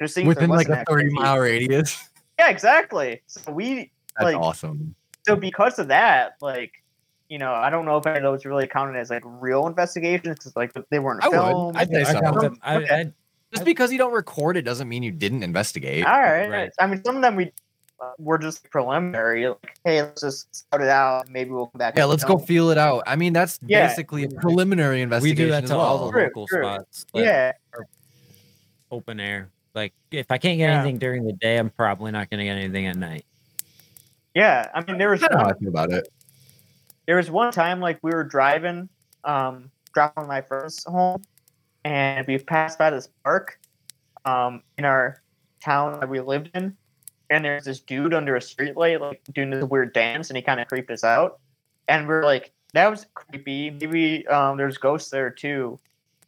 just 0.00 0.14
seeing 0.14 0.26
Within 0.26 0.50
like 0.50 0.68
a 0.68 0.76
30 0.76 0.80
activity. 0.80 1.08
mile 1.14 1.38
radius. 1.38 2.08
Yeah, 2.38 2.48
exactly. 2.48 3.22
So 3.26 3.52
we 3.52 3.90
That's 4.16 4.24
Like- 4.24 4.36
awesome. 4.36 4.94
so 5.26 5.36
because 5.36 5.78
of 5.78 5.88
that, 5.88 6.36
like. 6.40 6.72
You 7.32 7.38
know, 7.38 7.52
I 7.52 7.70
don't 7.70 7.84
know 7.86 7.96
if 7.96 8.04
any 8.08 8.16
of 8.16 8.24
those 8.24 8.44
really 8.44 8.66
counted 8.66 8.98
as 8.98 9.08
like 9.08 9.22
real 9.24 9.68
investigations 9.68 10.36
because 10.38 10.56
like 10.56 10.72
they 10.90 10.98
weren't 10.98 11.22
I 11.22 11.28
would. 11.28 11.36
filmed. 11.36 11.76
I'd 11.76 11.88
say 11.88 12.00
I 12.00 12.12
so. 12.12 12.20
count 12.20 12.40
them. 12.40 12.58
I, 12.60 12.74
Okay. 12.78 13.12
I, 13.52 13.56
Just 13.56 13.64
because 13.64 13.90
you 13.92 13.98
don't 13.98 14.12
record 14.12 14.56
it 14.56 14.62
doesn't 14.62 14.88
mean 14.88 15.02
you 15.02 15.10
didn't 15.12 15.42
investigate. 15.42 16.04
All 16.06 16.20
right. 16.20 16.48
Right. 16.48 16.70
I 16.78 16.86
mean, 16.86 17.02
some 17.04 17.16
of 17.16 17.22
them 17.22 17.34
we 17.36 17.50
uh, 18.00 18.12
were 18.18 18.38
just 18.38 18.68
preliminary. 18.70 19.48
Like, 19.48 19.76
hey, 19.84 20.02
let's 20.02 20.20
just 20.22 20.54
start 20.54 20.82
it 20.82 20.88
out. 20.88 21.28
Maybe 21.28 21.50
we'll 21.50 21.66
come 21.66 21.78
back. 21.78 21.96
Yeah, 21.96 22.04
let's 22.04 22.22
go 22.24 22.36
film. 22.36 22.46
feel 22.46 22.70
it 22.70 22.78
out. 22.78 23.02
I 23.06 23.16
mean, 23.16 23.32
that's 23.32 23.58
Yeah. 23.66 23.88
basically 23.88 24.24
a 24.24 24.28
preliminary 24.28 25.02
investigation. 25.02 25.36
we 25.36 25.44
investigation 25.44 25.46
do 25.46 25.50
that 25.50 25.64
as 25.64 25.70
to 25.70 25.76
all 25.76 26.06
the. 26.06 26.12
True, 26.12 26.22
local 26.24 26.46
true. 26.46 26.62
spots. 26.64 27.06
like, 27.12 27.24
Yeah, 27.24 27.52
open 28.90 29.20
air. 29.20 29.50
Like 29.74 29.92
if 30.10 30.30
I 30.30 30.38
can't 30.38 30.58
get 30.58 30.68
Yeah. 30.70 30.80
anything 30.80 30.98
during 30.98 31.24
the 31.24 31.32
day, 31.32 31.56
I'm 31.58 31.70
probably 31.70 32.10
not 32.12 32.30
gonna 32.30 32.44
get 32.44 32.56
anything 32.56 32.86
at 32.86 32.96
night. 32.96 33.24
yeah. 34.34 34.68
I 34.74 34.84
mean, 34.84 34.98
there 34.98 35.10
was 35.10 35.22
I 35.22 35.28
know 35.30 35.38
how 35.38 35.44
one, 35.44 35.54
I 35.54 35.58
feel 35.58 35.68
about 35.68 35.92
it. 35.92 36.08
there 37.06 37.16
was 37.16 37.30
one 37.30 37.52
time 37.52 37.80
like 37.80 37.98
we 38.02 38.12
were 38.12 38.24
driving, 38.24 38.88
um, 39.24 39.70
dropping 39.92 40.26
my 40.26 40.40
friends 40.40 40.84
home, 40.84 41.22
and 41.84 42.26
we 42.26 42.38
passed 42.38 42.78
by 42.78 42.90
this 42.90 43.08
park, 43.24 43.58
um, 44.24 44.62
in 44.78 44.84
our 44.84 45.22
town 45.62 45.98
that 46.00 46.08
we 46.08 46.20
lived 46.20 46.50
in, 46.54 46.76
and 47.30 47.44
there's 47.44 47.64
this 47.64 47.80
dude 47.80 48.14
under 48.14 48.36
a 48.36 48.40
streetlight 48.40 49.00
like 49.00 49.20
doing 49.32 49.50
this 49.50 49.64
weird 49.64 49.92
dance, 49.92 50.30
and 50.30 50.36
he 50.36 50.42
kind 50.42 50.60
of 50.60 50.68
creeped 50.68 50.90
us 50.90 51.04
out, 51.04 51.38
and 51.88 52.06
we're 52.08 52.24
like, 52.24 52.52
that 52.72 52.88
was 52.90 53.06
creepy. 53.14 53.70
Maybe 53.70 54.26
um, 54.28 54.56
there's 54.56 54.78
ghosts 54.78 55.10
there 55.10 55.30
too. 55.30 55.78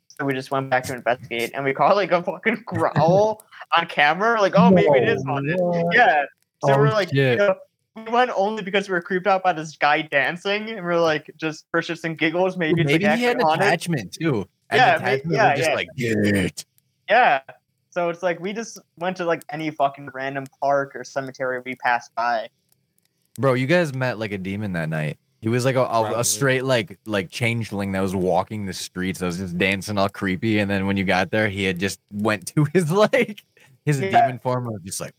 So 0.09 0.27
we 0.27 0.35
just 0.35 0.51
went 0.51 0.69
back 0.71 0.85
to 0.85 0.95
investigate, 0.95 1.53
and 1.55 1.65
we 1.65 1.73
caught 1.73 1.97
like 1.97 2.13
a 2.13 2.23
fucking 2.23 2.63
growl 2.67 3.45
on 3.77 3.87
camera. 3.87 4.41
Like, 4.41 4.55
oh, 4.57 4.71
maybe 4.71 4.89
it 4.99 5.09
is 5.09 5.25
haunted. 5.25 5.59
Yeah. 5.93 6.25
So 6.65 6.75
Oh, 6.75 6.79
we're 6.79 6.91
like, 6.91 7.13
you 7.13 7.37
know, 7.37 7.57
we 7.97 8.05
went 8.05 8.31
only 8.37 8.63
because 8.63 8.89
we 8.89 8.93
were 8.93 9.03
creeped 9.03 9.27
out 9.27 9.43
by 9.43 9.53
this 9.53 9.77
guy 9.77 10.03
dancing, 10.03 10.71
and 10.71 10.85
we 10.87 10.93
are 10.93 11.01
like, 11.01 11.31
just 11.37 11.67
and 12.05 12.17
giggles, 12.17 12.57
maybe, 12.57 12.85
Maybe, 12.85 12.95
it's 12.95 13.03
like 13.05 13.19
he 13.19 13.25
had 13.25 13.37
an 13.37 13.43
haunted. 13.43 13.67
attachment 13.67 14.13
too. 14.13 14.49
And 14.73 14.79
Yeah, 14.79 14.99
the 14.99 15.05
may- 15.29 15.35
yeah, 15.37 15.57
just 15.57 15.69
yeah. 15.69 15.75
like, 15.75 15.89
get 15.97 16.17
it. 16.19 16.65
Yeah. 17.09 17.41
So 17.91 18.09
it's 18.09 18.23
like 18.23 18.41
we 18.41 18.53
just 18.55 18.79
went 18.97 19.17
to 19.19 19.25
like 19.27 19.43
any 19.51 19.71
fucking 19.71 20.09
random 20.15 20.45
park 20.61 20.97
or 20.97 21.05
cemetery 21.05 21.61
we 21.65 21.75
passed 21.77 22.15
by. 22.15 22.49
Bro, 23.39 23.55
you 23.55 23.67
guys 23.67 23.95
met 23.95 24.19
like 24.19 24.33
a 24.33 24.39
demon 24.39 24.73
that 24.73 24.89
night. 24.89 25.19
He 25.41 25.49
was 25.49 25.65
like 25.65 25.75
a, 25.77 25.83
a, 25.83 26.21
a 26.21 26.25
straight 26.25 26.65
like 26.65 26.99
like 27.05 27.29
changeling 27.31 27.93
that 27.93 28.01
was 28.01 28.15
walking 28.15 28.65
the 28.65 28.73
streets. 28.73 29.19
That 29.19 29.27
was 29.27 29.39
just 29.39 29.59
dancing 29.59 29.99
all 29.99 30.09
creepy. 30.09 30.61
And 30.61 30.71
then 30.71 30.87
when 30.87 30.97
you 30.97 31.05
got 31.05 31.31
there, 31.31 31.49
he 31.49 31.65
had 31.65 31.79
just 31.79 32.01
went 32.13 32.47
to 32.57 32.67
his 32.73 32.91
like 32.91 33.43
His 33.85 34.01
Yeah. 34.01 34.11
demon 34.23 34.39
form 34.39 34.65
was 34.67 34.81
just 34.85 35.01
like. 35.01 35.15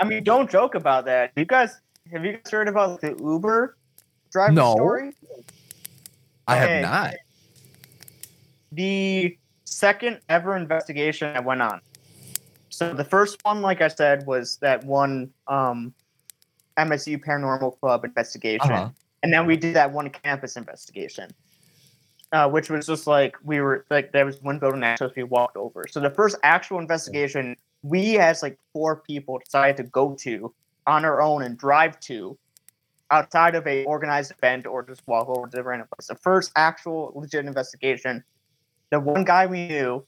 I 0.00 0.04
mean, 0.04 0.22
don't 0.24 0.50
joke 0.50 0.74
about 0.74 1.04
that. 1.06 1.32
You 1.36 1.44
guys, 1.44 1.80
have 2.12 2.24
you 2.24 2.32
guys 2.32 2.50
heard 2.50 2.68
about 2.68 3.00
the 3.00 3.14
Uber 3.18 3.76
driver 4.30 4.52
No. 4.52 4.74
story? 4.74 5.12
I 6.46 6.62
Okay. 6.62 6.74
have 6.74 6.82
not. 6.82 7.14
The 8.72 9.36
second 9.64 10.20
ever 10.28 10.56
investigation 10.56 11.32
that 11.32 11.44
went 11.44 11.62
on. 11.62 11.80
So 12.68 12.92
the 12.92 13.04
first 13.04 13.38
one, 13.44 13.62
like 13.62 13.80
I 13.80 13.88
said, 13.88 14.26
was 14.26 14.58
that 14.58 14.84
one 14.84 15.30
um, 15.48 15.94
MSU 16.76 17.22
Paranormal 17.22 17.78
Club 17.80 18.04
investigation, 18.04 18.70
Uh-huh. 18.70 18.90
and 19.22 19.32
then 19.32 19.46
we 19.46 19.56
did 19.56 19.74
that 19.74 19.92
one 19.92 20.10
campus 20.10 20.56
investigation, 20.56 21.30
uh, 22.32 22.48
which 22.48 22.68
was 22.68 22.86
just 22.86 23.06
like 23.06 23.36
we 23.44 23.60
were 23.60 23.86
like 23.90 24.12
there 24.12 24.26
was 24.26 24.42
one 24.42 24.58
building 24.58 24.82
access 24.84 25.10
we 25.16 25.22
walked 25.22 25.56
over. 25.56 25.86
So 25.88 26.00
the 26.00 26.10
first 26.10 26.36
actual 26.42 26.78
investigation, 26.78 27.56
we 27.82 28.18
as 28.18 28.42
like 28.42 28.58
four 28.72 28.96
people 28.96 29.38
decided 29.38 29.76
to 29.78 29.84
go 29.84 30.14
to 30.20 30.54
on 30.86 31.04
our 31.04 31.22
own 31.22 31.42
and 31.42 31.56
drive 31.56 31.98
to 32.00 32.38
outside 33.10 33.54
of 33.54 33.66
a 33.66 33.84
organized 33.84 34.32
event 34.32 34.66
or 34.66 34.82
just 34.82 35.06
walk 35.06 35.28
over 35.28 35.46
to 35.46 35.56
the 35.56 35.62
random 35.62 35.88
place. 35.94 36.08
The 36.08 36.16
first 36.16 36.52
actual 36.56 37.12
legit 37.14 37.46
investigation 37.46 38.22
the 38.96 39.00
one 39.00 39.24
guy 39.24 39.46
we 39.46 39.68
knew 39.68 40.04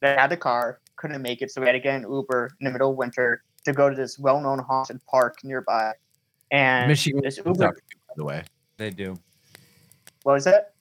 that 0.00 0.16
had 0.18 0.30
the 0.30 0.36
car 0.36 0.78
couldn't 0.96 1.20
make 1.22 1.42
it, 1.42 1.50
so 1.50 1.60
we 1.60 1.66
had 1.66 1.72
to 1.72 1.80
get 1.80 1.96
an 1.96 2.02
Uber 2.02 2.50
in 2.60 2.64
the 2.66 2.70
middle 2.70 2.90
of 2.92 2.96
winter 2.96 3.42
to 3.64 3.72
go 3.72 3.90
to 3.90 3.96
this 3.96 4.16
well-known 4.18 4.60
haunted 4.60 5.00
park 5.06 5.38
nearby. 5.42 5.92
And 6.52 6.86
Michigan 6.88 7.20
this 7.22 7.36
suck, 7.36 7.46
Uber, 7.46 7.72
by 7.74 8.14
the 8.16 8.24
way. 8.24 8.44
They 8.76 8.90
do. 8.90 9.16
what 10.22 10.34
was 10.34 10.44
that? 10.44 10.74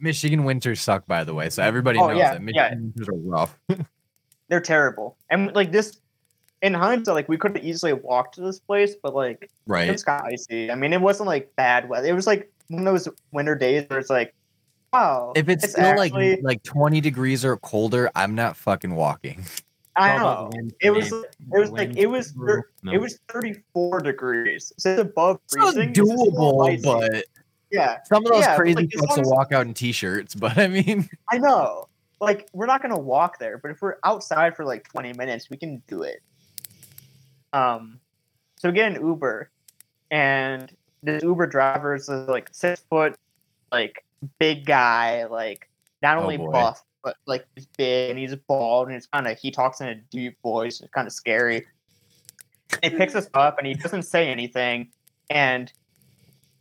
Michigan 0.00 0.44
winters 0.44 0.80
suck, 0.82 1.06
by 1.06 1.24
the 1.24 1.32
way. 1.34 1.48
So 1.50 1.62
everybody 1.62 1.98
Oh, 1.98 2.08
knows 2.08 2.18
yeah, 2.18 2.34
that 2.34 2.40
yeah. 2.54 2.68
Michigan 2.74 2.92
winters 2.94 3.08
are 3.08 3.16
rough. 3.16 3.58
They're 4.48 4.60
terrible. 4.60 5.16
And 5.30 5.54
like 5.54 5.72
this, 5.72 5.98
in 6.60 6.74
hindsight, 6.74 7.14
like 7.14 7.28
we 7.28 7.38
could 7.38 7.56
have 7.56 7.64
easily 7.64 7.94
walked 7.94 8.34
to 8.34 8.42
this 8.42 8.58
place, 8.60 8.94
but 9.02 9.14
like 9.14 9.50
Right. 9.66 9.90
was 9.90 10.04
kind 10.04 10.20
of 10.20 10.32
icy. 10.32 10.70
I 10.70 10.74
mean, 10.74 10.92
it 10.92 11.00
wasn't 11.00 11.26
like 11.26 11.54
bad 11.56 11.88
weather. 11.88 12.06
It 12.06 12.12
was 12.12 12.26
like 12.26 12.52
one 12.68 12.86
of 12.86 12.92
those 12.92 13.08
winter 13.32 13.54
days 13.54 13.86
where 13.88 13.98
it's 13.98 14.10
like, 14.10 14.34
wow. 14.92 15.32
If 15.36 15.48
it's, 15.48 15.70
still 15.70 15.84
actually- 15.84 16.32
like 16.36 16.42
like 16.42 16.62
20 16.62 17.00
degrees 17.00 17.44
or 17.44 17.56
colder, 17.58 18.10
I'm 18.14 18.34
not 18.34 18.56
fucking 18.56 18.94
walking. 18.94 19.44
I 19.96 20.16
know. 20.16 20.50
It 20.80 20.90
was. 20.90 21.10
It 21.12 21.26
was 21.48 21.70
like 21.70 21.96
it 21.96 22.06
was. 22.06 22.34
No. 22.36 22.92
It 22.92 23.00
was 23.00 23.18
34 23.30 24.00
degrees. 24.00 24.72
So 24.78 24.92
it's 24.92 25.00
above 25.00 25.40
freezing. 25.48 25.88
It's 25.88 25.98
just 25.98 26.10
a 26.12 26.14
little 26.14 26.30
doable, 26.32 26.68
icy. 26.70 26.82
but 27.10 27.24
yeah. 27.72 27.98
some 28.04 28.24
of 28.24 28.30
those 28.30 28.42
Yeah, 28.42 28.54
crazy 28.56 28.74
like, 28.76 28.94
as 28.94 29.00
folks 29.00 29.16
will 29.16 29.22
as- 29.22 29.28
walk 29.30 29.52
out 29.52 29.66
in 29.66 29.74
t-shirts. 29.74 30.34
But 30.38 30.56
I 30.56 30.68
mean, 30.68 31.08
I 31.30 31.38
know. 31.38 31.88
Like 32.20 32.48
we're 32.52 32.66
not 32.66 32.80
gonna 32.80 32.98
walk 32.98 33.38
there, 33.40 33.58
but 33.58 33.72
if 33.72 33.82
we're 33.82 33.96
outside 34.04 34.54
for 34.56 34.64
like 34.64 34.88
20 34.88 35.14
minutes, 35.14 35.50
we 35.50 35.56
can 35.56 35.82
do 35.88 36.02
it. 36.02 36.20
Um, 37.52 37.98
so 38.56 38.68
we 38.68 38.74
get 38.74 38.92
an 38.92 39.04
Uber, 39.04 39.50
and 40.10 40.70
this 41.02 41.22
Uber 41.22 41.46
driver 41.46 41.94
is 41.94 42.08
like 42.08 42.48
six 42.52 42.82
foot, 42.90 43.16
like 43.72 44.04
big 44.38 44.66
guy, 44.66 45.24
like 45.24 45.68
not 46.02 46.18
Oh, 46.18 46.22
only 46.22 46.36
boy. 46.36 46.52
buff 46.52 46.84
but 47.02 47.16
like 47.26 47.46
he's 47.54 47.66
big 47.76 48.10
and 48.10 48.18
he's 48.18 48.34
bald 48.34 48.88
and 48.88 48.96
it's 48.96 49.06
kind 49.06 49.26
of 49.26 49.38
he 49.38 49.50
talks 49.50 49.80
in 49.80 49.88
a 49.88 49.94
deep 49.94 50.36
voice. 50.42 50.80
It's 50.80 50.90
kind 50.92 51.06
of 51.06 51.12
scary. 51.12 51.66
He 52.82 52.90
picks 52.90 53.14
us 53.14 53.28
up 53.34 53.58
and 53.58 53.66
he 53.66 53.74
doesn't 53.74 54.02
say 54.02 54.28
anything, 54.28 54.88
and 55.30 55.72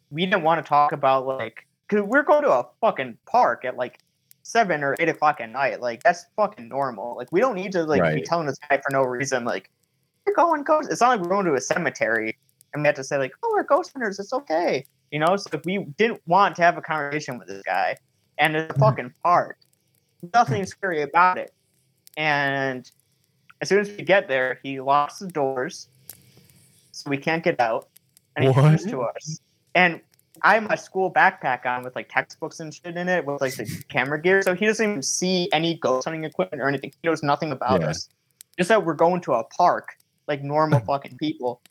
we 0.09 0.25
didn't 0.25 0.43
want 0.43 0.63
to 0.63 0.67
talk 0.67 0.91
about 0.93 1.25
like 1.25 1.67
because 1.87 2.05
we're 2.05 2.23
going 2.23 2.43
to 2.43 2.51
a 2.51 2.65
fucking 2.81 3.17
park 3.25 3.65
at 3.65 3.75
like 3.75 3.99
seven 4.43 4.83
or 4.83 4.95
eight 4.99 5.09
o'clock 5.09 5.41
at 5.41 5.49
night. 5.49 5.81
Like 5.81 6.03
that's 6.03 6.25
fucking 6.35 6.69
normal. 6.69 7.17
Like 7.17 7.31
we 7.31 7.39
don't 7.41 7.55
need 7.55 7.71
to 7.73 7.83
like 7.83 8.15
be 8.15 8.21
telling 8.21 8.47
this 8.47 8.57
guy 8.69 8.77
for 8.77 8.91
no 8.91 9.01
reason. 9.03 9.43
Like 9.43 9.69
we're 10.25 10.33
going 10.33 10.63
ghost. 10.63 10.89
It's 10.91 11.01
not 11.01 11.09
like 11.09 11.19
we're 11.21 11.29
going 11.29 11.45
to 11.47 11.55
a 11.55 11.61
cemetery 11.61 12.37
and 12.73 12.83
we 12.83 12.87
have 12.87 12.95
to 12.95 13.03
say 13.03 13.17
like, 13.17 13.33
oh, 13.43 13.51
we're 13.53 13.63
ghost 13.63 13.91
hunters. 13.93 14.19
It's 14.19 14.33
okay. 14.33 14.85
You 15.11 15.19
know. 15.19 15.35
So 15.35 15.49
if 15.53 15.65
we 15.65 15.85
didn't 15.97 16.21
want 16.25 16.55
to 16.57 16.61
have 16.61 16.77
a 16.77 16.81
conversation 16.81 17.37
with 17.37 17.47
this 17.47 17.63
guy, 17.63 17.95
and 18.37 18.55
it's 18.55 18.69
a 18.69 18.73
mm-hmm. 18.73 18.81
fucking 18.81 19.13
park, 19.23 19.57
nothing 20.33 20.65
scary 20.65 21.01
about 21.01 21.37
it. 21.37 21.53
And 22.17 22.89
as 23.61 23.69
soon 23.69 23.79
as 23.79 23.89
we 23.89 24.03
get 24.03 24.27
there, 24.27 24.59
he 24.63 24.79
locks 24.79 25.19
the 25.19 25.27
doors, 25.27 25.87
so 26.91 27.09
we 27.09 27.17
can't 27.17 27.43
get 27.43 27.59
out, 27.59 27.89
and 28.35 28.45
he 28.45 28.53
comes 28.53 28.85
to 28.85 29.01
us. 29.01 29.39
And 29.75 30.01
I 30.41 30.55
have 30.55 30.63
my 30.67 30.75
school 30.75 31.11
backpack 31.11 31.65
on 31.65 31.83
with 31.83 31.95
like 31.95 32.09
textbooks 32.09 32.59
and 32.59 32.73
shit 32.73 32.97
in 32.97 33.09
it 33.09 33.25
with 33.25 33.41
like 33.41 33.55
the 33.55 33.65
camera 33.89 34.21
gear. 34.21 34.41
So 34.41 34.55
he 34.55 34.65
doesn't 34.65 34.87
even 34.87 35.01
see 35.01 35.49
any 35.51 35.75
ghost 35.77 36.05
hunting 36.05 36.23
equipment 36.23 36.61
or 36.61 36.67
anything. 36.67 36.91
He 37.01 37.07
knows 37.07 37.23
nothing 37.23 37.51
about 37.51 37.81
Yeah. 37.81 37.89
us. 37.89 38.09
Just 38.57 38.69
that 38.69 38.85
we're 38.85 38.93
going 38.93 39.21
to 39.21 39.33
a 39.33 39.43
park 39.43 39.95
like 40.27 40.43
normal 40.43 40.79
fucking 40.87 41.17
people. 41.17 41.61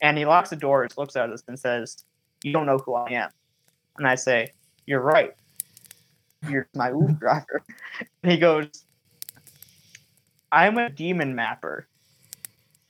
And 0.00 0.18
he 0.18 0.24
locks 0.24 0.50
the 0.50 0.56
doors, 0.56 0.96
looks 0.98 1.14
at 1.14 1.30
us, 1.30 1.42
and 1.46 1.58
says, 1.58 2.04
You 2.42 2.52
don't 2.52 2.66
know 2.66 2.78
who 2.78 2.94
I 2.94 3.10
am. 3.12 3.30
And 3.98 4.06
I 4.06 4.14
say, 4.14 4.48
You're 4.86 5.00
right. 5.00 5.34
You're 6.48 6.68
my 6.74 6.90
Uber 6.90 7.12
driver. 7.20 7.62
And 8.22 8.32
he 8.32 8.38
goes, 8.38 8.84
I'm 10.50 10.76
a 10.78 10.90
demon 10.90 11.34
mapper. 11.34 11.86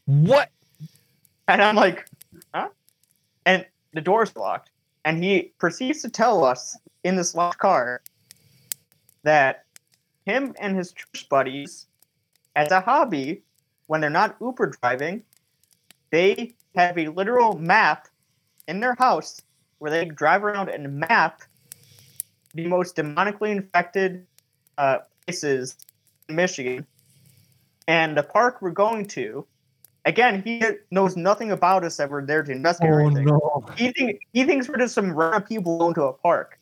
what? 0.07 0.50
And 1.48 1.62
I'm 1.62 1.76
like, 1.76 2.09
huh? 2.55 2.68
And 3.46 3.66
the 3.92 4.00
door's 4.00 4.34
locked. 4.36 4.70
And 5.05 5.22
he 5.22 5.53
proceeds 5.59 6.03
to 6.03 6.09
tell 6.09 6.44
us 6.44 6.76
in 7.05 7.16
this 7.16 7.34
locked 7.34 7.59
car 7.59 8.03
that 9.24 9.64
him 10.24 10.55
and 10.59 10.76
his 10.76 10.92
church 10.92 11.28
buddies, 11.28 11.86
as 12.55 12.70
a 12.70 12.80
hobby, 12.80 13.42
when 13.86 14.00
they're 14.00 14.11
not 14.11 14.36
Uber 14.40 14.72
driving, 14.80 15.22
they 16.11 16.55
have 16.74 16.96
a 16.98 17.09
literal 17.09 17.59
map 17.59 18.09
in 18.68 18.80
their 18.80 18.94
house 18.94 19.40
where 19.78 19.90
they 19.90 20.04
drive 20.04 20.44
around 20.44 20.68
and 20.68 20.98
map 20.98 21.42
the 22.54 22.66
most 22.66 22.96
demonically 22.96 23.50
infected 23.50 24.26
uh, 24.78 24.98
places 25.26 25.76
in 26.28 26.36
Michigan. 26.36 26.86
And 27.88 28.16
the 28.16 28.22
park 28.22 28.62
we're 28.62 28.70
going 28.70 29.06
to, 29.08 29.44
again, 30.04 30.42
he 30.44 30.62
knows 30.90 31.16
nothing 31.16 31.50
about 31.50 31.84
us 31.84 31.96
that 31.96 32.10
we're 32.10 32.24
there 32.24 32.42
to 32.42 32.52
investigate 32.52 32.92
Oh 32.92 32.98
anything. 32.98 33.24
no. 33.24 33.64
He, 33.76 33.92
think, 33.92 34.20
he 34.32 34.44
thinks 34.44 34.68
we're 34.68 34.76
just 34.76 34.94
some 34.94 35.12
random 35.12 35.42
people 35.42 35.78
going 35.78 35.94
to 35.94 36.04
a 36.04 36.12
park. 36.12 36.58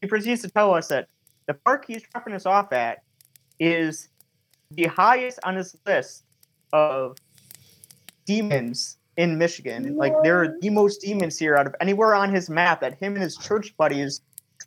He 0.00 0.08
proceeds 0.08 0.42
to 0.42 0.50
tell 0.50 0.74
us 0.74 0.88
that 0.88 1.08
the 1.46 1.54
park 1.54 1.84
he's 1.86 2.02
dropping 2.02 2.34
us 2.34 2.46
off 2.46 2.72
at 2.72 3.02
is 3.60 4.08
the 4.72 4.86
highest 4.86 5.38
on 5.44 5.56
his 5.56 5.76
list 5.86 6.24
of 6.72 7.16
demons 8.24 8.96
in 9.16 9.38
Michigan. 9.38 9.96
Like 9.96 10.14
there 10.22 10.40
are 10.42 10.56
the 10.60 10.70
most 10.70 11.00
demons 11.00 11.38
here 11.38 11.56
out 11.56 11.66
of 11.66 11.74
anywhere 11.80 12.14
on 12.14 12.32
his 12.32 12.48
map 12.48 12.80
that 12.80 12.98
him 12.98 13.14
and 13.14 13.22
his 13.22 13.36
church 13.36 13.76
buddies 13.76 14.20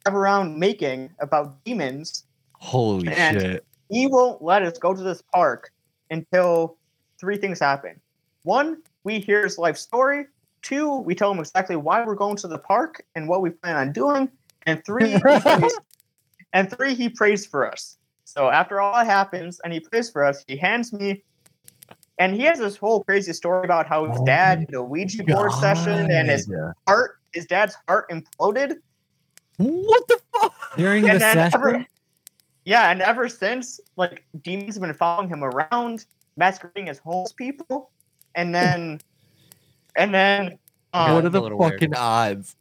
drive 0.03 0.15
around 0.15 0.59
making 0.59 1.09
about 1.19 1.63
demons. 1.63 2.25
Holy 2.53 3.07
And- 3.09 3.39
shit. 3.41 3.65
He 3.89 4.07
won't 4.07 4.41
let 4.41 4.63
us 4.63 4.77
go 4.79 4.93
to 4.93 5.01
this 5.03 5.21
park 5.33 5.71
until 6.09 6.77
three 7.19 7.37
things 7.37 7.59
happen. 7.59 7.99
One, 8.43 8.81
we 9.03 9.19
hear 9.19 9.43
his 9.43 9.57
life 9.59 9.77
story. 9.77 10.25
Two, 10.63 10.97
we 10.99 11.13
tell 11.13 11.31
him 11.31 11.39
exactly 11.39 11.75
why 11.75 12.03
we're 12.03 12.15
going 12.15 12.37
to 12.37 12.47
the 12.47 12.57
park 12.57 13.03
and 13.15 13.27
what 13.27 13.41
we 13.41 13.51
plan 13.51 13.75
on 13.75 13.91
doing. 13.91 14.29
And 14.65 14.83
three, 14.83 15.19
prays- 15.19 15.77
and 16.53 16.71
three, 16.75 16.95
he 16.95 17.09
prays 17.09 17.45
for 17.45 17.69
us. 17.69 17.97
So 18.23 18.49
after 18.49 18.81
all 18.81 18.93
that 18.95 19.05
happens 19.05 19.59
and 19.63 19.71
he 19.71 19.79
prays 19.79 20.09
for 20.09 20.23
us, 20.25 20.43
he 20.47 20.55
hands 20.57 20.91
me, 20.93 21.23
and 22.19 22.35
he 22.35 22.41
has 22.43 22.59
this 22.59 22.77
whole 22.77 23.03
crazy 23.03 23.33
story 23.33 23.65
about 23.65 23.87
how 23.87 24.05
his 24.05 24.19
Oh 24.19 24.25
dad 24.25 24.67
did 24.67 24.75
a 24.75 24.83
Ouija 24.83 25.23
board 25.23 25.51
session 25.53 26.11
and 26.11 26.29
his 26.29 26.45
God. 26.45 26.73
heart, 26.87 27.19
his 27.33 27.45
dad's 27.45 27.75
heart 27.87 28.09
imploded. 28.09 28.75
What 29.57 30.07
the 30.07 30.19
fuck? 30.33 30.53
During 30.77 31.03
the 31.03 31.11
And 31.11 31.21
then 31.21 31.35
session, 31.35 31.59
ever, 31.59 31.85
yeah, 32.65 32.91
and 32.91 33.01
ever 33.01 33.27
since, 33.29 33.79
like 33.95 34.23
demons 34.41 34.75
have 34.75 34.81
been 34.81 34.93
following 34.93 35.29
him 35.29 35.43
around, 35.43 36.05
masquerading 36.37 36.89
as 36.89 36.99
homeless 36.99 37.33
people, 37.33 37.91
and 38.35 38.53
then, 38.53 38.99
and 39.95 40.13
then, 40.13 40.57
um, 40.93 41.13
what 41.15 41.25
are 41.25 41.29
the 41.29 41.41
little 41.41 41.57
weird. 41.57 41.73
fucking 41.73 41.95
odds? 41.95 42.55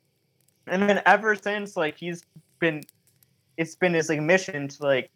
and 0.66 0.88
then 0.88 1.02
ever 1.06 1.34
since, 1.34 1.76
like 1.76 1.96
he's 1.98 2.24
been, 2.58 2.82
it's 3.56 3.74
been 3.74 3.94
his 3.94 4.08
like 4.08 4.20
mission 4.20 4.68
to 4.68 4.82
like 4.82 5.10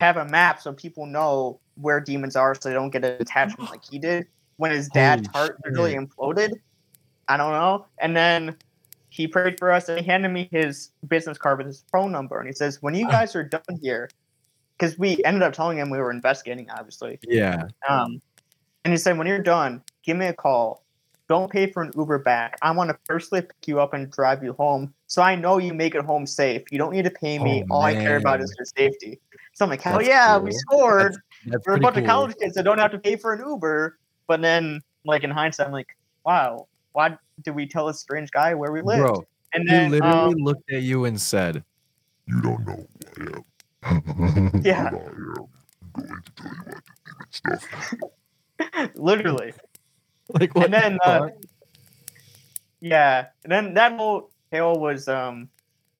have 0.00 0.16
a 0.16 0.24
map 0.24 0.60
so 0.60 0.72
people 0.72 1.06
know 1.06 1.60
where 1.76 2.00
demons 2.00 2.36
are, 2.36 2.54
so 2.54 2.68
they 2.68 2.74
don't 2.74 2.90
get 2.90 3.04
an 3.04 3.20
attachment 3.20 3.70
like 3.70 3.84
he 3.84 3.98
did 3.98 4.26
when 4.56 4.70
his 4.70 4.88
dad's 4.88 5.28
Holy 5.28 5.48
heart 5.48 5.60
literally 5.64 5.92
shit. 5.92 6.00
imploded. 6.00 6.52
I 7.28 7.36
don't 7.36 7.52
know, 7.52 7.86
and 7.98 8.16
then. 8.16 8.56
He 9.10 9.26
prayed 9.26 9.58
for 9.58 9.72
us 9.72 9.88
and 9.88 9.98
he 9.98 10.04
handed 10.04 10.28
me 10.28 10.50
his 10.52 10.90
business 11.08 11.38
card 11.38 11.56
with 11.56 11.66
his 11.66 11.82
phone 11.90 12.12
number. 12.12 12.38
And 12.38 12.46
he 12.46 12.52
says, 12.52 12.82
When 12.82 12.94
you 12.94 13.08
guys 13.08 13.34
are 13.34 13.42
done 13.42 13.62
here, 13.80 14.10
because 14.78 14.98
we 14.98 15.22
ended 15.24 15.42
up 15.42 15.52
telling 15.52 15.78
him 15.78 15.90
we 15.90 15.98
were 15.98 16.10
investigating, 16.10 16.70
obviously. 16.70 17.18
Yeah. 17.26 17.68
Um, 17.88 18.20
and 18.84 18.92
he 18.92 18.98
said, 18.98 19.18
when 19.18 19.26
you're 19.26 19.42
done, 19.42 19.82
give 20.04 20.16
me 20.16 20.26
a 20.26 20.32
call. 20.32 20.84
Don't 21.28 21.50
pay 21.50 21.70
for 21.70 21.82
an 21.82 21.90
Uber 21.96 22.20
back. 22.20 22.56
I 22.62 22.70
want 22.70 22.88
to 22.88 22.98
personally 23.06 23.42
pick 23.42 23.66
you 23.66 23.80
up 23.80 23.92
and 23.92 24.10
drive 24.10 24.42
you 24.42 24.54
home, 24.54 24.94
so 25.08 25.20
I 25.20 25.34
know 25.34 25.58
you 25.58 25.74
make 25.74 25.94
it 25.94 26.02
home 26.02 26.26
safe. 26.26 26.62
You 26.70 26.78
don't 26.78 26.92
need 26.92 27.04
to 27.04 27.10
pay 27.10 27.38
me. 27.38 27.64
Oh, 27.70 27.76
All 27.76 27.82
I 27.82 27.94
care 27.94 28.16
about 28.16 28.40
is 28.40 28.54
your 28.56 28.64
safety. 28.64 29.20
So 29.58 29.64
I'm 29.64 29.70
like, 29.70 29.82
hell 29.82 29.96
That's 29.96 30.08
yeah, 30.08 30.38
we 30.38 30.52
scored. 30.52 31.16
That's 31.46 31.66
we're 31.66 31.74
a 31.74 31.78
pretty 31.78 31.82
bunch 31.82 31.96
of 31.96 32.04
college 32.04 32.36
kids 32.40 32.54
that 32.54 32.62
don't 32.62 32.78
have 32.78 32.92
to 32.92 32.98
pay 32.98 33.16
for 33.16 33.32
an 33.32 33.42
Uber. 33.44 33.98
But 34.28 34.40
then, 34.40 34.80
like 35.04 35.24
in 35.24 35.30
hindsight, 35.30 35.66
I'm 35.66 35.72
like, 35.72 35.96
wow, 36.24 36.68
why 36.92 37.18
did 37.42 37.56
we 37.56 37.66
tell 37.66 37.88
a 37.88 37.94
strange 37.94 38.30
guy 38.30 38.54
where 38.54 38.70
we 38.70 38.82
live? 38.82 39.00
Bro, 39.00 39.24
and 39.52 39.68
he 39.68 39.74
then, 39.74 39.90
literally 39.90 40.34
um, 40.34 40.44
looked 40.44 40.70
at 40.70 40.82
you 40.82 41.06
and 41.06 41.20
said, 41.20 41.64
You 42.28 42.40
don't 42.40 42.64
know 42.68 42.86
who 43.16 43.44
I 43.82 43.90
am. 43.90 44.60
Yeah. 44.62 44.84
I 44.84 44.86
am 44.86 44.92
going 45.92 46.22
to 46.22 46.32
tell 46.36 46.52
you 46.52 46.78
about 47.16 47.32
stuff. 47.32 47.94
literally, 48.94 49.54
like, 50.28 50.54
what 50.54 50.66
and 50.66 50.74
then, 50.74 50.98
the 51.02 51.08
uh, 51.08 51.28
yeah, 52.80 53.26
and 53.42 53.50
then 53.50 53.74
that 53.74 53.96
whole 53.96 54.30
tale 54.52 54.78
was 54.78 55.08
um 55.08 55.48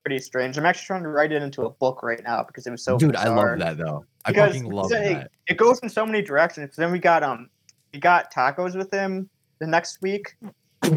pretty 0.09 0.25
strange. 0.25 0.57
I'm 0.57 0.65
actually 0.65 0.87
trying 0.87 1.03
to 1.03 1.11
write 1.11 1.33
it 1.33 1.43
into 1.43 1.67
a 1.67 1.71
book 1.71 2.03
right 2.03 2.23
now 2.25 2.43
because 2.43 2.67
it 2.67 2.71
was 2.71 2.83
so. 2.83 2.97
dude, 2.97 3.15
I 3.15 3.25
bizarre. 3.25 3.59
love 3.59 3.69
that 3.77 3.77
though. 3.85 4.05
I 4.25 4.31
Because 4.33 4.55
fucking 4.55 4.71
love 4.73 4.91
it- 4.91 5.13
that. 5.15 5.31
It 5.49 5.59
goes 5.59 5.81
in 5.81 5.91
so 5.91 6.07
many 6.07 6.23
directions. 6.23 6.71
'cause 6.71 6.77
then 6.77 6.91
we 6.91 6.99
got 6.99 7.23
um, 7.23 7.51
we 7.93 8.01
got 8.01 8.33
tacos 8.33 8.75
with 8.75 8.91
him 8.91 9.29
the 9.59 9.67
next 9.67 10.01
week. 10.01 10.35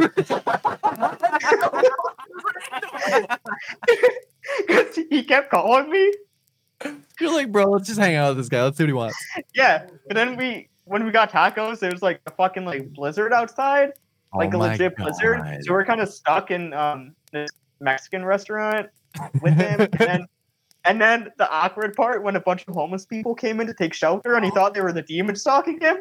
'Cause 4.68 4.96
he 5.10 5.24
kept 5.24 5.50
calling 5.52 5.90
me. 5.90 6.14
You're 7.20 7.34
like, 7.34 7.52
bro, 7.52 7.66
let's 7.66 7.88
just 7.88 8.00
hang 8.00 8.16
out 8.16 8.30
with 8.30 8.38
this 8.38 8.50
guy. 8.50 8.64
Let's 8.64 8.78
see 8.78 8.84
what 8.84 8.90
he 8.90 8.94
wants. 8.94 9.18
Yeah, 9.54 9.88
but 10.08 10.16
then 10.16 10.36
we 10.38 10.70
when 10.86 11.04
we 11.06 11.12
got 11.12 11.32
tacos, 11.32 11.80
there 11.80 11.92
was 11.92 12.02
like 12.02 12.22
a 12.28 12.32
fucking 12.32 12.66
like 12.66 12.92
blizzard 12.94 13.34
outside, 13.34 13.92
like 14.34 14.54
Oh 14.54 14.58
a 14.58 14.60
legit 14.60 14.96
blizzard. 14.96 15.42
So 15.64 15.74
we're 15.74 15.86
kind 15.86 16.00
of 16.02 16.10
stuck 16.10 16.50
in 16.52 16.74
um 16.74 17.14
this 17.34 17.50
Mexican 17.80 18.24
restaurant 18.26 18.90
with 19.42 19.54
him, 19.54 19.82
and 19.82 19.94
then 19.94 20.28
and 20.86 21.02
then 21.02 21.30
the 21.38 21.50
awkward 21.50 21.96
part 21.96 22.24
when 22.24 22.36
a 22.36 22.40
bunch 22.40 22.66
of 22.68 22.74
homeless 22.74 23.06
people 23.06 23.36
came 23.36 23.60
in 23.60 23.68
to 23.68 23.74
take 23.74 23.94
shelter, 23.94 24.36
and 24.36 24.46
he 24.46 24.52
thought 24.52 24.74
they 24.74 24.82
were 24.82 24.94
the 24.94 25.02
demons 25.02 25.42
stalking 25.42 25.80
him, 25.80 25.98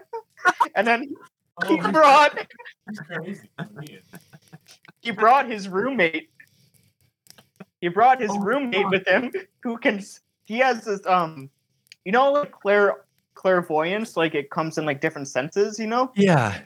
and 0.75 0.87
then 0.87 1.15
he 1.67 1.77
brought 1.77 2.47
he 5.01 5.11
brought 5.11 5.51
his 5.51 5.69
roommate. 5.69 6.31
He 7.81 7.89
brought 7.89 8.21
his 8.21 8.31
roommate 8.39 8.89
with 8.91 9.07
him, 9.07 9.33
who 9.63 9.79
can 9.79 10.03
he 10.45 10.59
has 10.59 10.85
this 10.85 11.01
um, 11.07 11.51
you 12.05 12.13
know, 12.13 12.33
like 12.33 12.53
clair 12.53 13.05
clairvoyance, 13.35 14.17
like 14.17 14.35
it 14.35 14.51
comes 14.51 14.77
in 14.79 14.85
like 14.85 15.01
different 15.01 15.29
senses, 15.29 15.79
you 15.79 15.87
know. 15.87 16.13
Yeah. 16.15 16.61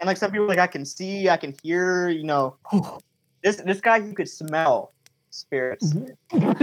And 0.00 0.06
like 0.06 0.16
some 0.16 0.30
people, 0.30 0.46
like 0.46 0.58
I 0.58 0.66
can 0.66 0.84
see, 0.84 1.28
I 1.28 1.36
can 1.36 1.54
hear, 1.62 2.08
you 2.08 2.24
know. 2.24 2.56
This 3.42 3.56
this 3.56 3.80
guy, 3.80 3.98
you 3.98 4.14
could 4.14 4.28
smell 4.28 4.93
spirits. 5.34 5.92
I 6.32 6.54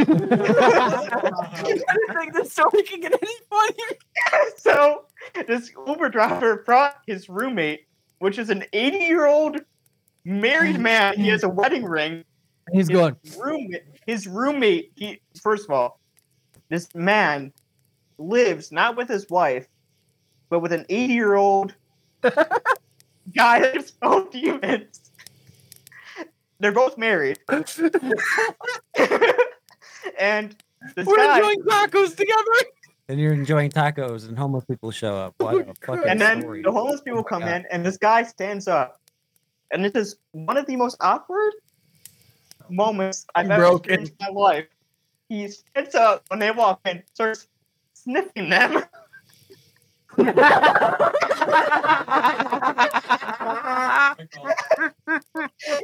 think 2.15 2.33
the 2.33 2.45
story 2.47 2.83
can 2.83 3.01
get 3.01 3.13
any 3.13 3.33
funnier. 3.49 3.97
so 4.57 5.05
this 5.47 5.71
Uber 5.87 6.09
driver 6.09 6.63
brought 6.65 6.97
his 7.05 7.29
roommate, 7.29 7.85
which 8.19 8.39
is 8.39 8.49
an 8.49 8.63
80 8.73 8.97
year 8.97 9.25
old 9.27 9.57
married 10.23 10.75
mm-hmm. 10.75 10.83
man. 10.83 11.17
He 11.17 11.27
has 11.27 11.43
a 11.43 11.47
mm-hmm. 11.47 11.57
wedding 11.57 11.83
ring. 11.85 12.23
He's 12.71 12.87
His 12.87 12.89
going, 12.89 13.17
roommate, 13.37 13.83
his 14.05 14.27
roommate. 14.27 14.91
He 14.95 15.21
first 15.41 15.65
of 15.65 15.71
all, 15.71 15.99
this 16.69 16.87
man 16.95 17.51
lives 18.17 18.71
not 18.71 18.95
with 18.95 19.09
his 19.09 19.29
wife, 19.29 19.67
but 20.49 20.59
with 20.59 20.71
an 20.71 20.85
80 20.87 21.13
year 21.13 21.35
old 21.35 21.73
guy 22.21 23.59
that's 23.59 23.91
both 23.91 24.31
demons. 24.31 25.10
They're 26.61 26.71
both 26.71 26.95
married, 26.95 27.39
and 27.49 27.65
this 30.95 31.07
we're 31.07 31.15
guy. 31.17 31.37
enjoying 31.37 31.59
tacos 31.63 32.15
together. 32.15 32.69
And 33.09 33.19
you're 33.19 33.33
enjoying 33.33 33.71
tacos, 33.71 34.27
and 34.29 34.37
homeless 34.37 34.63
people 34.65 34.91
show 34.91 35.17
up. 35.17 35.33
What 35.39 35.67
a 35.67 35.73
fucking 35.85 36.07
and 36.07 36.21
then 36.21 36.41
story. 36.41 36.61
the 36.61 36.71
homeless 36.71 37.01
people 37.01 37.21
Oh 37.21 37.23
come 37.23 37.41
God. 37.41 37.51
in, 37.51 37.65
and 37.71 37.83
this 37.83 37.97
guy 37.97 38.21
stands 38.21 38.67
up, 38.67 39.01
and 39.71 39.83
this 39.83 39.93
is 39.95 40.17
one 40.33 40.55
of 40.55 40.67
the 40.67 40.75
most 40.75 40.97
awkward 41.01 41.53
moments 42.69 43.25
I've 43.33 43.49
ever 43.49 43.63
Broken. 43.63 43.77
experienced 43.93 44.13
in 44.19 44.27
my 44.35 44.39
life. 44.39 44.67
He 45.29 45.47
stands 45.47 45.95
up 45.95 46.23
when 46.27 46.37
they 46.39 46.51
walk 46.51 46.79
in, 46.85 47.01
starts 47.13 47.47
sniffing 47.95 48.49
them. 48.49 48.83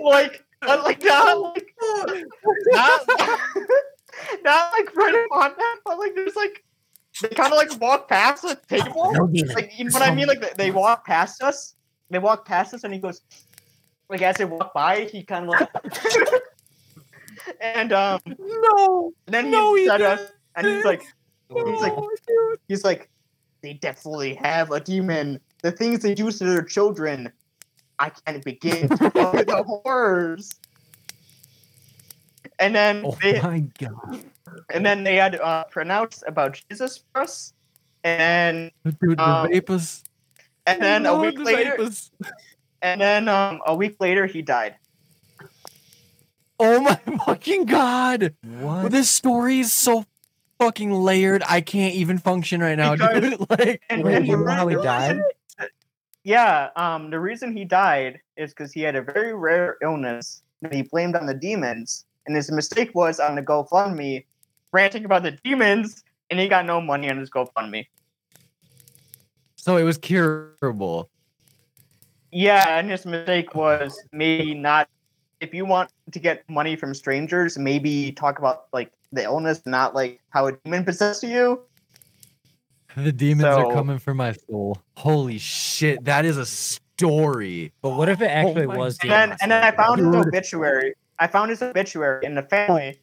like, 0.02 0.44
but 0.62 0.84
like 0.84 1.04
not 1.04 1.40
like 1.40 1.68
not, 1.80 3.02
not 4.44 4.72
like 4.74 4.96
right 4.96 5.28
on 5.32 5.50
them, 5.52 5.76
but 5.86 6.00
like 6.00 6.16
there's 6.16 6.36
like 6.36 6.64
they 7.22 7.30
kind 7.30 7.52
of 7.52 7.58
like 7.58 7.80
walk 7.82 8.08
past 8.08 8.44
the 8.44 8.60
table. 8.68 9.12
No. 9.14 9.26
Like 9.54 9.78
you 9.78 9.86
know 9.86 9.92
what 9.94 10.02
I 10.04 10.14
mean? 10.14 10.28
Like 10.28 10.42
they- 10.42 10.54
they 10.66 10.72
walk 10.72 11.06
past 11.06 11.42
us. 11.44 11.76
They 12.10 12.20
walk 12.20 12.46
past 12.46 12.74
us, 12.74 12.84
and 12.84 12.94
he 12.94 13.00
goes, 13.00 13.22
like 14.10 14.22
as 14.22 14.38
they 14.38 14.46
walk 14.46 14.74
by, 14.74 15.02
he 15.12 15.24
kind 15.24 15.44
of 15.46 15.50
like, 15.50 15.70
and 17.60 17.92
um, 17.92 18.20
No. 18.26 19.14
then 19.26 19.46
he 19.46 19.52
No, 19.52 19.76
he 19.76 19.88
said 19.88 20.02
us, 20.02 20.22
and 20.56 20.66
he's 20.68 20.86
like, 20.86 21.02
he's 21.50 21.82
like, 21.82 21.96
dude. 21.96 22.60
he's 22.70 22.84
like, 22.86 23.10
they 23.62 23.74
definitely 23.74 24.36
have 24.36 24.72
a 24.72 24.80
demon. 24.80 25.40
The 25.64 25.72
things 25.72 26.00
they 26.00 26.14
do 26.14 26.32
to 26.32 26.44
their 26.46 26.62
children, 26.64 27.32
I 28.00 28.10
can't 28.10 28.44
begin 28.44 28.90
to 28.90 28.98
tell 29.10 29.32
the 29.34 29.64
horrors. 29.84 30.52
And 32.60 32.74
then 32.76 33.04
Oh 33.06 33.18
they, 33.22 33.42
my 33.42 33.60
god. 33.80 34.24
and 34.74 34.86
then 34.86 35.04
they 35.04 35.16
had 35.16 35.36
uh, 35.36 35.64
pronounced 35.66 36.24
about 36.28 36.60
Jesus 36.70 37.04
for 37.14 37.22
us, 37.22 37.54
and 38.04 38.72
Dude, 39.00 39.18
the 39.18 39.24
Um, 39.24 39.50
vapors. 39.50 40.04
and 40.66 40.82
then 40.82 41.06
a 41.06 41.16
week 41.20 41.38
the 41.38 41.44
later, 41.44 41.72
vapors. 41.78 42.12
and 42.82 43.00
then 43.02 43.28
um, 43.30 43.62
a 43.66 43.76
week 43.76 43.98
later 44.00 44.26
he 44.26 44.42
died. 44.42 44.76
Oh 46.60 46.80
my 46.82 46.96
fucking 47.26 47.66
god. 47.66 48.34
What? 48.44 48.92
This 48.92 49.10
story 49.12 49.60
is 49.60 49.72
so 49.72 50.06
fucking 50.60 50.92
layered. 50.92 51.44
I 51.48 51.62
can't 51.62 51.94
even 51.94 52.18
function 52.18 52.62
right 52.62 52.76
now, 52.78 52.94
Because- 52.94 53.22
dude. 53.22 53.46
Like, 53.52 53.82
And, 53.90 54.04
Wait, 54.04 54.16
and 54.16 54.28
you 54.28 54.38
know 54.38 54.52
how 54.52 54.68
he 54.68 54.76
reason- 54.76 54.86
died? 54.86 55.22
Yeah, 56.28 56.72
um, 56.76 57.10
the 57.10 57.22
reason 57.22 57.56
he 57.56 57.64
died 57.64 58.20
is 58.36 58.50
because 58.50 58.74
he 58.74 58.82
had 58.82 58.98
a 58.98 59.02
very 59.02 59.34
rare 59.34 59.78
illness 59.82 60.42
that 60.62 60.74
he 60.74 60.82
blamed 60.82 61.16
on 61.16 61.26
the 61.26 61.34
demons, 61.34 62.04
and 62.26 62.36
his 62.36 62.52
mistake 62.52 62.94
was 62.94 63.22
on 63.22 63.36
the 63.36 63.42
GoFundMe, 63.42 64.26
ranting 64.74 65.06
about 65.06 65.24
the 65.24 65.32
demons, 65.46 66.04
and 66.30 66.38
he 66.38 66.50
got 66.50 66.66
no 66.66 66.82
money 66.82 67.10
on 67.10 67.16
his 67.16 67.30
GoFundMe. 67.30 67.88
so 69.56 69.78
it 69.78 69.84
was 69.84 69.98
curable. 69.98 71.10
Yeah, 72.34 72.78
and 72.78 72.92
his 72.92 73.06
mistake 73.06 73.56
was 73.56 73.98
maybe 74.12 74.54
not. 74.54 74.90
If 75.40 75.54
you 75.54 75.66
want 75.66 75.92
to 76.12 76.20
get 76.20 76.44
money 76.50 76.76
from 76.76 76.94
strangers, 76.94 77.58
maybe 77.58 78.12
talk 78.12 78.38
about 78.38 78.66
like 78.74 78.92
the 79.14 79.24
illness, 79.24 79.62
not 79.66 79.96
like 79.96 80.20
how 80.32 80.48
a 80.48 80.52
demon 80.52 80.84
possessed 80.84 81.24
you. 81.24 81.62
The 82.98 83.12
demons 83.12 83.46
are 83.46 83.72
coming 83.74 84.00
for 84.00 84.16
my 84.16 84.34
soul. 84.34 84.82
Holy 84.96 85.38
shit, 85.38 86.04
that 86.06 86.26
is 86.26 86.38
a 86.38 86.46
story. 86.48 87.72
But 87.84 87.92
what 87.92 88.10
if 88.10 88.22
it 88.22 88.26
oh 88.26 88.28
actually 88.28 88.66
my 88.66 88.76
was 88.76 88.98
And 89.04 89.12
then, 89.12 89.38
and 89.40 89.52
then 89.52 89.64
I 89.64 89.70
found 89.70 90.00
his 90.00 90.08
obituary. 90.08 90.96
I 91.20 91.28
found 91.28 91.52
his 91.52 91.62
obituary, 91.62 92.26
and 92.26 92.36
the 92.36 92.42
family 92.42 93.00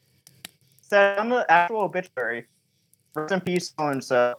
said 0.81 1.17
on 1.19 1.29
the 1.29 1.47
actual 1.49 1.83
obituary, 1.83 2.47
"Rest 3.15 3.33
in 3.33 3.41
peace, 3.41 3.73
so 3.79 3.87
and 3.87 4.03
so." 4.03 4.35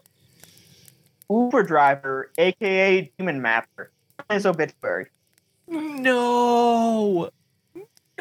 Uber 1.29 1.63
driver, 1.63 2.31
aka 2.37 3.09
Demon 3.17 3.41
Mapper, 3.41 3.91
his 4.29 4.45
obituary. 4.45 5.05
No. 5.67 7.29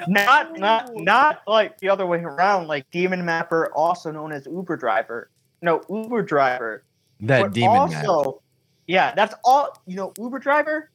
Not, 0.07 0.57
not, 0.57 0.95
not 0.95 1.43
like 1.49 1.79
the 1.79 1.89
other 1.89 2.07
way 2.07 2.19
around. 2.19 2.69
Like 2.69 2.89
Demon 2.93 3.25
Mapper, 3.25 3.73
also 3.75 4.13
known 4.13 4.31
as 4.31 4.47
Uber 4.47 4.77
driver. 4.77 5.31
No, 5.63 5.83
Uber 5.91 6.23
driver. 6.23 6.85
That 7.21 7.43
but 7.43 7.53
demon 7.53 7.91
man. 7.91 8.07
also, 8.07 8.43
yeah, 8.87 9.15
that's 9.15 9.35
all. 9.45 9.81
You 9.87 9.97
know, 9.97 10.13
Uber 10.19 10.39
driver 10.39 10.91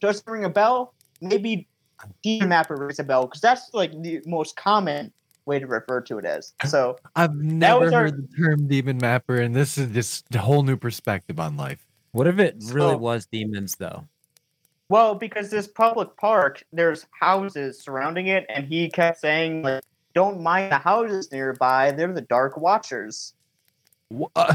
does 0.00 0.22
ring 0.26 0.44
a 0.44 0.50
bell. 0.50 0.94
Maybe 1.20 1.68
Demon 2.22 2.48
Mapper 2.48 2.76
rings 2.76 2.98
a 2.98 3.04
bell 3.04 3.26
because 3.26 3.40
that's 3.40 3.72
like 3.74 3.90
the 4.02 4.20
most 4.26 4.56
common 4.56 5.12
way 5.46 5.58
to 5.58 5.66
refer 5.66 6.00
to 6.02 6.18
it 6.18 6.24
as. 6.24 6.52
So 6.66 6.96
I've 7.16 7.34
never 7.34 7.80
was 7.86 7.92
our- 7.92 8.02
heard 8.02 8.16
the 8.28 8.36
term 8.36 8.66
demon 8.68 8.98
mapper, 8.98 9.40
and 9.40 9.54
this 9.56 9.78
is 9.78 9.90
just 9.92 10.34
a 10.34 10.38
whole 10.38 10.62
new 10.62 10.76
perspective 10.76 11.40
on 11.40 11.56
life. 11.56 11.84
What 12.12 12.26
if 12.26 12.38
it 12.38 12.56
really 12.66 12.92
So- 12.92 12.96
was 12.98 13.26
demons 13.26 13.76
though? 13.76 14.04
Well, 14.90 15.14
because 15.16 15.50
this 15.50 15.66
public 15.68 16.16
park, 16.16 16.64
there's 16.72 17.04
houses 17.20 17.78
surrounding 17.80 18.28
it, 18.28 18.46
and 18.48 18.66
he 18.66 18.88
kept 18.88 19.20
saying 19.20 19.62
like, 19.62 19.82
"Don't 20.14 20.40
mind 20.40 20.72
the 20.72 20.78
houses 20.78 21.30
nearby; 21.30 21.90
they're 21.90 22.12
the 22.12 22.22
Dark 22.22 22.56
Watchers." 22.56 23.34
Wha- 24.10 24.28
uh, 24.34 24.54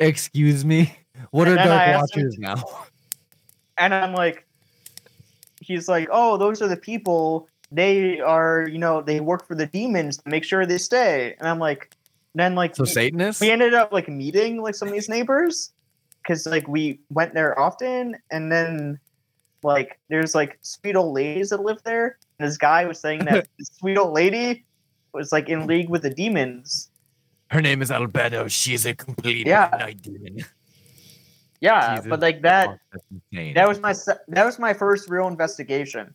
excuse 0.00 0.64
me. 0.64 0.96
What 1.32 1.48
And 1.48 1.58
are 1.58 1.64
dark 1.64 1.80
asked 1.82 2.16
him 2.16 2.22
watchers 2.24 2.38
now? 2.38 2.64
And 3.78 3.94
I'm 3.94 4.14
like, 4.14 4.46
he's 5.60 5.88
like, 5.88 6.08
"Oh, 6.10 6.36
those 6.36 6.60
are 6.60 6.68
the 6.68 6.76
people. 6.76 7.48
They 7.72 8.20
are, 8.20 8.68
you 8.68 8.78
know, 8.78 9.00
they 9.00 9.20
work 9.20 9.46
for 9.46 9.54
the 9.54 9.66
demons 9.66 10.18
to 10.18 10.28
make 10.28 10.44
sure 10.44 10.66
they 10.66 10.78
stay." 10.78 11.34
And 11.38 11.48
I'm 11.48 11.58
like, 11.58 11.94
then 12.34 12.54
like, 12.54 12.76
So 12.76 12.84
Satanists? 12.84 13.40
we 13.40 13.50
ended 13.50 13.72
up 13.74 13.92
like 13.92 14.08
meeting 14.08 14.60
like 14.60 14.74
some 14.74 14.88
of 14.88 14.94
these 14.94 15.08
neighbors, 15.08 15.72
because 16.22 16.46
like 16.46 16.68
we 16.68 17.00
went 17.10 17.32
there 17.32 17.58
often, 17.58 18.16
and 18.30 18.52
then 18.52 18.98
like 19.62 19.98
there's 20.08 20.34
like 20.34 20.58
sweet 20.62 20.96
old 20.96 21.14
ladies 21.14 21.50
that 21.50 21.62
live 21.62 21.82
there. 21.84 22.18
And 22.38 22.48
this 22.48 22.58
guy 22.58 22.84
was 22.84 23.00
saying 23.00 23.24
that 23.26 23.48
sweet 23.60 23.96
old 23.96 24.12
lady 24.12 24.64
was 25.14 25.32
like 25.32 25.48
in 25.48 25.66
league 25.66 25.88
with 25.88 26.02
the 26.02 26.10
demons. 26.10 26.89
Her 27.50 27.60
name 27.60 27.82
is 27.82 27.90
Albedo. 27.90 28.48
She's 28.50 28.86
a 28.86 28.94
complete 28.94 29.46
Yeah. 29.46 29.68
night 29.72 30.02
demon. 30.02 30.44
Yeah, 31.62 31.96
Jesus 31.96 32.08
but 32.08 32.20
like 32.20 32.40
that 32.40 32.68
God, 32.68 32.78
that 33.54 33.68
was 33.68 33.80
my 33.80 33.92
that 34.28 34.46
was 34.46 34.58
my 34.58 34.72
first 34.72 35.10
real 35.10 35.28
investigation. 35.28 36.14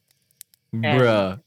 bruh, 0.74 1.40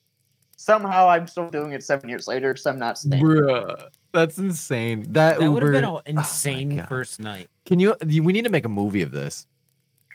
Somehow 0.56 1.08
I'm 1.08 1.26
still 1.26 1.50
doing 1.50 1.72
it 1.72 1.82
seven 1.82 2.08
years 2.08 2.28
later 2.28 2.52
because 2.52 2.66
I'm 2.66 2.78
not 2.78 2.96
staying. 2.98 3.24
bruh. 3.24 3.88
That's 4.12 4.38
insane. 4.38 5.06
That, 5.10 5.40
That 5.40 5.50
would 5.50 5.64
have 5.64 5.72
Uber. 5.72 5.80
been 5.80 5.84
Oh 5.84 5.96
an 6.06 6.18
insane 6.18 6.76
God. 6.76 6.88
first 6.88 7.18
night. 7.18 7.48
Can 7.66 7.80
you? 7.80 7.96
We 8.00 8.32
need 8.32 8.44
to 8.44 8.50
make 8.50 8.66
a 8.66 8.68
movie 8.68 9.02
of 9.02 9.10
this. 9.10 9.48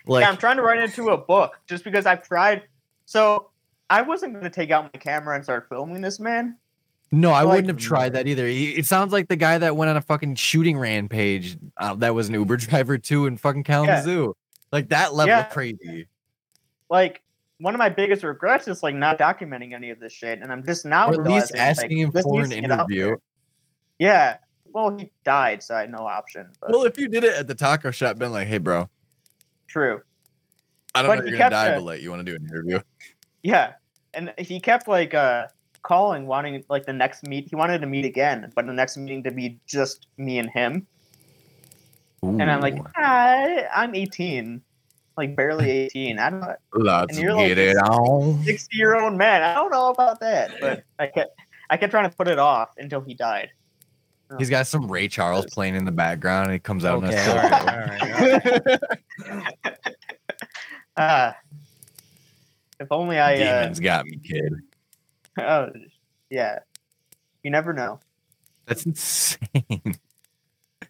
Like, 0.08 0.22
yeah, 0.22 0.30
I'm 0.30 0.38
trying 0.38 0.56
to 0.56 0.64
write 0.64 0.80
it 0.80 0.86
into 0.86 1.10
a 1.10 1.18
book 1.18 1.60
just 1.68 1.84
because 1.84 2.06
I've 2.06 2.24
tried. 2.24 2.64
So 3.06 3.50
I 3.90 4.02
wasn't 4.02 4.32
going 4.32 4.46
to 4.46 4.50
take 4.50 4.72
out 4.72 4.94
my 4.94 5.00
camera 5.00 5.36
and 5.36 5.44
start 5.44 5.68
filming 5.68 6.00
this 6.00 6.22
man. 6.22 6.58
No, 7.14 7.32
I 7.32 7.44
like- 7.44 7.48
wouldn't 7.56 7.68
have 7.70 7.78
tried 7.78 8.14
that 8.14 8.28
either. 8.28 8.46
It 8.48 8.86
sounds 8.86 9.14
like 9.14 9.28
the 9.28 9.36
guy 9.36 9.58
that 9.58 9.76
went 9.78 9.90
on 9.90 9.98
a 9.98 10.02
fucking 10.02 10.36
shooting 10.36 10.78
rampage. 10.78 11.58
Uh, 11.78 11.96
that 11.96 12.14
was 12.16 12.28
an 12.30 12.34
Uber 12.36 12.58
driver 12.58 12.98
too 12.98 13.28
in 13.28 13.38
fucking 13.38 13.64
Kalamazoo. 13.64 14.36
Like 14.72 14.90
that 14.90 15.14
level 15.14 15.30
Yeah. 15.30 15.42
of 15.48 15.50
crazy. 15.52 16.08
Like 16.90 17.22
one 17.60 17.74
of 17.76 17.80
my 17.80 17.90
biggest 17.90 18.24
regrets 18.24 18.68
is 18.68 18.84
like 18.84 18.96
not 18.96 19.18
documenting 19.20 19.74
any 19.74 19.90
of 19.92 20.00
this 20.00 20.12
shit, 20.12 20.40
and 20.42 20.52
I'm 20.52 20.66
just 20.66 20.86
now 20.86 21.10
Or 21.10 21.14
at 21.14 21.18
least 21.20 21.54
realizing, 21.54 21.58
like, 21.58 21.68
asking 21.68 21.98
him 22.00 22.12
for 22.12 22.20
an 22.44 22.50
to 22.50 22.62
get 22.62 22.72
out 22.72 22.80
interview. 22.92 23.16
Yeah. 24.00 24.38
Well, 24.74 24.98
he 24.98 25.12
died, 25.24 25.62
so 25.62 25.76
I 25.76 25.82
had 25.82 25.92
no 25.92 26.00
option. 26.00 26.50
But 26.60 26.72
Well, 26.72 26.84
if 26.86 26.98
you 26.98 27.08
did 27.08 27.24
it 27.24 27.36
at 27.36 27.48
the 27.48 27.54
taco 27.54 27.92
shop, 27.92 28.18
been 28.18 28.32
like, 28.32 28.48
"Hey, 28.48 28.58
bro, 28.58 28.90
true. 29.68 30.02
I 30.96 31.04
don't 31.04 31.10
But 31.16 31.20
know 31.26 31.30
you're 31.30 31.38
gonna 31.38 31.50
die, 31.52 31.70
the- 31.70 31.76
but 31.76 31.84
like, 31.84 32.02
you 32.02 32.10
want 32.10 32.26
to 32.26 32.32
do 32.32 32.36
an 32.36 32.50
interview?" 32.50 32.80
Yeah, 33.44 33.74
and 34.16 34.34
he 34.40 34.60
kept 34.60 34.88
like 34.88 35.14
uh 35.14 35.46
calling, 35.84 36.26
wanting 36.26 36.64
like 36.70 36.86
the 36.86 36.94
next 36.94 37.24
meet. 37.24 37.48
He 37.50 37.56
wanted 37.56 37.80
to 37.82 37.88
meet 37.88 38.06
again, 38.06 38.52
but 38.56 38.66
the 38.66 38.74
next 38.74 38.98
meeting 38.98 39.24
to 39.24 39.32
be 39.32 39.60
just 39.68 40.08
me 40.18 40.40
and 40.40 40.50
him. 40.50 40.88
And 42.24 42.50
I'm 42.50 42.62
like, 42.62 42.76
Ooh, 42.76 42.86
I, 42.96 43.68
I'm 43.76 43.94
18, 43.94 44.62
like 45.18 45.36
barely 45.36 45.70
18. 45.70 46.20
I 46.20 46.30
don't. 46.30 46.44
let's 46.74 47.14
and 47.14 47.22
you're 47.22 47.34
like 47.34 47.50
get 47.50 47.58
it 47.58 47.78
on. 47.78 48.42
60 48.44 48.78
year 48.78 49.00
old 49.00 49.14
man. 49.14 49.44
I 49.44 49.54
don't 49.54 49.72
know 49.72 49.90
about 49.90 50.22
that, 50.22 50.52
but 50.62 50.84
I 51.00 51.08
kept 51.08 51.38
I 51.70 51.78
kept 51.78 51.92
trying 51.92 52.10
to 52.10 52.16
put 52.16 52.28
it 52.28 52.40
off 52.40 52.70
until 52.78 53.02
he 53.02 53.14
died. 53.14 53.52
He's 54.40 54.50
got 54.50 54.66
some 54.66 54.92
Ray 54.92 55.08
Charles 55.08 55.46
playing 55.46 55.76
in 55.76 55.86
the 55.86 55.92
background, 55.92 56.46
and 56.46 56.54
he 56.54 56.60
comes 56.60 56.86
out 56.86 57.04
Okay, 57.04 57.24
in 57.24 57.30
all 57.30 57.38
a 57.38 57.42
right, 57.42 57.62
all 57.62 57.78
right. 57.78 58.80
all 59.30 59.38
right. 59.38 59.78
Ah, 60.96 61.36
if 62.80 62.88
only 62.92 63.18
I. 63.18 63.34
Uh, 63.34 63.62
Demons 63.62 63.80
got 63.80 64.06
me, 64.06 64.18
kid. 64.18 64.54
oh, 65.40 65.70
yeah, 66.30 66.60
you 67.44 67.52
never 67.52 67.74
know. 67.74 68.00
That's 68.66 68.86
insane. 68.86 69.48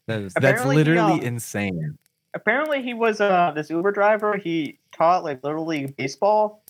That 0.08 0.20
is- 0.20 0.34
That's 0.34 0.66
literally 0.66 1.14
um, 1.14 1.22
insane. 1.22 1.98
Apparently, 2.34 2.82
he 2.82 2.94
was 2.94 3.22
uh 3.22 3.52
this 3.56 3.70
Uber 3.70 3.92
driver. 3.94 4.36
He 4.36 4.80
taught 4.92 5.24
like 5.24 5.42
little 5.44 5.66
league 5.66 5.96
baseball. 5.96 6.62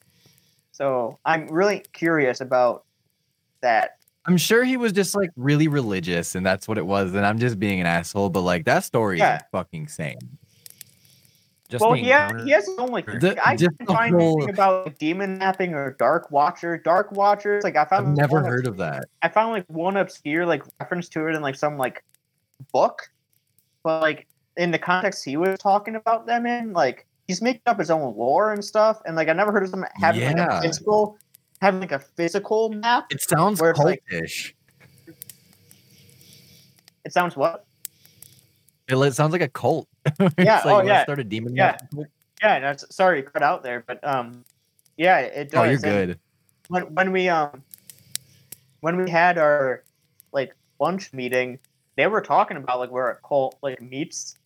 So 0.72 1.18
I'm 1.26 1.48
really 1.48 1.84
curious 1.94 2.42
about 2.42 2.84
that. 3.62 3.98
I'm 4.26 4.38
sure 4.38 4.64
he 4.64 4.78
was 4.78 4.92
just 4.92 5.16
like 5.16 5.32
really 5.36 5.68
religious, 5.68 6.36
and 6.36 6.46
that's 6.46 6.68
what 6.68 6.78
it 6.78 6.86
was. 6.86 7.16
And 7.16 7.26
I'm 7.26 7.40
just 7.40 7.60
being 7.60 7.80
an 7.80 7.88
asshole, 7.88 8.30
but 8.30 8.42
like 8.42 8.66
that 8.66 8.84
story 8.84 9.18
Yeah. 9.18 9.38
is 9.38 9.42
fucking 9.52 9.84
insane. 9.84 10.20
Just 11.74 11.82
well, 11.82 11.94
the 11.94 12.02
he, 12.04 12.12
ha- 12.12 12.30
he 12.46 12.52
has 12.52 12.68
his 12.68 12.78
own 12.78 12.90
like. 12.90 13.08
The- 13.08 13.36
I 13.44 13.56
just 13.56 13.76
didn't 13.80 13.88
find 13.88 14.14
whole- 14.14 14.34
anything 14.38 14.54
about 14.54 14.86
like, 14.86 15.00
demon 15.00 15.40
mapping 15.40 15.74
or 15.74 15.96
dark 15.98 16.30
watcher. 16.30 16.78
Dark 16.78 17.12
watchers, 17.14 17.64
like 17.64 17.76
I 17.76 17.86
found. 17.86 18.10
I've 18.10 18.16
never 18.16 18.42
one 18.42 18.46
heard 18.46 18.68
of 18.68 18.78
that. 18.78 19.06
I 19.24 19.30
found 19.30 19.54
like 19.54 19.66
one 19.70 19.98
obscure 19.98 20.46
like 20.46 20.62
reference 20.80 21.10
to 21.10 21.26
it 21.28 21.34
in 21.34 21.42
like 21.42 21.56
some 21.56 21.80
like 21.80 22.04
book, 22.72 23.02
but 23.84 24.04
like 24.04 24.28
in 24.56 24.70
the 24.70 24.78
context 24.78 25.26
he 25.26 25.36
was 25.36 25.58
talking 25.58 25.96
about 25.96 26.28
them 26.28 26.46
in, 26.46 26.74
like 26.74 27.08
he's 27.28 27.42
making 27.42 27.64
up 27.66 27.80
his 27.80 27.90
own 27.90 28.16
lore 28.16 28.54
and 28.54 28.64
stuff, 28.64 29.02
and 29.08 29.16
like 29.16 29.28
I 29.28 29.34
never 29.34 29.52
heard 29.52 29.64
of 29.64 29.70
someone 29.70 29.90
having 29.96 30.22
like 30.38 30.48
a 30.48 30.62
physical, 30.62 31.18
having 31.60 31.80
like 31.80 31.92
a 31.92 31.98
physical 31.98 32.70
map. 32.70 33.06
It 33.10 33.20
sounds 33.20 33.60
Where 33.60 33.72
it's 33.72 33.80
like- 33.80 34.04
cultish. 34.12 34.54
It 37.04 37.12
sounds 37.14 37.36
what? 37.36 37.66
It, 38.88 39.14
sounds 39.16 39.32
like 39.32 39.42
a 39.42 39.50
cult. 39.50 39.88
Yeah, 40.38 40.62
like, 40.64 40.66
oh, 40.66 40.82
yeah, 40.82 41.04
Start 41.04 41.20
a 41.20 41.24
demon. 41.24 41.56
yeah. 41.56 41.78
map. 41.94 42.08
Yeah, 42.42 42.60
that's 42.60 42.94
sorry 42.94 43.24
to 43.24 43.30
cut 43.30 43.42
out 43.42 43.64
there, 43.64 43.84
but 43.88 44.04
um, 44.04 44.44
yeah, 44.98 45.20
it 45.20 45.50
does. 45.50 45.60
Oh, 45.60 45.64
you're 45.64 45.74
and 45.74 45.82
good. 46.10 46.20
When 46.68 46.84
when 46.94 47.12
we 47.12 47.30
um, 47.30 47.64
when 48.82 48.98
we 48.98 49.10
had 49.10 49.38
our 49.38 49.84
like 50.34 50.54
lunch 50.80 51.14
meeting, 51.14 51.60
they 51.96 52.08
were 52.08 52.22
talking 52.22 52.58
about 52.58 52.80
like 52.80 52.92
where 52.92 53.10
a 53.10 53.16
cult 53.28 53.58
like 53.62 53.82
meets 53.82 54.38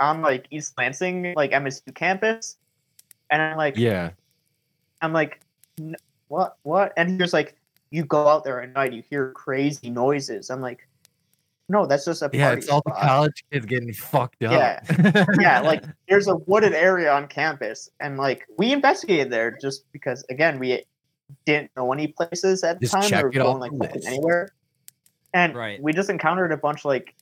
on 0.00 0.22
like 0.22 0.46
East 0.50 0.74
Lansing, 0.78 1.34
like 1.36 1.50
MSU 1.52 1.94
campus, 1.94 2.56
and 3.30 3.42
I'm 3.42 3.56
like, 3.56 3.76
Yeah. 3.76 4.10
I'm 5.02 5.12
like, 5.12 5.40
"N- 5.78 5.96
what, 6.28 6.56
what? 6.62 6.92
And 6.96 7.10
he 7.10 7.16
was 7.16 7.32
like, 7.34 7.54
you 7.90 8.04
go 8.04 8.28
out 8.28 8.44
there 8.44 8.62
at 8.62 8.72
night, 8.72 8.92
you 8.92 9.02
hear 9.10 9.30
crazy 9.32 9.90
noises. 9.90 10.48
I'm 10.50 10.60
like, 10.60 10.85
no, 11.68 11.84
that's 11.86 12.04
just 12.04 12.22
a 12.22 12.30
Yeah, 12.32 12.52
it's 12.52 12.68
all 12.68 12.82
the 12.86 12.92
college 12.92 13.44
kids 13.50 13.66
getting 13.66 13.92
fucked 13.92 14.42
up. 14.44 14.52
Yeah. 14.52 15.24
yeah, 15.40 15.60
like 15.60 15.82
there's 16.08 16.28
a 16.28 16.36
wooded 16.36 16.72
area 16.74 17.12
on 17.12 17.26
campus, 17.28 17.88
and 18.00 18.16
like 18.18 18.46
we 18.58 18.72
investigated 18.72 19.30
there 19.32 19.50
just 19.60 19.84
because 19.92 20.24
again 20.30 20.58
we 20.58 20.84
didn't 21.44 21.70
know 21.76 21.92
any 21.92 22.06
places 22.08 22.62
at 22.62 22.78
the 22.78 22.86
Just 22.86 22.94
time. 22.94 23.02
check 23.02 23.24
We 23.24 23.38
were 23.38 23.44
going 23.44 23.58
like 23.58 23.72
list. 23.72 24.06
anywhere, 24.06 24.50
and 25.34 25.54
Right. 25.56 25.82
we 25.82 25.92
just 25.92 26.08
encountered 26.10 26.52
a 26.52 26.56
bunch 26.56 26.84
like 26.84 27.14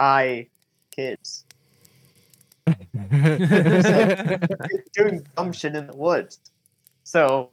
I 0.00 0.48
kids 0.90 1.44
doing 4.94 5.26
dumb 5.36 5.52
shit 5.52 5.74
in 5.76 5.86
the 5.86 5.96
woods. 5.96 6.40
So, 7.04 7.50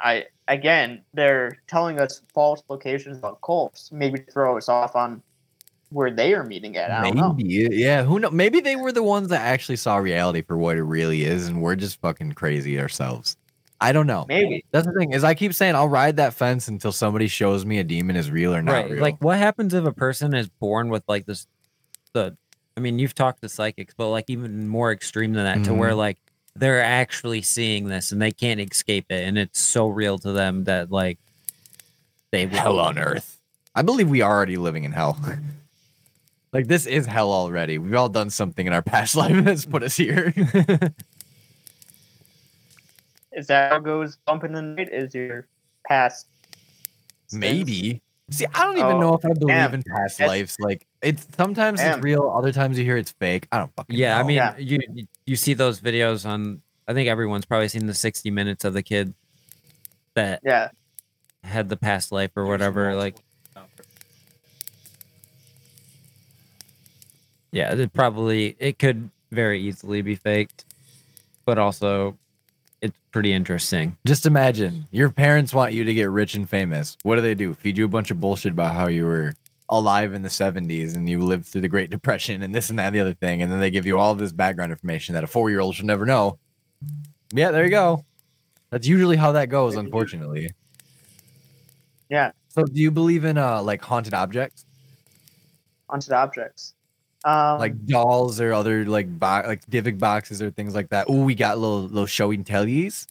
I 0.00 0.26
again 0.46 1.02
they're 1.14 1.58
telling 1.66 2.00
us 2.00 2.22
false 2.32 2.62
locations 2.68 3.18
about 3.18 3.40
cults, 3.42 3.90
maybe 3.92 4.20
throw 4.32 4.56
us 4.56 4.68
off 4.68 4.94
on 4.96 5.22
where 5.90 6.10
they 6.10 6.34
are 6.34 6.44
meeting 6.44 6.76
at. 6.76 6.90
I 6.90 7.04
don't 7.04 7.16
know. 7.16 7.32
Maybe, 7.32 7.76
yeah. 7.76 8.02
Who 8.02 8.18
know? 8.18 8.30
Maybe 8.30 8.60
they 8.60 8.76
were 8.76 8.92
the 8.92 9.02
ones 9.02 9.28
that 9.28 9.40
actually 9.40 9.76
saw 9.76 9.96
reality 9.96 10.42
for 10.42 10.58
what 10.58 10.76
it 10.76 10.82
really 10.82 11.24
is, 11.24 11.48
and 11.48 11.62
we're 11.62 11.76
just 11.76 12.00
fucking 12.00 12.32
crazy 12.32 12.78
ourselves. 12.78 13.36
I 13.80 13.92
don't 13.92 14.06
know. 14.06 14.26
Maybe. 14.28 14.64
That's 14.72 14.86
the 14.86 14.92
thing 14.92 15.12
is, 15.12 15.24
I 15.24 15.34
keep 15.34 15.54
saying 15.54 15.76
I'll 15.76 15.88
ride 15.88 16.16
that 16.16 16.34
fence 16.34 16.68
until 16.68 16.92
somebody 16.92 17.28
shows 17.28 17.64
me 17.64 17.78
a 17.78 17.84
demon 17.84 18.16
is 18.16 18.30
real 18.30 18.54
or 18.54 18.60
not 18.60 18.72
right. 18.72 18.90
real. 18.90 19.00
Like, 19.00 19.22
what 19.22 19.38
happens 19.38 19.72
if 19.72 19.84
a 19.84 19.92
person 19.92 20.34
is 20.34 20.48
born 20.48 20.88
with 20.88 21.04
like 21.08 21.26
this? 21.26 21.46
The, 22.12 22.36
I 22.76 22.80
mean, 22.80 22.98
you've 22.98 23.14
talked 23.14 23.40
to 23.42 23.48
psychics, 23.48 23.94
but 23.96 24.08
like 24.08 24.24
even 24.28 24.68
more 24.68 24.92
extreme 24.92 25.32
than 25.32 25.44
that, 25.44 25.64
to 25.66 25.74
where 25.74 25.90
Mm-hmm. 25.90 25.98
like 25.98 26.18
they're 26.58 26.82
actually 26.82 27.42
seeing 27.42 27.86
this 27.88 28.12
and 28.12 28.20
they 28.20 28.30
can't 28.32 28.60
escape 28.60 29.06
it, 29.10 29.26
and 29.26 29.38
it's 29.38 29.60
so 29.60 29.88
real 29.88 30.18
to 30.18 30.32
them 30.32 30.64
that 30.64 30.90
like 30.90 31.18
they 32.30 32.46
will- 32.46 32.58
hell 32.58 32.80
on 32.80 32.98
earth. 32.98 33.38
I 33.74 33.82
believe 33.82 34.08
we 34.08 34.22
are 34.22 34.34
already 34.36 34.56
living 34.56 34.84
in 34.84 34.92
hell. 34.92 35.18
like 36.52 36.66
this 36.66 36.86
is 36.86 37.06
hell 37.06 37.30
already. 37.30 37.78
We've 37.78 37.94
all 37.94 38.08
done 38.08 38.30
something 38.30 38.66
in 38.66 38.72
our 38.72 38.82
past 38.82 39.14
life 39.22 39.44
that's 39.44 39.64
put 39.64 39.82
us 39.82 39.96
here. 39.96 40.34
Is 43.32 43.46
that 43.48 43.70
how 43.72 43.78
goes 43.78 44.16
bump 44.26 44.42
in 44.44 44.52
the 44.52 44.62
night? 44.62 44.88
Is 44.90 45.14
your 45.14 45.46
past 45.86 46.26
stints? 47.28 47.34
Maybe. 47.34 48.02
See, 48.30 48.46
I 48.52 48.64
don't 48.64 48.78
even 48.78 48.92
Oh, 48.92 49.00
know 49.00 49.14
if 49.14 49.24
I 49.24 49.28
believe 49.28 49.46
damn. 49.48 49.74
in 49.74 49.82
past 49.84 50.18
That's- 50.18 50.28
lives. 50.36 50.56
Like 50.58 50.86
it's 51.02 51.26
sometimes 51.36 51.80
Damn. 51.80 51.98
it's 51.98 52.04
real, 52.04 52.32
other 52.36 52.52
times 52.52 52.78
you 52.78 52.84
hear 52.84 52.96
it's 52.96 53.12
fake. 53.12 53.46
I 53.52 53.58
don't 53.58 53.72
fucking 53.76 53.96
Yeah, 53.96 54.18
I 54.18 54.22
mean, 54.22 54.36
Yeah. 54.36 54.56
you 54.58 54.78
you- 54.94 55.06
you 55.26 55.36
see 55.36 55.54
those 55.54 55.80
videos 55.80 56.26
on. 56.26 56.62
I 56.86 56.94
think 56.94 57.08
everyone's 57.08 57.44
probably 57.44 57.68
seen 57.68 57.86
the 57.86 57.94
60 57.94 58.30
minutes 58.30 58.64
of 58.64 58.72
the 58.74 58.82
kid 58.82 59.14
that 60.14 60.40
Yeah. 60.44 60.70
had 61.44 61.68
the 61.68 61.76
past 61.76 62.10
life 62.12 62.30
or 62.36 62.46
whatever. 62.46 62.94
Like, 62.94 63.16
yeah, 67.52 67.72
it 67.74 67.92
probably 67.92 68.56
it 68.58 68.78
could 68.78 69.10
very 69.30 69.60
easily 69.60 70.02
be 70.02 70.14
faked, 70.14 70.64
but 71.44 71.58
also 71.58 72.16
it's 72.80 72.96
pretty 73.10 73.32
interesting. 73.32 73.96
Just 74.06 74.26
imagine 74.26 74.86
your 74.90 75.10
parents 75.10 75.52
want 75.52 75.72
you 75.72 75.84
to 75.84 75.94
get 75.94 76.10
rich 76.10 76.34
and 76.34 76.48
famous. 76.48 76.96
What 77.02 77.16
do 77.16 77.22
they 77.22 77.34
do? 77.34 77.54
Feed 77.54 77.76
you 77.78 77.84
a 77.84 77.88
bunch 77.88 78.10
of 78.10 78.20
bullshit 78.20 78.52
about 78.52 78.74
how 78.74 78.88
you 78.88 79.04
were 79.04 79.34
alive 79.70 80.14
in 80.14 80.22
the 80.22 80.28
70s 80.28 80.94
and 80.94 81.08
you 81.08 81.20
lived 81.20 81.46
through 81.46 81.60
the 81.60 81.68
Great 81.68 81.90
Depression 81.90 82.42
and 82.42 82.54
this 82.54 82.70
and 82.70 82.78
that 82.78 82.86
and 82.86 82.96
the 82.96 83.00
other 83.00 83.14
thing. 83.14 83.42
And 83.42 83.52
then 83.52 83.60
they 83.60 83.70
give 83.70 83.86
you 83.86 83.98
all 83.98 84.14
this 84.14 84.32
background 84.32 84.72
information 84.72 85.14
that 85.14 85.24
a 85.24 85.26
four 85.26 85.50
year 85.50 85.60
old 85.60 85.74
should 85.74 85.84
never 85.84 86.06
know. 86.06 86.38
Yeah, 87.32 87.50
there 87.50 87.64
you 87.64 87.70
go. 87.70 88.04
That's 88.70 88.86
usually 88.86 89.16
how 89.16 89.32
that 89.32 89.48
goes, 89.48 89.76
unfortunately. 89.76 90.50
Yeah. 92.08 92.32
So 92.48 92.64
do 92.64 92.80
you 92.80 92.90
believe 92.90 93.24
in 93.24 93.36
uh 93.36 93.62
like 93.62 93.82
haunted 93.82 94.14
objects? 94.14 94.64
Haunted 95.88 96.12
objects. 96.12 96.74
Um, 97.24 97.58
like 97.58 97.86
dolls 97.86 98.40
or 98.40 98.52
other 98.52 98.84
like 98.86 99.08
bo- 99.18 99.42
like 99.44 99.66
Dybbuk 99.66 99.98
boxes 99.98 100.40
or 100.40 100.50
things 100.50 100.74
like 100.74 100.88
that. 100.90 101.06
Oh, 101.08 101.24
we 101.24 101.34
got 101.34 101.58
little 101.58 101.82
little 101.82 102.06
show 102.06 102.30
and 102.30 102.44
tellies. 102.44 103.06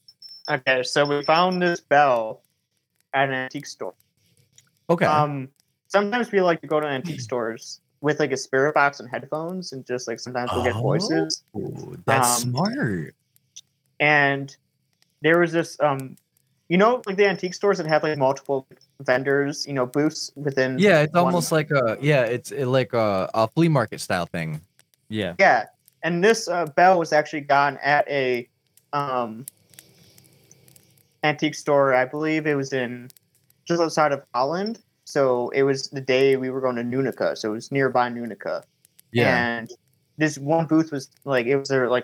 okay, 0.50 0.82
so 0.84 1.06
we 1.06 1.24
found 1.24 1.62
this 1.62 1.82
bell 1.82 2.42
at 3.14 3.30
an 3.30 3.36
antique 3.36 3.66
store. 3.66 3.94
Okay. 4.90 5.06
Um, 5.06 5.50
sometimes 5.88 6.32
we 6.32 6.42
like 6.42 6.62
to 6.62 6.68
go 6.68 6.80
to 6.80 6.88
antique 6.88 7.22
stores 7.22 7.82
with 8.02 8.20
like 8.20 8.32
a 8.32 8.38
spirit 8.38 8.74
box 8.74 9.00
and 9.00 9.10
headphones, 9.10 9.72
and 9.74 9.86
just 9.86 10.08
like 10.08 10.20
sometimes 10.20 10.52
we'll 10.54 10.64
get 10.64 10.76
voices. 10.76 11.44
That's 12.06 12.44
um, 12.44 12.52
smart. 12.52 13.16
And 14.00 14.56
there 15.22 15.40
was 15.40 15.52
this, 15.52 15.78
um, 15.80 16.16
you 16.70 16.78
know, 16.78 17.02
like 17.06 17.18
the 17.18 17.28
antique 17.28 17.54
stores 17.54 17.78
that 17.80 17.88
have 17.88 18.04
like 18.04 18.18
multiple 18.18 18.68
vendors, 19.02 19.66
you 19.66 19.74
know, 19.74 19.86
booths 19.86 20.32
within. 20.36 20.78
Yeah, 20.78 21.02
it's 21.02 21.14
one- 21.14 21.26
almost 21.26 21.52
like 21.52 21.72
a 21.72 21.98
yeah, 22.02 22.24
it's 22.24 22.52
like 22.52 22.94
a, 22.94 23.30
a 23.34 23.48
flea 23.48 23.70
market 23.70 24.02
style 24.02 24.26
thing. 24.26 24.62
Yeah. 25.10 25.36
Yeah, 25.40 25.66
and 26.04 26.24
this 26.24 26.48
uh, 26.48 26.66
bell 26.66 27.00
was 27.00 27.14
actually 27.14 27.42
gotten 27.42 27.80
at 27.82 28.08
a 28.10 28.48
um, 28.94 29.46
antique 31.24 31.56
store. 31.56 31.94
I 31.94 32.06
believe 32.06 32.46
it 32.46 32.56
was 32.56 32.74
in 32.74 33.10
just 33.66 33.82
outside 33.82 34.12
of 34.12 34.24
Holland. 34.34 34.80
So 35.08 35.48
it 35.52 35.64
was 35.64 35.88
the 35.90 36.02
day 36.02 36.36
we 36.36 36.50
were 36.50 36.60
going 36.60 36.76
to 36.76 36.84
Nunica. 36.84 37.34
So 37.38 37.52
it 37.52 37.54
was 37.54 37.72
nearby 37.72 38.10
Nunica. 38.10 38.62
Yeah. 39.14 39.58
And 39.60 39.72
this 40.18 40.38
one 40.38 40.66
booth 40.66 40.92
was 40.92 41.10
like 41.24 41.46
it 41.46 41.56
was 41.56 41.70
their 41.70 41.88
like 41.90 42.04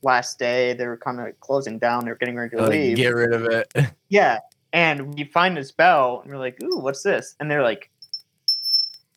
last 0.00 0.38
day. 0.38 0.72
They 0.72 0.86
were 0.86 0.96
kind 0.96 1.20
of 1.20 1.38
closing 1.40 1.78
down. 1.78 2.06
They 2.06 2.12
were 2.12 2.16
getting 2.16 2.36
ready 2.36 2.56
to 2.56 2.62
Like, 2.62 2.70
leave. 2.70 2.96
get 2.96 3.14
rid 3.14 3.34
of 3.34 3.44
it. 3.44 3.70
Yeah. 4.08 4.38
And 4.72 5.14
we 5.14 5.24
find 5.24 5.54
this 5.54 5.70
bell 5.70 6.20
and 6.22 6.32
we're 6.32 6.38
like, 6.38 6.56
ooh, 6.62 6.78
what's 6.78 7.02
this? 7.02 7.34
And 7.40 7.50
they're 7.50 7.62
like, 7.62 7.90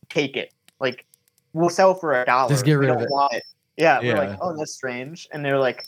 take 0.09 0.35
it. 0.35 0.53
Like, 0.81 1.05
we'll 1.53 1.69
sell 1.69 1.95
for 1.95 2.21
a 2.21 2.25
dollar. 2.25 2.49
Just 2.49 2.65
get 2.65 2.73
rid 2.73 2.89
of 2.89 2.99
it." 3.01 3.07
it. 3.31 3.43
Yeah. 3.77 3.99
We're 3.99 4.05
Yeah. 4.07 4.19
like, 4.19 4.37
oh, 4.41 4.53
that's 4.57 4.73
strange. 4.73 5.29
And 5.31 5.45
they're 5.45 5.59
like, 5.59 5.85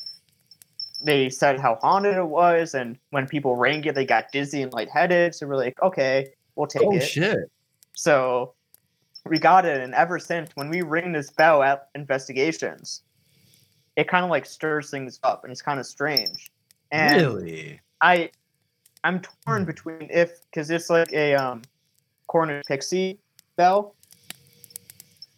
they 1.04 1.30
said 1.30 1.60
how 1.60 1.76
haunted 1.82 2.16
it 2.16 2.24
was. 2.28 2.76
And 2.76 2.98
when 3.10 3.28
people 3.28 3.58
rang 3.58 3.84
it, 3.84 3.94
they 3.94 4.06
got 4.06 4.32
dizzy 4.32 4.62
and 4.62 4.72
lightheaded. 4.72 5.36
So 5.36 5.48
we're 5.48 5.58
like, 5.58 5.82
okay, 5.84 6.30
we'll 6.60 6.68
take 6.68 6.84
oh 6.84 6.96
it. 6.96 7.00
shit. 7.02 7.50
So 7.96 8.54
we 9.26 9.40
got 9.40 9.66
it. 9.66 9.82
And 9.82 9.94
ever 9.96 10.20
since, 10.20 10.52
when 10.56 10.70
we 10.70 10.82
ring 10.82 11.14
this 11.14 11.32
bell 11.32 11.64
at 11.64 11.88
investigations, 11.96 13.04
it 13.96 14.08
kind 14.08 14.24
of 14.26 14.30
like 14.30 14.46
stirs 14.46 14.92
things 14.92 15.20
up 15.24 15.44
and 15.44 15.52
it's 15.52 15.62
kind 15.62 15.80
of 15.80 15.86
strange. 15.86 16.52
And 16.92 17.22
really? 17.22 17.80
I 18.02 18.30
I'm 19.04 19.22
torn 19.46 19.64
between 19.66 20.10
if 20.12 20.42
because 20.52 20.70
it's 20.70 20.90
like 20.90 21.14
a 21.14 21.36
um 21.36 21.62
Cornish 22.28 22.66
pixie 22.68 23.20
bell. 23.56 23.96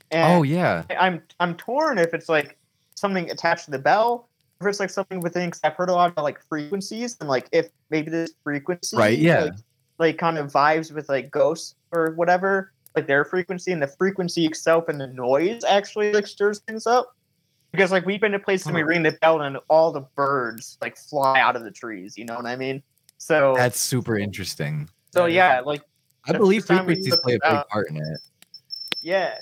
And 0.09 0.39
Oh 0.39 0.43
yeah. 0.43 0.83
I'm 0.99 1.21
I'm 1.39 1.55
torn 1.55 1.99
if 1.99 2.13
it's 2.13 2.29
like 2.29 2.57
something 2.95 3.29
attached 3.29 3.65
to 3.65 3.71
the 3.71 3.79
bell, 3.79 4.27
or 4.59 4.67
if 4.67 4.71
it's 4.71 4.79
like 4.79 4.89
something 4.89 5.19
within. 5.19 5.51
Cause 5.51 5.61
I've 5.63 5.75
heard 5.75 5.89
a 5.89 5.93
lot 5.93 6.11
about 6.11 6.23
like 6.23 6.39
frequencies 6.49 7.17
and 7.19 7.29
like 7.29 7.47
if 7.51 7.69
maybe 7.91 8.09
this 8.09 8.33
frequency, 8.43 8.97
Right, 8.97 9.19
yeah. 9.19 9.43
like, 9.45 9.53
like 10.01 10.17
kind 10.17 10.37
of 10.37 10.51
vibes 10.51 10.91
with 10.91 11.07
like 11.07 11.31
ghosts 11.31 11.75
or 11.93 12.11
whatever, 12.15 12.73
like 12.95 13.07
their 13.07 13.23
frequency 13.23 13.71
and 13.71 13.81
the 13.81 13.87
frequency 13.87 14.45
itself 14.45 14.89
and 14.89 14.99
the 14.99 15.07
noise 15.07 15.63
actually 15.63 16.11
like 16.11 16.27
stirs 16.27 16.59
things 16.67 16.85
up. 16.85 17.15
Because 17.71 17.91
like 17.91 18.05
we've 18.05 18.19
been 18.19 18.33
to 18.33 18.39
places 18.39 18.67
and 18.67 18.75
we 18.75 18.81
mm. 18.81 18.87
ring 18.87 19.03
the 19.03 19.13
bell 19.21 19.41
and 19.41 19.57
all 19.69 19.93
the 19.93 20.01
birds 20.15 20.77
like 20.81 20.97
fly 20.97 21.39
out 21.39 21.55
of 21.55 21.63
the 21.63 21.71
trees. 21.71 22.17
You 22.17 22.25
know 22.25 22.35
what 22.35 22.47
I 22.47 22.57
mean? 22.57 22.83
So 23.17 23.53
That's 23.55 23.79
super 23.79 24.17
interesting. 24.17 24.89
so 25.13 25.27
yeah, 25.27 25.61
like 25.61 25.83
I 26.25 26.33
believe 26.33 26.63
first 26.63 26.79
time 26.79 26.87
we 26.87 26.95
frequencies 26.95 27.21
play 27.21 27.35
a 27.35 27.39
big 27.39 27.43
up- 27.43 27.69
part 27.69 27.89
in 27.89 27.97
it. 27.97 28.19
Yeah. 29.01 29.37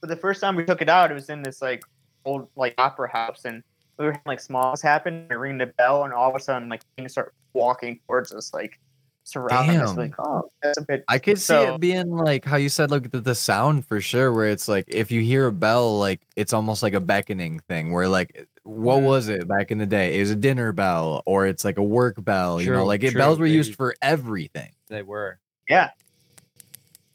But 0.00 0.08
the 0.08 0.16
first 0.16 0.40
time 0.40 0.56
we 0.56 0.64
took 0.64 0.82
it 0.82 0.88
out, 0.88 1.10
it 1.10 1.14
was 1.14 1.28
in 1.28 1.42
this 1.42 1.62
like 1.62 1.84
old 2.24 2.48
like 2.56 2.74
opera 2.78 3.08
house, 3.12 3.44
and 3.44 3.62
we 3.98 4.06
were 4.06 4.12
having 4.12 4.24
like 4.26 4.40
smalls 4.40 4.82
happen. 4.82 5.26
We 5.30 5.36
ring 5.36 5.58
the 5.58 5.66
bell, 5.66 6.04
and 6.04 6.12
all 6.12 6.30
of 6.30 6.34
a 6.34 6.40
sudden, 6.40 6.68
like 6.68 6.82
things 6.96 7.12
start 7.12 7.32
walking 7.52 8.00
towards 8.06 8.32
us, 8.32 8.52
like 8.52 8.80
surrounding 9.24 9.76
us. 9.78 9.90
Damn. 9.90 9.96
Like, 9.98 10.14
oh, 10.18 10.50
that's 10.62 10.78
a 10.78 10.82
bit. 10.82 11.04
I 11.08 11.18
could 11.18 11.38
see 11.38 11.54
it 11.54 11.80
being 11.80 12.10
like 12.10 12.44
how 12.44 12.56
you 12.56 12.68
said, 12.68 12.90
like 12.90 13.10
the, 13.10 13.20
the 13.20 13.34
sound 13.34 13.86
for 13.86 14.00
sure, 14.00 14.32
where 14.32 14.48
it's 14.48 14.68
like 14.68 14.84
if 14.88 15.10
you 15.10 15.20
hear 15.20 15.46
a 15.46 15.52
bell, 15.52 15.98
like 15.98 16.20
it's 16.36 16.52
almost 16.52 16.82
like 16.82 16.94
a 16.94 17.00
beckoning 17.00 17.60
thing, 17.68 17.92
where 17.92 18.08
like 18.08 18.46
what 18.64 19.00
Mhm. 19.00 19.04
was 19.06 19.28
it 19.28 19.48
back 19.48 19.70
in 19.72 19.78
the 19.78 19.86
day? 19.86 20.16
It 20.16 20.20
was 20.20 20.30
a 20.30 20.36
dinner 20.36 20.72
bell, 20.72 21.22
or 21.26 21.46
it's 21.46 21.64
like 21.64 21.78
a 21.78 21.82
work 21.82 22.22
bell. 22.24 22.60
you 22.60 22.70
know, 22.72 22.84
like 22.84 23.02
it, 23.02 23.10
true, 23.10 23.18
bells 23.20 23.38
were 23.38 23.46
used 23.46 23.74
for 23.74 23.94
everything. 24.02 24.70
They 24.88 25.02
were. 25.02 25.38
Yeah. 25.68 25.90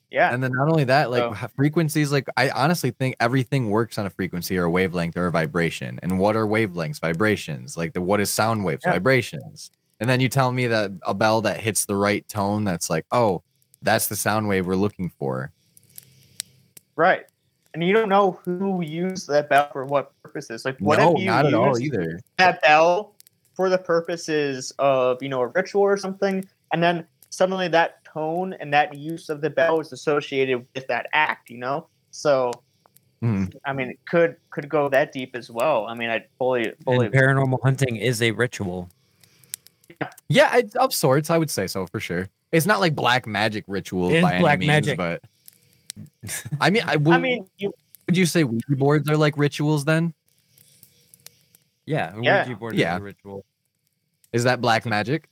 Yeah. 0.09 0.33
And 0.33 0.41
then 0.41 0.51
not 0.53 0.69
only 0.69 0.85
that, 0.85 1.11
like 1.11 1.35
So- 1.37 1.47
frequencies, 1.57 2.11
like 2.13 2.27
I 2.37 2.49
honestly 2.49 2.91
think 2.91 3.15
everything 3.19 3.69
works 3.69 3.97
on 3.97 4.05
a 4.05 4.09
frequency 4.09 4.57
or 4.57 4.63
a 4.65 4.69
wavelength 4.69 5.17
or 5.17 5.27
a 5.27 5.31
vibration. 5.31 5.99
And 6.01 6.17
what 6.17 6.35
are 6.37 6.45
wavelengths? 6.47 6.99
Vibrations. 7.01 7.75
Like 7.75 7.93
the 7.93 8.01
what 8.01 8.21
is 8.21 8.29
sound 8.29 8.63
waves? 8.63 8.83
Yeah. 8.85 8.93
Vibrations. 8.93 9.69
And 9.99 10.09
then 10.09 10.19
you 10.19 10.29
tell 10.29 10.51
me 10.51 10.67
that 10.67 10.91
a 11.03 11.13
bell 11.13 11.41
that 11.41 11.59
hits 11.59 11.85
the 11.85 11.95
right 11.95 12.27
tone, 12.27 12.63
that's 12.63 12.89
like, 12.89 13.05
oh, 13.11 13.43
that's 13.81 14.07
the 14.07 14.15
sound 14.15 14.47
wave 14.47 14.67
we're 14.67 14.75
looking 14.75 15.09
for. 15.09 15.51
Right. 16.95 17.25
And 17.73 17.83
you 17.83 17.93
don't 17.93 18.09
know 18.09 18.39
who 18.43 18.81
used 18.81 19.27
that 19.27 19.49
bell 19.49 19.69
for 19.71 19.85
what 19.85 20.11
purposes. 20.23 20.65
Like, 20.65 20.77
what 20.79 20.99
no, 20.99 21.13
if 21.13 21.19
you 21.19 21.25
not 21.25 21.45
at 21.45 21.53
all 21.53 21.79
either. 21.79 22.19
that 22.37 22.61
bell 22.61 23.15
for 23.53 23.69
the 23.69 23.77
purposes 23.77 24.71
of 24.79 25.21
you 25.21 25.29
know 25.29 25.41
a 25.41 25.47
ritual 25.47 25.83
or 25.83 25.97
something, 25.97 26.47
and 26.71 26.81
then 26.81 27.05
suddenly 27.29 27.67
that 27.67 28.03
tone 28.03 28.53
and 28.53 28.73
that 28.73 28.95
use 28.95 29.29
of 29.29 29.41
the 29.41 29.49
bell 29.49 29.79
is 29.79 29.91
associated 29.91 30.65
with 30.73 30.87
that 30.87 31.07
act. 31.13 31.49
You 31.49 31.57
know, 31.57 31.87
so 32.09 32.51
Mhm. 33.21 33.51
I 33.65 33.73
mean, 33.73 33.89
it 33.89 33.99
could 34.09 34.37
could 34.49 34.69
go 34.69 34.89
that 34.89 35.11
deep 35.11 35.35
as 35.35 35.49
well. 35.49 35.85
I 35.87 35.95
mean, 35.95 36.09
I 36.09 36.25
fully 36.37 36.73
fully 36.83 37.07
And 37.07 37.15
paranormal 37.15 37.59
hunting 37.63 37.95
is 37.95 38.21
a 38.21 38.31
ritual. 38.31 38.89
Yeah, 40.29 40.57
it's 40.57 40.75
of 40.75 40.93
sorts, 40.93 41.29
I 41.29 41.37
would 41.37 41.49
say 41.49 41.67
so 41.67 41.85
for 41.87 41.99
sure. 41.99 42.29
It's 42.51 42.65
not 42.65 42.79
like 42.79 42.95
black 42.95 43.25
magic 43.27 43.63
rituals 43.67 44.13
It 44.13 44.17
is 44.17 44.23
by 44.23 44.33
any 44.35 44.41
black 44.41 44.59
means, 44.59 44.67
magic. 44.67 44.97
but 44.97 45.21
I 46.61 46.69
mean, 46.69 46.83
I, 46.85 46.95
would, 46.97 47.13
I 47.13 47.17
mean, 47.17 47.47
you, 47.57 47.73
would 48.05 48.15
you 48.17 48.25
say 48.25 48.43
Ouija 48.43 48.75
boards 48.75 49.09
are 49.09 49.17
like 49.17 49.37
rituals 49.37 49.85
then? 49.85 50.13
Yeah. 51.85 52.15
A 52.15 52.21
Yeah. 52.21 52.43
Ouija 52.45 52.55
board 52.57 52.75
Yeah. 52.75 52.95
is 52.95 53.01
a 53.01 53.03
ritual. 53.03 53.45
Is 54.33 54.43
that 54.43 54.61
black 54.61 54.85
magic? 54.85 55.29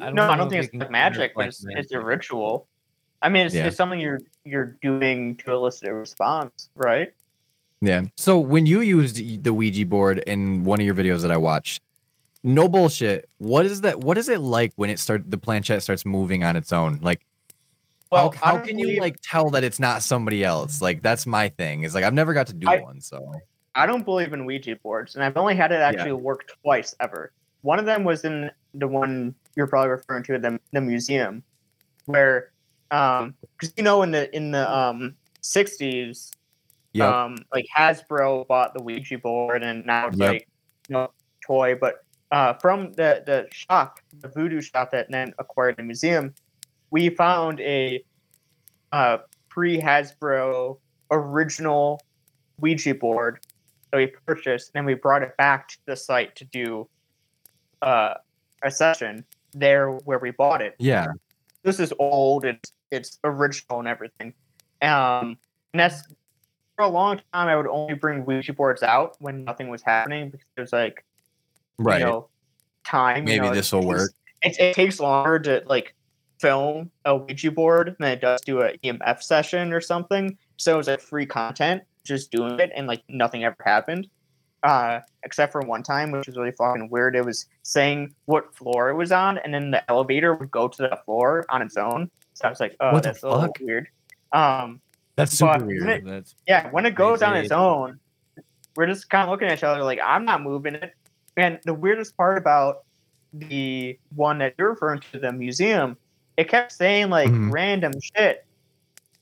I 0.00 0.10
no, 0.10 0.22
I 0.22 0.36
know 0.36 0.44
don't 0.44 0.46
if 0.46 0.50
think 0.50 0.52
we 0.52 0.58
it's 0.58 0.70
can 0.70 0.78
like 0.80 0.88
consider 0.88 0.88
it 0.88 0.90
magic, 0.92 1.32
but 1.34 1.40
black 1.40 1.48
it's, 1.48 1.64
it's 1.68 1.92
a 1.92 2.00
ritual. 2.00 2.66
I 3.22 3.28
mean, 3.28 3.46
it's, 3.46 3.54
Yeah. 3.54 3.66
it's 3.66 3.76
something 3.76 4.00
you're 4.00 4.20
you're 4.44 4.76
doing 4.82 5.36
to 5.38 5.52
elicit 5.52 5.88
a 5.88 5.94
response, 5.94 6.70
right? 6.74 7.12
Yeah. 7.80 8.02
So 8.16 8.38
when 8.38 8.66
you 8.66 8.80
used 8.80 9.42
the 9.42 9.52
Ouija 9.54 9.86
board 9.86 10.18
in 10.26 10.64
one 10.64 10.80
of 10.80 10.86
your 10.86 10.94
videos 10.94 11.22
that 11.22 11.30
I 11.30 11.36
watched, 11.36 11.82
no 12.42 12.68
bullshit. 12.68 13.28
What 13.38 13.66
is 13.66 13.82
that? 13.82 14.00
What 14.00 14.18
is 14.18 14.28
it 14.28 14.40
like 14.40 14.72
when 14.76 14.90
it 14.90 14.98
start 14.98 15.30
the 15.30 15.38
planchette 15.38 15.82
starts 15.82 16.06
moving 16.06 16.44
on 16.44 16.56
its 16.56 16.72
own? 16.72 16.98
Like 17.02 17.20
Well, 18.10 18.30
how, 18.32 18.46
how 18.46 18.56
don't 18.56 18.66
can 18.66 18.78
you 18.78 19.00
like 19.00 19.16
tell 19.22 19.50
that 19.50 19.64
it's 19.64 19.78
not 19.78 20.02
somebody 20.02 20.44
else? 20.44 20.80
Like 20.80 21.02
that's 21.02 21.26
my 21.26 21.48
thing. 21.48 21.82
Is 21.82 21.94
like 21.94 22.04
I've 22.04 22.14
never 22.14 22.32
got 22.32 22.46
to 22.48 22.54
do 22.54 22.68
I- 22.68 22.80
one, 22.80 23.00
so 23.00 23.32
I 23.74 23.86
don't 23.86 24.04
believe 24.04 24.32
in 24.32 24.46
Ouija 24.46 24.76
boards, 24.82 25.14
and 25.14 25.22
I've 25.22 25.36
only 25.36 25.54
had 25.54 25.70
it 25.70 25.76
actually 25.76 26.12
work 26.12 26.50
twice 26.62 26.94
ever. 26.98 27.32
One 27.62 27.78
of 27.78 27.84
them 27.84 28.02
was 28.02 28.24
in 28.24 28.50
the 28.74 28.88
one 28.88 29.34
you're 29.54 29.68
probably 29.68 29.90
referring 29.90 30.24
to, 30.24 30.38
the 30.38 30.58
the 30.72 30.80
museum, 30.80 31.42
where, 32.06 32.50
um, 32.90 33.34
because 33.58 33.72
you 33.76 33.84
know 33.84 34.02
in 34.02 34.10
the 34.10 34.34
in 34.34 34.50
the 34.50 34.68
um 34.76 35.14
'60s, 35.42 36.30
yeah. 36.92 37.24
um, 37.24 37.36
like 37.52 37.66
Hasbro 37.76 38.46
bought 38.46 38.74
the 38.74 38.82
Ouija 38.82 39.18
board, 39.18 39.62
and 39.62 39.84
now 39.86 40.08
it's 40.08 40.18
Yep. 40.18 40.28
like 40.32 40.48
you 40.88 40.94
know 40.94 41.10
toy, 41.44 41.74
but 41.80 42.04
uh, 42.30 42.54
from 42.54 42.92
the 42.92 43.22
the 43.26 43.46
shop, 43.52 44.00
the 44.20 44.28
voodoo 44.28 44.60
shop 44.60 44.90
that 44.92 45.10
then 45.10 45.32
acquired 45.38 45.76
the 45.76 45.82
museum, 45.82 46.34
we 46.90 47.08
found 47.10 47.60
a 47.60 48.04
uh, 48.92 49.18
pre 49.48 49.80
Hasbro 49.80 50.78
original 51.10 52.00
Ouija 52.60 52.94
board 52.94 53.40
that 53.90 53.96
we 53.96 54.06
purchased, 54.26 54.72
and 54.74 54.86
we 54.86 54.94
brought 54.94 55.22
it 55.22 55.36
back 55.36 55.68
to 55.68 55.78
the 55.86 55.96
site 55.96 56.36
to 56.36 56.44
do 56.44 56.88
uh, 57.82 58.14
a 58.62 58.70
session 58.70 59.24
there 59.52 59.90
where 59.90 60.18
we 60.18 60.30
bought 60.30 60.62
it. 60.62 60.74
yeah. 60.78 61.06
This 61.62 61.78
is 61.78 61.92
old. 61.98 62.44
It's 62.44 62.72
it's 62.90 63.18
original 63.22 63.80
and 63.80 63.88
everything. 63.88 64.32
Um, 64.82 65.36
and 65.72 65.80
that's 65.80 66.02
for 66.80 66.86
a 66.86 66.88
long 66.88 67.20
time. 67.32 67.48
I 67.48 67.56
would 67.56 67.66
only 67.66 67.94
bring 67.94 68.24
Ouija 68.24 68.52
boards 68.54 68.82
out 68.82 69.16
when 69.20 69.44
nothing 69.44 69.68
was 69.68 69.82
happening 69.82 70.30
because 70.30 70.46
it 70.56 70.60
was 70.60 70.72
like 70.72 71.04
Right. 71.78 72.00
you 72.00 72.06
know 72.06 72.28
time. 72.84 73.18
you 73.18 73.34
Maybe 73.34 73.46
know, 73.46 73.54
this 73.54 73.72
will 73.72 73.86
work. 73.86 74.12
It, 74.42 74.58
it 74.58 74.74
takes 74.74 75.00
longer 75.00 75.38
to 75.40 75.62
like 75.66 75.94
film 76.40 76.90
a 77.04 77.14
Ouija 77.16 77.50
board 77.50 77.96
than 77.98 78.10
it 78.12 78.20
does 78.20 78.40
do 78.40 78.62
a 78.62 78.76
EMF 78.78 79.22
session 79.22 79.72
or 79.72 79.80
something. 79.80 80.36
So 80.56 80.74
it 80.74 80.76
was 80.78 80.86
like 80.88 81.00
free 81.00 81.26
content, 81.26 81.82
just 82.04 82.30
doing 82.30 82.58
it, 82.58 82.70
and 82.74 82.86
like 82.86 83.02
nothing 83.08 83.44
ever 83.44 83.56
happened. 83.64 84.08
Uh, 84.62 85.00
except 85.22 85.52
for 85.52 85.62
one 85.62 85.82
time, 85.82 86.10
which 86.10 86.26
was 86.26 86.36
really 86.36 86.52
fucking 86.52 86.88
weird. 86.90 87.16
It 87.16 87.24
was 87.24 87.46
saying 87.62 88.14
what 88.26 88.54
floor 88.54 88.90
it 88.90 88.94
was 88.94 89.10
on, 89.12 89.38
and 89.38 89.52
then 89.52 89.70
the 89.70 89.88
elevator 89.90 90.34
would 90.34 90.50
go 90.50 90.68
to 90.68 90.82
that 90.82 91.04
floor 91.04 91.46
on 91.48 91.62
its 91.62 91.76
own. 91.78 92.10
So 92.34 92.46
I 92.46 92.50
was 92.50 92.60
like, 92.60 92.76
oh, 92.80 92.92
What 92.92 93.02
that's 93.02 93.22
a 93.22 93.28
little 93.28 93.54
weird. 93.60 93.88
Um, 94.32 94.80
That's 95.16 95.36
super 95.36 95.58
But 95.58 95.66
weird. 95.66 95.88
it- 95.88 96.04
That's 96.04 96.34
Yeah, 96.46 96.70
when 96.70 96.86
it 96.86 96.94
goes 96.94 97.22
on 97.22 97.36
its 97.36 97.50
own, 97.52 97.98
we're 98.76 98.86
just 98.86 99.10
kind 99.10 99.24
of 99.24 99.30
looking 99.30 99.48
at 99.48 99.58
each 99.58 99.64
other 99.64 99.82
like, 99.82 99.98
I'm 100.04 100.24
not 100.24 100.42
moving 100.42 100.74
it. 100.74 100.94
And 101.36 101.58
the 101.64 101.74
weirdest 101.74 102.16
part 102.16 102.38
about 102.38 102.84
the 103.32 103.98
one 104.14 104.38
that 104.38 104.54
you're 104.58 104.70
referring 104.70 105.00
to, 105.12 105.18
the 105.18 105.32
museum, 105.32 105.96
it 106.36 106.48
kept 106.48 106.72
saying 106.72 107.10
like 107.10 107.28
Mhm. 107.28 107.52
random 107.52 107.92
shit. 108.16 108.44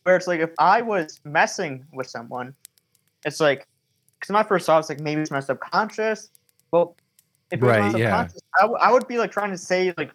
Where 0.05 0.17
it's 0.17 0.27
like, 0.27 0.41
if 0.41 0.51
I 0.59 0.81
was 0.83 1.21
messing 1.25 1.85
with 1.93 2.07
someone, 2.09 2.55
it's 3.25 3.41
like, 3.41 3.67
because 4.19 4.33
my 4.33 4.43
first 4.43 4.67
thought 4.67 4.79
was 4.79 4.89
like, 4.89 5.01
maybe 5.01 5.21
it's 5.21 5.31
my 5.31 5.41
subconscious. 5.41 6.31
Well, 6.71 6.97
if 7.51 7.61
it 7.61 7.65
was 7.65 7.69
my 7.79 7.79
Right, 7.81 7.99
yeah. 7.99 8.11
subconscious, 8.11 8.41
I, 8.59 8.63
w- 8.63 8.79
I 8.81 8.93
would 8.93 9.07
be 9.09 9.19
like 9.19 9.31
trying 9.33 9.51
to 9.51 9.59
say 9.59 9.93
like 9.99 10.13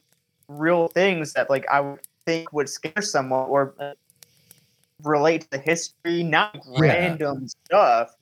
real 0.48 0.88
things 0.88 1.34
that 1.34 1.50
like 1.50 1.66
I 1.70 1.82
would 1.82 2.00
think 2.26 2.52
would 2.54 2.70
scare 2.70 3.02
someone 3.02 3.48
or 3.50 3.76
uh, 3.80 3.94
relate 5.04 5.42
to 5.42 5.50
the 5.52 5.58
history, 5.60 6.24
not 6.24 6.56
Yeah. 6.72 6.80
random 6.80 7.48
stuff. 7.48 8.16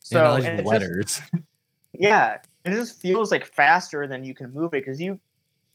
So 0.00 0.22
know, 0.22 0.34
and 0.34 0.42
these 0.44 0.48
it 0.50 0.56
just- 0.56 0.66
letters. 0.66 1.22
yeah, 1.92 2.38
it 2.64 2.70
just 2.70 3.00
feels 3.00 3.30
like 3.30 3.46
faster 3.46 4.06
than 4.06 4.24
you 4.24 4.34
can 4.34 4.52
move 4.52 4.74
it 4.74 4.84
because 4.84 5.00
you, 5.00 5.18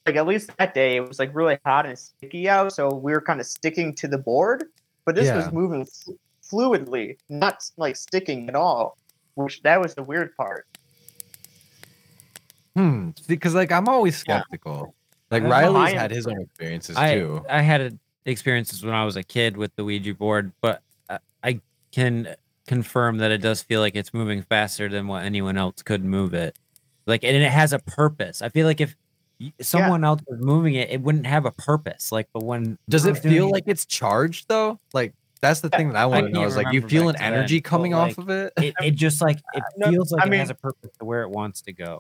like 0.06 0.16
at 0.16 0.26
least 0.28 0.52
that 0.58 0.74
day, 0.74 0.96
it 0.98 1.08
was 1.08 1.20
like 1.20 1.34
really 1.36 1.58
hot 1.66 1.86
and 1.86 1.98
sticky 1.98 2.50
out, 2.50 2.74
so 2.74 2.94
we 2.94 3.12
were 3.12 3.22
kind 3.22 3.40
of 3.40 3.46
sticking 3.48 3.94
to 3.96 4.08
the 4.08 4.18
board. 4.18 4.66
But 5.06 5.16
this 5.16 5.28
Yeah. 5.28 5.38
was 5.38 5.52
moving 5.52 5.86
flu- 5.86 6.18
fluidly, 6.44 7.18
not 7.30 7.70
like 7.78 7.96
sticking 7.96 8.48
at 8.50 8.56
all. 8.56 8.98
Which 9.36 9.62
that 9.64 9.82
was 9.82 9.96
the 9.96 10.04
weird 10.04 10.36
part. 10.38 10.68
Hmm. 12.76 13.12
Because 13.28 13.54
like 13.54 13.72
I'm 13.72 13.88
always 13.88 14.24
Yeah. 14.28 14.40
skeptical. 14.42 14.94
Like 15.32 15.44
I- 15.44 15.50
Riley's 15.50 15.94
I- 15.94 15.98
had 15.98 16.12
his 16.12 16.28
own 16.28 16.42
experiences 16.42 16.96
I 16.98 17.16
too. 17.16 17.46
I 17.50 17.62
had 17.62 17.82
a, 17.82 17.92
experiences 18.26 18.84
when 18.84 18.94
I 18.94 19.06
was 19.06 19.16
a 19.16 19.24
kid 19.24 19.58
with 19.58 19.76
the 19.76 19.84
Ouija 19.84 20.14
board, 20.14 20.52
but 20.62 20.82
I, 21.10 21.20
I 21.44 21.62
can 21.91 22.36
confirm 22.68 23.18
that 23.18 23.32
it 23.32 23.40
does 23.40 23.62
feel 23.62 23.82
like 23.82 23.95
it's 23.95 24.14
moving 24.14 24.41
faster 24.44 24.90
than 24.90 25.08
what 25.08 25.24
anyone 25.24 25.58
else 25.58 25.82
could 25.82 26.04
move 26.04 26.34
it. 26.34 26.58
Like, 27.06 27.24
and 27.24 27.36
it 27.36 27.52
has 27.52 27.74
a 27.74 27.80
purpose. 27.80 28.41
I 28.41 28.50
feel 28.50 28.66
like 28.66 28.80
if 28.80 28.95
y- 29.40 29.54
someone 29.62 30.04
else 30.04 30.22
was 30.28 30.40
moving 30.40 30.76
it, 30.76 30.90
it 30.90 31.02
wouldn't 31.02 31.28
have 31.28 31.45
a 31.45 31.52
purpose. 31.52 32.12
Like, 32.12 32.28
but 32.34 32.44
when 32.44 32.78
Does 32.88 33.06
it 33.06 33.18
feel 33.18 33.44
doing 33.44 33.52
like 33.52 33.64
it's 33.68 33.86
charged 33.86 34.48
though? 34.48 34.80
Like 34.94 35.14
that's 35.41 35.60
the 35.60 35.70
thing 35.70 35.90
that 35.90 35.98
I 35.98 36.06
want 36.06 36.28
to 36.28 36.32
know 36.32 36.45
is 36.45 36.56
like 36.56 36.72
you 36.72 36.82
feel 36.82 37.10
an 37.10 37.16
back 37.16 37.18
to 37.18 37.24
then, 37.24 37.34
energy 37.34 37.60
but, 37.60 37.70
coming 37.70 37.91
like, 37.91 38.12
off 38.12 38.18
of 38.18 38.30
it? 38.30 38.54
it, 38.58 38.74
it 38.82 38.91
just 38.91 39.22
like 39.22 39.40
it 39.54 39.64
No, 39.78 39.91
feels 39.91 40.12
like 40.14 40.26
I 40.26 40.30
it 40.34 40.40
has 40.40 40.50
a 40.50 40.56
purpose 40.56 40.91
to 41.00 41.06
where 41.06 41.24
it 41.24 41.30
wants 41.30 41.62
to 41.64 41.74
go. 41.74 42.00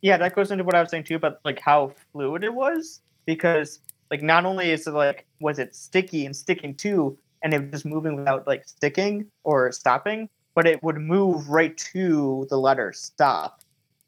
Yeah, 0.00 0.16
that 0.18 0.36
goes 0.36 0.52
into 0.52 0.62
what 0.62 0.76
I 0.76 0.80
was 0.80 0.90
saying 0.90 1.04
too 1.04 1.18
but 1.18 1.40
like 1.44 1.58
how 1.58 1.92
fluid 2.12 2.44
it 2.44 2.54
was 2.54 3.00
because 3.26 3.80
like 4.10 4.22
not 4.22 4.46
only 4.46 4.70
is 4.70 4.86
it 4.86 4.92
like 4.92 5.26
was 5.40 5.58
it 5.58 5.74
sticky 5.74 6.26
and 6.26 6.34
sticking 6.34 6.74
to 6.76 7.16
and 7.42 7.54
it 7.54 7.62
was 7.62 7.70
just 7.70 7.86
moving 7.86 8.16
without 8.16 8.46
like 8.46 8.66
sticking 8.66 9.26
or 9.44 9.70
stopping, 9.72 10.28
but 10.54 10.66
it 10.66 10.82
would 10.82 10.96
move 10.96 11.48
right 11.48 11.76
to 11.76 12.46
the 12.50 12.58
letter 12.58 12.92
stop. 12.92 13.62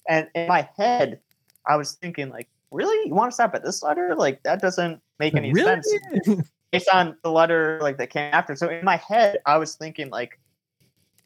And 0.08 0.28
in 0.34 0.48
my 0.48 0.68
head, 0.76 1.20
I 1.66 1.76
was 1.76 1.92
thinking 1.92 2.30
like, 2.30 2.48
really, 2.72 3.08
you 3.08 3.14
want 3.14 3.30
to 3.30 3.34
stop 3.34 3.54
at 3.54 3.64
this 3.64 3.82
letter? 3.82 4.14
Like 4.16 4.42
that 4.42 4.60
doesn't 4.60 5.00
make 5.18 5.34
any 5.34 5.52
Really? 5.52 5.80
sense 5.82 6.42
based 6.72 6.88
on 6.92 7.16
the 7.22 7.30
letter 7.30 7.78
like 7.82 7.98
that 7.98 8.10
came 8.10 8.32
after. 8.32 8.56
So 8.56 8.68
in 8.68 8.84
my 8.84 8.96
head, 8.96 9.38
I 9.46 9.58
was 9.58 9.74
thinking 9.74 10.10
like, 10.10 10.38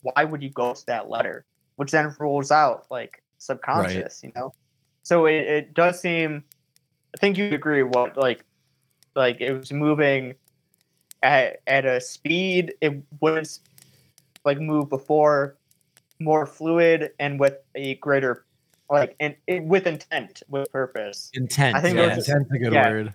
why 0.03 0.25
would 0.25 0.43
you 0.43 0.51
go 0.51 0.75
to 0.75 0.87
that 0.87 1.09
letter? 1.09 1.45
Which 1.77 1.91
then 1.91 2.15
rules 2.19 2.51
out 2.51 2.87
like 2.91 3.23
subconscious, 3.39 4.23
you 4.23 4.33
know. 4.35 4.53
So 5.03 5.27
it, 5.27 5.47
it 5.47 5.75
does 5.75 6.01
seem. 6.01 6.45
I 7.15 7.19
think 7.19 7.39
you 7.39 7.51
agree. 7.51 7.83
What 7.83 8.17
like, 8.17 8.45
like 9.15 9.41
it 9.41 9.53
was 9.53 9.73
moving 9.73 10.35
at 11.23 11.61
at 11.66 11.85
a 11.85 12.01
speed 12.01 12.74
it 12.81 13.03
was 13.20 13.61
like 14.45 14.61
move 14.61 14.89
before, 14.89 15.57
more 16.20 16.47
fluid 16.47 17.12
and 17.19 17.41
with 17.41 17.57
a 17.74 17.95
greater 17.97 18.45
like 18.91 19.16
and 19.20 19.35
it, 19.47 19.65
with 19.65 19.86
intent 19.86 20.43
with 20.49 20.70
purpose. 20.70 21.31
Intent. 21.35 21.77
I 21.77 21.81
think 21.81 21.97
yeah. 21.97 22.15
those 22.15 22.28
Intent's 22.28 22.53
a 22.53 22.59
good 22.59 22.73
yeah. 22.73 22.89
word. 22.89 23.15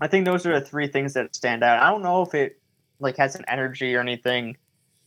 I 0.00 0.08
think 0.08 0.24
those 0.24 0.46
are 0.46 0.58
the 0.58 0.66
three 0.66 0.88
things 0.88 1.14
that 1.14 1.34
stand 1.34 1.62
out. 1.62 1.82
I 1.82 1.90
don't 1.90 2.02
know 2.02 2.22
if 2.22 2.34
it 2.34 2.58
like 2.98 3.16
has 3.16 3.34
an 3.34 3.44
energy 3.48 3.94
or 3.94 4.00
anything, 4.00 4.56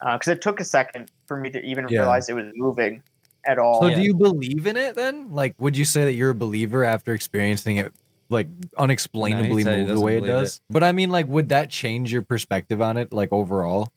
uh, 0.02 0.18
because 0.18 0.32
it 0.32 0.41
took 0.41 0.60
a 0.60 0.65
second 0.65 1.11
for 1.26 1.38
me 1.38 1.49
to 1.49 1.61
even 1.61 1.88
Yeah. 1.90 1.99
realize 1.99 2.30
it 2.30 2.34
was 2.34 2.52
moving 2.56 3.03
at 3.45 3.60
all. 3.60 3.82
So 3.82 3.88
Yeah. 3.88 3.95
do 3.95 4.02
you 4.02 4.15
believe 4.15 4.68
in 4.68 4.77
it 4.77 4.95
then? 4.95 5.32
Like 5.32 5.56
would 5.60 5.76
you 5.76 5.86
say 5.86 6.06
that 6.06 6.14
you're 6.14 6.32
a 6.32 6.36
believer 6.36 6.84
after 6.84 7.14
experiencing 7.14 7.77
it 7.77 7.94
like 8.30 8.47
unexplainably 8.77 9.64
said 9.64 9.73
he 9.73 9.80
move 9.81 9.88
the 9.88 9.93
doesn't 9.93 10.06
way 10.06 10.18
it 10.18 10.22
believe 10.22 10.35
it. 10.35 10.39
does? 10.39 10.61
But 10.69 10.84
I 10.84 10.91
mean 10.91 11.10
like 11.10 11.27
would 11.27 11.49
that 11.49 11.69
change 11.69 12.11
your 12.11 12.22
perspective 12.22 12.81
on 12.81 12.97
it 12.97 13.14
like 13.14 13.31
overall? 13.31 13.91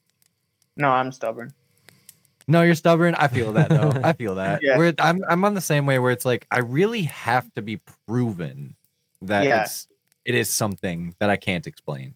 no, 0.77 0.91
I'm 0.91 1.11
stubborn. 1.13 1.53
No, 2.47 2.63
you're 2.63 2.75
stubborn. 2.77 3.15
I 3.17 3.29
feel 3.29 3.53
that 3.55 3.69
though. 3.69 3.93
I 4.05 4.13
feel 4.15 4.37
that. 4.37 4.61
Yeah. 4.63 4.79
Where 4.79 4.95
I'm 4.99 5.23
I'm 5.29 5.45
on 5.45 5.55
the 5.55 5.61
same 5.61 5.87
way 5.87 5.99
where 5.99 6.13
it's 6.13 6.25
like 6.25 6.47
I 6.51 6.61
really 6.61 7.03
have 7.03 7.53
to 7.55 7.63
be 7.63 7.81
proven 8.07 8.75
that 9.23 9.45
Yeah. 9.45 9.63
it's 9.65 9.89
it 10.25 10.35
is 10.35 10.49
something 10.51 11.15
that 11.19 11.31
I 11.31 11.37
can't 11.37 11.67
explain. 11.67 12.15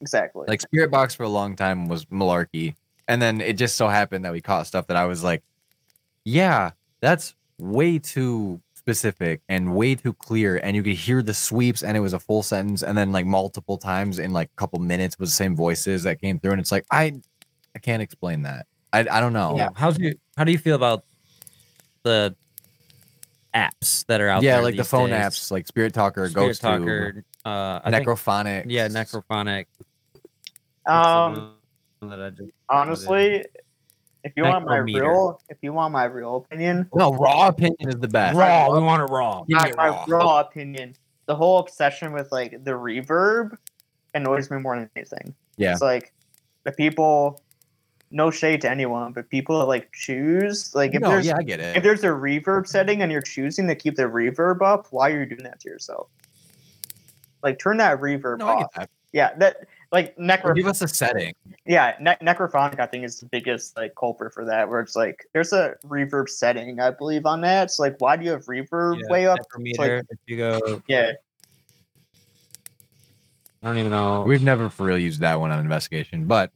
Exactly. 0.00 0.44
Like 0.48 0.60
Spirit 0.60 0.90
Box 0.90 1.14
for 1.14 1.24
a 1.24 1.28
long 1.28 1.56
time 1.56 1.88
was 1.88 2.04
malarkey. 2.06 2.74
And 3.08 3.20
then 3.20 3.40
it 3.40 3.54
just 3.54 3.76
so 3.76 3.88
happened 3.88 4.24
that 4.24 4.32
we 4.32 4.40
caught 4.40 4.66
stuff 4.66 4.86
that 4.86 4.96
I 4.96 5.04
was 5.06 5.24
like, 5.24 5.42
yeah, 6.24 6.70
that's 7.00 7.34
way 7.58 7.98
too 7.98 8.60
specific 8.80 9.42
and 9.48 9.74
way 9.74 9.94
too 9.94 10.12
clear. 10.14 10.56
And 10.62 10.74
you 10.74 10.82
could 10.82 10.94
hear 10.96 11.22
the 11.22 11.34
sweeps 11.34 11.82
and 11.82 11.96
it 11.96 12.00
was 12.00 12.14
a 12.14 12.18
full 12.18 12.42
sentence. 12.42 12.82
And 12.82 12.96
then 12.96 13.12
like 13.12 13.26
multiple 13.26 13.76
times 13.76 14.18
in 14.18 14.32
like 14.32 14.48
a 14.48 14.56
couple 14.56 14.78
minutes 14.80 15.18
was 15.18 15.28
the 15.30 15.36
same 15.36 15.54
voices 15.54 16.02
that 16.04 16.20
came 16.20 16.38
through. 16.40 16.52
And 16.52 16.60
it's 16.60 16.72
like, 16.72 16.86
I 16.90 17.12
I 17.76 17.78
can't 17.78 18.02
explain 18.02 18.42
that. 18.42 18.66
I, 18.92 19.00
I 19.00 19.20
don't 19.20 19.32
know. 19.32 19.56
Yeah. 19.56 19.68
How's 19.74 19.98
you? 19.98 20.14
How 20.36 20.44
do 20.44 20.52
you 20.52 20.58
feel 20.58 20.74
about 20.74 21.04
the 22.02 22.34
apps 23.54 24.04
that 24.06 24.20
are 24.20 24.28
out 24.28 24.42
yeah, 24.42 24.56
there? 24.56 24.64
like 24.64 24.76
the 24.76 24.84
phone 24.84 25.10
days? 25.10 25.20
apps, 25.20 25.50
like 25.50 25.66
Spirit 25.66 25.92
Talker, 25.94 26.28
Spirit 26.28 26.46
Ghost 26.46 26.62
Talker, 26.62 27.24
uh, 27.44 27.80
I 27.84 27.90
think- 27.90 28.06
Necrophonic. 28.06 28.64
yeah, 28.68 28.88
Necrophonic. 28.88 29.66
Um, 30.86 31.54
that 32.02 32.20
I 32.20 32.30
just- 32.30 32.50
honestly, 32.68 33.44
if 34.24 34.32
you 34.36 34.44
want 34.44 34.66
my 34.66 34.78
Necrometer. 34.78 35.00
real, 35.02 35.42
if 35.48 35.58
you 35.62 35.72
want 35.72 35.92
my 35.92 36.04
real 36.04 36.36
opinion, 36.36 36.88
No, 36.94 37.12
raw 37.14 37.48
opinion 37.48 37.88
is 37.88 37.96
the 37.96 38.08
best. 38.08 38.36
raw. 38.36 38.70
We 38.72 38.80
want 38.80 39.02
it 39.02 39.06
raw. 39.06 39.42
Give 39.44 39.56
my, 39.58 39.72
my 39.76 39.88
raw. 39.88 40.04
raw 40.08 40.40
opinion, 40.40 40.94
the 41.26 41.34
whole 41.34 41.58
obsession 41.58 42.12
with 42.12 42.30
like 42.32 42.64
the 42.64 42.72
reverb 42.72 43.56
annoys 44.14 44.50
me 44.50 44.58
more 44.58 44.76
than 44.78 44.90
anything. 44.96 45.34
Yeah. 45.56 45.72
It's 45.72 45.80
like 45.82 46.12
the 46.64 46.72
people, 46.72 47.40
no 48.10 48.30
shade 48.30 48.60
to 48.62 48.70
anyone, 48.70 49.12
but 49.12 49.28
people 49.30 49.64
like 49.66 49.90
choose 49.92 50.74
like 50.74 50.94
if 50.94 51.00
No, 51.00 51.10
there's 51.10 51.26
yeah, 51.26 51.36
I 51.38 51.42
get 51.42 51.60
it. 51.60 51.76
if 51.76 51.82
there's 51.82 52.02
a 52.04 52.08
reverb 52.08 52.66
setting 52.66 53.02
and 53.02 53.12
you're 53.12 53.22
choosing 53.22 53.66
to 53.68 53.74
keep 53.74 53.94
the 53.96 54.02
reverb 54.02 54.60
up, 54.62 54.88
why 54.90 55.10
are 55.10 55.20
you 55.20 55.26
doing 55.26 55.44
that 55.44 55.60
to 55.60 55.68
yourself? 55.68 56.08
Like 57.42 57.58
turn 57.58 57.78
that 57.78 58.00
reverb 58.00 58.38
No, 58.38 58.48
I 58.48 58.54
get 58.56 58.64
off. 58.64 58.72
that. 58.74 58.90
Yeah, 59.12 59.34
that 59.38 59.56
like 59.92 60.14
Or 60.18 60.24
necro. 60.24 60.54
give 60.54 60.66
us 60.66 60.82
a 60.82 60.88
setting. 60.88 61.34
Yeah, 61.66 61.94
ne- 62.00 62.16
necrophonic 62.16 62.80
I 62.80 62.86
think 62.86 63.04
is 63.04 63.20
the 63.20 63.26
biggest 63.26 63.76
like 63.76 63.94
culprit 63.94 64.32
for 64.32 64.44
that. 64.46 64.68
Where 64.68 64.80
it's 64.80 64.96
like 64.96 65.24
there's 65.34 65.52
a 65.52 65.74
reverb 65.84 66.28
setting 66.28 66.80
I 66.80 66.90
believe 66.90 67.26
on 67.26 67.40
that. 67.42 67.64
It's 67.64 67.78
like 67.78 67.96
why 67.98 68.16
do 68.16 68.24
you 68.24 68.30
have 68.30 68.44
reverb 68.46 68.98
Yeah, 69.00 69.06
way 69.10 69.26
up? 69.26 69.38
Necrometer. 69.54 70.02
if 70.08 70.18
you 70.26 70.36
go, 70.36 70.82
Yeah, 70.86 71.12
I 73.62 73.66
don't 73.66 73.78
even 73.78 73.90
know. 73.90 74.22
We've 74.22 74.42
never 74.42 74.70
for 74.70 74.86
real 74.86 74.98
used 74.98 75.20
that 75.20 75.38
one 75.38 75.50
on 75.50 75.60
investigation, 75.60 76.24
but 76.26 76.50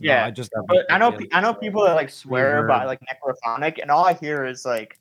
No, 0.00 0.12
yeah, 0.12 0.24
I 0.24 0.30
just. 0.30 0.50
but 0.68 0.86
I 0.90 0.98
know 0.98 1.10
the- 1.16 1.28
I 1.32 1.40
know 1.40 1.52
people 1.54 1.82
that 1.84 1.94
like 1.94 2.10
swear 2.10 2.62
by 2.64 2.84
like 2.84 3.00
necrophonic, 3.00 3.80
and 3.82 3.90
all 3.90 4.04
I 4.04 4.14
hear 4.14 4.44
is 4.44 4.64
like 4.64 4.98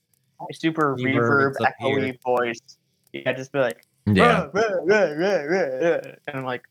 super 0.52 0.96
Reverb, 0.96 1.16
reverb, 1.16 1.50
it's 1.52 1.62
up 1.62 1.74
here. 1.80 2.00
echoey 2.00 2.22
voice. 2.24 2.60
Yeah, 3.14 3.34
just 3.34 3.52
be 3.52 3.60
like 3.60 3.86
yeah, 4.08 4.46
"Rah, 4.46 4.62
rah, 4.62 4.80
rah, 4.84 5.12
rah, 5.14 5.42
rah, 5.44 5.80
rah," 5.80 6.00
and 6.28 6.38
I'm 6.38 6.44
like. 6.44 6.64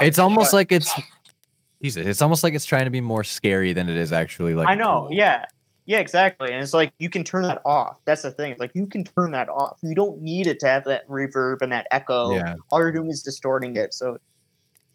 It's 0.00 0.18
almost 0.18 0.52
like 0.52 0.72
it's. 0.72 0.90
Jesus, 1.82 2.06
it's 2.06 2.22
almost 2.22 2.42
like 2.42 2.54
it's 2.54 2.64
trying 2.64 2.84
to 2.86 2.90
be 2.90 3.02
more 3.02 3.22
scary 3.22 3.72
than 3.74 3.88
it 3.88 3.96
is 3.96 4.12
actually. 4.12 4.54
Like 4.54 4.68
I 4.68 4.74
know, 4.74 5.08
yeah. 5.10 5.44
Yeah, 5.84 5.98
exactly. 5.98 6.50
And 6.50 6.60
it's 6.62 6.74
like 6.74 6.92
you 6.98 7.08
can 7.10 7.22
turn 7.22 7.42
that 7.44 7.60
off. 7.64 8.00
That's 8.06 8.22
the 8.22 8.30
thing. 8.32 8.56
Like 8.58 8.72
you 8.74 8.86
can 8.86 9.04
turn 9.04 9.30
that 9.32 9.48
off. 9.48 9.78
You 9.82 9.94
don't 9.94 10.20
need 10.20 10.46
it 10.48 10.58
to 10.60 10.66
have 10.66 10.84
that 10.84 11.06
reverb 11.08 11.62
and 11.62 11.70
that 11.70 11.86
echo. 11.92 12.34
yeah. 12.34 12.54
All 12.72 12.80
you're 12.80 12.90
doing 12.90 13.08
is 13.10 13.22
distorting 13.22 13.76
it. 13.76 13.94
So 13.94 14.18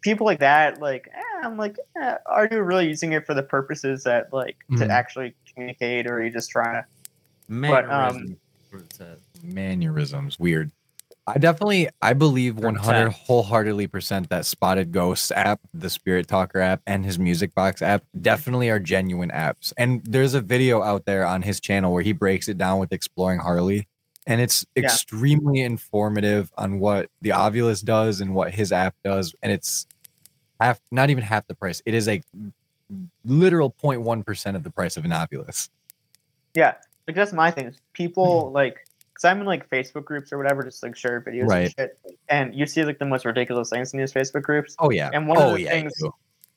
people 0.02 0.26
like 0.26 0.40
that, 0.40 0.80
like, 0.82 1.08
eh, 1.14 1.46
I'm 1.46 1.56
like, 1.56 1.78
eh, 1.98 2.16
are 2.26 2.46
you 2.50 2.60
really 2.60 2.88
using 2.88 3.12
it 3.12 3.24
for 3.24 3.32
the 3.32 3.42
purposes 3.44 4.02
that 4.04 4.30
like 4.32 4.56
to 4.76 4.84
Mhm. 4.84 4.90
actually 4.90 5.34
communicate, 5.54 6.06
or 6.06 6.16
are 6.16 6.22
you 6.24 6.30
just 6.30 6.50
trying 6.50 6.82
to? 6.82 6.86
Mannerism, 7.48 8.36
that's 8.58 8.72
what 8.72 8.82
it 8.82 8.92
says. 8.92 9.18
Mannerisms, 9.42 10.38
weird. 10.38 10.70
I 11.26 11.38
definitely, 11.38 11.88
I 12.00 12.14
believe 12.14 12.58
100 12.58 13.10
wholeheartedly 13.10 13.86
percent 13.86 14.28
that 14.30 14.44
Spotted 14.44 14.90
Ghosts 14.90 15.30
app, 15.30 15.60
the 15.72 15.88
Spirit 15.88 16.26
Talker 16.26 16.58
app, 16.60 16.82
and 16.86 17.04
his 17.04 17.18
Music 17.18 17.54
Box 17.54 17.80
app 17.80 18.02
definitely 18.20 18.70
are 18.70 18.80
genuine 18.80 19.30
apps. 19.30 19.72
And 19.76 20.02
there's 20.04 20.34
a 20.34 20.40
video 20.40 20.82
out 20.82 21.04
there 21.04 21.24
on 21.24 21.42
his 21.42 21.60
channel 21.60 21.92
where 21.92 22.02
he 22.02 22.12
breaks 22.12 22.48
it 22.48 22.58
down 22.58 22.80
with 22.80 22.92
exploring 22.92 23.38
Harley, 23.38 23.86
and 24.26 24.40
it's 24.40 24.66
Yeah. 24.74 24.82
extremely 24.84 25.60
informative 25.60 26.50
on 26.58 26.80
what 26.80 27.08
the 27.20 27.30
Ovilus 27.30 27.84
does 27.84 28.20
and 28.20 28.34
what 28.34 28.52
his 28.52 28.72
app 28.72 28.96
does, 29.04 29.32
and 29.42 29.52
it's 29.52 29.86
half, 30.60 30.80
not 30.90 31.08
even 31.10 31.22
half 31.22 31.46
the 31.46 31.54
price. 31.54 31.80
It 31.86 31.94
is 31.94 32.08
a 32.08 32.20
literal 33.24 33.70
0.1 33.70 34.24
percent 34.24 34.56
of 34.56 34.64
the 34.64 34.70
price 34.70 34.96
of 34.96 35.04
an 35.04 35.12
Ovilus. 35.12 35.68
Yeah, 36.54 36.74
like 37.06 37.14
that's 37.14 37.32
my 37.32 37.52
thing. 37.52 37.76
People 37.92 38.50
like, 38.54 38.86
cause 39.22 39.30
I'm 39.30 39.40
in 39.40 39.46
like 39.46 39.70
Facebook 39.70 40.04
groups 40.04 40.32
or 40.32 40.38
whatever, 40.38 40.62
just 40.64 40.82
like 40.82 40.96
share 40.96 41.20
videos 41.20 41.46
Right. 41.48 41.62
and 41.64 41.74
shit. 41.78 41.98
And 42.28 42.54
you 42.54 42.66
see 42.66 42.84
like 42.84 42.98
the 42.98 43.04
most 43.06 43.24
ridiculous 43.24 43.70
things 43.70 43.92
in 43.94 44.00
these 44.00 44.12
Facebook 44.12 44.42
groups. 44.42 44.74
Oh 44.78 44.90
yeah. 44.90 45.10
And 45.12 45.28
one 45.28 45.38
of 45.38 45.44
oh 45.44 45.52
the 45.54 45.62
yeah. 45.62 45.70
things- 45.70 45.92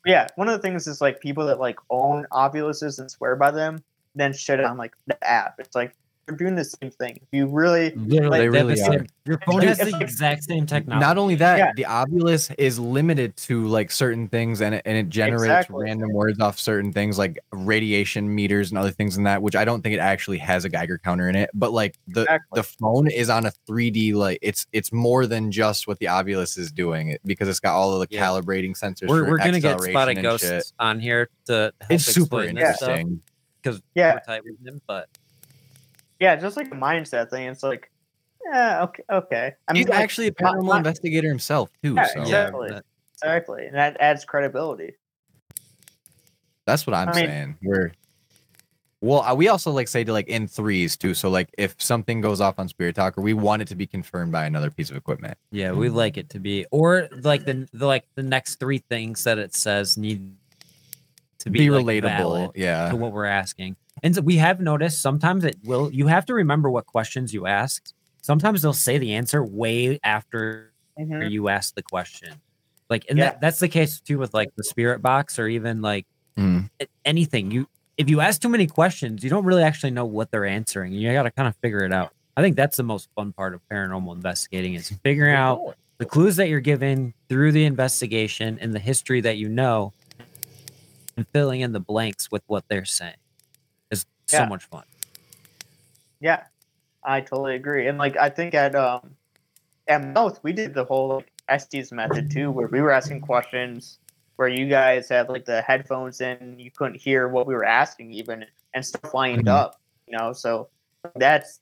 Yeah, 0.06 0.28
one 0.36 0.48
of 0.50 0.54
the 0.54 0.62
things 0.62 0.88
is 0.88 1.02
like 1.02 1.20
people 1.20 1.46
that 1.48 1.60
like 1.60 1.78
own 1.90 2.26
Oviluses 2.32 3.00
and 3.00 3.10
swear 3.10 3.36
by 3.36 3.52
them, 3.52 3.84
then 4.16 4.34
shit 4.34 4.60
on 4.60 4.78
like 4.78 4.94
the 5.08 5.18
app. 5.28 5.56
It's 5.60 5.76
like 5.76 5.96
you're 6.28 6.38
doing 6.38 6.56
the 6.56 6.66
same 6.66 6.90
thing. 6.90 7.20
If 7.22 7.28
you 7.32 7.46
really, 7.48 7.92
Literally, 7.96 8.40
They 8.40 8.44
have 8.46 8.54
really 8.54 8.74
the 8.76 8.78
same- 8.82 9.02
are. 9.02 9.06
Your 9.26 9.40
phone 9.46 9.62
has 9.62 9.78
the 9.78 9.98
exact 10.00 10.44
same 10.44 10.66
technology. 10.66 11.04
Not 11.06 11.18
only 11.18 11.36
that, 11.36 11.58
Yeah. 11.58 11.72
the 11.76 11.84
Ovilus 11.84 12.54
is 12.58 12.80
limited 12.80 13.36
to 13.38 13.66
like 13.68 13.92
certain 13.92 14.28
things, 14.28 14.62
and 14.62 14.76
it, 14.76 14.82
and 14.86 14.98
it 14.98 15.10
generates 15.10 15.44
Exactly. 15.44 15.84
random 15.86 16.12
words 16.14 16.40
off 16.40 16.58
certain 16.60 16.92
things 16.94 17.18
like 17.20 17.40
radiation 17.52 18.34
meters 18.34 18.72
and 18.72 18.78
other 18.78 18.92
things 18.92 19.18
in 19.18 19.24
that. 19.24 19.42
Which 19.42 19.56
I 19.56 19.66
don't 19.66 19.82
think 19.82 19.94
it 19.96 20.00
actually 20.00 20.38
has 20.40 20.66
a 20.66 20.70
Geiger 20.70 20.98
counter 20.98 21.30
in 21.30 21.36
it. 21.36 21.50
But 21.54 21.72
like 21.74 21.96
the 22.08 22.22
Exactly. 22.22 22.56
the 22.56 22.64
phone 22.64 23.08
is 23.10 23.30
on 23.30 23.46
a 23.46 23.52
3D 23.68 24.14
like 24.14 24.40
it's 24.42 24.66
it's 24.74 24.92
more 24.92 25.26
than 25.28 25.52
just 25.52 25.88
what 25.88 26.00
the 26.00 26.08
Ovilus 26.08 26.58
is 26.58 26.72
doing 26.72 27.10
it 27.10 27.22
because 27.26 27.48
it's 27.48 27.60
got 27.60 27.76
all 27.76 27.94
of 28.00 28.08
the 28.08 28.16
Yeah. 28.16 28.26
calibrating 28.26 28.72
sensors. 28.80 29.08
we're, 29.08 29.28
we're 29.30 29.38
gonna 29.38 29.60
get 29.60 29.74
acceleration 29.74 29.94
spotted 29.94 30.22
ghosts 30.24 30.48
shit. 30.48 30.64
on 30.80 31.00
here 31.00 31.30
to 31.46 31.72
help 31.82 31.92
It's 31.92 32.04
super 32.06 32.44
explain 32.44 32.56
this 32.56 32.78
stuff 32.78 32.90
interesting. 32.90 33.22
because 33.62 33.82
Yeah. 33.96 34.14
we're 34.16 34.20
tight 34.22 34.44
with 34.44 34.68
him. 34.68 34.82
But 34.88 35.08
yeah, 36.20 36.36
just 36.36 36.58
like 36.58 36.68
a 36.68 36.76
mindset 36.76 37.30
thing. 37.30 37.48
It's 37.48 37.64
like, 37.64 37.92
yeah, 38.52 38.84
okay, 38.84 39.04
okay. 39.12 39.54
I 39.68 39.74
He's 39.76 39.88
like, 39.88 40.00
actually 40.00 40.28
a 40.28 40.32
paranormal 40.32 40.64
my- 40.66 40.78
investigator 40.78 41.28
himself 41.28 41.70
too. 41.84 41.94
Yeah, 41.96 42.08
so 42.14 42.22
exactly. 42.22 42.70
but- 42.72 42.86
exactly, 43.14 43.66
and 43.68 43.76
that 43.76 43.98
adds 44.00 44.24
credibility. 44.26 44.94
That's 46.66 46.88
what 46.88 46.94
I'm 46.96 47.10
I 47.10 47.14
mean- 47.14 47.26
saying. 47.26 47.58
We're 47.64 47.92
well, 49.02 49.22
uh, 49.22 49.36
we 49.36 49.50
also 49.50 49.70
like 49.72 49.88
say 49.88 50.04
to 50.04 50.12
like 50.12 50.28
in 50.30 50.48
threes 50.48 50.98
too. 50.98 51.14
So 51.14 51.30
like 51.30 51.50
if 51.60 51.76
something 51.80 52.22
goes 52.22 52.42
off 52.42 52.58
on 52.58 52.68
Spirit 52.68 52.96
Talker, 52.96 53.22
we 53.22 53.34
want 53.34 53.62
it 53.62 53.68
to 53.68 53.76
be 53.76 53.86
confirmed 53.86 54.32
by 54.32 54.46
another 54.46 54.72
piece 54.72 54.90
of 54.90 54.96
equipment. 54.98 55.38
yeah, 55.52 55.72
we 55.74 55.90
like 55.90 56.18
it 56.18 56.30
to 56.30 56.40
be 56.40 56.66
or 56.72 57.08
like 57.22 57.46
the, 57.46 57.68
the 57.74 57.86
like 57.86 58.06
the 58.16 58.24
next 58.24 58.56
three 58.56 58.80
things 58.80 59.24
that 59.26 59.38
it 59.38 59.54
says 59.54 59.96
need 59.96 60.34
to 61.40 61.52
be, 61.52 61.60
Be, 61.60 61.70
like, 61.70 61.86
relatable. 61.86 62.02
valid 62.02 62.52
Yeah. 62.56 62.90
to 62.90 62.96
what 62.96 63.12
we're 63.12 63.26
asking. 63.26 63.76
And 64.06 64.14
so 64.16 64.22
we 64.22 64.38
have 64.38 64.62
noticed 64.62 65.02
sometimes 65.02 65.44
it 65.44 65.58
will. 65.66 65.92
You 65.92 66.06
have 66.08 66.26
to 66.28 66.34
remember 66.36 66.70
what 66.70 66.86
questions 66.86 67.34
you 67.34 67.48
ask. 67.48 67.92
Sometimes 68.22 68.62
they'll 68.62 68.72
say 68.72 68.98
the 69.00 69.14
answer 69.16 69.44
way 69.44 70.00
after 70.04 70.72
Mhm. 70.98 71.30
you 71.32 71.50
ask 71.50 71.74
the 71.76 71.82
question. 71.84 72.40
Like, 72.90 73.04
and 73.10 73.18
Yeah. 73.18 73.32
that, 73.32 73.42
that's 73.42 73.60
the 73.60 73.68
case 73.68 74.00
too 74.00 74.20
with 74.20 74.34
like 74.34 74.50
the 74.56 74.64
spirit 74.64 75.02
box 75.02 75.38
or 75.40 75.48
even 75.48 75.82
like 75.82 76.06
a- 76.80 76.88
anything. 77.04 77.50
You 77.52 77.68
if 77.98 78.10
you 78.10 78.20
ask 78.22 78.42
too 78.42 78.50
many 78.50 78.68
questions, 78.68 79.24
you 79.24 79.30
don't 79.30 79.46
really 79.46 79.64
actually 79.64 79.90
know 79.92 80.06
what 80.06 80.30
they're 80.30 80.46
answering. 80.46 80.92
You 80.94 81.12
got 81.14 81.24
to 81.24 81.32
kind 81.32 81.48
of 81.48 81.56
figure 81.58 81.80
it 81.84 81.92
out. 81.94 82.12
I 82.38 82.42
think 82.42 82.56
that's 82.58 82.76
the 82.78 82.84
most 82.84 83.10
fun 83.16 83.32
part 83.34 83.54
of 83.56 83.62
paranormal 83.72 84.14
investigating 84.14 84.74
is 84.76 84.90
figuring 85.04 85.34
out 85.34 85.76
the 85.98 86.06
clues 86.06 86.36
that 86.36 86.50
you're 86.50 86.60
given 86.60 87.14
through 87.30 87.54
the 87.54 87.64
investigation 87.66 88.60
and 88.62 88.74
the 88.74 88.80
history 88.80 89.22
that 89.22 89.38
you 89.38 89.48
know 89.48 89.94
and 91.18 91.26
filling 91.30 91.62
in 91.62 91.72
the 91.72 91.80
blanks 91.80 92.30
with 92.30 92.44
what 92.48 92.66
they're 92.68 92.84
saying 92.86 93.14
is 93.14 93.25
so 94.28 94.38
Yeah. 94.40 94.46
much 94.48 94.66
fun. 94.66 94.84
Yeah, 96.20 96.44
I 97.04 97.22
totally 97.22 97.56
agree. 97.56 97.88
And 97.88 97.98
like 97.98 98.18
I 98.18 98.30
think 98.30 98.54
at 98.54 98.76
um 98.76 99.16
at 99.88 100.04
Mouth 100.04 100.40
we 100.44 100.54
did 100.54 100.74
the 100.74 100.84
whole 100.86 101.10
like 101.18 101.32
Estes 101.48 101.92
method 101.92 102.32
too, 102.32 102.52
where 102.52 102.68
we 102.68 102.82
were 102.82 102.92
asking 102.92 103.22
questions 103.22 104.00
where 104.38 104.48
you 104.48 104.68
guys 104.68 105.08
had 105.08 105.30
like 105.30 105.46
the 105.46 105.62
headphones 105.62 106.20
in, 106.20 106.38
and 106.38 106.60
you 106.60 106.72
couldn't 106.72 107.00
hear 107.00 107.28
what 107.28 107.48
we 107.48 107.54
were 107.54 107.64
asking 107.64 108.12
even, 108.12 108.46
and 108.74 108.86
stuff 108.86 109.14
lined 109.14 109.46
Mhm. 109.46 109.52
up. 109.52 109.80
You 110.08 110.18
know, 110.18 110.34
so 110.34 110.70
that's 111.16 111.62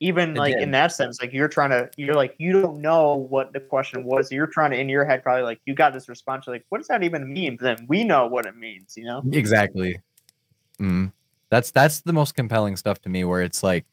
even 0.00 0.30
It 0.30 0.38
like 0.38 0.54
did. 0.54 0.62
in 0.62 0.70
that 0.72 0.92
sense, 0.92 1.20
like 1.20 1.32
you're 1.32 1.48
trying 1.48 1.70
to, 1.70 1.90
you're 1.96 2.14
like 2.14 2.34
you 2.38 2.52
don't 2.60 2.80
know 2.80 3.14
what 3.14 3.52
the 3.52 3.60
question 3.60 4.04
was. 4.04 4.32
You're 4.32 4.46
trying 4.46 4.70
to 4.72 4.78
in 4.78 4.88
your 4.88 5.04
head 5.04 5.22
probably 5.22 5.42
like 5.42 5.60
you 5.66 5.74
got 5.74 5.92
this 5.92 6.08
response. 6.08 6.46
You're 6.46 6.56
like, 6.56 6.64
what 6.70 6.78
does 6.78 6.88
that 6.88 7.02
even 7.02 7.32
mean? 7.32 7.56
But 7.56 7.76
then 7.76 7.86
we 7.88 8.02
know 8.04 8.26
what 8.26 8.46
it 8.46 8.56
means. 8.56 8.96
You 8.96 9.04
know? 9.04 9.22
Exactly. 9.32 10.00
Mm. 10.80 11.12
That's 11.50 11.70
that's 11.70 12.00
the 12.00 12.12
most 12.12 12.34
compelling 12.34 12.76
stuff 12.76 13.00
to 13.02 13.08
me. 13.08 13.24
Where 13.24 13.42
it's 13.42 13.62
like, 13.62 13.84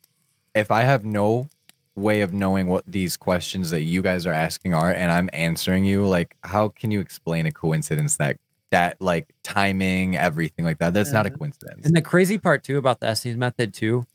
if 0.55 0.71
I 0.71 0.83
have 0.83 1.03
no 1.03 1.49
way 1.95 2.21
of 2.21 2.31
knowing 2.31 2.67
what 2.67 2.83
these 2.87 3.17
questions 3.17 3.71
that 3.71 3.81
you 3.81 4.01
guys 4.01 4.25
are 4.25 4.33
asking 4.33 4.73
are, 4.73 4.91
and 4.91 5.11
I'm 5.11 5.29
answering 5.33 5.83
you, 5.83 6.05
like, 6.05 6.35
how 6.43 6.69
can 6.69 6.91
you 6.91 6.99
explain 6.99 7.45
a 7.45 7.51
coincidence 7.51 8.17
that 8.17 8.37
that 8.69 9.01
like 9.01 9.33
timing, 9.43 10.15
everything 10.15 10.65
like 10.65 10.77
that? 10.79 10.93
That's 10.93 11.11
not 11.11 11.25
a 11.25 11.31
coincidence. 11.31 11.85
And 11.85 11.95
the 11.95 12.01
crazy 12.01 12.37
part 12.37 12.63
too 12.63 12.77
about 12.77 12.99
the 12.99 13.07
Estes 13.07 13.35
method 13.35 13.73
too 13.73 14.05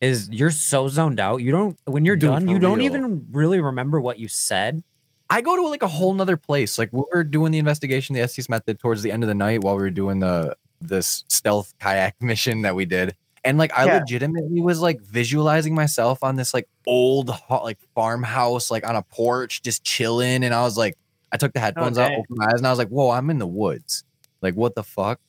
is 0.00 0.28
you're 0.30 0.50
so 0.50 0.88
zoned 0.88 1.18
out. 1.18 1.38
You 1.38 1.50
don't 1.50 1.78
when 1.84 2.04
you're 2.04 2.16
Dude, 2.16 2.30
done, 2.30 2.48
you 2.48 2.58
don't 2.58 2.82
even 2.82 3.26
really 3.32 3.60
remember 3.60 4.00
what 4.00 4.18
you 4.18 4.28
said. 4.28 4.82
I 5.30 5.40
go 5.40 5.56
to 5.56 5.62
like 5.62 5.82
a 5.82 5.88
whole 5.88 6.12
nother 6.12 6.36
place. 6.36 6.78
Like 6.78 6.90
we 6.92 7.02
were 7.12 7.24
doing 7.24 7.50
the 7.50 7.58
investigation, 7.58 8.14
the 8.14 8.20
Estes 8.20 8.48
method 8.48 8.78
towards 8.78 9.02
the 9.02 9.10
end 9.10 9.24
of 9.24 9.28
the 9.28 9.34
night 9.34 9.62
while 9.62 9.74
we 9.76 9.82
were 9.82 9.90
doing 9.90 10.20
the 10.20 10.56
this 10.88 11.24
stealth 11.28 11.74
kayak 11.80 12.14
mission 12.20 12.62
that 12.62 12.74
we 12.74 12.84
did. 12.84 13.14
And 13.44 13.58
like 13.58 13.76
I 13.76 13.84
Yeah. 13.86 13.98
legitimately 13.98 14.60
was 14.62 14.80
like 14.80 15.00
visualizing 15.02 15.74
myself 15.74 16.22
on 16.24 16.36
this 16.36 16.54
like 16.54 16.68
old 16.86 17.28
ho- 17.30 17.62
like 17.62 17.78
farmhouse, 17.94 18.70
like 18.70 18.86
on 18.88 18.96
a 18.96 19.02
porch, 19.02 19.60
just 19.62 19.84
chilling. 19.84 20.44
And 20.44 20.54
I 20.54 20.62
was 20.62 20.78
like, 20.78 20.96
I 21.32 21.36
took 21.36 21.52
the 21.52 21.58
oh, 21.60 21.62
headphones 21.62 21.98
out, 21.98 22.12
opened 22.12 22.38
my 22.38 22.46
eyes, 22.46 22.54
and 22.58 22.66
I 22.66 22.70
was 22.70 22.78
like, 22.78 22.88
whoa, 22.88 23.10
I'm 23.10 23.28
in 23.28 23.38
the 23.38 23.46
woods. 23.46 24.04
Like, 24.40 24.54
what 24.54 24.74
the 24.74 24.82
fuck? 24.82 25.20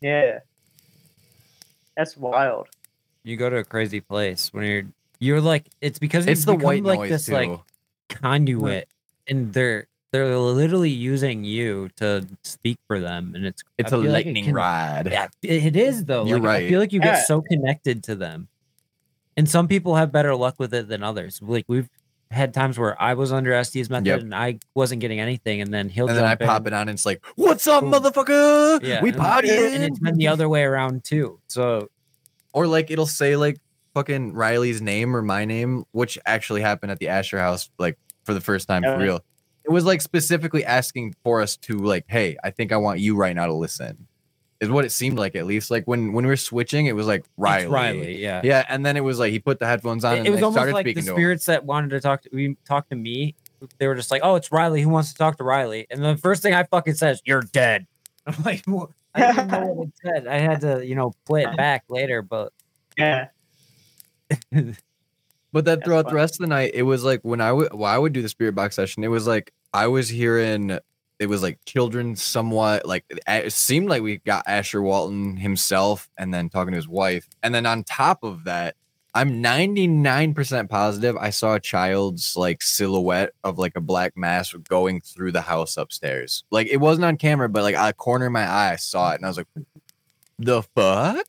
Yeah. 0.00 0.40
That's 1.96 2.16
wild. 2.16 2.68
You 3.24 3.36
go 3.36 3.50
to 3.50 3.56
a 3.56 3.64
crazy 3.64 4.00
place 4.00 4.52
when 4.52 4.64
you're 4.64 4.82
you're 5.20 5.40
like 5.40 5.66
it's 5.80 5.98
because 5.98 6.26
It's 6.26 6.44
the 6.44 6.52
become 6.52 6.64
white 6.64 6.84
like 6.84 6.98
noise 7.00 7.10
this 7.10 7.26
too. 7.26 7.34
like 7.34 7.50
conduit 8.08 8.88
and 9.28 9.52
they're 9.52 9.86
they're 10.10 10.36
literally 10.38 10.90
using 10.90 11.44
you 11.44 11.88
to 11.96 12.26
speak 12.44 12.78
for 12.86 12.98
them 12.98 13.34
and 13.34 13.44
it's 13.46 13.62
it's 13.76 13.92
I 13.92 13.96
a 13.96 14.00
feel 14.02 14.10
like 14.12 14.24
it 14.24 14.28
lightning 14.28 14.44
can- 14.46 14.54
ride. 14.54 15.08
Yeah, 15.10 15.28
it 15.42 15.64
it 15.66 15.76
is 15.76 16.04
though. 16.04 16.24
You're 16.26 16.38
like, 16.40 16.62
I 16.64 16.68
feel 16.68 16.80
like 16.80 16.92
you 16.92 17.00
Yeah. 17.00 17.16
get 17.16 17.26
so 17.26 17.42
connected 17.42 18.02
to 18.04 18.14
them, 18.14 18.48
and 19.36 19.48
some 19.48 19.68
people 19.68 19.96
have 19.96 20.10
better 20.12 20.34
luck 20.34 20.56
with 20.58 20.72
it 20.74 20.88
than 20.88 21.02
others. 21.02 21.40
Like 21.42 21.64
we've 21.68 21.88
had 22.30 22.52
times 22.52 22.78
where 22.78 23.00
I 23.00 23.14
was 23.14 23.32
under 23.32 23.52
Estes 23.54 23.88
method 23.88 24.06
Yep. 24.06 24.20
and 24.20 24.34
I 24.34 24.58
wasn't 24.74 25.00
getting 25.00 25.18
anything, 25.20 25.60
and 25.62 25.72
then 25.72 25.88
he'll 25.88 26.08
And 26.08 26.16
then 26.18 26.24
I 26.24 26.32
in. 26.32 26.38
pop 26.38 26.66
it 26.66 26.72
on 26.74 26.82
and 26.82 26.90
it's 26.90 27.06
like, 27.06 27.24
what's 27.36 27.66
up, 27.66 27.82
Boom. 27.82 27.92
motherfucker? 27.92 28.82
Yeah, 28.82 29.02
we 29.02 29.10
and- 29.12 29.20
and 29.20 29.84
it's 29.84 29.98
been 29.98 30.16
the 30.16 30.28
other 30.28 30.48
way 30.48 30.62
around 30.64 31.04
too. 31.04 31.40
So 31.48 31.88
or 32.52 32.66
like 32.66 32.90
it'll 32.90 33.06
say 33.06 33.36
like 33.36 33.58
fucking 33.94 34.32
Riley's 34.34 34.80
name 34.82 35.14
or 35.16 35.22
my 35.22 35.44
name, 35.44 35.84
which 35.92 36.18
actually 36.26 36.60
happened 36.60 36.92
at 36.92 36.98
the 36.98 37.08
Asher 37.08 37.38
house 37.38 37.70
like 37.78 37.98
for 38.24 38.34
the 38.34 38.40
first 38.40 38.68
time 38.68 38.82
for 38.82 38.94
uh, 38.94 38.98
real. 38.98 39.20
It 39.68 39.72
was 39.72 39.84
like 39.84 40.00
specifically 40.00 40.64
asking 40.64 41.14
for 41.22 41.42
us 41.42 41.56
to 41.58 41.76
like, 41.76 42.04
hey, 42.08 42.36
I 42.42 42.50
think 42.50 42.72
I 42.72 42.78
want 42.78 43.00
you 43.00 43.16
right 43.16 43.36
now 43.36 43.46
to 43.46 43.52
listen. 43.52 44.06
Is 44.60 44.70
what 44.70 44.84
it 44.84 44.90
seemed 44.90 45.18
like 45.18 45.36
at 45.36 45.46
least. 45.46 45.70
Like 45.70 45.84
when 45.84 46.12
when 46.12 46.24
we 46.24 46.30
were 46.30 46.36
switching, 46.36 46.86
it 46.86 46.96
was 46.96 47.06
like 47.06 47.24
Riley. 47.36 47.62
it's 47.62 47.70
Riley, 47.70 48.22
yeah. 48.22 48.40
Yeah, 48.42 48.64
and 48.68 48.84
then 48.84 48.96
it 48.96 49.04
was 49.04 49.18
like 49.20 49.30
he 49.30 49.38
put 49.38 49.60
the 49.60 49.66
headphones 49.66 50.04
on 50.04 50.14
It, 50.14 50.18
and 50.18 50.26
it 50.26 50.30
was 50.30 50.42
almost 50.42 50.56
started 50.56 50.72
like 50.72 50.84
the 50.84 50.92
speaking 50.92 51.06
to 51.06 51.12
spirits 51.12 51.46
that 51.46 51.64
wanted 51.64 51.90
to 51.90 52.00
talk 52.00 52.22
to 52.22 52.30
we 52.32 52.56
talk 52.66 52.88
to 52.88 52.96
me. 52.96 53.36
They 53.78 53.86
were 53.86 53.94
just 53.94 54.10
like, 54.10 54.22
"Oh, 54.24 54.34
it's 54.34 54.50
Riley. 54.50 54.82
Who 54.82 54.88
wants 54.88 55.12
to 55.12 55.18
talk 55.18 55.36
to 55.36 55.44
Riley?" 55.44 55.86
And 55.90 56.02
the 56.02 56.16
first 56.16 56.42
thing 56.42 56.54
I 56.54 56.64
fucking 56.64 56.94
says, 56.94 57.22
"You're 57.24 57.42
dead." 57.42 57.86
I'm 58.26 58.34
like, 58.44 58.64
"Well, 58.66 58.92
I 59.14 59.32
didn't 59.32 59.48
know 59.48 59.66
what 59.66 59.88
it 59.88 59.94
said. 60.02 60.26
I 60.26 60.38
had 60.38 60.60
to, 60.62 60.84
you 60.84 60.94
know, 60.96 61.12
play 61.24 61.44
it 61.44 61.56
back 61.56 61.84
later, 61.88 62.22
but 62.22 62.52
Yeah. 62.96 63.28
But 65.52 65.64
then 65.64 65.80
throughout 65.80 66.08
the 66.08 66.14
rest 66.14 66.34
of 66.34 66.40
the 66.40 66.46
night, 66.46 66.72
it 66.74 66.82
was 66.82 67.04
like 67.04 67.20
when 67.22 67.40
I 67.40 67.52
would 67.52 67.72
well, 67.72 67.90
I 67.90 67.96
would 67.96 68.12
do 68.12 68.22
the 68.22 68.28
spirit 68.28 68.54
box 68.54 68.76
session, 68.76 69.02
it 69.02 69.08
was 69.08 69.26
like 69.26 69.52
I 69.72 69.86
was 69.86 70.08
hearing 70.08 70.78
it 71.18 71.28
was 71.28 71.42
like 71.42 71.58
children 71.64 72.14
somewhat 72.14 72.86
like 72.86 73.04
it 73.26 73.52
seemed 73.52 73.88
like 73.88 74.02
we 74.02 74.18
got 74.18 74.44
Asher 74.46 74.80
Walton 74.82 75.36
himself 75.36 76.08
and 76.16 76.32
then 76.32 76.48
talking 76.48 76.72
to 76.72 76.76
his 76.76 76.88
wife. 76.88 77.28
And 77.42 77.54
then 77.54 77.66
on 77.66 77.82
top 77.84 78.22
of 78.22 78.44
that, 78.44 78.76
I'm 79.14 79.42
99% 79.42 80.68
positive 80.68 81.16
I 81.16 81.30
saw 81.30 81.54
a 81.54 81.60
child's 81.60 82.36
like 82.36 82.62
silhouette 82.62 83.32
of 83.42 83.58
like 83.58 83.72
a 83.74 83.80
black 83.80 84.16
mask 84.16 84.54
going 84.68 85.00
through 85.00 85.32
the 85.32 85.40
house 85.40 85.76
upstairs. 85.76 86.44
Like 86.50 86.68
it 86.68 86.76
wasn't 86.76 87.06
on 87.06 87.16
camera, 87.16 87.48
but 87.48 87.62
like 87.64 87.74
out 87.74 87.90
of 87.90 87.96
corner 87.96 88.26
of 88.26 88.32
my 88.32 88.46
eye, 88.46 88.72
I 88.72 88.76
saw 88.76 89.10
it 89.12 89.16
and 89.16 89.24
I 89.24 89.28
was 89.28 89.38
like, 89.38 89.48
the 90.38 90.62
fuck? 90.62 91.26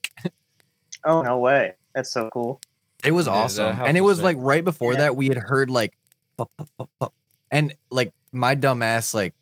Oh 1.04 1.24
no 1.24 1.40
way. 1.40 1.74
That's 1.96 2.12
so 2.12 2.30
cool. 2.32 2.62
It 3.04 3.12
was 3.12 3.28
awesome. 3.28 3.74
house 3.74 3.88
And 3.88 3.98
it 3.98 4.02
was 4.02 4.18
was 4.18 4.24
like 4.24 4.38
right 4.40 4.64
before 4.64 4.94
Yeah. 4.94 5.00
that 5.00 5.16
we 5.16 5.30
had 5.30 5.38
heard 5.38 5.72
like 5.72 5.98
and 7.50 7.74
like 7.90 8.14
my 8.32 8.56
dumb 8.56 8.82
ass 8.82 9.14
like 9.14 9.34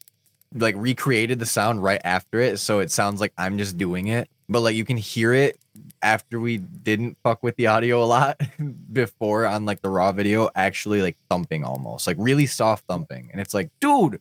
like 0.53 0.75
recreated 0.77 1.39
the 1.39 1.45
sound 1.45 1.83
right 1.83 2.01
after 2.05 2.39
it 2.39 2.57
so 2.59 2.79
it 2.79 2.89
sounds 2.91 3.19
like 3.19 3.33
I'm 3.37 3.57
just 3.57 3.77
doing 3.77 4.07
it. 4.07 4.29
But 4.49 4.61
like 4.61 4.75
you 4.75 4.85
can 4.85 4.97
hear 4.97 5.33
it 5.33 5.57
after 6.01 6.39
we 6.39 6.57
didn't 6.57 7.17
fuck 7.23 7.43
with 7.43 7.55
the 7.57 7.67
audio 7.67 8.01
a 8.01 8.05
lot 8.05 8.41
before 8.93 9.45
on 9.45 9.65
like 9.65 9.81
the 9.81 9.89
raw 9.89 10.11
video 10.11 10.49
actually 10.55 11.01
like 11.01 11.17
thumping 11.29 11.63
almost 11.63 12.07
like 12.07 12.15
really 12.19 12.45
soft 12.45 12.85
thumping 12.87 13.29
and 13.31 13.39
it's 13.39 13.53
like 13.53 13.69
dude 13.79 14.19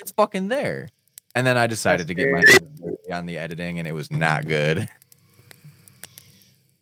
it's 0.00 0.12
fucking 0.12 0.48
there 0.48 0.88
And 1.34 1.46
then 1.46 1.56
I 1.56 1.66
decided 1.66 2.08
to 2.08 2.14
get 2.14 2.30
my 2.32 2.40
very- 2.40 2.52
hands 2.52 2.80
dirty 2.80 3.12
on 3.12 3.26
the 3.26 3.38
editing, 3.38 3.78
and 3.78 3.86
it 3.86 3.92
was 3.92 4.10
not 4.10 4.46
good. 4.48 4.88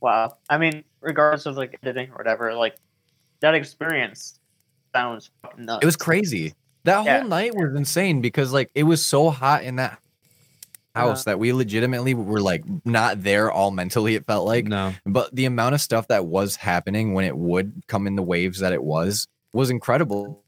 Wow. 0.00 0.36
I 0.48 0.58
mean, 0.58 0.84
regardless 1.00 1.46
of 1.46 1.56
like 1.56 1.78
editing 1.82 2.10
or 2.10 2.16
whatever, 2.16 2.54
like 2.54 2.76
that 3.40 3.54
experience 3.54 4.38
sounds 4.94 5.30
nuts. 5.56 5.82
It 5.82 5.86
was 5.86 5.96
crazy. 5.96 6.54
That 6.84 7.04
Yeah. 7.04 7.20
whole 7.20 7.28
night 7.28 7.54
was 7.54 7.74
insane 7.74 8.20
because 8.20 8.52
like 8.52 8.70
it 8.74 8.84
was 8.84 9.04
so 9.04 9.30
hot 9.30 9.64
in 9.64 9.76
that 9.76 9.98
house 10.94 11.24
that 11.24 11.38
we 11.38 11.52
legitimately 11.52 12.14
were 12.14 12.40
like 12.40 12.64
not 12.84 13.22
there 13.22 13.52
all 13.52 13.70
mentally. 13.70 14.14
It 14.16 14.26
felt 14.26 14.46
like, 14.46 14.64
no. 14.64 14.94
but 15.06 15.32
the 15.34 15.44
amount 15.44 15.74
of 15.74 15.80
stuff 15.80 16.08
that 16.08 16.26
was 16.26 16.56
happening 16.56 17.14
when 17.14 17.24
it 17.24 17.36
would 17.36 17.82
come 17.86 18.06
in 18.06 18.16
the 18.16 18.22
waves 18.22 18.58
that 18.60 18.72
it 18.72 18.82
was 18.82 19.28
was 19.52 19.70
incredible 19.70 20.42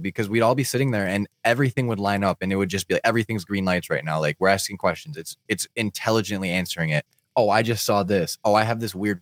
because 0.00 0.30
we'd 0.30 0.40
all 0.40 0.54
be 0.54 0.64
sitting 0.64 0.90
there 0.90 1.06
and 1.06 1.28
everything 1.44 1.86
would 1.88 1.98
line 2.00 2.24
up 2.24 2.38
and 2.40 2.50
it 2.50 2.56
would 2.56 2.70
just 2.70 2.88
be 2.88 2.94
like 2.94 3.02
everything's 3.04 3.44
green 3.44 3.66
lights 3.66 3.90
right 3.90 4.04
now. 4.04 4.18
Like 4.18 4.36
we're 4.38 4.48
asking 4.48 4.78
questions. 4.78 5.18
It's 5.18 5.36
it's 5.48 5.66
intelligently 5.76 6.48
answering 6.48 6.90
it. 6.90 7.04
Oh 7.36 7.50
i 7.50 7.62
just 7.62 7.84
saw 7.84 8.02
this. 8.02 8.38
Oh 8.44 8.54
i 8.54 8.62
have 8.64 8.80
this 8.80 8.94
weird 8.94 9.20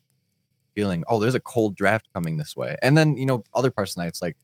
feeling. 0.77 1.03
Oh 1.09 1.19
there's 1.19 1.35
a 1.35 1.41
cold 1.41 1.75
draft 1.75 2.09
coming 2.15 2.37
this 2.37 2.55
way. 2.57 2.77
And 2.83 2.97
then 2.97 3.17
you 3.17 3.27
know 3.27 3.43
other 3.55 3.73
parts 3.73 3.93
of 3.93 3.95
the 3.97 4.03
night 4.03 4.09
it's 4.09 4.23
like 4.23 4.37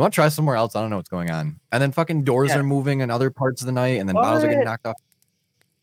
you 0.00 0.02
want 0.02 0.14
to 0.14 0.16
try 0.16 0.28
somewhere 0.30 0.56
else 0.56 0.74
i 0.74 0.80
don't 0.80 0.88
know 0.88 0.96
what's 0.96 1.10
going 1.10 1.30
on 1.30 1.60
and 1.72 1.82
then 1.82 1.92
fucking 1.92 2.24
doors 2.24 2.48
Yeah. 2.48 2.60
are 2.60 2.62
moving 2.62 3.00
in 3.00 3.10
other 3.10 3.30
parts 3.30 3.60
of 3.60 3.66
the 3.66 3.72
night 3.72 4.00
and 4.00 4.08
then 4.08 4.14
bottles 4.14 4.42
are 4.44 4.48
getting 4.48 4.64
knocked 4.64 4.86
off 4.86 4.96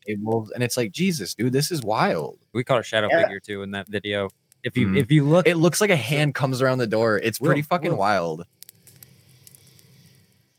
tables 0.04 0.50
and 0.50 0.64
it's 0.64 0.76
like 0.76 0.90
jesus 0.90 1.34
dude 1.34 1.52
this 1.52 1.70
is 1.70 1.82
wild 1.84 2.36
We 2.52 2.64
caught 2.64 2.80
a 2.80 2.82
shadow 2.82 3.06
Yeah. 3.10 3.22
figure 3.22 3.38
too 3.38 3.62
in 3.62 3.70
that 3.72 3.86
video. 3.86 4.28
If 4.64 4.76
you 4.76 4.88
Mhm. 4.88 4.98
if 4.98 5.12
you 5.12 5.22
look 5.24 5.46
it 5.46 5.54
looks 5.56 5.80
like 5.80 5.90
a 5.90 5.96
hand 5.96 6.34
comes 6.34 6.60
around 6.60 6.78
the 6.78 6.86
door. 6.88 7.18
It's 7.18 7.38
pretty 7.38 7.60
Will, 7.60 7.66
fucking 7.66 7.90
Will. 7.92 7.98
wild. 7.98 8.44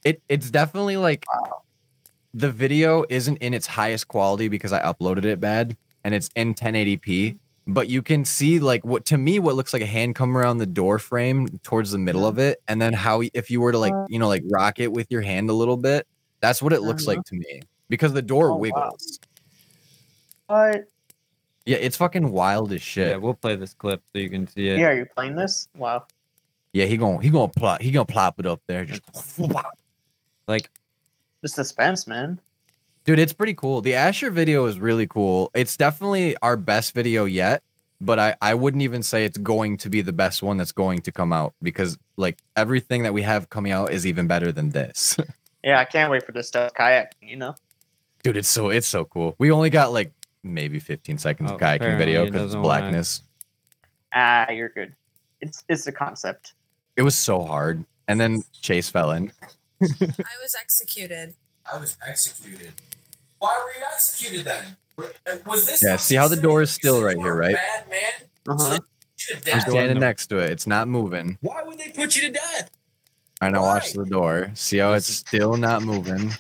It 0.06 0.22
it's 0.30 0.50
definitely 0.50 0.96
like 0.96 1.26
the 2.34 2.50
video 2.52 3.04
isn't 3.10 3.38
in 3.38 3.54
its 3.54 3.68
highest 3.68 4.08
quality 4.08 4.48
because 4.48 4.72
I 4.72 4.82
uploaded 4.82 5.26
it 5.26 5.42
bad 5.42 5.76
and 6.06 6.14
it's 6.16 6.30
in 6.38 6.54
1080p. 6.54 7.38
But 7.72 7.88
you 7.88 8.02
can 8.02 8.26
see 8.26 8.60
like 8.60 8.84
what 8.84 9.06
to 9.06 9.18
me 9.18 9.38
what 9.40 9.56
looks 9.56 9.74
like 9.74 9.82
a 9.84 9.86
hand 9.86 10.16
come 10.16 10.36
around 10.36 10.58
the 10.58 10.66
door 10.66 10.98
frame 10.98 11.48
towards 11.64 11.92
the 11.92 11.98
middle 12.00 12.26
of 12.26 12.40
it, 12.40 12.62
and 12.68 12.82
then 12.82 12.94
how 12.94 13.22
if 13.34 13.52
you 13.52 13.62
were 13.62 13.72
to 13.72 13.78
like 13.78 13.94
you 14.08 14.18
know 14.18 14.28
like 14.28 14.44
rock 14.50 14.80
it 14.80 14.92
with 14.92 15.06
your 15.12 15.22
hand 15.22 15.50
a 15.50 15.54
little 15.54 15.78
bit, 15.78 16.08
that's 16.42 16.62
what 16.62 16.74
it 16.74 16.82
looks 16.82 17.08
Uh-huh. 17.08 17.18
like 17.18 17.26
to 17.26 17.36
me 17.36 17.62
because 17.88 18.12
the 18.14 18.22
door 18.24 18.48
Oh, 18.48 18.54
wow. 18.54 18.60
wiggles. 18.60 19.20
What? 20.48 20.86
Yeah, 21.66 21.78
it's 21.78 21.98
fucking 21.98 22.32
wild 22.32 22.72
as 22.74 22.82
shit. 22.82 23.10
yeah, 23.10 23.18
we'll 23.18 23.36
play 23.36 23.56
this 23.56 23.76
clip 23.76 24.02
so 24.12 24.20
you 24.20 24.30
can 24.32 24.48
see 24.48 24.70
it. 24.70 24.80
Yeah, 24.80 24.88
are 24.88 24.98
you 24.98 25.06
playing 25.06 25.36
this? 25.36 25.68
Wow. 25.76 26.08
Yeah, 26.74 26.86
he 26.86 26.98
gonna 26.98 27.22
he 27.22 27.30
gonna 27.30 27.50
plop 27.50 27.82
he 27.82 27.92
gonna 27.92 28.06
plop 28.06 28.40
it 28.40 28.48
up 28.48 28.62
there. 28.68 28.84
Just 28.86 29.02
Like 30.48 30.72
The 31.42 31.48
suspense, 31.50 32.08
man. 32.08 32.40
Dude, 33.10 33.18
it's 33.18 33.34
pretty 33.34 33.56
cool. 33.56 33.82
The 33.82 33.96
Asher 33.96 34.30
video 34.30 34.68
is 34.68 34.80
really 34.80 35.08
cool. 35.08 35.50
It's 35.56 35.76
definitely 35.76 36.38
our 36.44 36.56
best 36.56 36.94
video 36.94 37.26
yet, 37.26 37.64
but 38.00 38.20
I, 38.20 38.36
I 38.40 38.54
wouldn't 38.54 38.84
even 38.84 39.02
say 39.02 39.26
it's 39.26 39.40
going 39.40 39.78
to 39.78 39.90
be 39.90 40.02
the 40.02 40.14
best 40.14 40.44
one 40.44 40.58
that's 40.58 40.72
going 40.72 41.02
to 41.02 41.12
come 41.12 41.34
out 41.34 41.56
because 41.64 41.98
like 42.18 42.38
everything 42.56 43.02
that 43.02 43.14
we 43.16 43.24
have 43.24 43.50
coming 43.50 43.72
out 43.72 43.92
is 43.92 44.06
even 44.06 44.28
better 44.28 44.52
than 44.52 44.70
this. 44.70 45.18
Yeah, 45.64 45.80
I 45.80 45.86
can't 45.86 46.12
wait 46.12 46.24
for 46.24 46.32
this 46.34 46.48
stuff 46.48 46.72
kayaking, 46.76 47.08
you 47.22 47.36
know? 47.36 47.56
Dude, 48.22 48.38
it's 48.38 48.48
so 48.48 48.70
it's 48.70 48.88
so 48.88 49.06
cool. 49.06 49.34
We 49.40 49.50
only 49.52 49.72
got 49.72 49.92
like 49.92 50.14
maybe 50.44 50.78
15 50.80 51.18
seconds 51.18 51.50
Oh, 51.52 51.56
of 51.56 51.60
kayaking 51.60 51.98
video 51.98 52.26
because 52.26 52.44
it's 52.44 52.46
doesn't 52.50 52.62
blackness. 52.62 53.24
Ah, 54.14 54.52
you're 54.52 54.70
good. 54.70 54.94
It's 55.42 55.64
it's 55.68 55.84
the 55.84 55.92
concept. 55.92 56.54
It 56.96 57.02
was 57.02 57.16
so 57.16 57.42
hard. 57.42 57.84
And 58.08 58.22
then 58.22 58.44
Chase 58.62 58.88
fell 58.88 59.12
in. 59.12 59.34
I 59.82 59.88
was 60.42 60.56
executed. 60.58 61.34
I 61.66 61.78
was 61.78 61.98
executed. 62.08 62.72
Why 63.40 63.62
were 63.64 63.80
you 63.80 63.86
executed 63.94 64.46
then? 64.46 64.78
Was 65.46 65.66
this? 65.66 65.82
Yeah, 65.84 65.96
see 65.96 66.16
how 66.16 66.28
the 66.28 66.36
door 66.36 66.62
is 66.62 66.72
still 66.72 67.02
right 67.02 67.18
here, 67.18 67.36
right? 67.36 67.56
Bad 67.56 67.90
man. 67.90 68.00
Uh-huh. 68.48 68.58
So 68.58 68.74
you 68.76 68.80
should 69.18 69.36
I'm 69.50 69.60
die. 69.60 69.70
standing 69.70 70.00
next 70.00 70.28
to 70.28 70.38
it. 70.40 70.52
It's 70.52 70.68
not 70.68 70.88
moving. 70.88 71.38
Why 71.42 71.64
would 71.64 71.78
they 71.78 71.90
put 71.90 72.16
you 72.16 72.24
to 72.24 72.32
death? 72.32 72.70
I 73.42 73.50
know 73.50 73.62
watch 73.62 73.94
the 73.94 74.04
door. 74.06 74.52
See 74.56 74.78
how 74.80 74.94
it's 74.94 75.08
still 75.08 75.56
not 75.56 75.82
moving. 75.84 76.32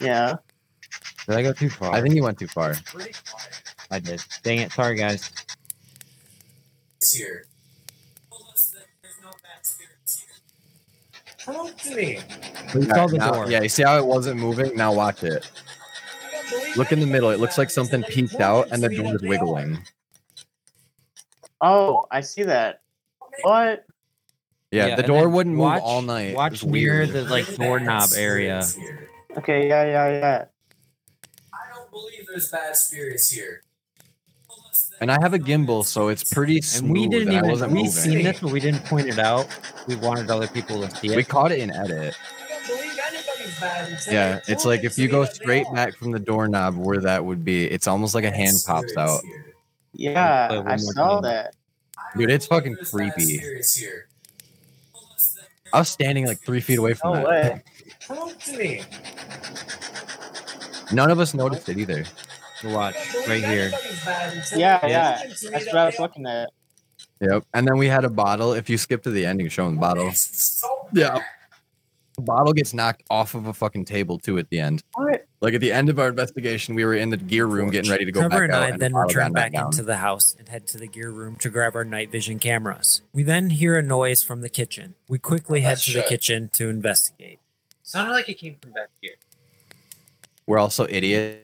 Yeah. 0.00 0.36
did 1.28 1.36
I 1.36 1.42
go 1.42 1.52
too 1.52 1.70
far? 1.70 1.92
I 1.92 2.00
think 2.02 2.14
you 2.16 2.22
went 2.24 2.38
too 2.38 2.48
far. 2.48 2.74
I 3.90 4.00
did. 4.00 4.22
Dang 4.42 4.58
it. 4.58 4.72
Sorry 4.72 4.96
guys. 4.96 5.30
It's 6.96 7.12
here. 7.14 7.44
Told 8.30 8.42
us 8.52 8.66
that 8.74 8.86
there's 9.02 9.14
no 9.22 9.28
bad 9.30 9.64
spirits 9.64 10.24
here. 10.26 11.54
Prove 11.54 11.76
to 11.82 11.94
me. 11.94 12.18
We 12.74 12.86
saw 12.86 13.06
the 13.06 13.18
Now- 13.18 13.30
door. 13.32 13.50
yeah, 13.50 13.62
you 13.62 13.68
see 13.68 13.84
how 13.84 13.96
it 13.98 14.04
wasn't 14.06 14.40
moving? 14.40 14.76
Now 14.76 14.92
watch 14.92 15.22
it. 15.22 15.48
I 16.48 16.50
don't 16.50 16.60
believe 16.62 16.76
Look 16.76 16.92
in 16.92 17.00
the 17.00 17.06
middle. 17.06 17.30
It 17.30 17.40
looks 17.40 17.58
like 17.58 17.70
something 17.70 18.02
peeked 18.04 18.40
out 18.40 18.68
and 18.70 18.82
the 18.82 18.88
door 18.88 19.14
is 19.14 19.22
wiggling. 19.22 19.78
Oh, 21.60 22.06
I 22.10 22.20
see 22.20 22.44
that. 22.44 22.82
What? 23.42 23.84
Yeah, 24.70 24.88
Yeah, 24.88 24.96
the 24.96 25.02
door 25.02 25.28
wouldn't 25.28 25.56
move 25.56 25.64
watch- 25.64 25.82
all 25.82 26.02
night. 26.02 26.34
Watch 26.34 26.62
near 26.64 26.72
weird. 26.72 27.10
the 27.10 27.22
like 27.24 27.46
doorknob 27.56 28.10
area. 28.16 28.64
Okay, 29.36 29.68
yeah, 29.68 29.84
yeah, 29.84 30.08
yeah. 30.18 30.44
I 31.52 31.74
don't 31.74 31.90
believe 31.90 32.26
there's 32.28 32.50
bad 32.50 32.76
spirits 32.76 33.30
here. 33.30 33.62
Told 34.48 34.60
us 34.70 34.88
that 34.90 34.98
And 35.00 35.10
I 35.10 35.18
have 35.22 35.32
a 35.34 35.38
there's 35.38 35.48
no 35.48 35.56
bad 35.58 35.66
gimbal, 35.68 35.84
so 35.84 36.08
it's 36.08 36.24
pretty 36.32 36.60
smooth. 36.60 36.84
And 36.84 36.92
we 36.92 37.08
didn't 37.08 37.32
even 37.34 37.50
we 37.72 37.82
moving. 37.84 37.90
seen 37.90 38.22
this, 38.24 38.40
but 38.40 38.52
we 38.52 38.60
didn't 38.60 38.84
point 38.84 39.08
it 39.08 39.18
out. 39.18 39.46
We 39.86 39.96
wanted 39.96 40.30
other 40.30 40.48
people 40.48 40.86
to 40.86 40.94
see 40.96 41.08
it. 41.12 41.16
We 41.16 41.24
caught 41.24 41.50
it 41.52 41.60
in 41.60 41.70
edit. 41.72 42.14
Yeah, 44.10 44.40
it's 44.48 44.64
like 44.64 44.84
if 44.84 44.98
you 44.98 45.08
go 45.08 45.24
straight 45.24 45.66
back 45.74 45.94
from 45.96 46.10
the 46.12 46.18
doorknob 46.18 46.76
where 46.76 47.00
that 47.00 47.24
would 47.24 47.44
be, 47.44 47.64
it's 47.66 47.86
almost 47.86 48.14
like 48.14 48.24
a 48.24 48.30
hand 48.30 48.56
pops 48.66 48.96
out. 48.96 49.20
Yeah, 49.92 50.62
I 50.66 50.76
saw 50.76 51.20
time. 51.20 51.22
that. 51.22 51.56
Dude, 52.16 52.30
it's 52.30 52.46
fucking 52.46 52.74
believe 52.74 52.90
there's 52.90 52.92
bad 52.92 53.12
creepy. 53.14 53.36
spirits 53.38 53.74
here. 53.76 54.08
Told 54.92 55.04
us 55.14 55.32
that 55.34 55.48
there's 55.64 55.74
I 55.74 55.78
was 55.78 55.88
standing 55.88 56.26
like 56.26 56.40
three 56.40 56.60
feet 56.60 56.78
away 56.78 56.94
from 56.94 57.14
No 57.14 57.16
that. 57.20 57.28
way. 57.28 57.62
Prove 58.06 58.38
to 58.44 58.56
me. 58.56 58.82
None 60.92 61.10
of 61.10 61.20
us 61.20 61.34
noticed 61.34 61.68
it 61.68 61.78
either. 61.78 62.04
To 62.60 62.68
watch 62.74 62.96
I 62.96 63.12
don't 63.12 63.12
believe 63.26 63.28
right 63.28 63.50
here. 63.52 63.62
anybody's 63.64 64.04
bad 64.04 64.36
until 64.36 64.58
Yeah, 64.58 64.86
yeah. 64.86 65.18
prove 65.20 65.30
it 65.32 65.36
to 65.38 65.44
me 65.46 65.50
That's 65.52 65.66
what 65.66 65.76
I 65.76 65.84
was 65.86 65.98
looking 65.98 66.26
at. 66.26 66.50
Yep. 67.20 67.44
And 67.54 67.66
then 67.68 67.76
we 67.78 67.86
had 67.88 68.04
a 68.04 68.08
bottle. 68.10 68.52
If 68.52 68.70
you 68.70 68.78
skip 68.78 69.02
to 69.04 69.10
the 69.10 69.26
end, 69.26 69.40
you 69.40 69.44
can 69.46 69.50
show 69.50 69.64
them 69.66 69.74
the 69.74 69.80
bottle. 69.80 70.10
Yeah. 70.92 71.20
Bad. 72.18 72.24
The 72.24 72.26
bottle 72.26 72.52
gets 72.52 72.74
knocked 72.74 73.02
off 73.10 73.34
of 73.34 73.46
a 73.46 73.52
fucking 73.52 73.84
table 73.84 74.18
too 74.18 74.38
at 74.38 74.48
the 74.50 74.60
end. 74.60 74.82
What? 74.94 75.26
Like 75.40 75.54
at 75.54 75.60
the 75.60 75.72
end 75.72 75.88
of 75.88 75.98
our 75.98 76.08
investigation, 76.08 76.74
we 76.74 76.84
were 76.84 76.94
in 76.94 77.10
the 77.10 77.16
gear 77.16 77.46
room 77.46 77.70
getting 77.70 77.90
ready 77.90 78.04
to 78.04 78.12
go 78.12 78.20
Trevor 78.20 78.34
back 78.34 78.42
and 78.42 78.52
out. 78.52 78.62
I 78.62 78.66
and 78.68 78.74
the 78.74 78.78
then 78.78 78.92
bottle 78.92 79.08
return 79.08 79.32
back 79.32 79.52
down. 79.52 79.66
into 79.66 79.82
the 79.82 79.96
house 79.98 80.34
and 80.38 80.48
head 80.48 80.66
to 80.68 80.78
the 80.78 80.86
gear 80.88 81.10
room 81.10 81.36
to 81.36 81.48
grab 81.48 81.76
our 81.76 81.84
night 81.84 82.10
vision 82.10 82.38
cameras. 82.38 83.02
We 83.12 83.22
then 83.22 83.50
hear 83.50 83.76
a 83.76 83.82
noise 83.82 84.22
from 84.22 84.40
the 84.40 84.48
kitchen. 84.48 84.94
We 85.08 85.18
quickly 85.18 85.60
oh, 85.60 85.62
head 85.62 85.70
Let's 85.70 85.84
to 85.86 85.92
the 85.92 86.02
kitchen 86.02 86.50
to 86.54 86.68
investigate. 86.68 87.38
Sounded 87.82 88.12
like 88.12 88.28
it 88.28 88.34
came 88.34 88.56
from 88.60 88.72
back 88.72 88.88
here. 89.00 89.14
We're 90.46 90.58
also 90.58 90.86
idiots, 90.88 91.38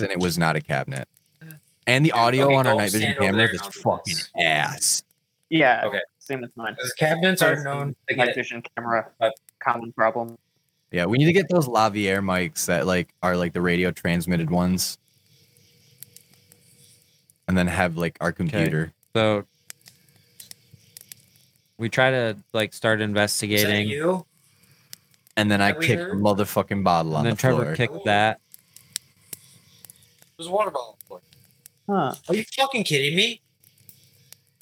and 0.00 0.10
it 0.10 0.20
was 0.20 0.38
not 0.38 0.54
a 0.56 0.60
cabinet. 0.60 1.08
Uh, 1.42 1.54
and 1.86 2.04
the 2.04 2.12
audio 2.12 2.46
Okay, 2.46 2.54
on 2.54 2.66
our 2.66 2.74
night 2.76 2.92
vision 2.92 3.14
stand 3.14 3.18
over 3.18 3.24
camera 3.26 3.36
there 3.38 3.54
is 3.54 3.60
and 3.60 3.62
I'll 3.62 3.70
do 3.70 3.80
fucking 3.80 4.14
this. 4.14 4.30
ass. 4.38 5.02
Yeah. 5.48 5.82
Okay. 5.86 6.00
Same 6.18 6.42
with 6.42 6.56
mine. 6.56 6.74
Because 6.76 6.92
cabinets 6.92 7.42
are 7.42 7.62
known 7.64 7.96
to 8.08 8.16
Night 8.16 8.34
vision 8.36 8.62
camera. 8.76 9.08
But- 9.18 9.34
Common 9.60 9.92
problem. 9.92 10.36
Yeah, 10.90 11.06
we 11.06 11.18
need 11.18 11.26
to 11.26 11.32
get 11.32 11.48
those 11.48 11.68
Lavalier 11.68 12.18
mics 12.18 12.66
that 12.66 12.86
like 12.86 13.08
are 13.22 13.36
like 13.36 13.52
the 13.52 13.60
radio 13.60 13.90
transmitted 13.92 14.50
ones, 14.50 14.98
and 17.46 17.56
then 17.56 17.66
have 17.68 17.96
like 17.96 18.16
our 18.20 18.32
computer. 18.32 18.92
So 19.14 19.44
we 21.78 21.88
try 21.88 22.10
to 22.10 22.36
like 22.52 22.72
start 22.74 23.00
Is 23.00 23.04
that 23.04 23.08
investigating, 23.10 23.88
you? 23.88 24.26
And 25.36 25.50
then 25.50 25.60
I 25.62 25.70
That 25.72 25.78
we 25.78 25.86
kick 25.86 25.98
the 25.98 26.04
heard? 26.06 26.18
motherfucking 26.18 26.82
bottle 26.82 27.14
on 27.14 27.20
and 27.20 27.26
then 27.26 27.34
the 27.34 27.40
Trevor 27.40 27.64
floor. 27.64 27.76
kicked 27.76 28.04
that. 28.06 28.40
There's 30.36 30.48
a 30.48 30.50
water 30.52 30.70
bottle. 30.70 30.88
on 30.90 30.94
the 30.98 31.06
floor. 31.06 31.20
Huh. 31.88 32.14
Are 32.28 32.34
you 32.34 32.44
fucking 32.56 32.84
kidding 32.84 33.14
me? 33.14 33.40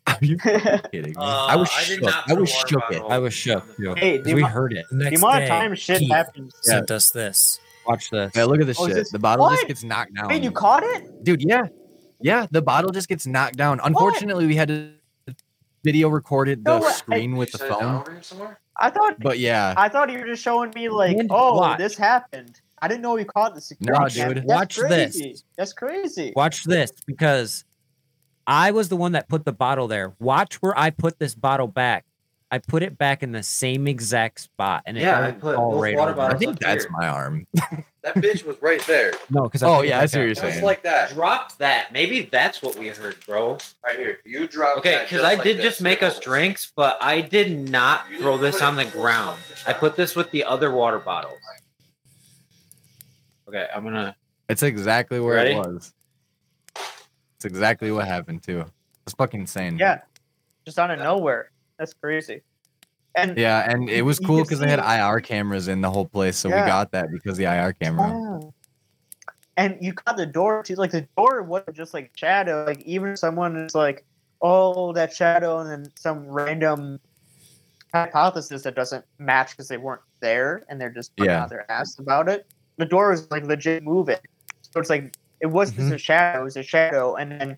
Are 0.09 0.18
you 0.24 0.36
kidding 0.93 1.02
me? 1.10 1.14
Uh, 1.16 1.22
I 1.47 1.56
was 1.56 1.68
I 1.76 1.82
shook. 1.82 2.28
I 2.28 2.32
was 2.35 2.51
a 2.51 2.66
shook. 2.68 2.82
It. 2.90 3.02
I 3.09 3.18
was 3.18 3.35
shook 3.35 3.76
too. 3.76 3.94
Hey, 3.94 4.18
'cause 4.18 4.26
the 4.26 4.35
we 4.35 4.40
amount- 4.40 4.55
heard 4.55 4.72
it. 4.72 4.86
The 4.90 4.97
the 4.97 5.16
amount 5.16 5.35
of 5.36 5.40
day, 5.43 5.48
time 5.48 5.74
shit 5.74 5.98
Keith 6.01 6.10
happens. 6.12 6.55
sent 6.62 6.90
us 6.90 7.10
this. 7.10 7.60
Watch 7.86 8.10
this. 8.10 8.32
Yeah, 8.35 8.44
look 8.44 8.60
at 8.60 8.66
this 8.66 8.78
Oh, 8.80 8.86
shit. 8.86 8.97
this- 8.97 9.10
the 9.10 9.18
bottle 9.18 9.48
just 9.51 9.66
gets 9.66 9.82
knocked 9.85 10.14
down. 10.14 10.28
Wait, 10.28 10.43
you 10.43 10.51
caught 10.51 10.82
it? 10.82 11.24
Dude, 11.24 11.43
yeah. 11.43 11.66
Yeah, 12.20 12.47
the 12.51 12.60
bottle 12.62 12.90
just 12.90 13.09
gets 13.09 13.26
knocked 13.26 13.56
down. 13.56 13.80
Unfortunately, 13.82 14.47
we 14.47 14.56
had 14.56 14.68
to 14.68 14.90
video 15.85 16.09
recorded 16.09 16.64
the 16.64 16.78
No 16.78 16.85
way. 16.85 16.93
screen 16.93 17.36
with 17.36 17.52
the 17.52 17.59
Set 17.59 17.66
it 17.68 17.70
down 17.70 17.80
phone. 17.80 17.94
over 18.01 18.12
here 18.12 18.22
somewhere? 18.22 18.60
I 18.80 18.90
thought 18.90 19.16
But 19.20 19.39
yeah, 19.39 19.74
I 19.76 19.89
thought 19.89 20.10
you 20.12 20.18
were 20.18 20.26
just 20.26 20.43
showing 20.43 20.70
me 20.74 20.89
like, 20.89 21.16
And 21.16 21.28
oh, 21.32 21.56
watch. 21.56 21.78
this 21.78 21.97
happened. 21.97 22.60
I 22.80 22.86
didn't 22.89 23.02
know 23.02 23.16
you 23.16 23.24
caught 23.24 23.55
the 23.55 23.60
security. 23.60 23.98
Nah, 24.01 24.09
cam. 24.09 24.28
dude. 24.35 24.36
That's 24.39 24.47
Watch 24.47 24.76
this. 24.89 25.43
That's 25.56 25.72
crazy. 25.72 26.32
Watch 26.36 26.64
this 26.64 26.93
because 27.06 27.64
I 28.49 28.70
was 28.70 28.89
the 28.89 28.97
one 28.97 29.12
that 29.12 29.29
put 29.29 29.45
the 29.45 29.53
bottle 29.53 29.87
there. 29.89 30.15
Watch 30.19 30.55
where 30.62 30.77
I 30.77 30.89
put 30.91 31.19
this 31.19 31.35
bottle 31.35 31.66
back. 31.69 32.07
I 32.51 32.57
put 32.57 32.83
it 32.83 32.97
back 32.97 33.23
in 33.23 33.33
the 33.33 33.43
same 33.43 33.87
exact 33.87 34.41
spot, 34.41 34.83
and 34.87 34.97
it 34.97 35.03
Yeah, 35.03 35.20
I 35.20 35.33
put 35.33 35.55
fall 35.55 35.73
both 35.73 35.83
right 35.83 35.95
water 35.95 36.12
over. 36.12 36.20
I 36.23 36.25
bottles 36.29 36.41
think 36.41 36.59
that's 36.59 36.85
here. 36.85 36.93
my 36.99 37.07
arm. 37.07 37.47
That 38.05 38.15
bitch 38.15 38.47
was 38.47 38.57
right 38.62 38.81
there. 38.87 39.12
No, 39.29 39.43
because 39.43 39.62
Oh, 39.62 39.83
yeah, 39.83 40.01
I 40.01 40.07
see 40.07 40.19
what 40.20 40.25
you're 40.27 40.35
Just 40.35 40.41
saying. 40.55 40.65
like 40.65 40.83
that. 40.85 41.11
Dropped 41.11 41.59
that. 41.59 41.93
Maybe 41.93 42.23
that's 42.23 42.62
what 42.62 42.79
we 42.79 42.89
heard, 42.89 43.16
bro. 43.27 43.59
Right 43.85 43.99
here. 43.99 44.20
You 44.25 44.47
dropped 44.49 44.85
that. 44.85 44.89
Okay, 44.95 45.05
because 45.05 45.20
just 45.20 45.25
I 45.25 45.35
like 45.35 45.43
did 45.43 45.59
this. 45.59 45.65
just 45.65 45.83
make 45.83 46.03
us 46.03 46.19
drinks, 46.19 46.73
but 46.75 46.97
I 47.03 47.20
did 47.20 47.69
not 47.69 48.07
throw 48.19 48.39
this 48.39 48.62
on 48.62 48.77
the 48.77 48.87
ground. 48.87 49.39
I 49.66 49.75
put 49.75 49.97
this 49.97 50.16
with 50.16 50.31
the 50.31 50.45
other 50.45 50.70
water 50.70 50.99
bottles. 51.01 51.39
Okay, 53.49 53.66
I'm 53.75 53.85
gonna. 53.85 54.16
It's 54.49 54.62
exactly 54.62 55.20
where 55.20 55.35
Ready? 55.35 55.51
it 55.51 55.57
was. 55.59 55.93
It's 57.39 57.44
exactly 57.44 57.93
what 57.93 58.05
happened 58.09 58.43
too. 58.43 58.65
It's 59.06 59.15
fucking 59.15 59.43
insane. 59.43 59.78
Yeah, 59.78 60.01
just 60.65 60.77
out 60.77 60.90
of 60.90 60.98
nowhere. 60.98 61.52
That's 61.78 61.94
crazy. 61.94 62.43
And 63.15 63.39
Yeah, 63.39 63.70
and 63.70 63.89
it 63.89 64.02
was 64.02 64.19
cool 64.19 64.43
because 64.43 64.59
they 64.59 64.69
had 64.69 64.81
IR 64.81 65.20
cameras 65.20 65.69
in 65.69 65.81
the 65.81 65.89
whole 65.89 66.05
place, 66.05 66.36
so 66.36 66.48
Yeah. 66.48 66.65
we 66.65 66.69
got 66.69 66.90
that 66.90 67.12
because 67.12 67.36
the 67.36 67.44
IR 67.44 67.74
camera. 67.74 68.10
Wow. 68.10 68.55
And 69.56 69.78
you 69.81 69.93
caught 69.93 70.16
the 70.16 70.27
door 70.27 70.65
too. 70.65 70.74
Like 70.74 70.90
the 70.90 71.06
door 71.16 71.44
wasn't 71.44 71.77
just 71.77 71.94
like 71.94 72.10
shadow. 72.16 72.65
Like 72.66 72.81
even 72.81 73.16
someone 73.16 73.56
is 73.56 73.74
like, 73.77 74.05
"Oh, 74.43 74.93
that 74.94 75.12
shadow," 75.15 75.60
and 75.60 75.70
then 75.70 75.93
some 75.94 76.27
random 76.27 76.98
hypothesis 77.94 78.62
that 78.65 78.74
doesn't 78.74 79.05
match 79.19 79.51
because 79.52 79.69
they 79.69 79.77
weren't 79.78 80.02
there 80.19 80.65
and 80.69 80.81
they're 80.81 80.90
just 80.90 81.15
putting 81.16 81.31
Yeah. 81.31 81.44
out 81.44 81.51
their 81.51 81.70
ass 81.70 82.01
about 82.01 82.28
it. 82.28 82.47
The 82.78 82.85
door 82.85 83.10
was 83.10 83.31
like 83.31 83.44
legit 83.44 83.85
moving. 83.85 84.19
So 84.62 84.81
it's 84.81 84.90
like 84.90 85.16
it 85.40 85.47
wasn't 85.47 85.78
Mm-hmm. 85.78 85.90
just 85.90 86.02
a 86.02 86.05
shadow; 86.05 86.40
it 86.40 86.44
was 86.44 86.56
a 86.56 86.62
shadow, 86.62 87.15
and 87.16 87.32
then 87.32 87.56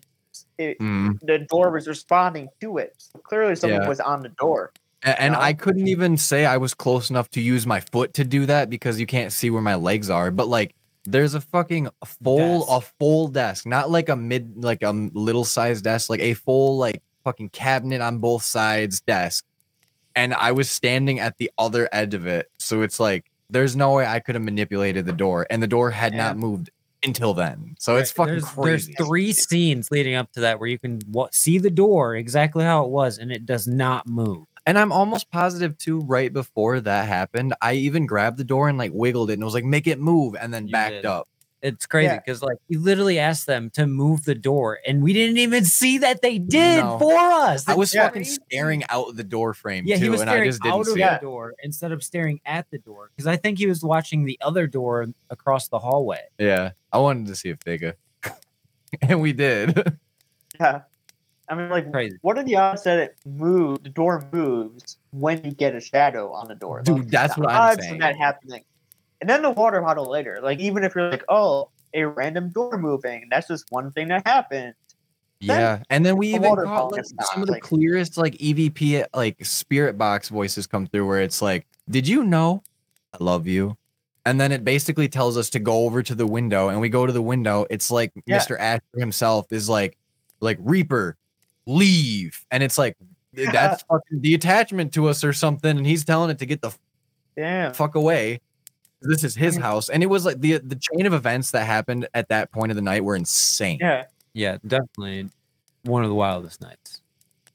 it, 0.57 0.79
Mm. 0.79 1.19
the 1.21 1.39
door 1.39 1.71
was 1.71 1.87
responding 1.87 2.49
to 2.61 2.77
it. 2.77 2.93
So 2.97 3.19
clearly, 3.19 3.55
someone 3.55 3.81
Yeah. 3.81 3.87
was 3.89 3.99
on 3.99 4.21
the 4.21 4.29
door. 4.29 4.71
A- 5.03 5.19
And 5.21 5.35
I 5.35 5.53
couldn't 5.53 5.87
even 5.87 6.15
say 6.17 6.45
I 6.45 6.57
was 6.57 6.73
close 6.73 7.09
enough 7.09 7.29
to 7.31 7.41
use 7.41 7.65
my 7.65 7.79
foot 7.79 8.13
to 8.15 8.23
do 8.23 8.45
that 8.45 8.69
because 8.69 8.99
you 8.99 9.05
can't 9.07 9.31
see 9.33 9.49
where 9.49 9.61
my 9.61 9.75
legs 9.75 10.09
are. 10.09 10.29
But 10.31 10.47
like, 10.47 10.75
there's 11.05 11.33
a 11.33 11.41
fucking 11.41 11.89
full, 12.23 12.69
a 12.69 12.81
full 12.81 13.27
desk, 13.27 13.65
not 13.65 13.89
like 13.89 14.09
a 14.09 14.15
mid, 14.15 14.63
like 14.63 14.83
a 14.83 14.91
little 14.91 15.43
sized 15.43 15.83
desk, 15.83 16.09
like 16.09 16.19
a 16.21 16.35
full, 16.35 16.77
like 16.77 17.01
fucking 17.23 17.49
cabinet 17.49 17.99
on 18.01 18.19
both 18.19 18.43
sides 18.43 19.01
desk. 19.01 19.43
And 20.15 20.33
I 20.35 20.51
was 20.51 20.69
standing 20.69 21.19
at 21.19 21.37
the 21.39 21.49
other 21.57 21.89
edge 21.91 22.13
of 22.13 22.27
it. 22.27 22.51
So 22.59 22.83
it's 22.83 22.99
like, 22.99 23.25
there's 23.49 23.75
no 23.75 23.93
way 23.93 24.05
I 24.05 24.19
could 24.19 24.35
have 24.35 24.43
manipulated 24.43 25.05
the 25.05 25.13
door, 25.13 25.47
and 25.49 25.61
the 25.63 25.67
door 25.67 25.89
had 25.91 26.13
not 26.13 26.37
moved 26.37 26.69
until 27.03 27.33
then. 27.33 27.75
So 27.79 27.97
it's 27.97 28.11
fucking 28.11 28.33
there's, 28.33 28.45
crazy. 28.45 28.93
There's 28.97 29.07
three 29.07 29.31
scenes 29.33 29.91
leading 29.91 30.15
up 30.15 30.31
to 30.33 30.41
that 30.41 30.59
where 30.59 30.69
you 30.69 30.79
can 30.79 30.99
wa- 31.07 31.29
see 31.31 31.57
the 31.57 31.69
door 31.71 32.15
exactly 32.15 32.63
how 32.63 32.83
it 32.83 32.89
was, 32.89 33.17
and 33.17 33.31
it 33.31 33.45
does 33.45 33.67
not 33.67 34.07
move. 34.07 34.45
And 34.65 34.77
I'm 34.77 34.91
almost 34.91 35.31
positive 35.31 35.75
too, 35.77 36.01
right 36.01 36.31
before 36.31 36.79
that 36.81 37.07
happened, 37.07 37.55
I 37.61 37.73
even 37.73 38.05
grabbed 38.05 38.37
the 38.37 38.43
door 38.43 38.69
and 38.69 38.77
like 38.77 38.91
wiggled 38.93 39.31
it 39.31 39.33
and 39.33 39.43
was 39.43 39.55
like, 39.55 39.63
make 39.65 39.87
it 39.87 39.99
move, 39.99 40.35
and 40.39 40.53
then 40.53 40.67
You 40.67 40.71
backed 40.73 40.93
did. 40.93 41.05
up. 41.05 41.27
It's 41.61 41.85
crazy 41.85 42.07
Yeah. 42.07 42.17
because 42.17 42.41
like 42.41 42.57
you 42.69 42.79
literally 42.79 43.19
asked 43.19 43.45
them 43.45 43.69
to 43.71 43.85
move 43.85 44.25
the 44.25 44.33
door, 44.33 44.79
and 44.87 45.03
we 45.03 45.13
didn't 45.13 45.37
even 45.37 45.63
see 45.63 45.99
that 45.99 46.21
they 46.23 46.39
did 46.39 46.83
No. 46.83 46.97
for 46.97 47.13
us. 47.15 47.67
I 47.67 47.75
was 47.75 47.91
That's 47.91 48.07
fucking 48.07 48.23
staring 48.23 48.83
out 48.89 49.15
the 49.15 49.23
door 49.23 49.53
frame 49.53 49.83
Yeah, 49.85 49.97
too, 49.97 50.03
he 50.05 50.09
was 50.09 50.21
and 50.21 50.29
I 50.29 50.33
staring 50.33 50.49
just 50.49 50.61
didn't 50.63 50.73
out 50.75 50.79
of 50.81 50.87
see 50.87 50.93
the 51.01 51.15
it. 51.15 51.21
door 51.21 51.53
instead 51.61 51.91
of 51.91 52.03
staring 52.03 52.41
at 52.45 52.69
the 52.71 52.79
door 52.79 53.11
because 53.15 53.27
I 53.27 53.35
think 53.37 53.59
he 53.59 53.67
was 53.67 53.83
watching 53.83 54.25
the 54.25 54.39
other 54.41 54.65
door 54.65 55.07
across 55.29 55.67
the 55.67 55.77
hallway. 55.77 56.21
Yeah, 56.39 56.71
I 56.91 56.97
wanted 56.97 57.27
to 57.27 57.35
see 57.35 57.51
a 57.51 57.57
figure, 57.57 57.95
and 59.01 59.21
we 59.21 59.31
did. 59.33 59.97
Yeah. 60.59 60.81
I 61.49 61.55
mean, 61.55 61.69
like, 61.69 61.91
Crazy. 61.91 62.17
what 62.21 62.37
are 62.37 62.43
the 62.43 62.55
odds 62.55 62.83
that 62.83 62.97
it 62.97 63.15
move 63.25 63.83
the 63.83 63.89
door 63.89 64.25
moves 64.31 64.97
when 65.11 65.43
you 65.43 65.51
get 65.51 65.75
a 65.75 65.81
shadow 65.81 66.31
on 66.31 66.47
the 66.47 66.55
door? 66.55 66.81
Dude, 66.81 66.99
Like, 66.99 67.07
that's 67.09 67.37
what 67.37 67.49
I'm 67.49 67.55
odds 67.73 67.79
of 67.79 67.83
saying. 67.85 67.99
that 67.99 68.15
happening. 68.15 68.63
And 69.21 69.29
then 69.29 69.43
the 69.43 69.51
water 69.51 69.79
bottle 69.81 70.05
later. 70.05 70.39
Like, 70.41 70.59
even 70.59 70.83
if 70.83 70.95
you're 70.95 71.09
like, 71.09 71.23
oh, 71.29 71.69
a 71.93 72.05
random 72.05 72.49
door 72.49 72.77
moving, 72.77 73.27
that's 73.29 73.47
just 73.47 73.65
one 73.69 73.91
thing 73.91 74.07
that 74.09 74.25
happened. 74.27 74.73
Yeah, 75.39 75.81
and 75.89 76.05
then 76.05 76.17
we 76.17 76.31
the 76.31 76.35
even 76.35 76.55
caught 76.55 76.91
like, 76.91 77.03
some 77.05 77.41
of 77.41 77.47
the 77.47 77.53
like- 77.53 77.63
clearest 77.63 78.15
like 78.15 78.35
EVP 78.35 79.05
like 79.15 79.43
spirit 79.43 79.97
box 79.97 80.29
voices 80.29 80.67
come 80.67 80.85
through 80.85 81.07
where 81.07 81.21
it's 81.21 81.41
like, 81.41 81.65
"Did 81.89 82.07
you 82.07 82.23
know 82.23 82.61
I 83.11 83.23
love 83.23 83.47
you?" 83.47 83.75
And 84.27 84.39
then 84.39 84.51
it 84.51 84.63
basically 84.63 85.09
tells 85.09 85.37
us 85.37 85.49
to 85.51 85.59
go 85.59 85.85
over 85.85 86.03
to 86.03 86.13
the 86.13 86.27
window, 86.27 86.69
and 86.69 86.79
we 86.79 86.89
go 86.89 87.07
to 87.07 87.11
the 87.11 87.23
window. 87.23 87.65
It's 87.71 87.89
like 87.89 88.11
Yeah. 88.27 88.37
Mr. 88.37 88.55
Asher 88.59 88.83
himself 88.97 89.51
is 89.51 89.67
like, 89.67 89.97
like 90.41 90.59
Reaper, 90.61 91.17
leave, 91.65 92.45
and 92.51 92.61
it's 92.61 92.77
like 92.77 92.95
that's 93.33 93.81
fucking 93.83 94.21
the 94.21 94.35
attachment 94.35 94.93
to 94.93 95.07
us 95.07 95.23
or 95.23 95.33
something, 95.33 95.75
and 95.75 95.87
he's 95.87 96.05
telling 96.05 96.29
it 96.29 96.37
to 96.37 96.45
get 96.45 96.61
the 96.61 96.69
Damn. 97.35 97.73
fuck 97.73 97.95
away. 97.95 98.41
This 99.01 99.23
is 99.23 99.35
his 99.35 99.55
mm-hmm. 99.55 99.63
house, 99.63 99.89
and 99.89 100.03
it 100.03 100.07
was 100.07 100.25
like 100.25 100.39
the 100.39 100.59
the 100.59 100.75
chain 100.75 101.05
of 101.05 101.13
events 101.13 101.51
that 101.51 101.65
happened 101.65 102.07
at 102.13 102.29
that 102.29 102.51
point 102.51 102.71
of 102.71 102.75
the 102.75 102.81
night 102.81 103.03
were 103.03 103.15
insane. 103.15 103.79
Yeah. 103.81 104.05
Yeah, 104.33 104.57
definitely 104.65 105.29
one 105.83 106.03
of 106.03 106.09
the 106.09 106.15
wildest 106.15 106.61
nights. 106.61 107.01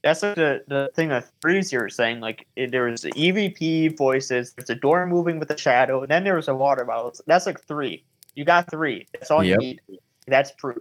That's 0.03 0.23
like 0.23 0.37
the, 0.37 0.63
the 0.69 0.91
thing 0.95 1.09
that 1.09 1.29
Freeze 1.41 1.73
you 1.73 1.81
were 1.81 1.89
saying. 1.89 2.21
Like, 2.21 2.47
it, 2.55 2.71
there 2.71 2.85
was 2.85 3.03
the 3.03 3.11
EVP 3.13 3.97
voices, 3.97 4.53
there's 4.53 4.71
a 4.71 4.75
door 4.75 5.07
moving 5.07 5.39
with 5.39 5.51
a 5.51 5.59
shadow, 5.59 6.03
and 6.03 6.11
then 6.11 6.23
there 6.23 6.37
was 6.37 6.49
a 6.49 6.55
water 6.55 6.85
bottle. 6.85 7.13
That's 7.27 7.47
like 7.47 7.61
three. 7.63 8.05
You 8.35 8.45
got 8.45 8.71
three. 8.71 9.07
That's 9.13 9.31
all 9.31 9.43
Yep. 9.43 9.61
you 9.61 9.67
need. 9.67 9.81
That's 10.27 10.53
proof. 10.53 10.79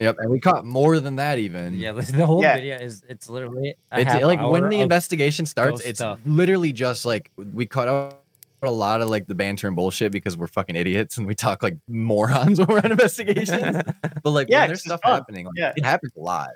Yep, 0.00 0.16
and 0.18 0.30
we 0.30 0.40
caught 0.40 0.66
more 0.66 0.98
than 0.98 1.16
that 1.16 1.38
even. 1.38 1.74
Yeah, 1.74 1.92
the 1.92 2.26
whole 2.26 2.42
Yeah. 2.42 2.56
video 2.56 2.76
is 2.76 3.04
it's 3.08 3.30
literally 3.30 3.74
a 3.92 4.00
It's 4.00 4.12
half 4.12 4.22
like 4.22 4.40
when 4.40 4.68
the 4.68 4.80
investigation 4.80 5.46
starts, 5.46 5.80
it's 5.82 6.00
stuff. 6.00 6.18
literally 6.26 6.72
just 6.72 7.06
like 7.06 7.30
we 7.36 7.66
caught 7.66 7.86
cut 7.86 8.21
out 8.62 8.68
a 8.68 8.70
lot 8.70 9.00
of 9.00 9.08
like 9.08 9.26
the 9.26 9.34
banter 9.34 9.66
and 9.66 9.76
bullshit 9.76 10.12
because 10.12 10.36
we're 10.36 10.46
fucking 10.46 10.76
idiots 10.76 11.16
and 11.18 11.26
we 11.26 11.34
talk 11.34 11.62
like 11.62 11.76
morons 11.88 12.58
when 12.58 12.68
we're 12.68 12.78
on 12.78 12.90
investigations. 12.92 13.82
but 14.22 14.30
like 14.30 14.48
Yeah, 14.48 14.60
when 14.60 14.68
there's 14.68 14.82
'cause 14.82 14.84
stuff 14.90 15.00
fun. 15.02 15.12
happening, 15.14 15.46
like, 15.46 15.54
Yeah. 15.56 15.72
it 15.76 15.84
happens 15.84 16.12
a 16.16 16.20
lot. 16.20 16.50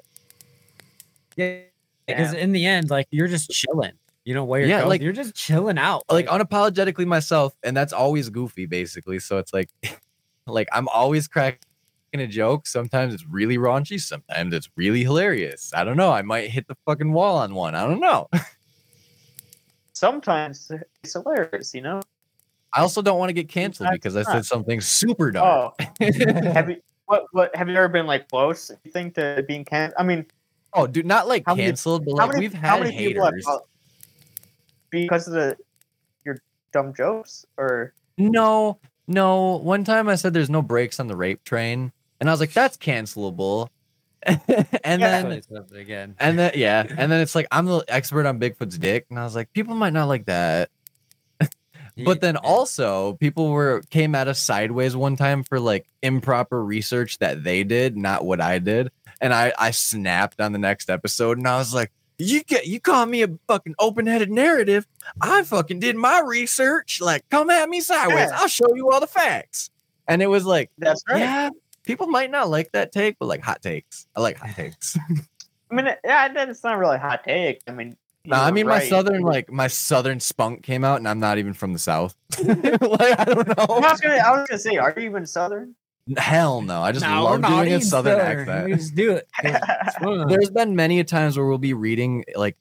Yeah, 1.37 1.61
because 2.07 2.33
in 2.33 2.53
the 2.53 2.65
end, 2.66 2.91
like 2.91 3.07
you're 3.11 3.28
just 3.28 3.51
chilling. 3.51 3.93
You 4.24 4.35
know 4.35 4.45
where 4.45 4.61
you're 4.61 4.69
Yeah, 4.70 4.78
going. 4.78 4.89
like- 4.89 5.03
you're 5.03 5.12
just 5.12 5.35
chilling 5.35 5.78
out. 5.78 6.03
Like 6.11 6.27
unapologetically 6.27 7.07
myself, 7.07 7.55
and 7.62 7.77
that's 7.77 7.93
always 7.93 8.28
goofy, 8.28 8.66
basically. 8.66 9.19
So 9.20 9.39
it's 9.39 9.53
like, 9.53 9.69
like 10.47 10.69
I'm 10.73 10.89
always 10.89 11.28
cracking 11.28 11.61
a 12.15 12.27
joke. 12.27 12.66
Sometimes 12.66 13.12
it's 13.15 13.24
really 13.27 13.59
raunchy. 13.59 14.01
Sometimes 14.01 14.55
it's 14.55 14.69
really 14.74 15.03
hilarious. 15.03 15.70
I 15.74 15.85
don't 15.85 15.97
know. 15.99 16.11
I 16.11 16.23
might 16.23 16.49
hit 16.51 16.66
the 16.66 16.77
fucking 16.87 17.12
wall 17.12 17.37
on 17.37 17.55
one. 17.55 17.74
I 17.74 17.87
don't 17.87 18.01
know. 18.01 18.28
Sometimes 19.97 20.70
it's 21.02 21.14
hilarious, 21.14 21.73
you 21.73 21.81
know? 21.81 22.02
I 22.74 22.82
also 22.82 23.01
don't 23.01 23.18
want 23.18 23.31
to 23.31 23.32
get 23.32 23.48
canceled 23.48 23.86
Sometimes 23.86 23.97
because 23.97 24.14
I 24.16 24.23
said 24.31 24.44
something 24.44 24.82
super 24.82 25.31
dark. 25.31 25.74
Oh, 25.81 25.85
have 26.52 26.68
you 26.68 26.82
what 27.06 27.24
what 27.32 27.56
have 27.56 27.70
you 27.70 27.77
ever 27.77 27.89
been 27.89 28.05
like 28.06 28.28
close? 28.28 28.70
You 28.85 28.90
think 28.90 29.14
to 29.14 29.43
being 29.48 29.64
can? 29.64 29.94
I 29.98 30.02
mean, 30.02 30.27
Oh, 30.74 30.86
dude, 30.86 31.06
not 31.06 31.28
like 31.28 31.44
How 31.47 31.55
many- 31.55 31.68
canceled, 31.68 32.05
but 32.05 32.12
like 32.12 32.28
many 32.28 32.40
we've 32.40 32.52
how 32.52 32.77
had 32.77 32.82
many 32.85 32.94
haters. 32.94 33.47
because 34.90 35.27
of 35.28 35.32
the 35.32 35.56
your 36.27 36.43
dumb 36.73 36.93
jokes 36.93 37.47
or 37.56 37.94
No, 38.18 38.78
no. 39.06 39.56
One 39.56 39.82
time 39.82 40.10
I 40.10 40.16
said 40.16 40.35
there's 40.35 40.51
no 40.51 40.60
brakes 40.60 41.01
on 41.01 41.06
the 41.06 41.16
rape 41.16 41.43
train, 41.44 41.90
and 42.20 42.28
I 42.28 42.32
was 42.35 42.40
like, 42.40 42.52
that's 42.52 42.77
cancelable. 42.77 43.68
and 44.85 45.01
Yeah. 45.01 45.23
then 45.23 45.43
again. 45.74 46.15
and 46.19 46.39
then 46.39 46.53
yeah, 46.55 46.85
and 46.97 47.11
then 47.12 47.20
it's 47.20 47.35
like 47.35 47.47
I'm 47.51 47.66
the 47.66 47.85
expert 47.89 48.27
on 48.27 48.39
Bigfoot's 48.40 48.78
dick, 48.78 49.07
and 49.11 49.19
I 49.19 49.24
was 49.24 49.35
like, 49.35 49.53
people 49.53 49.74
might 49.74 49.93
not 49.93 50.07
like 50.09 50.27
that. 50.27 50.70
But 52.05 52.20
then 52.20 52.36
also 52.36 53.15
people 53.15 53.48
were 53.51 53.82
came 53.89 54.15
at 54.15 54.28
us 54.28 54.39
sideways 54.39 54.94
one 54.94 55.16
time 55.16 55.43
for 55.44 55.59
like 55.59 55.86
improper 56.03 56.62
research 56.62 57.19
that 57.20 57.43
they 57.43 57.65
did, 57.65 57.97
not 57.97 58.23
what 58.23 58.39
I 58.39 58.59
did. 58.59 58.90
And 59.23 59.32
I 59.32 59.55
I 59.59 59.70
snapped 59.70 60.39
on 60.40 60.53
the 60.53 60.59
next 60.59 60.90
episode 60.90 61.39
and 61.39 61.48
I 61.48 61.57
was 61.57 61.73
like, 61.73 61.90
you 62.19 62.43
get 62.44 62.66
you 62.66 62.81
call 62.81 63.07
me 63.07 63.23
a 63.23 63.28
fucking 63.48 63.74
open-headed 63.78 64.31
narrative. 64.31 64.86
I 65.23 65.43
fucking 65.44 65.81
did 65.81 65.97
my 65.97 66.20
research. 66.20 67.01
Like, 67.01 67.27
come 67.31 67.48
at 67.48 67.66
me 67.70 67.81
sideways. 67.81 68.28
Yeah. 68.31 68.40
I'll 68.40 68.48
show 68.48 68.74
you 68.74 68.90
all 68.90 69.01
the 69.01 69.07
facts. 69.07 69.70
And 70.07 70.20
it 70.20 70.27
was 70.27 70.44
like, 70.44 70.70
that's 70.77 71.03
right. 71.09 71.20
yeah, 71.20 71.48
people 71.86 72.06
might 72.08 72.30
not 72.30 72.50
like 72.50 72.72
that 72.72 72.92
take, 72.92 73.18
but 73.18 73.26
like 73.26 73.40
hot 73.40 73.62
takes. 73.62 74.06
I 74.14 74.20
like 74.20 74.36
hot 74.36 74.50
takes. 74.56 74.98
I 75.70 75.74
mean, 75.74 75.88
yeah, 76.04 76.28
then 76.32 76.50
it's 76.50 76.62
not 76.62 76.78
really 76.78 76.96
a 76.96 76.98
hot 76.98 77.24
take. 77.24 77.62
I 77.66 77.72
mean, 77.72 77.96
you 78.24 78.30
No, 78.32 78.36
I 78.36 78.50
were 78.50 78.54
mean 78.54 78.66
my 78.66 78.80
southern 78.80 79.22
like 79.22 79.50
my 79.50 79.68
southern 79.68 80.20
spunk 80.20 80.62
came 80.62 80.84
out, 80.84 80.98
and 80.98 81.08
I'm 81.08 81.18
not 81.20 81.38
even 81.38 81.54
from 81.54 81.72
the 81.72 81.78
south. 81.78 82.14
like 82.44 83.18
I 83.18 83.24
don't 83.24 83.48
I 83.48 83.64
know. 83.66 83.80
was 83.80 84.00
gonna, 84.00 84.16
I 84.16 84.30
was 84.36 84.46
gonna 84.48 84.58
say, 84.58 84.76
are 84.76 84.92
you 84.96 85.06
even 85.06 85.24
southern? 85.26 85.74
Hell 86.16 86.60
no! 86.60 86.82
I 86.82 86.92
just 86.92 87.04
No, 87.04 87.24
love 87.24 87.42
doing 87.42 87.62
a 87.62 87.64
even 87.66 87.80
southern 87.80 88.18
Southern. 88.20 88.46
We 88.64 88.72
accent. 88.72 88.74
just 88.80 88.94
do 88.94 89.10
it. 89.16 89.28
'cause 89.42 89.56
it's 89.86 89.96
fun. 89.96 90.28
There's 90.28 90.50
been 90.50 90.76
many 90.76 91.00
a 91.00 91.04
times 91.04 91.36
where 91.36 91.46
we'll 91.46 91.58
be 91.58 91.74
reading 91.74 92.24
like 92.36 92.56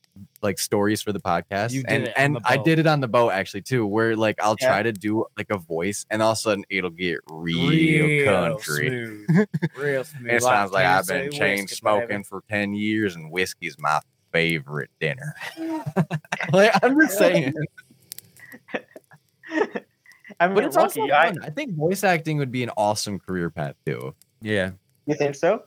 like 0.46 0.58
stories 0.60 1.02
for 1.02 1.12
the 1.12 1.20
podcast, 1.20 1.72
You 1.74 1.84
did 1.84 1.92
and 1.92 2.04
it 2.06 2.14
and 2.16 2.36
the 2.38 2.42
I 2.46 2.56
did 2.56 2.80
it 2.80 2.88
on 2.88 3.02
the 3.02 3.08
boat 3.10 3.32
actually 3.32 3.64
too, 3.64 3.86
where 3.86 4.16
like 4.16 4.38
I'll 4.42 4.56
Yeah. 4.62 4.68
try 4.70 4.84
to 4.84 4.94
do 4.94 5.26
like 5.38 5.48
a 5.50 5.58
voice, 5.58 6.06
and 6.10 6.22
all 6.22 6.32
of 6.32 6.38
a 6.38 6.40
sudden 6.40 6.64
it'll 6.70 6.90
get 6.92 7.20
real, 7.30 8.26
country. 8.26 8.88
smooth. 9.28 9.48
Real 9.78 10.04
smooth. 10.06 10.32
It 10.32 10.42
sounds 10.42 10.72
like 10.72 10.86
I've 10.86 11.06
been 11.08 11.30
chain 11.32 11.68
smoking 11.68 12.24
for 12.24 12.42
ten 12.50 12.74
years, 12.74 13.16
and 13.18 13.30
whiskey's 13.30 13.76
my 13.78 14.00
favorite 14.32 14.90
dinner. 15.02 15.36
like 16.54 16.72
I'm 16.82 16.98
just 17.02 17.18
saying. 17.18 17.54
I 20.40 20.48
mean, 20.48 20.56
But 20.56 20.66
it's 20.66 20.76
lucky. 20.76 21.02
also 21.02 21.14
I, 21.14 21.28
fun. 21.30 21.40
I 21.44 21.50
think 21.50 21.76
voice 21.76 22.04
acting 22.04 22.38
would 22.40 22.52
be 22.52 22.64
an 22.64 22.72
awesome 22.78 23.20
career 23.20 23.50
path 23.50 23.76
too. 23.86 24.14
Yeah. 24.42 24.72
you 25.06 25.16
think 25.16 25.36
so? 25.36 25.64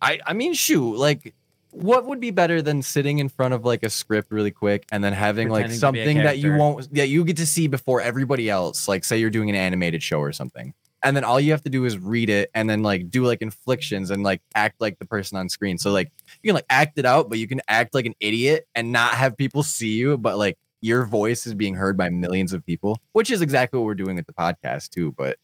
I 0.00 0.20
I 0.26 0.32
mean, 0.32 0.54
shoot, 0.54 0.96
like 0.96 1.34
what 1.82 2.06
would 2.06 2.20
be 2.20 2.30
better 2.30 2.60
than 2.62 2.82
sitting 2.82 3.18
in 3.18 3.28
front 3.28 3.54
of 3.54 3.64
like 3.64 3.82
a 3.82 3.90
script 3.90 4.30
really 4.30 4.50
quick 4.50 4.86
and 4.90 5.02
then 5.02 5.12
having 5.12 5.48
like 5.48 5.66
Pretending 5.66 5.80
to 5.80 5.92
be 5.92 6.00
a 6.00 6.04
something 6.04 6.16
that 6.24 6.38
you 6.38 6.54
won't 6.56 6.92
that 6.94 7.08
you 7.08 7.24
get 7.24 7.36
to 7.38 7.46
see 7.46 7.66
before 7.68 8.00
everybody 8.00 8.50
else, 8.50 8.88
like 8.88 9.04
say 9.04 9.18
you're 9.18 9.30
doing 9.30 9.48
an 9.48 9.56
animated 9.56 10.02
show 10.02 10.20
or 10.20 10.32
something. 10.32 10.74
And 11.04 11.16
then 11.16 11.22
all 11.22 11.38
you 11.38 11.52
have 11.52 11.62
to 11.62 11.70
do 11.70 11.84
is 11.84 11.96
read 11.96 12.28
it 12.28 12.50
and 12.54 12.68
then 12.68 12.82
like 12.82 13.08
do 13.10 13.24
like 13.24 13.40
inflictions 13.40 14.10
and 14.10 14.24
like 14.24 14.42
act 14.56 14.80
like 14.80 14.98
the 14.98 15.04
person 15.04 15.38
on 15.38 15.48
screen. 15.48 15.78
So 15.78 15.92
like 15.92 16.10
you 16.42 16.48
can 16.48 16.54
like 16.56 16.66
act 16.70 16.98
it 16.98 17.04
out, 17.04 17.28
but 17.28 17.38
you 17.38 17.46
can 17.46 17.60
act 17.68 17.94
like 17.94 18.04
an 18.06 18.14
idiot 18.18 18.66
and 18.74 18.90
not 18.90 19.12
have 19.14 19.36
people 19.36 19.62
see 19.62 19.92
you, 19.96 20.18
but 20.18 20.38
like 20.38 20.58
your 20.80 21.04
voice 21.04 21.46
is 21.46 21.54
being 21.54 21.74
heard 21.74 21.96
by 21.96 22.08
millions 22.08 22.52
of 22.52 22.66
people, 22.66 22.98
which 23.12 23.30
is 23.30 23.42
exactly 23.42 23.78
what 23.78 23.86
we're 23.86 23.94
doing 23.94 24.16
with 24.16 24.26
the 24.26 24.32
podcast 24.32 24.90
too, 24.90 25.12
but 25.16 25.38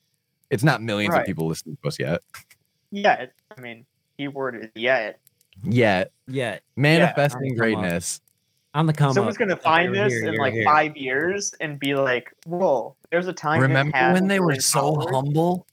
it's 0.51 0.65
not 0.65 0.82
millions 0.82 1.12
Right. 1.12 1.20
of 1.20 1.27
people 1.27 1.47
listening 1.47 1.77
to 1.82 1.89
us 1.89 1.98
yet. 2.01 2.20
Yeah. 2.90 3.27
I 3.56 3.61
mean, 3.61 3.86
keyword 4.19 4.56
is 4.56 4.70
yet. 4.74 5.20
Yet. 5.62 6.12
Yeah. 6.26 6.59
Manifesting 6.76 7.40
come 7.40 7.51
on. 7.51 7.56
greatness. 7.56 8.20
On 8.74 8.86
the 8.86 8.93
come 8.93 9.12
Someone's 9.12 9.36
up. 9.36 9.40
gonna 9.40 9.56
find 9.56 9.94
you're 9.94 10.05
this 10.05 10.12
here, 10.14 10.26
in 10.26 10.32
you're 10.35 10.43
like 10.43 10.52
here. 10.55 10.64
five 10.64 10.97
years 10.97 11.55
and 11.60 11.78
be 11.78 11.94
like, 11.94 12.32
"Whoa, 12.44 12.97
there's 13.10 13.28
a 13.28 13.32
time." 13.32 13.60
Remember 13.60 13.97
when 14.12 14.26
they 14.26 14.40
were 14.40 14.56
so 14.56 14.81
followers?" 14.81 15.06
humble? 15.14 15.66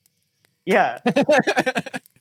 Yeah. 0.66 1.00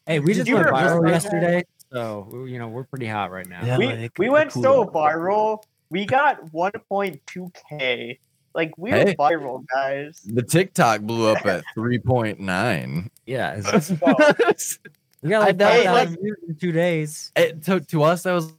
Hey, 0.06 0.18
we 0.18 0.28
Did 0.32 0.36
just 0.38 0.48
you 0.48 0.56
went 0.56 0.66
viral 0.68 1.02
that? 1.04 1.10
yesterday, 1.10 1.64
so 1.92 2.44
you 2.48 2.58
know 2.58 2.66
we're 2.66 2.82
pretty 2.82 3.06
hot 3.06 3.30
right 3.30 3.46
now. 3.46 3.64
Yeah. 3.64 3.78
we 3.78 3.86
like, 3.86 4.18
we 4.18 4.28
went 4.28 4.50
cool 4.50 4.62
so 4.62 4.84
viral. 4.86 5.62
We 5.90 6.04
got 6.04 6.50
1.2k. 6.52 8.18
Like 8.54 8.76
we 8.76 8.90
Hey. 8.90 9.04
were 9.04 9.12
viral, 9.14 9.64
guys. 9.72 10.20
The 10.26 10.42
TikTok 10.42 11.02
blew 11.02 11.28
up 11.28 11.46
at 11.46 11.62
3.9. 11.76 13.08
Yeah, 13.26 13.58
it's- 13.58 13.90
it, 13.90 14.78
we 15.22 15.30
got 15.30 15.40
like 15.40 15.60
I- 15.60 15.84
five 15.84 16.10
Hey, 16.10 16.16
in 16.48 16.56
two 16.56 16.72
days. 16.72 17.32
Eh, 17.36 17.52
to, 17.64 17.80
to 17.80 18.02
us, 18.02 18.22
that 18.24 18.32
was 18.32 18.52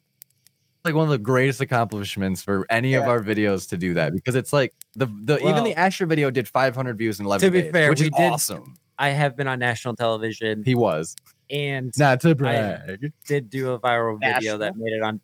like 0.84 0.96
one 0.96 1.04
of 1.04 1.10
the 1.12 1.18
greatest 1.20 1.62
accomplishments 1.62 2.42
for 2.42 2.66
any 2.70 2.96
of 2.96 3.04
our 3.04 3.20
videos 3.22 3.70
to 3.70 3.78
do 3.78 3.94
that 3.94 4.14
because 4.14 4.34
it's 4.36 4.52
like 4.52 4.74
the, 4.96 5.06
the 5.24 5.38
even 5.48 5.64
the 5.64 5.76
Asher 5.76 6.06
video 6.08 6.32
did 6.32 6.48
500 6.48 6.98
views 6.98 7.20
in 7.20 7.26
11 7.28 7.48
to 7.48 7.52
be 7.52 7.62
days, 7.62 7.72
fair, 7.72 7.90
which 7.90 8.00
we 8.00 8.08
is 8.08 8.12
did- 8.12 8.32
awesome. 8.32 8.76
I 8.98 9.10
have 9.10 9.36
been 9.36 9.48
on 9.48 9.58
national 9.58 9.96
television 9.96 10.64
He 10.64 10.76
was. 10.76 11.16
and 11.50 11.92
Not 11.98 12.22
to 12.22 12.36
brag. 12.36 13.12
did 13.26 13.50
do 13.50 13.72
a 13.72 13.80
viral 13.80 14.20
video 14.20 14.58
that 14.60 14.76
made 14.76 14.94
it 14.94 15.02
on. 15.02 15.20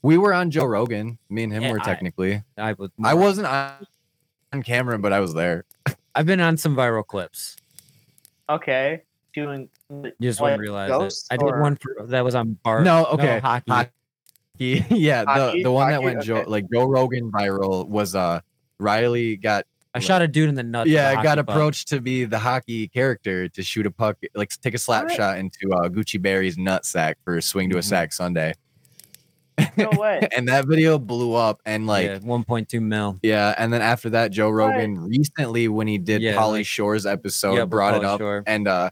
We 0.00 0.16
were 0.16 0.32
on 0.32 0.50
Joe 0.50 0.64
Rogan. 0.64 1.18
Me 1.28 1.42
and 1.44 1.52
him 1.52 1.62
Yeah, 1.64 1.72
were 1.72 1.78
technically. 1.80 2.42
I 2.56 2.72
was. 2.72 2.90
I 3.04 3.12
wasn't 3.14 3.46
on, 3.46 3.86
on 4.54 4.62
camera, 4.62 4.98
but 4.98 5.12
I 5.12 5.20
was 5.20 5.34
there. 5.34 5.64
I've 6.14 6.24
been 6.26 6.40
on 6.40 6.56
some 6.56 6.74
viral 6.74 7.06
clips. 7.06 7.56
Okay, 8.48 9.02
doing. 9.34 9.68
You 9.90 10.12
just 10.20 10.40
like, 10.40 10.44
wouldn't 10.52 10.60
realize 10.62 10.90
ghosts 10.90 11.26
it. 11.30 11.34
I 11.34 11.36
did 11.36 11.52
or- 11.52 11.60
one 11.60 11.76
for, 11.76 12.06
that 12.06 12.24
was 12.24 12.34
on 12.34 12.58
bar. 12.62 12.82
No, 12.82 13.04
okay. 13.06 13.38
hockey. 13.40 13.70
Hockey. 13.70 13.90
yeah, 14.90 15.24
the, 15.24 15.30
Hockey? 15.30 15.62
the 15.62 15.72
one 15.72 15.88
that 15.88 15.94
Hockey? 15.94 16.04
went 16.04 16.22
Joe 16.22 16.44
like 16.46 16.66
Joe 16.72 16.84
Rogan 16.84 17.30
viral 17.32 17.88
was 17.88 18.14
uh 18.14 18.40
Riley 18.78 19.36
got 19.36 19.64
I 19.94 19.98
shot 19.98 20.22
a 20.22 20.28
dude 20.28 20.48
in 20.48 20.54
the 20.54 20.62
nuts. 20.62 20.88
yeah 20.88 21.10
I 21.10 21.22
got 21.22 21.36
puck. 21.38 21.48
approached 21.48 21.88
to 21.88 22.00
be 22.00 22.24
the 22.24 22.38
hockey 22.38 22.88
character 22.88 23.48
to 23.48 23.62
shoot 23.62 23.86
a 23.86 23.90
puck 23.90 24.16
like 24.34 24.50
take 24.62 24.74
a 24.74 24.78
slap 24.78 25.02
Alright. 25.02 25.16
shot 25.16 25.38
into 25.38 25.70
uh, 25.72 25.88
Gucci 25.88 26.20
Berry's 26.20 26.56
nut 26.56 26.86
sack 26.86 27.18
for 27.24 27.36
a 27.36 27.42
swing 27.42 27.68
to 27.70 27.76
a 27.76 27.80
Mhm. 27.80 27.84
sack 27.84 28.12
Sunday 28.12 28.54
No 29.76 29.90
way. 29.98 30.26
and 30.36 30.48
that 30.48 30.66
video 30.66 30.98
blew 30.98 31.34
up 31.34 31.60
and 31.66 31.86
like 31.86 32.06
yeah, 32.06 32.18
1.2 32.20 32.80
mil. 32.80 33.18
yeah 33.22 33.54
and 33.58 33.72
then 33.72 33.82
after 33.82 34.10
that 34.10 34.30
Joe 34.30 34.48
Rogan 34.50 34.98
recently 34.98 35.68
when 35.68 35.86
he 35.86 35.98
did 35.98 36.22
Yeah, 36.22 36.34
Pauly 36.36 36.52
like- 36.58 36.66
Shore's 36.66 37.04
episode 37.06 37.54
Yeah, 37.54 37.60
with 37.62 37.70
brought 37.70 37.94
it 37.94 38.04
up 38.04 38.20
Shore. 38.20 38.42
and 38.46 38.66
uh 38.68 38.90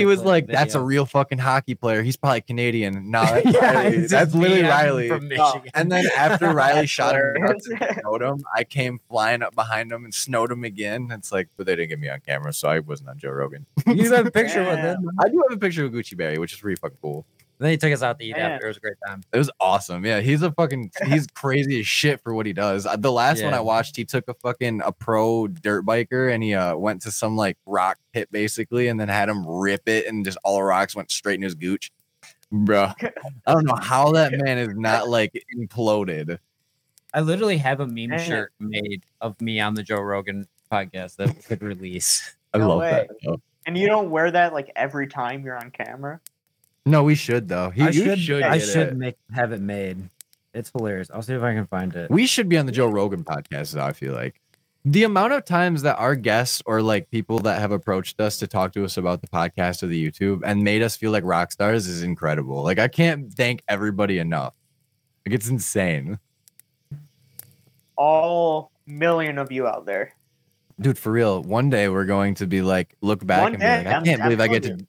he 0.00 0.06
was 0.06 0.22
Like, 0.22 0.46
"That's 0.48 0.74
a 0.74 0.80
real 0.80 1.06
fucking 1.06 1.38
hockey 1.38 1.74
player. 1.74 2.02
He's 2.02 2.16
probably 2.16 2.40
Canadian." 2.40 3.10
No, 3.10 3.22
that's, 3.24 3.46
Yeah, 3.54 3.72
Riley. 3.72 3.96
that's 4.06 4.34
literally 4.34 4.62
Riley. 4.62 5.08
from. 5.08 5.28
Michigan. 5.28 5.70
And 5.74 5.92
then 5.92 6.06
after 6.16 6.50
Riley 6.54 6.86
shot 6.86 7.14
him 7.14 7.20
hilarious. 7.36 7.68
nuts 7.68 7.82
and 7.90 8.00
snowed 8.00 8.22
him, 8.22 8.44
I 8.54 8.64
came 8.64 9.00
flying 9.08 9.42
up 9.42 9.54
behind 9.54 9.92
him 9.92 10.04
and 10.04 10.12
snowed 10.12 10.50
him 10.50 10.64
again. 10.64 11.08
It's 11.12 11.30
like, 11.30 11.48
but 11.56 11.66
they 11.66 11.76
didn't 11.76 11.90
get 11.90 12.00
me 12.00 12.08
on 12.08 12.20
camera, 12.20 12.52
so 12.52 12.68
I 12.68 12.80
wasn't 12.80 13.10
on 13.10 13.18
Joe 13.18 13.30
Rogan. 13.30 13.66
you 13.86 14.12
have 14.12 14.26
a 14.26 14.30
picture 14.30 14.62
Yeah. 14.64 14.94
him. 14.94 15.10
I 15.20 15.28
do 15.28 15.42
have 15.48 15.56
a 15.56 15.60
picture 15.60 15.84
of 15.84 15.92
Gucci 15.92 16.16
Berry, 16.16 16.38
which 16.38 16.52
is 16.52 16.64
really 16.64 16.76
fucking 16.76 16.98
cool. 17.00 17.26
Then 17.60 17.70
he 17.70 17.76
took 17.76 17.92
us 17.92 18.02
out 18.02 18.18
to 18.18 18.24
eat 18.24 18.34
Yeah. 18.36 18.48
after. 18.48 18.64
It 18.66 18.68
was 18.68 18.76
a 18.78 18.80
great 18.80 18.96
time. 19.06 19.22
It 19.32 19.38
was 19.38 19.50
awesome. 19.60 20.04
Yeah, 20.04 20.20
he's 20.20 20.40
a 20.42 20.50
fucking 20.50 20.90
he's 21.06 21.26
crazy 21.34 21.80
as 21.80 21.86
shit 21.86 22.20
for 22.22 22.34
what 22.34 22.46
he 22.46 22.52
does. 22.54 22.86
Uh, 22.86 22.96
The 22.96 23.12
last 23.12 23.44
one 23.44 23.52
I 23.54 23.60
watched, 23.60 23.96
he 23.96 24.04
took 24.06 24.26
a 24.28 24.34
fucking 24.34 24.80
a 24.82 24.90
pro 24.92 25.46
dirt 25.46 25.84
biker 25.84 26.32
and 26.34 26.42
he 26.42 26.54
uh 26.54 26.74
went 26.76 27.02
to 27.02 27.10
some 27.12 27.36
like 27.36 27.58
rock 27.66 27.98
pit 28.12 28.28
basically, 28.32 28.88
and 28.88 28.98
then 28.98 29.08
had 29.08 29.28
him 29.28 29.46
rip 29.46 29.86
it, 29.88 30.06
and 30.06 30.24
just 30.24 30.38
all 30.42 30.56
the 30.56 30.62
rocks 30.62 30.96
went 30.96 31.10
straight 31.10 31.34
in 31.36 31.42
his 31.42 31.54
gooch. 31.54 31.92
Bruh, 32.52 32.94
I 33.46 33.52
don't 33.52 33.64
know 33.66 33.76
how 33.80 34.10
that 34.12 34.32
man 34.32 34.58
is 34.58 34.68
not 34.74 35.08
like 35.08 35.32
imploded. 35.56 36.38
I 37.12 37.20
literally 37.20 37.58
have 37.58 37.80
a 37.80 37.86
meme 37.86 38.10
Man. 38.10 38.18
shirt 38.20 38.52
made 38.58 39.04
of 39.20 39.40
me 39.40 39.60
on 39.60 39.74
the 39.74 39.82
Joe 39.82 40.00
Rogan 40.00 40.46
podcast 40.72 41.16
that 41.16 41.44
could 41.44 41.60
release. 41.62 42.36
I 42.54 42.58
No 42.58 42.68
love 42.70 42.78
way. 42.80 42.90
that. 42.90 43.10
though. 43.24 43.40
and 43.66 43.76
you 43.76 43.86
don't 43.86 44.10
wear 44.10 44.30
that 44.30 44.52
like 44.54 44.70
every 44.76 45.08
time 45.08 45.44
you're 45.44 45.56
on 45.58 45.70
camera. 45.72 46.20
No, 46.86 47.02
we 47.04 47.14
should 47.14 47.48
though. 47.48 47.70
He, 47.70 47.82
I 47.82 47.90
should, 47.90 48.18
should 48.18 48.42
I 48.42 48.58
should 48.58 48.88
it. 48.88 48.96
make 48.96 49.16
have 49.32 49.52
it 49.52 49.60
made. 49.60 49.98
It's 50.54 50.70
hilarious. 50.76 51.10
I'll 51.12 51.22
see 51.22 51.34
if 51.34 51.42
I 51.42 51.54
can 51.54 51.66
find 51.66 51.94
it. 51.94 52.10
We 52.10 52.26
should 52.26 52.48
be 52.48 52.58
on 52.58 52.66
the 52.66 52.72
Joe 52.72 52.86
Rogan 52.88 53.22
podcast. 53.22 53.72
Though, 53.74 53.84
I 53.84 53.92
feel 53.92 54.14
like 54.14 54.40
the 54.84 55.04
amount 55.04 55.34
of 55.34 55.44
times 55.44 55.82
that 55.82 55.96
our 55.98 56.14
guests 56.16 56.62
or 56.66 56.80
like 56.82 57.10
people 57.10 57.38
that 57.40 57.60
have 57.60 57.70
approached 57.70 58.18
us 58.20 58.38
to 58.38 58.46
talk 58.46 58.72
to 58.72 58.84
us 58.84 58.96
about 58.96 59.20
the 59.20 59.28
podcast 59.28 59.82
or 59.82 59.86
the 59.88 60.10
YouTube 60.10 60.40
and 60.44 60.64
made 60.64 60.80
us 60.82 60.96
feel 60.96 61.12
like 61.12 61.22
rock 61.24 61.52
stars 61.52 61.86
is 61.86 62.02
incredible. 62.02 62.62
Like 62.62 62.78
I 62.78 62.88
can't 62.88 63.32
thank 63.32 63.62
everybody 63.68 64.18
enough. 64.18 64.54
Like 65.26 65.34
it's 65.34 65.48
insane, 65.48 66.18
All 67.96 68.72
million 68.86 69.38
of 69.38 69.52
you 69.52 69.66
out 69.66 69.84
there. 69.86 70.14
dude. 70.80 70.98
For 70.98 71.12
real. 71.12 71.42
One 71.42 71.68
day 71.70 71.88
we're 71.88 72.06
going 72.06 72.34
to 72.36 72.46
be 72.46 72.62
like, 72.62 72.96
look 73.02 73.24
back 73.24 73.42
One 73.42 73.52
and 73.54 73.60
be 73.60 73.66
like, 73.66 73.84
day, 73.84 73.90
I 73.90 73.92
I'm- 73.92 74.04
can't 74.04 74.20
I'm 74.22 74.26
believe 74.26 74.40
I 74.40 74.48
get 74.48 74.62
telling 74.62 74.78
to. 74.78 74.86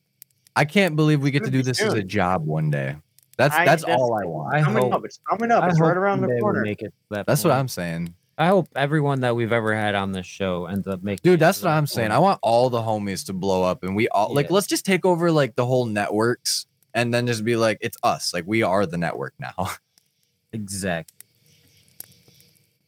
I 0.56 0.66
can't 0.66 0.96
believe 0.96 1.22
we 1.22 1.32
get 1.32 1.44
to 1.46 1.52
do 1.52 1.64
this 1.64 1.82
as 1.82 1.94
a 1.94 2.04
job 2.04 2.46
one 2.46 2.70
day. 2.70 2.96
That's 3.38 3.56
I- 3.56 3.66
that's 3.66 3.84
that's- 3.84 4.00
all 4.00 4.14
I 4.22 4.26
want. 4.26 4.54
I 4.54 4.62
coming 4.62 4.84
hope, 4.84 4.94
up. 4.94 5.06
It's 5.06 5.20
coming 5.30 5.52
up. 5.52 5.64
I 5.64 5.70
It's 5.70 5.78
hope 5.80 5.88
right 5.88 5.98
around 5.98 6.22
the 6.22 6.28
we 6.28 6.40
corner. 6.40 6.62
Make 6.62 6.82
it 6.82 6.88
to 6.88 6.92
that 7.12 7.26
That's 7.26 7.44
what 7.44 7.52
point. 7.52 7.60
I'm 7.60 7.68
saying. 7.68 8.14
I 8.38 8.48
hope 8.48 8.68
everyone 8.76 9.22
that 9.22 9.36
we've 9.36 9.52
ever 9.52 9.74
had 9.76 9.94
on 9.96 10.12
this 10.14 10.26
show 10.26 10.66
ends 10.66 10.88
up 10.88 11.04
making. 11.04 11.20
it 11.20 11.24
Dude, 11.24 11.40
to 11.40 11.46
that's 11.46 11.62
what 11.62 11.70
that 11.70 11.78
I'm 11.78 11.86
saying. 11.88 12.08
point. 12.10 12.14
I 12.16 12.20
want 12.20 12.40
all 12.42 12.70
the 12.70 12.82
homies 12.82 13.26
to 13.28 13.34
blow 13.34 13.64
up 13.64 13.84
and 13.84 13.96
we 13.96 14.08
all 14.10 14.34
like 14.34 14.48
Yeah. 14.48 14.54
let's 14.56 14.68
just 14.68 14.86
take 14.86 15.06
over 15.06 15.32
like 15.32 15.56
the 15.56 15.66
whole 15.66 15.86
networks 15.86 16.66
and 16.94 17.14
then 17.14 17.28
just 17.28 17.44
be 17.46 17.56
like, 17.56 17.78
it's 17.82 17.98
us. 18.04 18.34
Like 18.34 18.46
we 18.48 18.64
are 18.64 18.86
the 18.86 18.98
network 18.98 19.34
now. 19.40 19.70
exactly. 20.54 21.16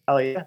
Hell 0.07 0.21
yeah. 0.21 0.43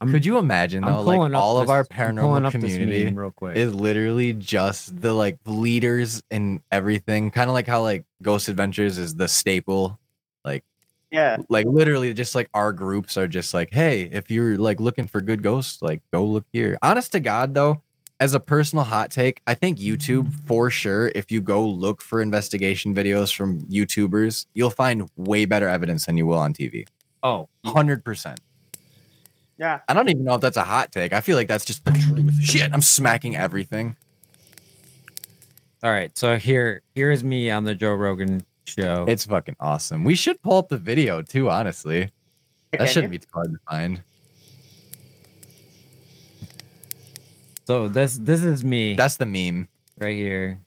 I'm- 0.00 0.10
Could 0.12 0.24
you 0.24 0.38
imagine 0.38 0.82
I'm 0.84 0.92
though, 0.92 1.00
like 1.02 1.16
pulling 1.16 1.34
up 1.34 1.42
all 1.42 1.58
of 1.58 1.66
this- 1.66 1.70
our 1.72 1.86
I'm 1.90 2.16
paranormal 2.16 2.46
up 2.46 2.52
this 2.54 2.62
community 2.62 3.06
real 3.14 3.30
quick. 3.30 3.56
is 3.56 3.74
literally 3.74 4.32
just 4.32 5.00
the 5.00 5.12
like 5.12 5.38
leaders 5.44 6.22
and 6.30 6.60
everything. 6.72 7.30
Kind 7.30 7.50
of 7.50 7.54
like 7.54 7.66
how 7.66 7.82
like 7.82 8.04
Ghost 8.22 8.48
Adventures 8.48 8.96
is 8.98 9.14
the 9.14 9.28
staple. 9.28 9.98
Like 10.44 10.64
Yeah. 11.10 11.36
like 11.50 11.66
literally 11.66 12.14
just 12.14 12.34
like 12.34 12.48
our 12.54 12.72
groups 12.72 13.16
are 13.18 13.28
just 13.28 13.52
like, 13.52 13.72
hey, 13.72 14.02
if 14.10 14.30
you're 14.30 14.56
like 14.56 14.80
looking 14.80 15.06
for 15.06 15.20
good 15.20 15.42
ghosts, 15.42 15.82
like 15.82 16.00
go 16.12 16.24
look 16.24 16.46
here. 16.52 16.78
Honest 16.82 17.12
to 17.12 17.20
God 17.20 17.52
though, 17.54 17.82
as 18.20 18.32
a 18.34 18.40
personal 18.40 18.84
hot 18.86 19.10
take, 19.10 19.40
I 19.46 19.52
think 19.54 19.78
YouTube 19.78 20.32
for 20.46 20.70
sure, 20.70 21.10
if 21.14 21.30
you 21.30 21.40
go 21.42 21.66
look 21.66 22.00
for 22.02 22.20
investigation 22.22 22.94
videos 22.94 23.34
from 23.34 23.60
YouTubers, 23.62 24.46
you'll 24.54 24.70
find 24.70 25.10
way 25.16 25.44
better 25.46 25.68
evidence 25.68 26.06
than 26.06 26.16
you 26.16 26.26
will 26.26 26.38
on 26.38 26.54
TV. 26.54 26.86
oh, 27.22 27.48
Hundred 27.66 28.02
percent. 28.04 28.40
Yeah. 29.60 29.80
I 29.88 29.92
don't 29.92 30.08
even 30.08 30.24
know 30.24 30.34
if 30.36 30.40
that's 30.40 30.56
a 30.56 30.64
hot 30.64 30.90
take. 30.90 31.12
I 31.12 31.20
feel 31.20 31.36
like 31.36 31.46
that's 31.46 31.66
just 31.66 31.84
the 31.84 31.92
truth. 31.92 32.42
Shit, 32.42 32.72
I'm 32.72 32.80
smacking 32.80 33.36
everything. 33.36 33.94
all 35.82 35.90
right. 35.90 36.16
So 36.16 36.38
here, 36.38 36.80
here 36.94 37.10
is 37.10 37.22
me 37.22 37.50
on 37.50 37.64
the 37.64 37.74
Joe 37.74 37.92
Rogan 37.94 38.42
show. 38.66 39.04
It's 39.06 39.26
fucking 39.26 39.56
awesome. 39.60 40.02
We 40.02 40.14
should 40.14 40.40
pull 40.40 40.56
up 40.56 40.70
the 40.70 40.78
video 40.78 41.20
too, 41.20 41.50
honestly. 41.50 42.10
That 42.72 42.88
shouldn't 42.88 43.12
you? 43.12 43.18
be 43.18 43.22
too 43.22 43.28
hard 43.34 43.52
to 43.52 43.58
find. 43.68 44.02
so 47.66 47.86
this, 47.88 48.16
this 48.18 48.42
is 48.42 48.64
me 48.64 48.94
That's 48.94 49.16
the 49.16 49.26
meme. 49.26 49.68
right 49.98 50.16
here. 50.16 50.58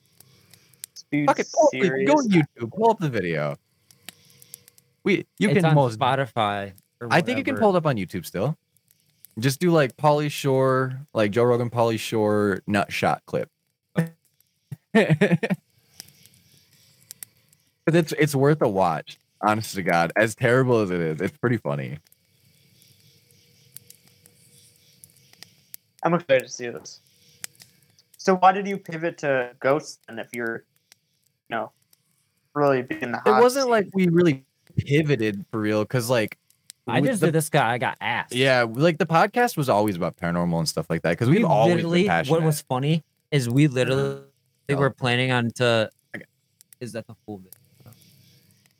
Dude, 1.11 1.27
Fuck 1.27 1.39
it, 1.39 1.47
pull 1.53 1.65
up, 1.65 1.71
the- 1.71 1.81
serious. 1.81 2.07
go 2.11 2.13
on 2.17 2.29
YouTube, 2.29 2.71
pull 2.71 2.91
up 2.91 2.99
the 2.99 3.09
video. 3.09 3.57
We 5.03 5.25
you 5.39 5.49
it's 5.49 5.57
can 5.57 5.65
on 5.65 5.75
most 5.75 5.99
Spotify. 5.99 6.73
or 7.01 7.07
I 7.11 7.21
think 7.21 7.37
you 7.39 7.43
can 7.43 7.55
whatever. 7.55 7.59
pull 7.59 7.75
it 7.75 7.77
up 7.79 7.85
on 7.87 7.95
YouTube 7.97 8.25
still. 8.25 8.55
Just 9.39 9.59
do 9.59 9.71
like 9.71 9.97
Pauly 9.97 10.29
Shore, 10.29 10.99
like 11.13 11.31
Joe 11.31 11.43
Rogan 11.43 11.69
Pauly 11.69 11.99
Shore 11.99 12.61
nut 12.67 12.91
shot 12.91 13.23
clip. 13.25 13.49
But 17.85 17.95
it's 17.95 18.13
it's 18.13 18.33
worth 18.35 18.61
a 18.61 18.69
watch. 18.69 19.17
Honest 19.41 19.75
to 19.75 19.83
God, 19.83 20.13
as 20.15 20.35
terrible 20.35 20.79
as 20.79 20.89
it 20.89 21.01
is, 21.01 21.19
it's 21.19 21.37
pretty 21.37 21.57
funny. 21.57 21.97
I'm 26.03 26.13
excited 26.13 26.43
to 26.43 26.49
see 26.49 26.69
this. 26.69 27.01
So 28.17 28.35
why 28.35 28.53
did 28.53 28.67
you 28.67 28.77
pivot 28.77 29.17
to 29.19 29.51
Ghosts 29.59 29.99
and 30.07 30.17
if 30.19 30.29
you're, 30.33 30.63
you 31.49 31.57
know, 31.57 31.71
really 32.53 32.81
being 32.83 33.11
the 33.11 33.21
It 33.25 33.31
wasn't 33.41 33.65
seat? 33.65 33.71
like 33.71 33.89
we 33.93 34.07
really 34.07 34.45
pivoted 34.77 35.45
for 35.51 35.59
real, 35.59 35.81
because 35.83 36.09
like 36.09 36.37
I 36.87 37.01
just 37.01 37.21
the- 37.21 37.27
did 37.27 37.33
this 37.35 37.49
guy. 37.49 37.71
I 37.73 37.77
got 37.77 37.97
asked. 38.01 38.33
Yeah, 38.35 38.63
like 38.69 38.97
the 38.97 39.05
podcast 39.05 39.55
was 39.57 39.69
always 39.69 39.95
about 39.95 40.17
paranormal 40.17 40.57
and 40.59 40.67
stuff 40.67 40.89
like 40.89 41.01
that 41.03 41.11
because 41.11 41.29
we 41.29 41.37
we've 41.37 41.45
always 41.45 41.75
literally. 41.75 42.01
been 42.03 42.09
passionate. 42.09 42.37
What 42.39 42.45
was 42.45 42.61
funny 42.61 43.03
is 43.31 43.49
we 43.49 43.67
literally 43.67 44.21
No. 44.69 44.75
were 44.77 44.89
planning 44.89 45.31
on 45.31 45.51
to. 45.51 45.89
Is 46.79 46.91
that 46.93 47.07
the 47.07 47.15
full 47.25 47.37
bit? 47.37 47.55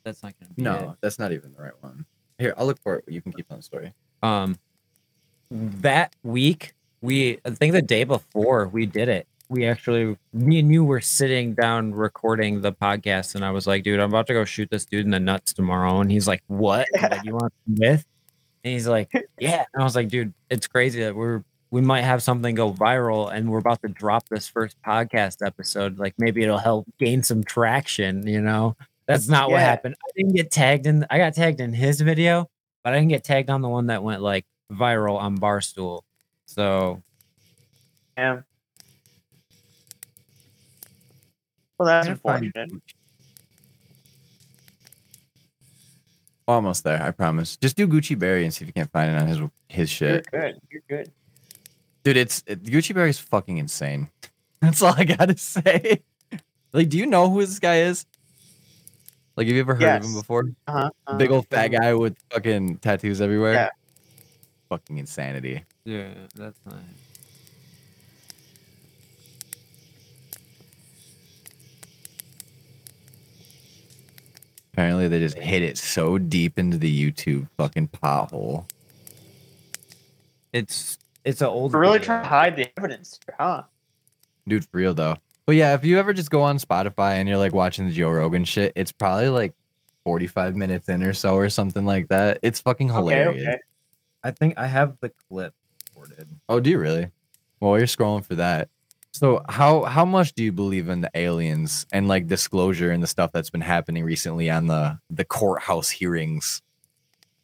That's 0.03 0.21
not 0.21 0.33
gonna 0.37 0.53
be 0.53 0.61
it. 0.61 0.65
no, 0.65 0.97
that's 0.99 1.17
not 1.17 1.31
even 1.31 1.53
the 1.53 1.61
right 1.61 1.71
one. 1.81 2.05
Here, 2.37 2.53
I'll 2.57 2.65
look 2.65 2.81
for 2.81 2.95
it. 2.97 3.05
You 3.07 3.21
can 3.21 3.31
keep 3.31 3.49
on 3.49 3.57
the 3.57 3.63
story. 3.63 3.93
um 4.21 4.57
that 5.51 6.15
week 6.23 6.73
we 7.01 7.37
i 7.45 7.49
think 7.51 7.73
the 7.73 7.81
day 7.81 8.03
before 8.03 8.67
we 8.67 8.85
did 8.87 9.07
it 9.07 9.27
we 9.53 9.65
actually 9.65 10.17
me 10.33 10.59
and 10.59 10.71
you 10.71 10.83
were 10.83 10.99
sitting 10.99 11.53
down 11.53 11.93
recording 11.93 12.61
the 12.61 12.73
podcast 12.73 13.35
and 13.35 13.45
i 13.45 13.51
was 13.51 13.67
like 13.67 13.83
dude 13.83 13.99
i'm 13.99 14.09
about 14.09 14.27
to 14.27 14.33
go 14.33 14.43
shoot 14.43 14.69
this 14.69 14.83
dude 14.83 15.05
in 15.05 15.11
the 15.11 15.19
nuts 15.19 15.53
tomorrow. 15.53 16.01
And 16.01 16.11
he's 16.11 16.27
like 16.27 16.41
what? 16.47 16.87
Like, 16.99 17.23
you 17.23 17.35
want 17.35 17.53
with? 17.67 18.05
And 18.63 18.73
he's 18.73 18.87
like 18.87 19.09
yeah. 19.39 19.63
And 19.73 19.81
i 19.81 19.83
was 19.83 19.95
like 19.95 20.09
dude 20.09 20.33
it's 20.49 20.67
crazy 20.67 21.03
that 21.03 21.15
we're 21.15 21.43
we 21.69 21.81
might 21.81 22.01
have 22.01 22.21
something 22.21 22.53
go 22.53 22.71
viral 22.71 23.33
and 23.33 23.49
we're 23.49 23.59
about 23.59 23.81
to 23.81 23.87
drop 23.87 24.29
this 24.29 24.47
first 24.47 24.77
podcast 24.85 25.45
episode. 25.45 25.97
Like 25.97 26.13
maybe 26.19 26.43
it'll 26.43 26.59
help 26.59 26.85
gain 26.99 27.23
some 27.23 27.43
traction 27.43 28.27
you 28.27 28.41
know? 28.41 28.75
That's 29.05 29.27
not 29.27 29.51
what 29.51 29.59
happened. 29.59 29.95
I 30.01 30.11
didn't 30.15 30.35
get 30.35 30.49
tagged 30.49 30.87
in 30.87 31.05
i 31.09 31.17
got 31.17 31.33
tagged 31.33 31.61
in 31.61 31.73
his 31.73 32.01
video 32.01 32.49
but 32.83 32.93
I 32.93 32.97
didn't 32.97 33.09
get 33.09 33.23
tagged 33.23 33.49
on 33.49 33.61
the 33.61 33.69
one 33.69 33.87
that 33.87 34.03
went 34.03 34.21
like 34.21 34.45
viral 34.71 35.17
on 35.17 35.37
Barstool. 35.37 36.01
So 36.45 37.01
Yeah. 38.17 38.41
Well, 41.83 41.91
that's 41.91 42.07
Can't 42.07 42.19
unfortunate. 42.53 42.81
Almost 46.47 46.83
there, 46.83 47.01
I 47.01 47.11
promise. 47.11 47.57
Just 47.57 47.75
do 47.75 47.87
Gucci 47.87 48.17
Berry 48.17 48.43
and 48.43 48.53
see 48.53 48.63
if 48.63 48.67
you 48.67 48.73
can't 48.73 48.91
find 48.91 49.13
it 49.13 49.21
on 49.21 49.27
his 49.27 49.39
his 49.67 49.89
shit. 49.89 50.25
You're 50.31 50.41
good. 50.41 50.61
You're 50.69 50.81
good. 50.87 51.11
dude. 52.03 52.17
It's 52.17 52.43
it, 52.47 52.63
Gucci 52.63 52.93
Berry's 52.93 53.19
fucking 53.19 53.57
insane. 53.57 54.09
That's 54.61 54.81
all 54.81 54.93
I 54.97 55.03
gotta 55.03 55.37
say. 55.37 56.03
Like, 56.71 56.89
do 56.89 56.97
you 56.97 57.05
know 57.05 57.29
who 57.29 57.45
this 57.45 57.59
guy 57.59 57.81
is? 57.81 58.05
Like, 59.35 59.47
have 59.47 59.55
you 59.55 59.61
ever 59.61 59.75
heard 59.75 59.83
of 59.83 60.03
him 60.05 60.13
before? 60.13 60.45
Uh-huh. 60.67 61.17
Big 61.17 61.31
old 61.31 61.47
fat 61.47 61.67
guy 61.69 61.93
with 61.93 62.15
fucking 62.31 62.77
tattoos 62.77 63.19
everywhere. 63.19 63.53
Yeah. 63.53 63.69
Fucking 64.69 64.97
insanity. 64.97 65.63
yeah, 65.85 66.13
that's 66.35 66.59
not. 66.65 66.75
Apparently, 74.73 75.07
they 75.07 75.19
just 75.19 75.37
hit 75.37 75.61
it 75.61 75.77
so 75.77 76.17
deep 76.17 76.57
into 76.57 76.77
the 76.77 77.11
YouTube 77.11 77.47
fucking 77.57 77.89
pothole. 77.89 78.65
It's 80.51 80.97
it's 81.25 81.41
an 81.41 81.47
old. 81.47 81.73
We're 81.73 81.81
really 81.81 81.99
video. 81.99 82.05
trying 82.07 82.23
to 82.23 82.29
hide 82.29 82.55
the 82.55 82.67
evidence, 82.77 83.19
huh? 83.39 83.63
Dude, 84.47 84.65
for 84.65 84.77
real 84.77 84.93
though. 84.93 85.15
But 85.45 85.55
yeah, 85.55 85.73
if 85.73 85.83
you 85.85 85.99
ever 85.99 86.13
just 86.13 86.31
go 86.31 86.41
on 86.41 86.57
Spotify 86.57 87.13
and 87.15 87.27
you're 87.27 87.37
like 87.37 87.53
watching 87.53 87.87
the 87.87 87.93
Joe 87.93 88.09
Rogan 88.09 88.45
shit, 88.45 88.73
it's 88.75 88.91
probably 88.91 89.29
like 89.29 89.53
45 90.05 90.55
minutes 90.55 90.89
in 90.89 91.03
or 91.03 91.13
so 91.13 91.35
or 91.35 91.49
something 91.49 91.85
like 91.85 92.07
that. 92.09 92.39
It's 92.41 92.59
fucking 92.61 92.89
Okay, 92.91 92.97
hilarious. 92.99 93.47
okay. 93.47 93.57
I 94.23 94.31
think 94.31 94.57
I 94.57 94.67
have 94.67 94.97
the 95.01 95.11
clip 95.29 95.53
recorded. 95.95 96.29
Oh, 96.49 96.59
do 96.59 96.69
you 96.69 96.77
really? 96.79 97.09
Well, 97.59 97.77
you're 97.77 97.87
scrolling 97.87 98.23
for 98.25 98.35
that. 98.35 98.69
So 99.13 99.43
how 99.47 99.83
how 99.83 100.05
much 100.05 100.33
do 100.33 100.43
you 100.43 100.51
believe 100.51 100.89
in 100.89 101.01
the 101.01 101.11
aliens 101.13 101.85
and 101.91 102.07
like 102.07 102.27
disclosure 102.27 102.89
and 102.91 103.01
the 103.01 103.07
stuff 103.07 103.31
that's 103.31 103.51
been 103.51 103.61
happening 103.61 104.03
recently 104.03 104.49
on 104.49 104.65
the 104.67 104.97
the 105.11 105.23
courthouse 105.23 105.91
hearings? 105.91 106.61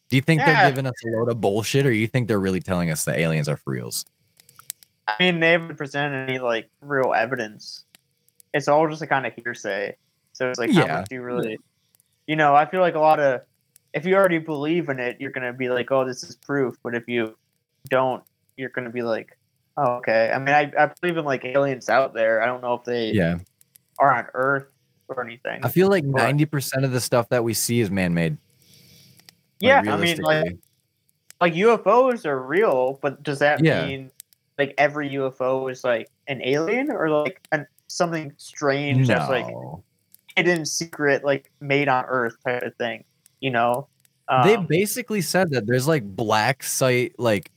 Do 0.09 0.15
you 0.15 0.23
think 0.23 0.41
Yeah. 0.41 0.61
they're 0.63 0.71
giving 0.71 0.87
us 0.87 0.95
a 1.05 1.09
load 1.09 1.29
of 1.29 1.39
bullshit, 1.39 1.85
or 1.85 1.91
you 1.91 2.07
think 2.07 2.27
they're 2.27 2.39
really 2.39 2.59
telling 2.59 2.89
us 2.89 3.05
the 3.05 3.17
aliens 3.17 3.47
are 3.47 3.57
for 3.57 3.71
reals? 3.73 4.05
I 5.07 5.13
mean, 5.19 5.39
they 5.39 5.51
haven't 5.51 5.77
presented 5.77 6.27
any 6.27 6.39
like 6.39 6.69
real 6.81 7.13
evidence. 7.13 7.85
It's 8.53 8.67
all 8.67 8.87
just 8.89 9.03
a 9.03 9.07
kind 9.07 9.27
of 9.27 9.33
hearsay. 9.33 9.95
So 10.33 10.49
it's 10.49 10.59
like, 10.59 10.71
how 10.71 10.87
much 10.87 11.09
do 11.09 11.15
you 11.15 11.21
really, 11.21 11.59
you 12.25 12.35
know? 12.35 12.55
I 12.55 12.65
feel 12.65 12.81
like 12.81 12.95
a 12.95 12.99
lot 12.99 13.19
of, 13.19 13.41
if 13.93 14.05
you 14.05 14.15
already 14.15 14.39
believe 14.39 14.89
in 14.89 14.99
it, 14.99 15.17
you're 15.19 15.31
gonna 15.31 15.53
be 15.53 15.69
like, 15.69 15.91
oh, 15.91 16.03
this 16.05 16.23
is 16.23 16.35
proof. 16.35 16.77
But 16.81 16.95
if 16.95 17.07
you 17.07 17.35
don't, 17.89 18.23
you're 18.57 18.69
gonna 18.69 18.89
be 18.89 19.03
like, 19.03 19.37
oh, 19.79 19.91
okay. 19.97 20.31
I 20.33 20.39
mean, 20.39 20.53
I, 20.55 20.71
I 20.77 20.91
believe 21.01 21.17
in 21.17 21.25
like 21.25 21.45
aliens 21.45 21.89
out 21.89 22.13
there. 22.13 22.41
I 22.41 22.45
don't 22.45 22.61
know 22.61 22.73
if 22.75 22.83
they 22.83 23.13
Yeah, 23.13 23.39
are 23.97 24.13
on 24.13 24.27
Earth 24.33 24.67
or 25.07 25.23
anything. 25.23 25.61
I 25.63 25.69
feel 25.69 25.89
like 25.89 26.03
ninety 26.03 26.45
percent 26.45 26.85
of 26.85 26.91
the 26.91 27.01
stuff 27.01 27.29
that 27.29 27.43
we 27.43 27.53
see 27.53 27.79
is 27.79 27.89
man 27.89 28.13
made. 28.13 28.37
yeah, 29.59 29.81
I 29.87 29.97
mean, 29.97 30.17
like 30.21 30.57
like 31.41 31.53
UFOs 31.53 32.25
are 32.25 32.41
real, 32.41 32.99
but 33.01 33.23
does 33.23 33.39
that 33.39 33.61
Yeah. 33.61 33.85
mean 33.85 34.11
like 34.57 34.73
every 34.77 35.09
UFO 35.11 35.71
is 35.71 35.83
like 35.83 36.09
an 36.27 36.41
alien 36.43 36.91
or 36.91 37.09
like 37.09 37.41
an, 37.51 37.65
something 37.87 38.33
strange 38.37 39.07
that's 39.07 39.29
like 39.29 39.47
hidden 40.35 40.65
secret, 40.65 41.23
like 41.23 41.51
made 41.61 41.87
on 41.87 42.05
Earth 42.05 42.35
type 42.45 42.63
of 42.63 42.75
thing? 42.75 43.05
You 43.39 43.51
know, 43.51 43.87
they 44.43 44.57
Um, 44.57 44.65
basically 44.67 45.21
said 45.21 45.51
that 45.51 45.65
there's 45.65 45.87
like 45.87 46.03
black 46.03 46.61
site 46.63 47.17
like 47.17 47.51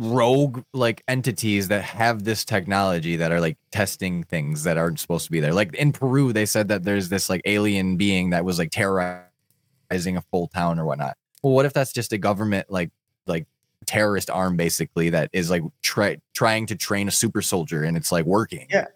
rogue 0.00 0.62
like 0.72 1.02
entities 1.08 1.68
that 1.68 1.82
have 1.82 2.24
this 2.24 2.44
technology 2.44 3.16
that 3.16 3.30
are 3.30 3.40
like 3.40 3.58
testing 3.70 4.24
things 4.24 4.64
that 4.64 4.78
aren't 4.78 4.98
supposed 4.98 5.26
to 5.26 5.30
be 5.30 5.40
there 5.40 5.52
like 5.52 5.74
in 5.74 5.92
peru 5.92 6.32
they 6.32 6.46
said 6.46 6.68
that 6.68 6.84
there's 6.84 7.08
this 7.10 7.28
like 7.28 7.42
alien 7.44 7.96
being 7.96 8.30
that 8.30 8.44
was 8.44 8.58
like 8.58 8.70
terrorizing 8.70 10.16
a 10.16 10.22
full 10.30 10.48
town 10.48 10.78
or 10.78 10.84
whatnot 10.86 11.16
well 11.42 11.52
what 11.52 11.66
if 11.66 11.72
that's 11.72 11.92
just 11.92 12.12
a 12.12 12.18
government 12.18 12.66
like 12.70 12.90
like 13.26 13.46
terrorist 13.86 14.30
arm 14.30 14.56
basically 14.56 15.10
that 15.10 15.28
is 15.32 15.50
like 15.50 15.62
try, 15.82 16.16
trying 16.34 16.64
to 16.66 16.74
train 16.76 17.06
a 17.06 17.10
super 17.10 17.42
soldier 17.42 17.84
and 17.84 17.96
it's 17.96 18.10
like 18.10 18.24
working 18.24 18.66
Yeah. 18.70 18.86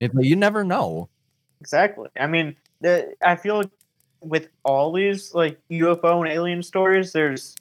it's 0.00 0.14
like 0.14 0.24
you 0.24 0.36
never 0.36 0.64
know 0.64 1.08
exactly. 1.60 2.08
I 2.18 2.26
mean, 2.26 2.54
the, 2.80 3.14
I 3.22 3.34
feel 3.36 3.56
like 3.56 3.70
with 4.20 4.48
all 4.64 4.92
these 4.92 5.34
like 5.34 5.58
UFO 5.70 6.20
and 6.20 6.28
alien 6.30 6.62
stories, 6.62 7.12
there's 7.12 7.56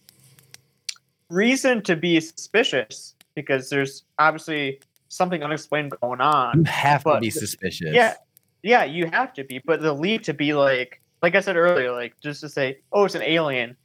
reason 1.30 1.82
to 1.84 1.96
be 1.96 2.20
suspicious 2.20 3.16
because 3.36 3.70
there's 3.70 4.04
obviously 4.20 4.80
something 5.10 5.44
unexplained 5.44 5.94
going 6.02 6.22
on. 6.22 6.60
you 6.60 6.64
have 6.66 7.04
to 7.04 7.20
be 7.20 7.30
suspicious 7.30 7.90
Yeah, 7.92 8.16
yeah, 8.64 8.84
you 8.84 9.08
have 9.08 9.34
to 9.34 9.44
be, 9.44 9.60
but 9.60 9.82
the 9.82 9.94
leap 9.94 10.24
to 10.24 10.34
be 10.34 10.54
like, 10.54 11.02
like 11.22 11.36
I 11.36 11.42
said 11.42 11.56
earlier, 11.56 11.92
like 11.92 12.20
just 12.22 12.42
to 12.42 12.50
say, 12.50 12.80
oh, 12.92 13.06
it's 13.06 13.16
an 13.16 13.22
alien. 13.22 13.76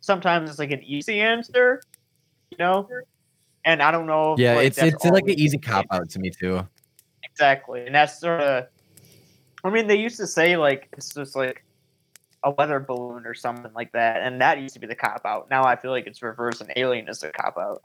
Sometimes 0.00 0.50
it's 0.50 0.58
like 0.58 0.70
an 0.70 0.82
easy 0.82 1.20
answer, 1.20 1.82
you 2.50 2.58
know. 2.58 2.88
And 3.64 3.82
I 3.82 3.90
don't 3.90 4.06
know. 4.06 4.34
yeah 4.38 4.56
like, 4.56 4.66
it's 4.66 4.78
it's 4.78 5.04
like 5.04 5.24
an 5.24 5.38
easy 5.38 5.56
cop 5.56 5.86
out 5.90 6.10
to 6.10 6.18
me 6.18 6.30
too 6.30 6.66
Exactly, 7.24 7.86
and 7.86 7.94
that's 7.94 8.20
sort 8.20 8.40
of. 8.40 8.66
I 9.64 9.70
mean, 9.70 9.86
they 9.86 9.96
used 9.96 10.18
to 10.18 10.26
say 10.26 10.56
like 10.56 10.88
it's 10.92 11.12
just 11.14 11.34
like 11.34 11.63
a 12.44 12.50
weather 12.50 12.78
balloon 12.78 13.26
or 13.26 13.34
something 13.34 13.72
like 13.74 13.90
that, 13.92 14.20
and 14.22 14.40
that 14.40 14.58
used 14.60 14.74
to 14.74 14.80
be 14.80 14.86
the 14.86 14.94
cop 14.94 15.22
out. 15.24 15.48
Now 15.50 15.64
I 15.64 15.76
feel 15.76 15.90
like 15.90 16.06
it's 16.06 16.22
reverse, 16.22 16.60
and 16.60 16.70
alien 16.76 17.08
is 17.08 17.20
the 17.20 17.30
cop 17.30 17.56
out. 17.58 17.82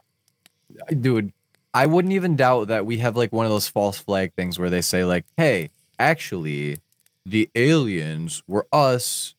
dude 1.00 1.32
i 1.74 1.86
wouldn't 1.86 2.12
even 2.14 2.36
doubt 2.36 2.68
that 2.68 2.86
we 2.86 2.98
have 2.98 3.16
like 3.16 3.32
one 3.32 3.46
of 3.46 3.50
those 3.52 3.68
false 3.68 3.98
flag 3.98 4.32
things 4.34 4.58
where 4.58 4.70
they 4.70 4.80
say 4.80 5.04
like 5.04 5.24
hey 5.36 5.70
actually 5.98 6.78
the 7.26 7.48
aliens 7.54 8.42
were 8.46 8.66
us 8.72 9.34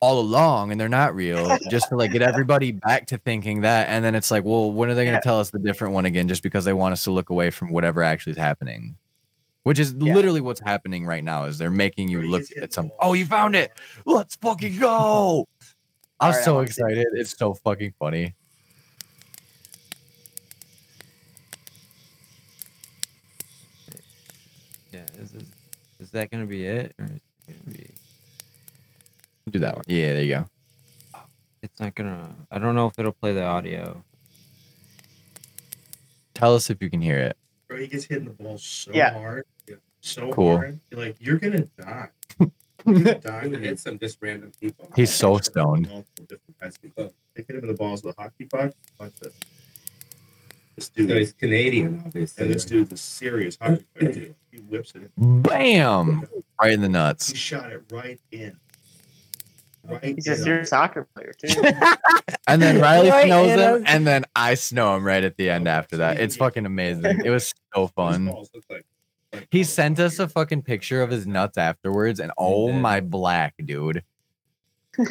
all 0.00 0.20
along 0.20 0.70
and 0.70 0.80
they're 0.80 0.88
not 0.88 1.14
real 1.14 1.58
just 1.70 1.88
to 1.88 1.96
like 1.96 2.12
get 2.12 2.22
everybody 2.22 2.70
back 2.72 3.06
to 3.06 3.18
thinking 3.18 3.62
that 3.62 3.88
and 3.88 4.04
then 4.04 4.14
it's 4.14 4.30
like 4.30 4.44
well 4.44 4.70
when 4.70 4.90
are 4.90 4.94
they 4.94 5.04
going 5.04 5.12
to 5.14 5.16
Yeah. 5.16 5.30
tell 5.30 5.40
us 5.40 5.50
the 5.50 5.58
different 5.58 5.94
one 5.94 6.04
again 6.06 6.28
just 6.28 6.42
because 6.42 6.64
they 6.64 6.72
want 6.74 6.92
us 6.92 7.04
to 7.04 7.10
look 7.10 7.30
away 7.30 7.50
from 7.50 7.70
whatever 7.72 8.02
actually 8.02 8.32
is 8.32 8.38
happening 8.38 8.96
which 9.66 9.80
is 9.80 9.92
Yeah. 9.98 10.14
literally 10.14 10.40
what's 10.40 10.60
happening 10.60 11.04
right 11.04 11.24
now 11.24 11.42
is 11.46 11.58
they're 11.58 11.72
making 11.72 12.06
you 12.08 12.22
look 12.22 12.44
at 12.62 12.72
some 12.72 12.88
oh 13.00 13.14
you 13.14 13.26
found 13.26 13.56
it 13.56 13.72
let's 14.04 14.36
fucking 14.36 14.78
go 14.78 15.44
i'm 16.20 16.28
Alright, 16.28 16.40
I 16.40 16.44
so 16.44 16.54
wanna 16.54 16.66
see 16.68 16.82
excited 16.82 17.06
it's 17.14 17.36
so 17.36 17.52
fucking 17.54 17.92
funny 17.98 18.32
Yeah, 24.92 25.04
is 25.18 25.32
this, 25.32 25.42
is 26.00 26.10
that 26.12 26.30
gonna 26.30 26.46
be 26.46 26.64
it, 26.64 26.94
or 26.98 27.06
is 27.06 27.10
it 27.48 27.64
gonna 27.64 27.76
be? 27.76 27.90
do 29.50 29.58
that 29.60 29.74
one 29.76 29.84
yeah 29.88 30.12
there 30.12 30.22
you 30.22 30.34
go 30.34 30.44
It's 31.62 31.78
not 31.80 31.94
gonna. 31.94 32.28
I 32.50 32.58
don't 32.58 32.74
know 32.74 32.86
if 32.86 32.98
it'll 32.98 33.12
play 33.12 33.32
the 33.32 33.44
audio. 33.44 34.02
tell 36.34 36.54
us 36.54 36.68
if 36.70 36.80
you 36.82 36.90
can 36.90 37.00
hear 37.00 37.18
it 37.18 37.36
Bro, 37.68 37.78
he 37.78 37.86
gets 37.88 38.04
hit 38.04 38.18
in 38.18 38.24
the 38.24 38.30
ball 38.30 38.58
so 38.58 38.92
Yeah. 38.94 39.12
hard. 39.12 39.44
So 40.00 40.32
Cool. 40.32 40.56
hard. 40.56 40.80
You're 40.90 41.00
like, 41.00 41.16
you're 41.18 41.38
gonna 41.38 41.66
die. 41.78 42.08
Diamond 42.84 43.64
hit 43.64 43.80
some 43.80 43.98
just 43.98 44.18
random 44.20 44.52
people. 44.60 44.88
He's 44.94 45.12
so 45.12 45.38
stoned. 45.38 45.88
Multiple 45.88 46.24
different 46.28 46.60
kinds 46.60 46.76
of 46.76 46.82
people. 46.82 47.12
They 47.34 47.42
hit 47.42 47.56
him 47.56 47.62
in 47.62 47.66
the 47.68 47.74
balls 47.74 48.04
with 48.04 48.16
a 48.16 48.22
hockey 48.22 48.44
puck. 48.44 48.72
Watch 49.00 49.12
this. 49.20 49.32
This 50.76 50.88
dude. 50.90 51.08
So 51.08 51.16
he's 51.16 51.32
Canadian, 51.32 52.02
obviously. 52.06 52.44
And 52.44 52.54
this 52.54 52.64
dude's 52.64 52.92
a 52.92 52.96
serious 52.96 53.56
hockey 53.60 53.84
player 53.98 54.12
too. 54.12 54.34
He 54.52 54.58
whips 54.58 54.92
it. 54.94 55.10
Bam! 55.16 56.28
Right 56.58 56.72
in 56.72 56.80
the 56.80 56.88
nuts. 56.88 57.28
He 57.28 57.36
shot 57.36 57.70
it 57.70 57.82
right 57.92 58.18
in. 58.32 58.56
Right 59.88 60.14
He's 60.14 60.26
a 60.28 60.32
in. 60.32 60.38
serious 60.42 60.68
soccer 60.70 61.06
player 61.14 61.32
too. 61.38 61.62
And 62.48 62.62
then 62.62 62.80
Riley 62.80 63.10
Right 63.10 63.26
snows 63.26 63.50
in 63.50 63.58
him, 63.58 63.74
us. 63.74 63.82
and 63.86 64.06
then 64.06 64.24
I 64.36 64.54
snow 64.54 64.94
him 64.96 65.04
right 65.04 65.24
at 65.24 65.36
the 65.36 65.50
end 65.50 65.66
after 65.66 65.96
that. 65.98 66.20
It's 66.20 66.36
fucking 66.36 66.64
amazing. 66.64 67.22
It 67.24 67.30
was 67.30 67.52
so 67.74 67.88
fun. 67.88 68.26
balls 68.26 68.50
look 68.54 68.64
like- 68.70 68.86
like 69.32 69.48
He 69.50 69.64
sent 69.64 69.98
us 69.98 70.18
a 70.20 70.28
fucking 70.28 70.62
picture 70.62 71.02
of 71.02 71.10
his 71.10 71.26
nuts 71.26 71.58
afterwards, 71.58 72.20
and 72.20 72.30
oh 72.38 72.70
my 72.72 73.00
black 73.00 73.54
dude. 73.64 74.04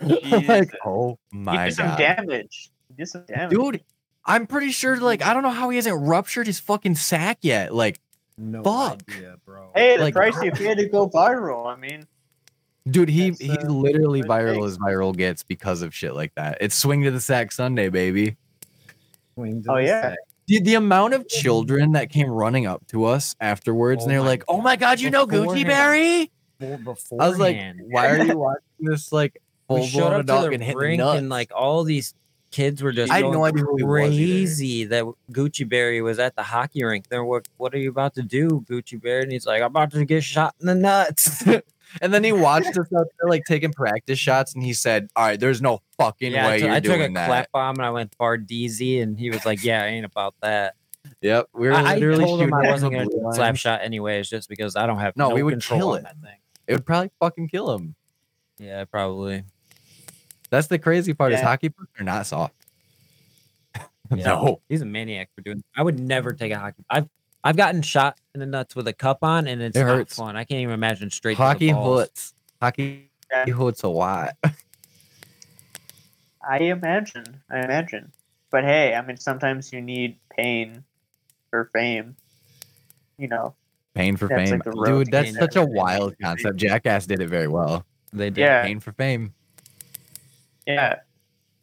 Like, 0.00 0.70
oh 0.84 1.18
he 1.32 1.38
my 1.38 1.66
did 1.66 1.74
some 1.74 1.86
god. 1.88 1.98
damage. 1.98 2.70
He 2.88 2.94
did 2.94 3.08
some 3.08 3.24
damage. 3.26 3.50
Dude, 3.50 3.84
I'm 4.24 4.46
pretty 4.46 4.70
sure, 4.70 4.96
like, 4.98 5.22
I 5.22 5.32
don't 5.34 5.42
know 5.42 5.50
how 5.50 5.70
he 5.70 5.76
hasn't 5.76 6.00
ruptured 6.06 6.46
his 6.46 6.60
fucking 6.60 6.94
sack 6.94 7.38
yet. 7.42 7.74
Like, 7.74 7.98
No 8.36 8.62
Fuck. 8.62 9.02
idea, 9.10 9.36
bro. 9.44 9.70
Hey, 9.74 9.96
the 9.96 10.04
like- 10.04 10.14
price 10.14 10.40
you 10.42 10.52
paid 10.52 10.78
to 10.78 10.88
go 10.88 11.08
viral. 11.08 11.66
I 11.66 11.74
mean, 11.76 12.06
dude, 12.90 13.08
he 13.08 13.30
That's, 13.30 13.40
he's 13.40 13.56
uh, 13.58 13.68
literally 13.68 14.22
viral 14.22 14.54
take. 14.56 14.64
as 14.64 14.78
viral 14.78 15.16
gets 15.16 15.42
because 15.42 15.82
of 15.82 15.94
shit 15.94 16.14
like 16.14 16.34
that. 16.34 16.58
It's 16.60 16.74
swing 16.74 17.02
to 17.04 17.10
the 17.10 17.20
sack 17.20 17.52
Sunday, 17.52 17.88
baby. 17.88 18.36
Swing 19.34 19.62
to 19.64 19.72
oh 19.72 19.76
the 19.76 19.84
yeah. 19.84 20.02
sack. 20.02 20.18
The, 20.46 20.60
the 20.60 20.74
amount 20.74 21.12
of 21.12 21.28
children 21.28 21.92
that 21.92 22.08
came 22.08 22.30
running 22.30 22.66
up 22.66 22.86
to 22.88 23.04
us 23.04 23.36
afterwards, 23.40 24.02
Oh 24.02 24.04
and 24.04 24.12
they're 24.12 24.22
like, 24.22 24.44
"Oh 24.48 24.62
my 24.62 24.76
god, 24.76 24.98
you 24.98 25.10
know 25.10 25.26
Gucci 25.26 25.64
Beforehand. 25.64 25.68
Berry?" 25.68 26.32
Well, 26.60 26.96
I 27.20 27.28
was 27.28 27.38
like, 27.38 27.58
"Why 27.90 28.08
are 28.08 28.24
you 28.24 28.38
watching 28.38 28.62
this 28.80 29.12
like 29.12 29.42
we 29.68 29.76
full 29.76 29.86
showed 29.86 30.00
blown 30.00 30.12
up 30.14 30.20
adult 30.20 30.44
to 30.44 30.48
the 30.48 30.54
and 30.54 30.62
hitting 30.62 30.78
rink 30.78 30.98
nuts?" 30.98 31.18
and 31.18 31.28
like 31.28 31.50
all 31.54 31.84
these 31.84 32.14
kids 32.50 32.82
were 32.82 32.92
just 32.92 33.12
I 33.12 33.16
had 33.16 33.24
no 33.24 33.32
going 33.32 33.52
idea 33.52 33.64
who 33.64 33.76
he 33.76 33.84
was 33.84 34.08
crazy 34.08 34.84
that 34.84 35.04
Gucci 35.32 35.68
Berry 35.68 36.00
was 36.00 36.18
at 36.18 36.34
the 36.34 36.42
hockey 36.42 36.82
rink. 36.82 37.08
They're 37.08 37.24
what 37.24 37.46
what 37.58 37.74
are 37.74 37.78
you 37.78 37.90
about 37.90 38.14
to 38.14 38.22
do, 38.22 38.64
Gucci 38.68 39.00
Berry? 39.00 39.22
And 39.22 39.32
he's 39.32 39.46
like, 39.46 39.60
I'm 39.60 39.66
about 39.66 39.90
to 39.92 40.04
get 40.04 40.24
shot 40.24 40.54
in 40.60 40.66
the 40.66 40.74
nuts. 40.74 41.44
and 42.00 42.12
then 42.12 42.22
he 42.24 42.32
watched 42.32 42.68
us 42.76 42.78
out 42.96 43.06
there 43.20 43.28
like 43.28 43.44
taking 43.44 43.72
practice 43.72 44.18
shots, 44.18 44.54
and 44.54 44.62
he 44.62 44.72
said, 44.72 45.08
"All 45.16 45.24
right, 45.24 45.38
there's 45.38 45.62
no 45.62 45.80
fucking 45.98 46.32
yeah, 46.32 46.46
I 46.46 46.48
way 46.48 46.60
you're 46.60 46.70
I 46.70 46.80
took 46.80 47.00
a 47.00 47.08
that." 47.12 47.26
clap 47.26 47.52
bomb 47.52 47.76
and 47.76 47.86
I 47.86 47.90
went 47.90 48.14
far 48.16 48.38
DZ 48.38 49.02
and 49.02 49.18
he 49.18 49.30
was 49.30 49.44
like, 49.44 49.62
Yeah, 49.64 49.82
I 49.82 49.86
ain't 49.88 50.06
about 50.06 50.34
that. 50.42 50.74
Yep, 51.22 51.48
we 51.54 51.68
were 51.68 51.74
I, 51.74 51.94
I 51.94 52.00
told 52.00 52.40
him 52.42 52.52
I 52.54 52.68
wasn't 52.68 52.92
gonna 52.92 53.06
do 53.06 53.28
a 53.28 53.32
slap 53.32 53.56
shot 53.56 53.80
anyways, 53.82 54.28
just 54.28 54.48
because 54.48 54.76
I 54.76 54.86
don't 54.86 54.98
have 54.98 55.16
No, 55.16 55.30
no, 55.30 55.34
we 55.34 55.42
would 55.42 55.52
control 55.54 55.80
kill 55.80 55.94
it. 55.94 56.02
that 56.04 56.20
thing. 56.20 56.36
It 56.66 56.72
would 56.74 56.86
probably 56.86 57.10
fucking 57.18 57.48
kill 57.48 57.72
him. 57.74 57.94
Yeah, 58.58 58.84
probably. 58.84 59.44
That's 60.50 60.66
the 60.66 60.78
crazy 60.78 61.14
part. 61.14 61.32
Is 61.32 61.40
hockey 61.40 61.68
pucks 61.70 61.90
are 61.98 62.04
not 62.04 62.26
soft. 62.26 62.54
Yeah. 63.74 63.84
No. 64.24 64.62
He's 64.70 64.80
a 64.80 64.86
maniac 64.86 65.28
for 65.34 65.42
doing. 65.42 65.62
I 65.76 65.82
would 65.82 66.00
never 66.00 66.32
take 66.32 66.50
a 66.50 66.58
hockey. 66.58 66.82
I've 66.88 67.08
I've 67.44 67.56
gotten 67.56 67.82
shot 67.82 68.18
in 68.34 68.40
the 68.40 68.46
nuts 68.46 68.74
with 68.76 68.88
a 68.88 68.92
cup 68.92 69.18
on, 69.22 69.46
and 69.46 69.62
it's 69.62 69.76
It 69.76 69.84
not 69.84 69.96
hurts. 69.96 70.16
fun. 70.16 70.36
I 70.36 70.44
can't 70.44 70.60
even 70.60 70.74
imagine 70.74 71.10
straight. 71.10 71.34
to 71.34 71.38
the 71.38 71.44
Hockey 71.44 71.72
balls. 71.72 72.00
hurts. 72.00 72.34
Hockey 72.60 73.10
Yeah. 73.30 73.52
hurts 73.54 73.82
a 73.82 73.88
lot. 73.88 74.36
I 76.48 76.58
imagine. 76.58 77.42
I 77.50 77.58
imagine. 77.60 78.12
But 78.50 78.64
hey, 78.64 78.94
I 78.94 79.02
mean, 79.02 79.16
sometimes 79.18 79.72
you 79.72 79.80
need 79.80 80.18
pain 80.30 80.82
for 81.50 81.70
fame. 81.72 82.16
You 83.18 83.28
know. 83.28 83.54
Pain 83.94 84.16
for 84.16 84.28
That's 84.28 84.50
fame, 84.50 84.62
like 84.64 84.86
dude. 84.86 85.10
That's 85.10 85.36
such 85.36 85.56
a 85.56 85.64
wild 85.64 86.14
concept. 86.22 86.56
Jackass 86.56 87.06
did 87.06 87.20
it 87.20 87.28
very 87.28 87.48
well. 87.48 87.84
They 88.12 88.30
did. 88.30 88.42
Yeah. 88.42 88.62
Pain 88.62 88.80
for 88.80 88.92
fame. 88.92 89.34
Yeah. 90.66 90.96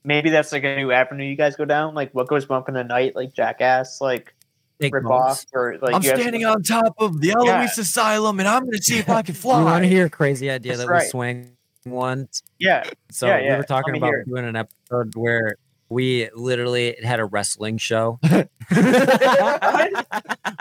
Maybe 0.03 0.29
that's 0.29 0.51
like 0.51 0.63
a 0.63 0.75
new 0.75 0.91
avenue 0.91 1.23
you 1.23 1.35
guys 1.35 1.55
go 1.55 1.65
down. 1.65 1.95
Like 1.95 2.13
what 2.13 2.27
goes 2.27 2.45
bump 2.45 2.67
in 2.67 2.75
the 2.75 2.83
night, 2.83 3.15
like 3.15 3.33
Jackass, 3.33 4.01
like 4.01 4.25
Take 4.25 4.44
rip 4.81 4.91
bumps. 5.03 5.11
off, 5.11 5.45
or 5.53 5.77
like 5.81 5.93
I'm 5.93 6.01
you 6.03 6.09
guys- 6.11 6.19
standing 6.19 6.45
on 6.45 6.61
top 6.63 6.93
of 6.97 7.21
the 7.21 7.31
Eloise 7.31 7.77
Asylum, 7.77 8.39
and 8.39 8.47
I'm 8.49 8.65
gonna 8.65 8.77
see 8.79 8.97
if 8.99 9.09
I 9.09 9.21
can 9.21 9.35
fly. 9.35 9.59
You 9.59 9.65
want 9.65 9.73
fly. 9.75 9.81
to 9.81 9.87
hear 9.87 10.05
a 10.05 10.09
crazy 10.09 10.49
idea 10.49 10.73
That's 10.73 10.81
that 10.85 10.87
we 10.87 10.99
right. 10.99 11.09
swing 11.09 11.57
once? 11.85 12.41
Yeah. 12.59 12.83
So 13.11 13.27
Yeah, 13.27 13.51
we 13.51 13.57
were 13.57 13.63
talking 13.63 13.95
about 13.95 14.07
here. 14.07 14.23
doing 14.25 14.45
an 14.45 14.55
episode 14.55 15.15
where 15.15 15.55
we 15.89 16.29
literally 16.35 16.95
had 17.03 17.19
a 17.19 17.25
wrestling 17.25 17.77
show. 17.77 18.19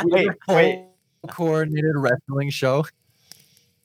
Wait, 0.05 0.28
wait. 0.49 0.85
coordinated 1.31 1.93
wrestling 1.97 2.51
show. 2.51 2.85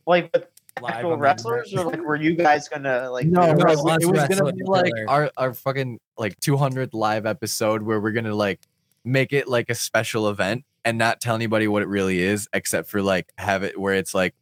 Like 0.06 0.30
with 0.34 0.48
actual 0.86 1.14
on 1.14 1.20
wrestlers, 1.20 1.74
or 1.74 1.86
like 1.86 2.02
were 2.02 2.16
you 2.16 2.36
guys 2.36 2.68
gonna 2.68 3.10
like? 3.12 3.28
No, 3.28 3.42
no, 3.42 3.52
it 3.52 3.58
was, 3.58 4.28
gonna 4.28 4.52
be 4.54 4.64
like 4.64 4.92
our, 5.08 5.32
our 5.38 5.54
fucking 5.54 6.00
like 6.18 6.40
200th 6.40 6.90
live 6.94 7.26
episode 7.26 7.82
where 7.84 8.00
we're 8.02 8.12
gonna 8.12 8.36
like 8.36 8.60
make 9.04 9.34
it 9.34 9.48
like 9.48 9.70
a 9.70 9.76
special 9.76 10.30
event 10.30 10.64
and 10.86 10.98
not 10.98 11.22
tell 11.22 11.36
anybody 11.36 11.68
what 11.68 11.82
it 11.82 11.88
really 11.88 12.22
is, 12.22 12.48
except 12.54 12.90
for 12.90 13.02
like 13.02 13.32
have 13.38 13.64
it 13.64 13.80
where 13.80 13.94
it's 13.94 14.14
like 14.14 14.34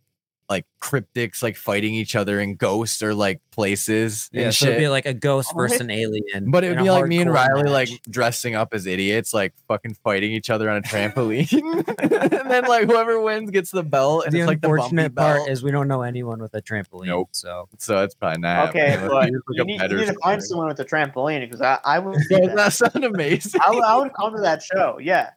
like 0.50 0.66
cryptids 0.82 1.44
like 1.44 1.58
fighting 1.58 1.94
each 1.94 2.16
other 2.16 2.40
in 2.40 2.56
ghosts 2.56 3.04
or 3.04 3.14
like 3.14 3.42
places 3.52 4.30
Yeah, 4.32 4.44
and 4.46 4.56
so 4.56 4.66
it'd 4.68 4.76
shit. 4.76 4.80
be 4.80 4.88
like 4.88 5.06
a 5.06 5.14
ghost 5.14 5.52
Alright. 5.52 5.72
versus 5.72 5.82
an 5.82 5.92
alien. 5.92 6.50
But 6.52 6.64
it 6.64 6.70
would 6.70 6.84
be 6.84 6.90
like 6.90 7.06
me 7.08 7.20
and 7.20 7.30
hardcore 7.30 7.34
Riley 7.56 7.70
like 7.70 7.90
dressing 8.10 8.56
up 8.56 8.74
as 8.74 8.86
idiots, 8.86 9.34
like 9.34 9.54
fucking 9.68 9.96
fighting 10.04 10.32
each 10.32 10.50
other 10.50 10.70
on 10.70 10.78
a 10.78 10.82
trampoline. 10.82 11.52
and 12.00 12.50
then 12.50 12.64
like 12.66 12.86
whoever 12.86 13.20
wins 13.22 13.52
gets 13.52 13.72
the 13.72 13.84
belt 13.84 14.24
and 14.26 14.34
the 14.34 14.40
it's 14.40 14.48
like 14.48 14.62
the 14.62 14.68
bumpy 14.70 14.82
unfortunate 14.84 15.16
part 15.16 15.38
belt. 15.40 15.50
is 15.50 15.64
we 15.64 15.72
don't 15.72 15.90
know 15.90 16.02
anyone 16.04 16.40
with 16.42 16.54
a 16.54 16.62
trampoline. 16.62 17.08
Nope. 17.08 17.30
So 17.34 17.68
So 17.78 18.02
it's 18.04 18.16
probably 18.16 18.40
not 18.40 18.70
Okay, 18.70 18.92
happening. 18.92 19.10
but 19.10 19.16
Let's 19.16 19.34
like, 19.34 19.58
you 19.58 19.66
need, 19.66 19.82
you 19.82 19.98
need 19.98 20.06
to 20.06 20.14
find 20.24 20.42
something. 20.42 20.42
someone 20.42 20.68
with 20.68 20.80
a 20.80 20.86
trampoline 20.86 21.42
because 21.42 21.62
I, 21.62 21.80
I 21.84 22.00
would. 22.00 22.14
do 22.30 22.38
Does 22.38 22.48
that. 22.48 22.56
that 22.56 22.74
sound 22.74 23.04
amazing? 23.04 23.60
I, 23.66 23.72
would, 23.72 23.84
I 23.84 23.98
would 23.98 24.14
come 24.14 24.34
to 24.34 24.42
that 24.42 24.64
show. 24.64 24.98
Yeah, 25.02 25.22
I 25.22 25.26
would. 25.26 25.34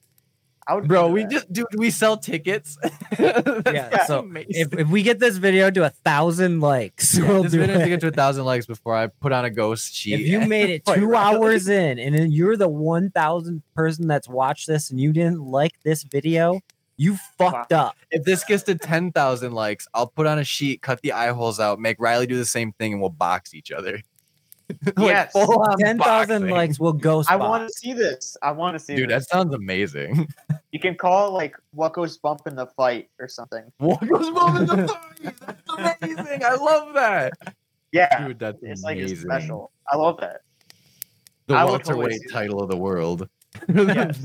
Bro, 0.78 1.08
we 1.08 1.22
that. 1.22 1.30
just 1.30 1.52
dude, 1.52 1.66
we 1.74 1.90
sell 1.90 2.16
tickets. 2.16 2.78
Yeah, 3.18 4.04
so 4.06 4.28
if, 4.34 4.72
if 4.72 4.88
we 4.88 5.02
get 5.02 5.18
this 5.18 5.36
video 5.36 5.70
to 5.70 5.84
a 5.84 5.90
thousand 5.90 6.60
likes, 6.60 7.18
Yeah, 7.18 7.28
we'll 7.28 7.42
this 7.42 7.52
do 7.52 7.58
video 7.60 7.74
has 7.76 7.84
to 7.84 7.88
get 7.88 8.00
to 8.00 8.08
a 8.08 8.12
thousand 8.12 8.44
likes 8.44 8.66
before 8.66 8.94
I 8.94 9.08
put 9.08 9.32
on 9.32 9.44
a 9.44 9.50
ghost 9.50 9.94
sheet. 9.94 10.14
If 10.14 10.20
you 10.26 10.40
made 10.48 10.70
it 10.70 10.86
two 10.86 11.14
hours 11.14 11.68
in 11.68 11.98
and 11.98 12.14
then 12.14 12.30
you're 12.30 12.56
the 12.56 12.68
one 12.68 13.10
thousand 13.10 13.62
person 13.74 14.06
that's 14.06 14.28
watched 14.28 14.66
this 14.66 14.90
and 14.90 15.00
you 15.00 15.12
didn't 15.12 15.40
like 15.40 15.72
this 15.82 16.02
video, 16.04 16.60
you 16.96 17.16
fucked 17.36 17.72
up. 17.72 17.96
if 18.10 18.24
this 18.24 18.44
gets 18.44 18.62
to 18.64 18.76
ten 18.76 19.12
thousand 19.12 19.52
likes, 19.52 19.86
I'll 19.94 20.06
put 20.08 20.26
on 20.26 20.38
a 20.38 20.44
sheet, 20.44 20.82
cut 20.82 21.00
the 21.02 21.12
eye 21.12 21.30
holes 21.30 21.58
out, 21.60 21.78
make 21.80 21.96
Riley 21.98 22.26
do 22.26 22.36
the 22.36 22.44
same 22.46 22.72
thing, 22.72 22.92
and 22.92 23.00
we'll 23.00 23.10
box 23.10 23.54
each 23.54 23.70
other. 23.72 24.00
Yes. 24.98 25.32
full 25.32 25.64
10,000 25.78 26.50
likes 26.50 26.78
will 26.78 26.92
ghost 26.92 27.30
I 27.30 27.36
want 27.36 27.68
to 27.68 27.72
see 27.72 27.92
this. 27.92 28.36
I 28.42 28.52
want 28.52 28.74
to 28.74 28.78
see 28.78 28.96
Dude, 28.96 29.10
that 29.10 29.28
sounds 29.28 29.54
amazing. 29.54 30.28
You 30.72 30.80
can 30.80 30.94
call 30.94 31.28
it 31.28 31.30
like 31.32 31.56
"What 31.72 31.92
Goes 31.92 32.16
Bump 32.18 32.42
in 32.46 32.54
the 32.54 32.66
Fight" 32.66 33.08
or 33.18 33.28
something. 33.28 33.64
What 33.78 34.06
goes 34.06 34.30
wrong 34.30 34.56
in 34.58 34.66
the 34.66 34.88
fight? 34.88 35.34
That's 35.76 36.02
amazing. 36.02 36.44
I 36.44 36.54
love 36.54 36.94
that. 36.94 37.32
Yeah, 37.92 38.28
Dude, 38.28 38.38
that's 38.38 38.58
it's 38.62 38.82
like 38.82 38.98
it's 38.98 39.20
special. 39.20 39.72
I 39.90 39.96
love 39.96 40.18
that. 40.20 40.42
The 41.48 41.54
I 41.54 41.64
would 41.64 41.72
welterweight 41.84 42.30
title 42.30 42.62
of 42.62 42.70
the 42.70 42.76
world. 42.76 43.28
Yes. 43.74 44.16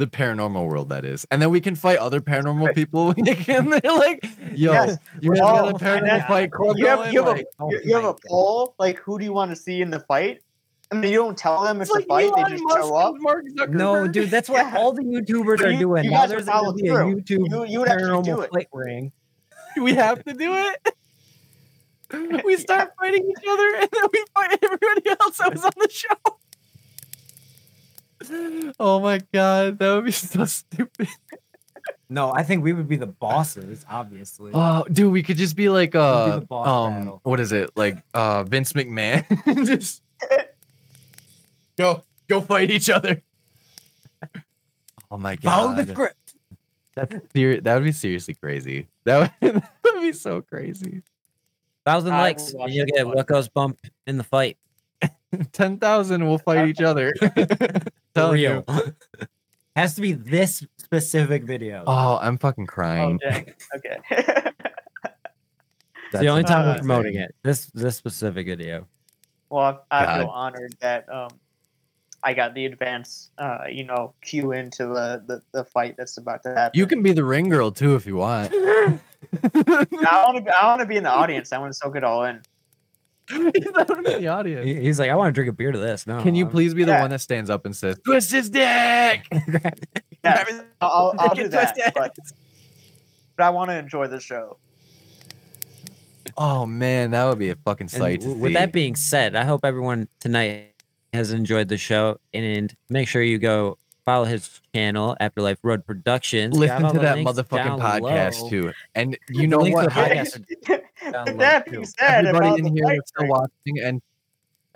The 0.00 0.06
paranormal 0.08 0.66
world, 0.68 0.88
that 0.88 1.04
is. 1.04 1.26
And 1.30 1.40
then 1.40 1.50
we 1.50 1.60
can 1.60 1.76
fight 1.76 1.98
other 1.98 2.20
paranormal 2.20 2.74
people. 2.74 3.10
and 3.16 3.26
they're 3.72 3.92
like, 3.96 4.24
yo, 4.54 4.72
Yes. 4.72 4.98
you 5.20 5.30
guys 5.32 5.40
Oh, 5.42 5.68
a 5.68 5.74
paranormal 5.74 6.00
then 6.08 6.22
fight 6.26 6.50
club 6.50 6.76
You 6.78 6.86
have, 6.86 7.12
you 7.12 7.22
have 7.24 7.36
Like, 7.36 7.46
a 7.60 7.64
you, 7.70 7.80
you 7.84 7.94
have 7.94 8.04
a 8.04 8.14
poll 8.28 8.74
like 8.78 8.98
who 8.98 9.18
do 9.18 9.24
you 9.24 9.32
want 9.32 9.50
to 9.50 9.56
see 9.56 9.80
in 9.82 9.90
the 9.90 10.00
fight? 10.00 10.40
I 10.90 10.96
mean, 10.96 11.12
you 11.12 11.18
don't 11.18 11.38
tell 11.38 11.62
them 11.62 11.80
it's, 11.80 11.88
it's 11.94 12.04
a 12.04 12.08
like 12.12 12.32
fight; 12.32 12.32
they 12.48 12.50
just 12.50 12.64
Musk 12.64 12.78
show 12.80 12.96
up. 12.96 13.14
Mark 13.20 13.44
No, 13.68 14.08
dude, 14.08 14.28
that's 14.30 14.48
what 14.48 14.66
Yeah. 14.66 14.76
all 14.76 14.92
the 14.92 15.02
YouTubers 15.02 15.58
But 15.58 15.66
are 15.66 15.70
you- 15.70 15.78
doing. 15.78 16.04
you 16.04 16.10
now 16.10 16.20
guys 16.26 16.28
would 16.30 16.38
there's 16.38 16.44
going 16.46 16.58
to 16.58 16.64
follow 16.64 16.72
be 16.72 16.88
a. 16.88 16.94
YouTube 17.22 17.50
You- 17.50 17.64
you 17.66 17.78
would 17.80 17.88
actually 17.88 18.22
do 18.22 18.32
paranormal 18.32 18.44
it. 18.44 18.50
fight 18.52 18.68
ring. 18.72 19.12
we 19.80 19.94
have 19.94 20.24
to 20.24 20.32
do 20.32 20.52
it. 20.54 20.94
We 22.44 22.56
start 22.56 22.90
fighting 22.98 23.22
each 23.30 23.44
other 23.48 23.74
and 23.76 23.88
then 23.92 24.02
we 24.12 24.24
fight 24.34 24.58
everybody 24.64 25.10
else 25.20 25.38
that 25.38 25.52
was 25.52 25.64
on 25.64 25.70
the 25.76 25.88
show. 25.90 26.38
Oh 28.78 29.00
my 29.00 29.20
god, 29.32 29.78
that 29.78 29.94
would 29.94 30.04
be 30.04 30.12
so 30.12 30.44
stupid. 30.44 31.08
No, 32.08 32.32
I 32.32 32.42
think 32.42 32.62
we 32.64 32.72
would 32.72 32.88
be 32.88 32.96
the 32.96 33.06
bosses, 33.06 33.84
obviously. 33.88 34.50
Oh, 34.52 34.84
dude, 34.92 35.12
we 35.12 35.22
could 35.22 35.36
just 35.36 35.56
be 35.56 35.68
like 35.68 35.94
uh 35.94 36.40
the 36.40 36.46
boss 36.46 36.66
um 36.68 36.98
battle. 37.04 37.20
what 37.22 37.40
is 37.40 37.52
it? 37.52 37.70
Like 37.76 38.02
uh 38.14 38.44
Vince 38.44 38.72
McMahon. 38.74 39.24
just 39.66 40.02
go 41.78 42.02
go 42.28 42.40
fight 42.40 42.70
each 42.70 42.90
other. 42.90 43.22
Oh 45.10 45.16
my 45.16 45.36
Follow 45.36 45.74
god. 45.74 45.86
the 45.86 45.92
script. 45.92 46.34
That's 46.94 47.14
ser- 47.34 47.60
that 47.60 47.74
would 47.74 47.84
be 47.84 47.92
seriously 47.92 48.34
crazy. 48.34 48.88
That 49.04 49.32
would, 49.40 49.54
that 49.54 49.94
would 49.94 50.02
be 50.02 50.12
so 50.12 50.42
crazy. 50.42 51.02
Thousand 51.86 52.12
I 52.12 52.20
likes, 52.20 52.52
and 52.52 52.70
you'll 52.72 52.86
get 52.86 53.06
one. 53.06 53.16
what 53.16 53.26
goes 53.26 53.48
bump 53.48 53.78
in 54.06 54.18
the 54.18 54.24
fight. 54.24 54.58
Ten 55.52 55.78
thousand 55.78 56.26
will 56.26 56.38
fight 56.38 56.68
each 56.68 56.80
other. 56.80 57.12
Tell 58.14 58.36
you. 58.36 58.64
Has 59.76 59.94
to 59.94 60.00
be 60.00 60.12
this 60.12 60.64
specific 60.78 61.44
video. 61.44 61.84
Oh, 61.86 62.18
I'm 62.20 62.38
fucking 62.38 62.64
Oh, 62.64 62.72
crying. 62.72 63.18
dang. 63.18 63.52
Okay. 63.76 63.96
it's 64.10 64.52
the 66.20 66.26
only 66.28 66.42
time 66.42 66.66
uh, 66.68 66.72
we're 66.72 66.78
promoting 66.78 67.14
it. 67.16 67.34
This 67.42 67.66
this 67.66 67.96
specific 67.96 68.46
video. 68.46 68.86
well, 69.48 69.84
I, 69.90 70.06
I 70.06 70.18
feel 70.18 70.28
honored 70.28 70.74
that 70.80 71.08
um, 71.12 71.30
I 72.24 72.34
got 72.34 72.54
the 72.54 72.66
advance, 72.66 73.30
uh, 73.38 73.64
you 73.70 73.84
know, 73.84 74.12
cue 74.20 74.52
into 74.52 74.86
the, 74.88 75.22
the, 75.26 75.42
the 75.52 75.64
fight 75.64 75.94
that's 75.96 76.18
about 76.18 76.42
to 76.42 76.54
happen. 76.54 76.78
You 76.78 76.86
can 76.86 77.02
be 77.02 77.12
the 77.12 77.24
ring 77.24 77.48
girl 77.48 77.70
too 77.70 77.94
if 77.94 78.06
you 78.06 78.16
want. 78.16 78.52
I 78.52 78.98
want 79.42 80.36
to. 80.36 80.42
Be, 80.42 80.50
I 80.50 80.66
want 80.66 80.80
to 80.80 80.86
be 80.86 80.96
in 80.96 81.04
the 81.04 81.10
audience. 81.10 81.52
I 81.52 81.58
want 81.58 81.72
to 81.72 81.78
soak 81.78 81.96
it 81.96 82.04
all 82.04 82.24
in. 82.24 82.42
the 84.18 84.28
audience. 84.28 84.64
He- 84.66 84.80
He's 84.80 84.98
like, 84.98 85.10
I 85.10 85.14
want 85.14 85.28
to 85.28 85.32
drink 85.32 85.48
a 85.50 85.52
beer 85.52 85.72
to 85.72 85.78
this. 85.78 86.06
No, 86.06 86.22
Can 86.22 86.34
you 86.34 86.44
I'm- 86.44 86.50
please 86.52 86.74
be 86.74 86.84
the 86.84 86.92
Yeah. 86.92 87.00
one 87.02 87.10
that 87.10 87.20
stands 87.20 87.50
up 87.50 87.64
and 87.66 87.74
says, 87.76 87.98
"Twist 88.04 88.30
his 88.32 88.50
dick"? 88.50 89.26
Yeah, 90.22 90.44
I'll, 90.82 90.90
I'll, 90.90 91.14
I'll 91.30 91.34
do 91.34 91.48
that. 91.48 91.92
But, 91.94 92.14
but 93.36 93.42
I 93.42 93.48
want 93.48 93.70
to 93.70 93.76
enjoy 93.78 94.06
the 94.06 94.20
show. 94.20 94.58
Oh 96.36 96.66
man, 96.66 97.10
that 97.12 97.24
would 97.24 97.38
be 97.38 97.50
a 97.50 97.56
fucking 97.56 97.86
And 97.86 97.90
sight. 97.90 98.20
to 98.20 98.26
w- 98.26 98.42
with 98.42 98.50
see. 98.50 98.54
that 98.54 98.72
being 98.72 98.94
said, 98.96 99.34
I 99.34 99.44
hope 99.44 99.64
everyone 99.64 100.08
tonight 100.20 100.74
has 101.12 101.32
enjoyed 101.32 101.68
the 101.68 101.76
show 101.78 102.18
and 102.34 102.74
make 102.88 103.08
sure 103.08 103.22
you 103.22 103.38
go 103.38 103.78
follow 104.10 104.24
his 104.24 104.60
channel, 104.74 105.16
Afterlife 105.20 105.58
Road 105.62 105.86
Productions. 105.86 106.58
Listen 106.58 106.92
to 106.92 106.98
that 106.98 107.18
motherfucking 107.18 107.78
podcast 107.78 108.38
below. 108.38 108.50
too. 108.50 108.72
And 108.96 109.16
you 109.28 109.46
know 109.46 109.58
what? 109.58 109.84
the 109.84 109.90
podcast 109.90 110.36
are 110.36 111.12
down 111.12 111.24
With 111.26 111.34
low, 111.34 111.38
that 111.38 111.70
being 111.70 111.86
said, 111.86 112.26
everybody 112.26 112.58
in 112.58 112.64
the 112.64 112.70
here 112.70 112.96
that's 112.96 113.10
still 113.10 113.28
watching 113.28 113.78
and 113.84 114.02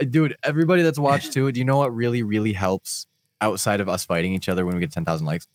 uh, 0.01 0.05
dude, 0.05 0.37
everybody 0.45 0.83
that's 0.83 1.01
watched 1.01 1.33
too, 1.33 1.51
do 1.51 1.59
you 1.59 1.65
know 1.65 1.79
what 1.79 1.93
really, 1.93 2.23
really 2.23 2.53
helps 2.53 3.07
outside 3.41 3.81
of 3.81 3.89
us 3.89 4.05
fighting 4.05 4.33
each 4.33 4.49
other 4.49 4.65
when 4.65 4.77
we 4.77 4.81
get 4.81 4.93
10,000 4.93 5.27
likes? 5.27 5.49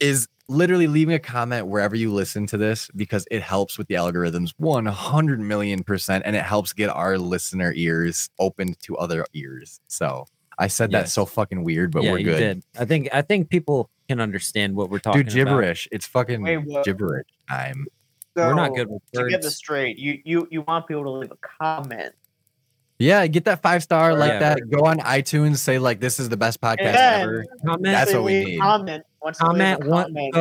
Is 0.00 0.26
literally 0.48 0.88
leaving 0.88 1.14
a 1.14 1.20
comment 1.20 1.68
wherever 1.68 1.94
you 1.94 2.12
listen 2.12 2.46
to 2.48 2.56
this 2.56 2.90
because 2.96 3.24
it 3.30 3.42
helps 3.42 3.78
with 3.78 3.86
the 3.86 3.94
algorithms 3.94 4.52
100 4.58 5.40
million 5.40 5.82
percent 5.82 6.24
and 6.26 6.36
it 6.36 6.42
helps 6.42 6.72
get 6.72 6.90
our 6.90 7.18
listener 7.18 7.72
ears 7.76 8.30
opened 8.40 8.78
to 8.80 8.96
other 8.96 9.24
ears. 9.32 9.80
So 9.86 10.26
I 10.58 10.68
said 10.68 10.90
that 10.92 11.08
so 11.08 11.26
fucking 11.26 11.62
weird, 11.64 11.92
but 11.92 12.02
yeah, 12.02 12.12
we're 12.12 12.18
you 12.18 12.24
good. 12.24 12.38
did. 12.38 12.62
I 12.78 12.84
think 12.84 13.08
I 13.12 13.22
think 13.22 13.50
people 13.50 13.90
can 14.08 14.20
understand 14.20 14.74
what 14.74 14.88
we're 14.90 14.98
talking 14.98 15.22
Dude, 15.22 15.32
about. 15.38 15.50
gibberish. 15.50 15.88
It's 15.92 16.06
fucking 16.06 16.42
Wait, 16.42 16.58
what? 16.58 16.84
gibberish 16.84 17.26
time. 17.48 17.86
We're 18.34 18.54
not 18.54 18.74
good 18.74 18.88
with 18.88 19.02
To 19.14 19.28
get 19.28 19.42
this 19.42 19.56
straight, 19.56 19.98
you 19.98 20.20
you 20.24 20.48
you 20.50 20.62
want 20.62 20.86
people 20.86 21.04
to 21.04 21.10
leave 21.10 21.32
a 21.32 21.36
comment. 21.60 22.14
Yeah, 22.98 23.26
get 23.26 23.44
that 23.44 23.60
five 23.60 23.82
star 23.82 24.14
like 24.14 24.30
Yeah. 24.32 24.38
that. 24.54 24.70
Go 24.70 24.86
on 24.86 24.98
iTunes, 25.00 25.58
say 25.58 25.78
like 25.78 26.00
this 26.00 26.18
is 26.18 26.28
the 26.30 26.36
best 26.36 26.60
podcast 26.60 26.92
then- 26.94 27.22
ever. 27.22 27.44
Comment, 27.64 27.82
That's 27.84 28.12
what 28.14 28.24
we 28.24 28.44
need. 28.44 28.60
Comment. 28.60 29.04
Once 29.20 29.38
they 29.38 29.44
comment, 29.44 29.84
one 29.86 30.14
comment. 30.14 30.34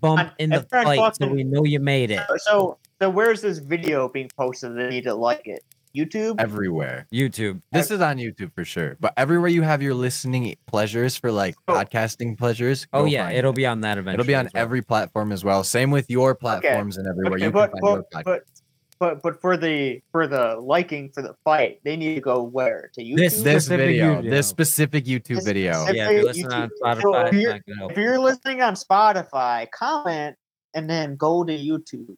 bump 0.00 0.20
on 0.20 0.30
in 0.38 0.50
the 0.50 0.56
every 0.72 0.84
fight 0.96 1.16
so 1.16 1.26
we 1.26 1.42
know 1.42 1.64
you 1.64 1.80
made 1.80 2.10
it. 2.12 2.22
So 2.38 2.78
so 3.00 3.10
where's 3.10 3.40
this 3.40 3.58
video 3.58 4.08
being 4.08 4.30
posted? 4.36 4.76
They 4.76 4.88
need 4.90 5.04
to 5.04 5.14
like 5.14 5.46
it. 5.46 5.64
YouTube. 5.96 6.36
Everywhere. 6.38 7.06
YouTube. 7.12 7.60
This 7.72 7.90
is 7.90 8.00
on 8.00 8.16
YouTube 8.18 8.52
for 8.54 8.64
sure. 8.64 8.96
But 9.00 9.14
everywhere 9.16 9.48
you 9.48 9.62
have 9.62 9.82
your 9.82 9.94
listening 9.94 10.54
pleasures 10.66 11.16
for 11.16 11.30
like 11.32 11.54
Oh. 11.68 11.74
podcasting 11.74 12.36
pleasures. 12.38 12.86
Oh 12.92 13.04
yeah, 13.04 13.30
it'll 13.30 13.52
it. 13.52 13.56
be 13.56 13.66
on 13.66 13.80
that 13.82 13.98
eventually. 13.98 14.14
It'll 14.14 14.26
be 14.26 14.34
on 14.34 14.48
well. 14.54 14.62
every 14.62 14.82
platform 14.82 15.32
as 15.32 15.44
well. 15.44 15.64
Same 15.64 15.90
with 15.90 16.08
your 16.10 16.34
platforms 16.34 16.96
and 16.98 17.06
everywhere 17.06 17.34
Okay, 17.34 17.44
you 17.46 17.50
but, 17.50 17.72
can 17.72 17.80
find 17.80 17.94
your 17.94 18.04
but, 18.12 18.20
podcast. 18.20 18.24
but 18.24 18.42
but 19.00 19.22
but 19.22 19.40
for 19.40 19.56
the 19.56 20.00
for 20.10 20.26
the 20.26 20.56
liking 20.60 21.08
for 21.14 21.22
the 21.22 21.34
fight, 21.44 21.78
they 21.84 21.96
need 21.96 22.16
to 22.16 22.20
go 22.20 22.42
where 22.42 22.90
to 22.94 23.00
YouTube. 23.02 23.16
This- 23.16 23.42
this 23.42 23.68
video, 23.68 24.16
video. 24.16 24.30
this 24.30 24.48
specific 24.48 25.04
YouTube 25.04 25.36
This 25.36 25.44
video. 25.44 25.72
specific- 25.84 25.96
Yeah, 25.96 26.04
if 26.06 26.12
you're 26.12 26.24
listening 26.24 26.52
on 26.52 26.68
YouTube. 26.68 27.00
So 27.02 27.26
if 27.26 27.32
you're- 27.34 27.52
not 27.52 27.66
gonna 27.66 27.78
help. 27.78 27.92
if 27.92 27.98
you're 27.98 28.18
listening 28.18 28.62
on 28.62 28.74
Spotify, 28.74 29.70
comment 29.70 30.36
and 30.74 30.90
then 30.90 31.14
go 31.16 31.44
to 31.44 31.52
YouTube. 31.52 32.16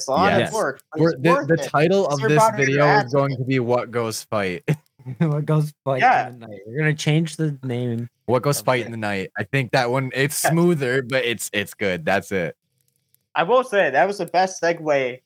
It's 0.00 0.08
a 0.08 0.12
lot 0.12 0.32
Yes. 0.38 0.48
of 0.48 0.54
work. 0.54 0.80
it's 0.96 1.14
the 1.20 1.30
worth 1.30 1.48
the 1.48 1.54
it. 1.54 1.62
title 1.64 2.06
It's 2.10 2.22
of 2.22 2.28
this 2.30 2.42
video 2.56 2.86
is 3.00 3.12
going 3.12 3.36
to 3.36 3.44
be 3.44 3.58
"What 3.60 3.90
Goes 3.90 4.22
Fight." 4.24 4.64
what 5.18 5.44
goes 5.46 5.72
fight 5.84 6.00
Yeah. 6.02 6.28
in 6.28 6.40
the 6.40 6.46
night. 6.46 6.60
We're 6.66 6.78
gonna 6.78 6.94
change 6.94 7.36
the 7.36 7.58
name. 7.62 8.08
what 8.26 8.42
goes 8.42 8.60
fight 8.60 8.84
in 8.84 8.90
the 8.92 8.98
night. 8.98 9.30
I 9.38 9.44
think 9.44 9.72
that 9.72 9.90
one 9.90 10.10
it's 10.14 10.42
Yeah. 10.44 10.50
smoother, 10.50 11.02
but 11.02 11.24
it's 11.24 11.48
it's 11.52 11.72
good. 11.74 12.04
That's 12.04 12.30
it. 12.32 12.56
I 13.34 13.42
will 13.44 13.64
say 13.64 13.90
that 13.90 14.06
was 14.06 14.18
the 14.18 14.26
best 14.26 14.60
segue 14.62 15.20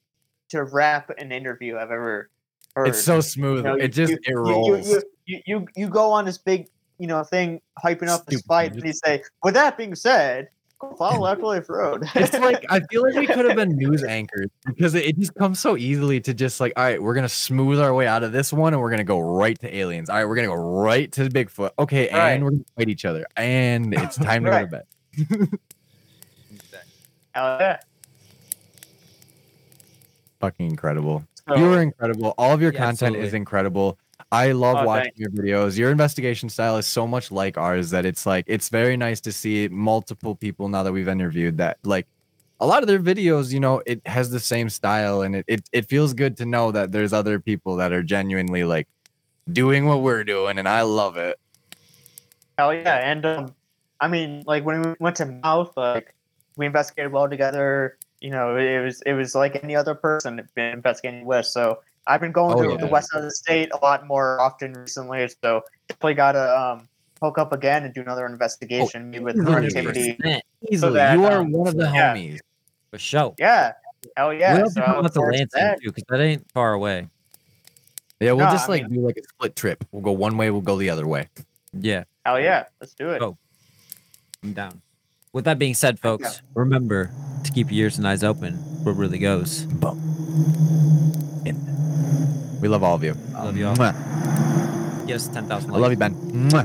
to 0.51 0.65
wrap 0.65 1.11
an 1.19 1.33
interview 1.33 1.77
I've 1.77 1.91
ever 1.91 2.31
heard. 2.77 2.89
It's 2.89 3.03
so 3.03 3.21
smooth. 3.21 3.59
You 3.59 3.63
know, 3.63 3.75
it 3.75 3.83
you- 3.83 3.89
just 3.89 4.11
you- 4.13 4.19
it 4.19 4.29
you- 4.29 4.37
rolls. 4.39 4.89
You, 4.89 5.03
you, 5.27 5.41
you, 5.47 5.69
you 5.77 5.89
go 5.89 6.11
on 6.13 6.25
this 6.25 6.39
big, 6.39 6.69
you 6.99 7.07
know, 7.09 7.23
thing 7.25 7.61
hyping 7.85 8.09
up 8.09 8.27
this 8.27 8.43
fight, 8.43 8.75
and 8.75 8.85
you 8.85 8.93
say, 8.93 9.23
"With 9.43 9.55
that 9.55 9.77
being 9.77 9.95
said, 9.97 10.45
go 10.45 10.54
follow 10.99 11.27
Afterlife 11.27 11.69
Road." 11.71 12.05
it's 12.15 12.39
like 12.39 12.65
I 12.71 12.81
feel 12.91 13.03
like 13.03 13.15
we 13.15 13.27
could 13.27 13.45
have 13.47 13.57
been 13.57 13.71
news 13.77 14.03
anchors 14.09 14.49
because 14.67 14.95
it, 14.95 15.05
it 15.07 15.19
just 15.19 15.35
comes 15.35 15.59
so 15.61 15.77
easily 15.77 16.21
to 16.21 16.35
just 16.35 16.61
like, 16.61 16.73
all 16.77 16.85
right, 16.85 17.03
we're 17.03 17.15
gonna 17.15 17.29
smooth 17.29 17.81
our 17.81 17.95
way 17.95 18.07
out 18.07 18.23
of 18.23 18.33
this 18.33 18.53
one 18.53 18.73
and 18.75 18.83
we're 18.83 18.91
gonna 18.91 19.05
go 19.05 19.21
right 19.21 19.59
to 19.61 19.75
aliens. 19.77 20.11
All 20.11 20.17
right, 20.17 20.25
we're 20.27 20.37
gonna 20.37 20.49
go 20.49 20.55
right 20.55 21.11
to 21.13 21.29
Bigfoot. 21.29 21.71
Okay, 21.79 22.09
Right. 22.13 22.31
and 22.33 22.45
we're 22.45 22.51
gonna 22.51 22.65
fight 22.77 22.89
each 22.89 23.05
other. 23.05 23.27
And 23.37 23.93
it's 23.95 24.17
time 24.17 24.45
to 24.45 24.51
Right. 24.51 24.71
go 24.71 24.79
to 25.17 25.37
bed. 25.49 25.59
Hell 27.35 27.57
yeah. 27.61 27.81
Fucking 30.41 30.67
incredible. 30.71 31.25
So, 31.49 31.57
you 31.57 31.73
are 31.73 31.81
incredible. 31.83 32.35
All 32.39 32.53
of 32.53 32.63
your 32.63 32.73
Yeah, 32.73 32.81
content 32.81 33.17
is 33.17 33.35
incredible. 33.35 33.99
I 34.33 34.53
love 34.53 34.79
Oh, 34.81 34.87
watching 34.87 35.13
thank 35.17 35.19
your 35.19 35.31
videos. 35.31 35.79
Your 35.79 35.91
investigation 35.91 36.49
style 36.49 36.77
is 36.77 36.87
so 36.87 37.07
much 37.07 37.31
like 37.31 37.57
ours 37.57 37.91
that 37.91 38.05
it's 38.05 38.27
like 38.27 38.45
it's 38.49 38.69
very 38.69 38.97
nice 38.97 39.21
to 39.23 39.33
see 39.33 39.69
multiple 39.69 40.35
people 40.35 40.69
now 40.69 40.83
that 40.83 40.93
we've 40.93 41.09
interviewed 41.09 41.59
that 41.59 41.79
like 41.85 42.07
a 42.61 42.67
lot 42.67 42.83
of 42.83 42.87
their 42.89 43.01
videos, 43.01 43.53
you 43.53 43.61
know, 43.61 43.83
it 43.87 44.01
has 44.07 44.31
the 44.31 44.41
same 44.41 44.69
style 44.71 45.23
and 45.23 45.37
it, 45.37 45.45
it 45.49 45.69
it 45.73 45.89
feels 45.89 46.15
good 46.15 46.37
to 46.39 46.47
know 46.47 46.73
that 46.73 46.93
there's 46.93 47.13
other 47.13 47.39
people 47.39 47.77
that 47.77 47.93
are 47.93 48.03
genuinely 48.03 48.65
like 48.65 48.89
doing 49.53 49.87
what 49.87 50.03
we're 50.03 50.25
doing 50.25 50.59
and 50.59 50.69
I 50.69 50.83
love 50.83 51.17
it. 51.17 51.39
hell 52.59 52.75
yeah, 52.75 52.97
and 53.11 53.27
um, 53.27 53.55
I 54.01 54.09
mean, 54.09 54.43
like 54.47 54.65
when 54.65 54.83
we 54.83 54.95
went 54.99 55.17
to 55.17 55.27
Mouth, 55.27 55.77
like 55.77 56.15
we 56.57 56.67
investigated 56.67 57.13
well 57.13 57.29
together. 57.29 57.99
You 58.21 58.31
know, 58.31 58.57
it 58.57 58.83
was 58.83 59.03
it 59.03 59.13
was 59.13 59.35
like 59.35 59.63
any 59.63 59.77
other 59.77 59.95
person 59.95 60.49
investigating 60.57 61.27
West. 61.27 61.53
So 61.53 61.81
I've 62.07 62.21
been 62.21 62.33
going 62.33 62.59
Oh, 62.59 62.63
to 62.63 62.71
yeah. 62.71 62.77
the 62.77 62.87
west 62.87 63.11
side 63.11 63.19
of 63.19 63.25
the 63.25 63.31
state 63.31 63.71
a 63.73 63.77
lot 63.79 64.07
more 64.07 64.41
often 64.41 64.73
recently. 64.75 65.29
So 65.43 65.63
definitely 65.89 66.15
gotta 66.15 66.59
um 66.59 66.89
hook 67.23 67.39
up 67.39 67.53
again 67.53 67.85
and 67.85 67.95
do 67.95 68.01
another 68.03 68.27
investigation 68.27 69.11
maybe 69.11 69.25
with 69.25 69.37
easily. 69.37 69.67
activity. 69.67 70.17
100%. 70.23 70.41
Easily. 70.71 70.93
that, 70.95 71.15
you 71.15 71.25
are 71.25 71.39
um, 71.41 71.53
one 71.53 71.69
of 71.69 71.77
the 71.77 71.85
yeah. 71.85 72.15
homies. 72.15 72.39
For 72.91 72.99
sure. 72.99 73.35
Yeah, 73.39 73.73
hell 74.17 74.33
yeah. 74.35 74.55
we'll 74.55 74.65
have 74.65 74.73
so 74.73 74.81
to 74.81 74.89
I 74.89 74.93
come 74.95 75.03
look 75.05 75.13
to 75.15 75.21
Lansing 75.21 75.75
too, 75.83 75.93
because 75.93 76.05
that 76.09 76.21
ain't 76.21 76.51
far 76.53 76.75
away. 76.75 77.09
Yeah, 78.21 78.33
we'll 78.33 78.47
No, 78.47 78.53
just 78.53 78.69
I 78.69 78.73
like 78.73 78.89
do 78.89 79.01
like 79.01 79.17
a 79.17 79.23
split 79.25 79.57
trip. 79.57 79.85
We'll 79.91 80.03
go 80.03 80.13
one 80.13 80.37
way, 80.37 80.51
we'll 80.51 80.61
go 80.61 80.77
the 80.77 80.91
other 80.91 81.07
way. 81.07 81.29
Yeah, 81.73 82.05
Hell 82.25 82.39
yeah, 82.41 82.65
let's 82.81 82.95
do 82.95 83.11
it. 83.11 83.21
Oh. 83.23 83.37
I'm 84.43 84.53
down. 84.53 84.83
With 85.33 85.47
that 85.47 85.59
being 85.59 85.75
said, 85.75 85.99
folks, 85.99 86.43
remember 86.55 87.11
to 87.43 87.51
keep 87.51 87.73
your 87.73 87.87
ears 87.87 87.99
and 87.99 88.07
eyes 88.07 88.23
open. 88.23 88.55
Where 88.85 88.95
it 88.95 88.99
really 88.99 89.19
goes. 89.19 89.65
Boom. 89.65 91.01
We 92.65 92.69
love 92.69 92.83
all 92.83 92.95
of 92.95 93.05
you. 93.05 93.15
I 93.37 93.45
love 93.45 93.59
you 93.59 93.67
all. 93.69 93.77
Mwah. 93.77 93.93
Give 95.07 95.17
us 95.17 95.29
10,000 95.29 95.69
likes. 95.69 95.69
I 95.69 95.83
love 95.85 95.91
you, 95.91 95.99
Ben. 95.99 96.15
Mwah. 96.49 96.65